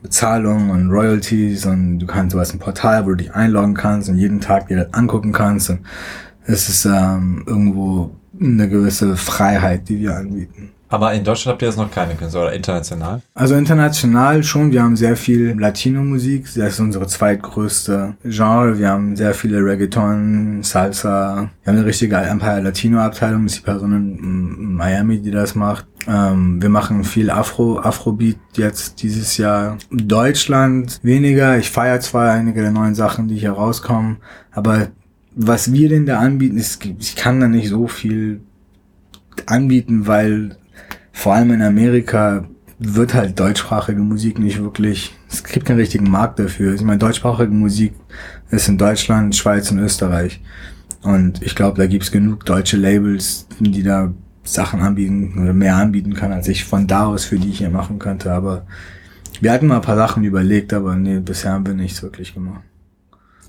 Bezahlung 0.02 0.70
und 0.70 0.90
Royalties 0.90 1.66
und 1.66 1.98
du 1.98 2.06
kannst, 2.06 2.34
du 2.34 2.40
hast 2.40 2.52
ein 2.52 2.58
Portal, 2.58 3.04
wo 3.04 3.10
du 3.10 3.16
dich 3.16 3.34
einloggen 3.34 3.74
kannst 3.74 4.08
und 4.08 4.16
jeden 4.16 4.40
Tag 4.40 4.68
dir 4.68 4.84
das 4.84 4.94
angucken 4.94 5.32
kannst 5.32 5.70
und 5.70 5.80
es 6.44 6.68
ist 6.68 6.84
ähm, 6.86 7.44
irgendwo 7.46 8.10
eine 8.40 8.68
gewisse 8.68 9.16
Freiheit, 9.16 9.88
die 9.88 10.00
wir 10.00 10.16
anbieten. 10.16 10.70
Aber 10.90 11.14
in 11.14 11.22
Deutschland 11.22 11.52
habt 11.52 11.62
ihr 11.62 11.68
jetzt 11.68 11.78
noch 11.78 11.90
keine 11.90 12.16
Künstler 12.16 12.42
oder 12.42 12.52
international? 12.52 13.22
Also 13.32 13.54
international 13.54 14.42
schon. 14.42 14.72
Wir 14.72 14.82
haben 14.82 14.96
sehr 14.96 15.16
viel 15.16 15.56
Latino-Musik. 15.56 16.46
Das 16.56 16.74
ist 16.74 16.80
unsere 16.80 17.06
zweitgrößte 17.06 18.16
Genre. 18.24 18.76
Wir 18.76 18.88
haben 18.88 19.14
sehr 19.14 19.32
viele 19.32 19.64
Reggaeton, 19.64 20.64
Salsa. 20.64 21.48
Wir 21.62 21.72
haben 21.72 21.78
eine 21.78 21.86
richtige 21.86 22.16
Empire 22.16 22.60
Latino-Abteilung. 22.60 23.44
Das 23.44 23.52
ist 23.52 23.60
die 23.60 23.64
Person 23.64 23.92
in 23.92 24.74
Miami, 24.74 25.20
die 25.20 25.30
das 25.30 25.54
macht. 25.54 25.86
Ähm, 26.08 26.60
wir 26.60 26.70
machen 26.70 27.04
viel 27.04 27.30
Afro, 27.30 27.78
Afrobeat 27.78 28.38
jetzt 28.54 29.00
dieses 29.00 29.36
Jahr. 29.36 29.78
Deutschland 29.92 30.98
weniger. 31.04 31.56
Ich 31.56 31.70
feiere 31.70 32.00
zwar 32.00 32.32
einige 32.32 32.62
der 32.62 32.72
neuen 32.72 32.96
Sachen, 32.96 33.28
die 33.28 33.36
hier 33.36 33.52
rauskommen, 33.52 34.16
aber 34.50 34.88
was 35.36 35.72
wir 35.72 35.88
denn 35.88 36.06
da 36.06 36.18
anbieten, 36.18 36.56
ist, 36.56 36.84
ich 36.84 37.14
kann 37.14 37.38
da 37.38 37.46
nicht 37.46 37.68
so 37.68 37.86
viel 37.86 38.40
anbieten, 39.46 40.06
weil 40.06 40.56
vor 41.20 41.34
allem 41.34 41.50
in 41.50 41.60
Amerika 41.60 42.46
wird 42.78 43.12
halt 43.12 43.38
deutschsprachige 43.38 44.00
Musik 44.00 44.38
nicht 44.38 44.58
wirklich, 44.58 45.14
es 45.28 45.44
gibt 45.44 45.66
keinen 45.66 45.76
richtigen 45.76 46.10
Markt 46.10 46.38
dafür. 46.38 46.72
Ich 46.72 46.80
meine, 46.80 46.98
deutschsprachige 46.98 47.52
Musik 47.52 47.92
ist 48.50 48.68
in 48.68 48.78
Deutschland, 48.78 49.36
Schweiz 49.36 49.70
und 49.70 49.80
Österreich. 49.80 50.40
Und 51.02 51.42
ich 51.42 51.54
glaube, 51.54 51.76
da 51.76 51.86
gibt's 51.86 52.10
genug 52.10 52.46
deutsche 52.46 52.78
Labels, 52.78 53.46
die 53.58 53.82
da 53.82 54.14
Sachen 54.44 54.80
anbieten 54.80 55.38
oder 55.42 55.52
mehr 55.52 55.76
anbieten 55.76 56.14
kann, 56.14 56.32
als 56.32 56.48
ich 56.48 56.64
von 56.64 56.86
da 56.86 57.04
aus 57.04 57.26
für 57.26 57.38
die 57.38 57.50
hier 57.50 57.68
machen 57.68 57.98
könnte. 57.98 58.32
Aber 58.32 58.64
wir 59.42 59.52
hatten 59.52 59.66
mal 59.66 59.76
ein 59.76 59.82
paar 59.82 59.96
Sachen 59.96 60.24
überlegt, 60.24 60.72
aber 60.72 60.96
nee, 60.96 61.20
bisher 61.20 61.52
haben 61.52 61.66
wir 61.66 61.74
nichts 61.74 62.02
wirklich 62.02 62.32
gemacht. 62.32 62.62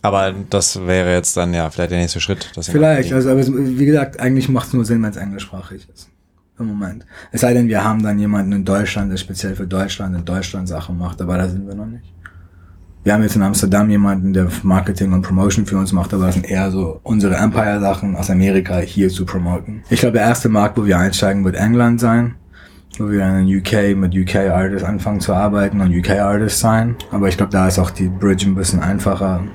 Aber 0.01 0.33
das 0.49 0.85
wäre 0.85 1.13
jetzt 1.13 1.37
dann 1.37 1.53
ja 1.53 1.69
vielleicht 1.69 1.91
der 1.91 1.99
nächste 1.99 2.19
Schritt. 2.19 2.51
vielleicht, 2.63 3.13
also 3.13 3.29
aber 3.29 3.47
wie 3.47 3.85
gesagt, 3.85 4.19
eigentlich 4.19 4.49
macht 4.49 4.67
es 4.67 4.73
nur 4.73 4.83
Sinn, 4.83 5.01
wenn 5.03 5.11
es 5.11 5.15
englischsprachig 5.17 5.87
ist 5.93 6.09
im 6.59 6.67
Moment. 6.67 7.05
Es 7.31 7.41
sei 7.41 7.53
denn, 7.53 7.67
wir 7.67 7.83
haben 7.83 8.03
dann 8.03 8.19
jemanden 8.19 8.51
in 8.51 8.65
Deutschland, 8.65 9.11
der 9.11 9.17
speziell 9.17 9.55
für 9.55 9.67
Deutschland 9.67 10.15
in 10.15 10.25
Deutschland 10.25 10.67
Sachen 10.67 10.97
macht, 10.97 11.21
aber 11.21 11.37
da 11.37 11.47
sind 11.47 11.67
wir 11.67 11.75
noch 11.75 11.85
nicht. 11.85 12.13
Wir 13.03 13.13
haben 13.13 13.23
jetzt 13.23 13.35
in 13.35 13.41
Amsterdam 13.41 13.89
jemanden, 13.89 14.31
der 14.31 14.47
Marketing 14.61 15.11
und 15.11 15.23
Promotion 15.23 15.65
für 15.65 15.75
uns 15.75 15.91
macht, 15.91 16.13
aber 16.13 16.27
das 16.27 16.35
sind 16.35 16.47
eher 16.47 16.69
so 16.69 16.99
unsere 17.01 17.35
Empire-Sachen 17.35 18.15
aus 18.15 18.29
Amerika 18.29 18.77
hier 18.77 19.09
zu 19.09 19.25
promoten. 19.25 19.81
Ich 19.89 20.01
glaube, 20.01 20.13
der 20.13 20.27
erste 20.27 20.49
Markt, 20.49 20.77
wo 20.77 20.85
wir 20.85 20.99
einsteigen, 20.99 21.43
wird 21.43 21.55
England 21.55 21.99
sein, 21.99 22.35
wo 22.99 23.09
wir 23.09 23.25
in 23.25 23.57
UK 23.57 23.97
mit 23.97 24.15
UK 24.15 24.51
Artists 24.51 24.83
anfangen 24.83 25.19
zu 25.19 25.33
arbeiten 25.33 25.81
und 25.81 25.91
UK 25.91 26.11
Artists 26.11 26.59
sein. 26.59 26.95
Aber 27.09 27.27
ich 27.27 27.37
glaube, 27.37 27.51
da 27.51 27.67
ist 27.67 27.79
auch 27.79 27.89
die 27.89 28.07
Bridge 28.07 28.45
ein 28.45 28.53
bisschen 28.53 28.81
einfacher, 28.81 29.45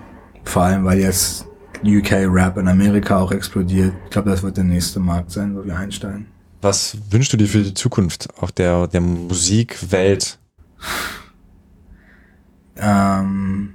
vor 0.42 0.62
allem 0.62 0.84
weil 0.84 0.98
jetzt 0.98 1.46
UK 1.84 2.26
Rap 2.28 2.56
in 2.56 2.66
Amerika 2.66 3.18
auch 3.18 3.30
explodiert. 3.30 3.92
Ich 4.06 4.10
glaube, 4.10 4.30
das 4.30 4.42
wird 4.42 4.56
der 4.56 4.64
nächste 4.64 4.98
Markt 4.98 5.30
sein, 5.30 5.56
wo 5.56 5.64
wir 5.64 5.76
einsteigen. 5.76 6.26
Was 6.60 6.96
wünschst 7.10 7.32
du 7.32 7.36
dir 7.36 7.48
für 7.48 7.62
die 7.62 7.74
Zukunft 7.74 8.28
auch 8.40 8.50
der, 8.50 8.86
der 8.88 9.00
Musikwelt? 9.00 10.38
Ähm, 12.76 13.74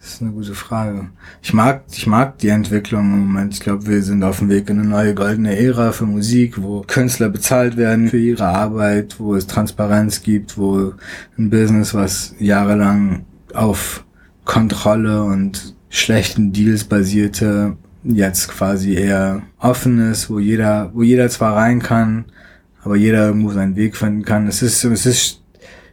das 0.00 0.14
ist 0.14 0.22
eine 0.22 0.32
gute 0.32 0.54
Frage. 0.54 1.10
Ich 1.42 1.52
mag, 1.52 1.84
ich 1.92 2.06
mag 2.06 2.38
die 2.38 2.48
Entwicklung 2.48 3.12
im 3.12 3.20
Moment. 3.20 3.54
Ich 3.54 3.60
glaube, 3.60 3.86
wir 3.86 4.02
sind 4.02 4.22
auf 4.22 4.38
dem 4.38 4.48
Weg 4.48 4.70
in 4.70 4.78
eine 4.78 4.88
neue 4.88 5.14
goldene 5.14 5.56
Ära 5.56 5.92
für 5.92 6.06
Musik, 6.06 6.60
wo 6.60 6.82
Künstler 6.82 7.28
bezahlt 7.28 7.76
werden 7.76 8.08
für 8.08 8.18
ihre 8.18 8.46
Arbeit, 8.46 9.20
wo 9.20 9.34
es 9.34 9.46
Transparenz 9.46 10.22
gibt, 10.22 10.56
wo 10.56 10.94
ein 11.38 11.50
Business, 11.50 11.94
was 11.94 12.34
jahrelang 12.38 13.24
auf 13.54 14.04
Kontrolle 14.44 15.22
und 15.22 15.74
schlechten 15.90 16.52
Deals 16.52 16.84
basierte, 16.84 17.76
jetzt 18.04 18.48
quasi 18.48 18.94
eher 18.94 19.42
offen 19.58 19.98
ist, 20.10 20.30
wo 20.30 20.38
jeder, 20.38 20.90
wo 20.94 21.02
jeder 21.02 21.28
zwar 21.28 21.56
rein 21.56 21.80
kann, 21.80 22.24
aber 22.82 22.96
jeder 22.96 23.26
irgendwo 23.26 23.52
seinen 23.52 23.76
Weg 23.76 23.96
finden 23.96 24.24
kann. 24.24 24.46
Es 24.46 24.62
ist, 24.62 24.84
es 24.84 25.06
ist 25.06 25.42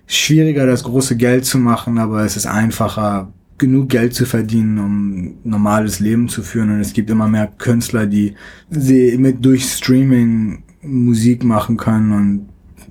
schwieriger, 0.05 0.65
das 0.65 0.83
große 0.83 1.17
Geld 1.17 1.45
zu 1.45 1.57
machen, 1.57 1.97
aber 1.97 2.23
es 2.23 2.37
ist 2.37 2.47
einfacher, 2.47 3.31
genug 3.57 3.89
Geld 3.89 4.13
zu 4.13 4.25
verdienen, 4.25 4.77
um 4.79 5.35
normales 5.43 5.99
Leben 5.99 6.29
zu 6.29 6.43
führen. 6.43 6.71
Und 6.71 6.79
es 6.79 6.93
gibt 6.93 7.09
immer 7.09 7.27
mehr 7.27 7.47
Künstler, 7.57 8.05
die 8.05 8.35
sie 8.69 9.17
mit 9.17 9.43
durch 9.43 9.65
Streaming 9.65 10.63
Musik 10.81 11.43
machen 11.43 11.75
können 11.75 12.11
und 12.11 12.49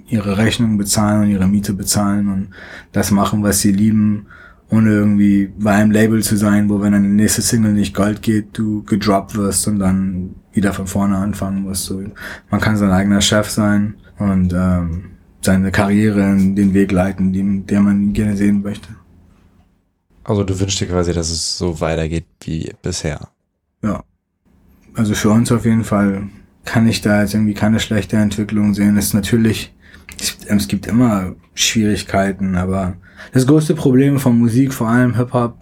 ihre 0.08 0.36
Rechnung 0.36 0.76
bezahlen 0.76 1.22
und 1.22 1.30
ihre 1.30 1.48
Miete 1.48 1.72
bezahlen 1.72 2.28
und 2.28 2.48
das 2.92 3.10
machen, 3.10 3.42
was 3.42 3.60
sie 3.60 3.72
lieben 3.72 4.26
ohne 4.70 4.90
irgendwie 4.90 5.52
bei 5.58 5.72
einem 5.72 5.90
Label 5.90 6.22
zu 6.22 6.36
sein, 6.36 6.68
wo 6.68 6.80
wenn 6.80 6.92
deine 6.92 7.08
nächste 7.08 7.42
Single 7.42 7.72
nicht 7.72 7.94
Gold 7.94 8.22
geht, 8.22 8.58
du 8.58 8.82
gedroppt 8.82 9.36
wirst 9.36 9.68
und 9.68 9.78
dann 9.78 10.34
wieder 10.52 10.72
von 10.72 10.86
vorne 10.86 11.16
anfangen 11.16 11.62
musst. 11.62 11.84
So, 11.84 12.02
man 12.50 12.60
kann 12.60 12.76
sein 12.76 12.90
eigener 12.90 13.20
Chef 13.20 13.48
sein 13.48 13.94
und 14.18 14.52
ähm, 14.52 15.10
seine 15.40 15.70
Karriere 15.70 16.22
in 16.32 16.56
den 16.56 16.74
Weg 16.74 16.90
leiten, 16.90 17.32
den, 17.32 17.66
den 17.66 17.82
man 17.82 18.12
gerne 18.12 18.36
sehen 18.36 18.62
möchte. 18.62 18.88
Also 20.24 20.42
du 20.42 20.58
wünschst 20.58 20.80
dir 20.80 20.88
quasi, 20.88 21.12
dass 21.12 21.30
es 21.30 21.56
so 21.56 21.80
weitergeht 21.80 22.26
wie 22.40 22.72
bisher. 22.82 23.28
Ja. 23.82 24.02
Also 24.94 25.14
für 25.14 25.30
uns 25.30 25.52
auf 25.52 25.64
jeden 25.64 25.84
Fall 25.84 26.28
kann 26.64 26.88
ich 26.88 27.00
da 27.00 27.22
jetzt 27.22 27.34
irgendwie 27.34 27.54
keine 27.54 27.78
schlechte 27.78 28.16
Entwicklung 28.16 28.74
sehen. 28.74 28.96
Es 28.96 29.06
ist 29.06 29.14
natürlich, 29.14 29.72
es 30.48 30.66
gibt 30.66 30.86
immer 30.86 31.36
Schwierigkeiten, 31.54 32.56
aber 32.56 32.96
das 33.32 33.46
größte 33.46 33.74
Problem 33.74 34.18
von 34.18 34.38
Musik, 34.38 34.72
vor 34.72 34.88
allem 34.88 35.16
Hip-Hop, 35.16 35.58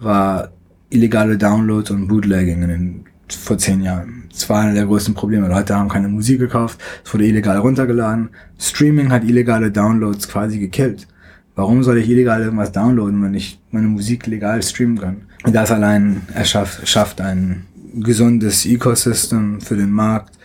war 0.00 0.50
illegale 0.90 1.38
Downloads 1.38 1.90
und 1.90 2.08
Bootlegging 2.08 2.62
in 2.62 2.68
den, 2.68 3.04
vor 3.28 3.58
zehn 3.58 3.82
Jahren. 3.82 4.24
Das 4.30 4.48
war 4.48 4.62
einer 4.62 4.74
der 4.74 4.86
größten 4.86 5.14
Probleme. 5.14 5.48
Leute 5.48 5.74
haben 5.74 5.88
keine 5.88 6.08
Musik 6.08 6.38
gekauft, 6.38 6.80
es 7.04 7.12
wurde 7.12 7.26
illegal 7.26 7.58
runtergeladen. 7.58 8.30
Streaming 8.58 9.10
hat 9.10 9.24
illegale 9.24 9.70
Downloads 9.70 10.28
quasi 10.28 10.58
gekillt. 10.58 11.06
Warum 11.54 11.82
soll 11.82 11.98
ich 11.98 12.08
illegal 12.08 12.42
irgendwas 12.42 12.72
downloaden, 12.72 13.22
wenn 13.22 13.34
ich 13.34 13.60
meine 13.70 13.88
Musik 13.88 14.26
legal 14.26 14.62
streamen 14.62 14.98
kann? 14.98 15.16
Das 15.52 15.70
allein 15.70 16.22
erschafft, 16.32 16.88
schafft 16.88 17.20
ein 17.20 17.66
gesundes 17.94 18.66
Ecosystem 18.66 19.60
für 19.60 19.76
den 19.76 19.90
Markt. 19.90 20.38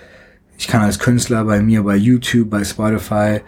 Ich 0.58 0.68
kann 0.68 0.82
als 0.82 1.00
Künstler 1.00 1.46
bei 1.46 1.62
mir 1.62 1.84
bei 1.84 1.96
YouTube, 1.96 2.50
bei 2.50 2.64
Spotify 2.64 3.42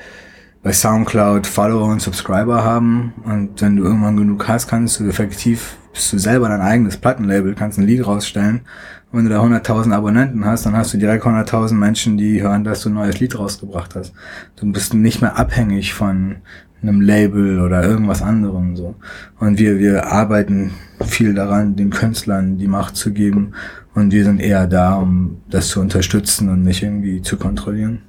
bei 0.67 0.73
Soundcloud 0.73 1.47
Follower 1.47 1.85
und 1.85 2.01
Subscriber 2.01 2.61
haben 2.61 3.13
und 3.23 3.61
wenn 3.61 3.77
du 3.77 3.85
irgendwann 3.85 4.17
genug 4.17 4.49
hast, 4.49 4.67
kannst 4.67 4.99
du 4.99 5.07
effektiv, 5.07 5.77
bist 5.93 6.11
du 6.11 6.17
selber 6.17 6.49
dein 6.49 6.59
eigenes 6.59 6.97
Plattenlabel, 6.97 7.55
kannst 7.55 7.79
ein 7.79 7.87
Lied 7.87 8.05
rausstellen. 8.05 8.63
Und 9.09 9.19
wenn 9.19 9.23
du 9.23 9.29
da 9.29 9.41
100.000 9.41 9.93
Abonnenten 9.93 10.43
hast, 10.43 10.65
dann 10.65 10.75
hast 10.75 10.93
du 10.93 10.97
direkt 10.97 11.23
100.000 11.23 11.73
Menschen, 11.73 12.17
die 12.17 12.41
hören, 12.41 12.65
dass 12.65 12.81
du 12.81 12.89
ein 12.89 12.95
neues 12.95 13.21
Lied 13.21 13.39
rausgebracht 13.39 13.95
hast. 13.95 14.11
Du 14.57 14.69
bist 14.69 14.93
nicht 14.93 15.21
mehr 15.21 15.37
abhängig 15.39 15.93
von 15.93 16.35
einem 16.81 16.99
Label 16.99 17.61
oder 17.61 17.85
irgendwas 17.85 18.21
anderem 18.21 18.75
so. 18.75 18.95
Und 19.39 19.59
wir, 19.59 19.79
wir 19.79 20.07
arbeiten 20.07 20.71
viel 21.01 21.33
daran, 21.33 21.77
den 21.77 21.91
Künstlern 21.91 22.57
die 22.57 22.67
Macht 22.67 22.97
zu 22.97 23.13
geben 23.13 23.53
und 23.95 24.11
wir 24.11 24.25
sind 24.25 24.41
eher 24.41 24.67
da, 24.67 24.95
um 24.95 25.37
das 25.49 25.69
zu 25.69 25.79
unterstützen 25.79 26.49
und 26.49 26.63
nicht 26.63 26.83
irgendwie 26.83 27.21
zu 27.21 27.37
kontrollieren. 27.37 28.01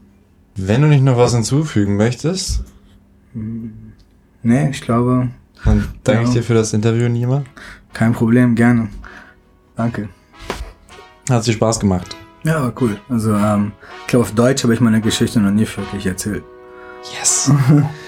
Wenn 0.61 0.83
du 0.83 0.89
nicht 0.89 1.05
noch 1.05 1.17
was 1.17 1.35
hinzufügen 1.35 1.97
möchtest. 1.97 2.65
Nee, 4.43 4.71
ich 4.71 4.81
glaube. 4.81 5.29
Dann 5.65 5.87
danke 6.03 6.23
ja. 6.23 6.29
ich 6.29 6.35
dir 6.35 6.43
für 6.43 6.55
das 6.55 6.73
Interview, 6.73 7.09
Nima. 7.09 7.45
Kein 7.93 8.13
Problem, 8.13 8.57
gerne. 8.57 8.89
Danke. 9.77 10.09
Hat 11.31 11.45
sich 11.45 11.55
Spaß 11.55 11.79
gemacht. 11.79 12.17
Ja, 12.43 12.61
war 12.63 12.73
cool. 12.81 12.99
Also, 13.09 13.35
ähm, 13.35 13.71
ich 14.01 14.07
glaube, 14.09 14.25
auf 14.25 14.33
Deutsch 14.33 14.65
habe 14.65 14.75
ich 14.75 14.81
meine 14.81 15.01
Geschichte 15.01 15.39
noch 15.39 15.53
nie 15.53 15.67
wirklich 15.77 16.07
erzählt. 16.07 16.43
Yes. 17.19 17.53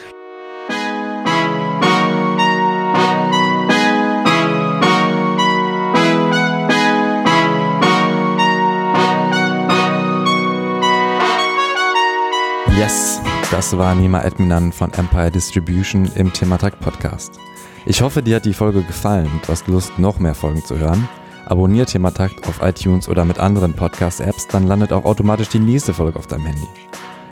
Yes, 12.76 13.20
das 13.50 13.76
war 13.76 13.94
Nima 13.94 14.22
Edminan 14.22 14.72
von 14.72 14.92
Empire 14.92 15.30
Distribution 15.30 16.10
im 16.14 16.32
Thematakt 16.32 16.80
Podcast. 16.80 17.38
Ich 17.84 18.00
hoffe, 18.00 18.22
dir 18.22 18.36
hat 18.36 18.44
die 18.44 18.54
Folge 18.54 18.82
gefallen 18.82 19.30
und 19.32 19.46
du 19.46 19.48
hast 19.52 19.66
Lust, 19.68 19.98
noch 19.98 20.18
mehr 20.18 20.34
Folgen 20.34 20.64
zu 20.64 20.78
hören. 20.78 21.08
Abonnier 21.46 21.86
Thematakt 21.86 22.46
auf 22.48 22.62
iTunes 22.62 23.08
oder 23.08 23.24
mit 23.24 23.38
anderen 23.38 23.74
Podcast-Apps, 23.74 24.48
dann 24.48 24.66
landet 24.66 24.92
auch 24.92 25.04
automatisch 25.04 25.48
die 25.48 25.58
nächste 25.58 25.92
Folge 25.92 26.18
auf 26.18 26.26
deinem 26.26 26.46
Handy. 26.46 26.68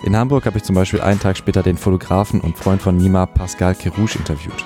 In 0.02 0.16
Hamburg 0.16 0.46
habe 0.46 0.58
ich 0.58 0.64
zum 0.64 0.74
Beispiel 0.74 1.00
einen 1.00 1.20
Tag 1.20 1.36
später 1.36 1.62
den 1.62 1.76
Fotografen 1.76 2.40
und 2.40 2.58
Freund 2.58 2.82
von 2.82 2.96
Nima, 2.96 3.26
Pascal 3.26 3.74
Kerouche, 3.74 4.18
interviewt. 4.18 4.64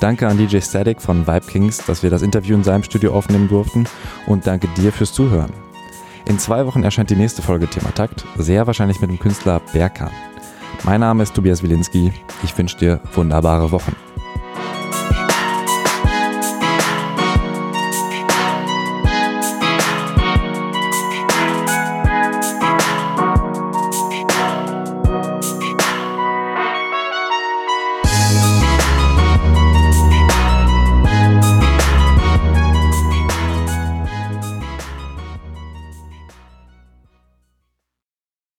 Danke 0.00 0.28
an 0.28 0.38
DJ 0.38 0.60
Static 0.60 1.00
von 1.00 1.26
Vibe 1.26 1.46
Kings, 1.46 1.78
dass 1.86 2.02
wir 2.02 2.10
das 2.10 2.22
Interview 2.22 2.54
in 2.54 2.64
seinem 2.64 2.82
Studio 2.82 3.14
aufnehmen 3.14 3.48
durften 3.48 3.86
und 4.26 4.46
danke 4.46 4.68
dir 4.76 4.92
fürs 4.92 5.12
Zuhören. 5.12 5.65
In 6.26 6.40
zwei 6.40 6.66
Wochen 6.66 6.82
erscheint 6.82 7.08
die 7.10 7.14
nächste 7.16 7.40
Folge 7.40 7.68
Thema 7.68 7.94
Takt, 7.94 8.24
sehr 8.36 8.66
wahrscheinlich 8.66 9.00
mit 9.00 9.10
dem 9.10 9.18
Künstler 9.18 9.60
Berkan. 9.72 10.10
Mein 10.82 11.00
Name 11.00 11.22
ist 11.22 11.34
Tobias 11.34 11.62
Wilinski. 11.62 12.12
Ich 12.42 12.58
wünsche 12.58 12.76
dir 12.76 13.00
wunderbare 13.14 13.70
Wochen. 13.70 13.94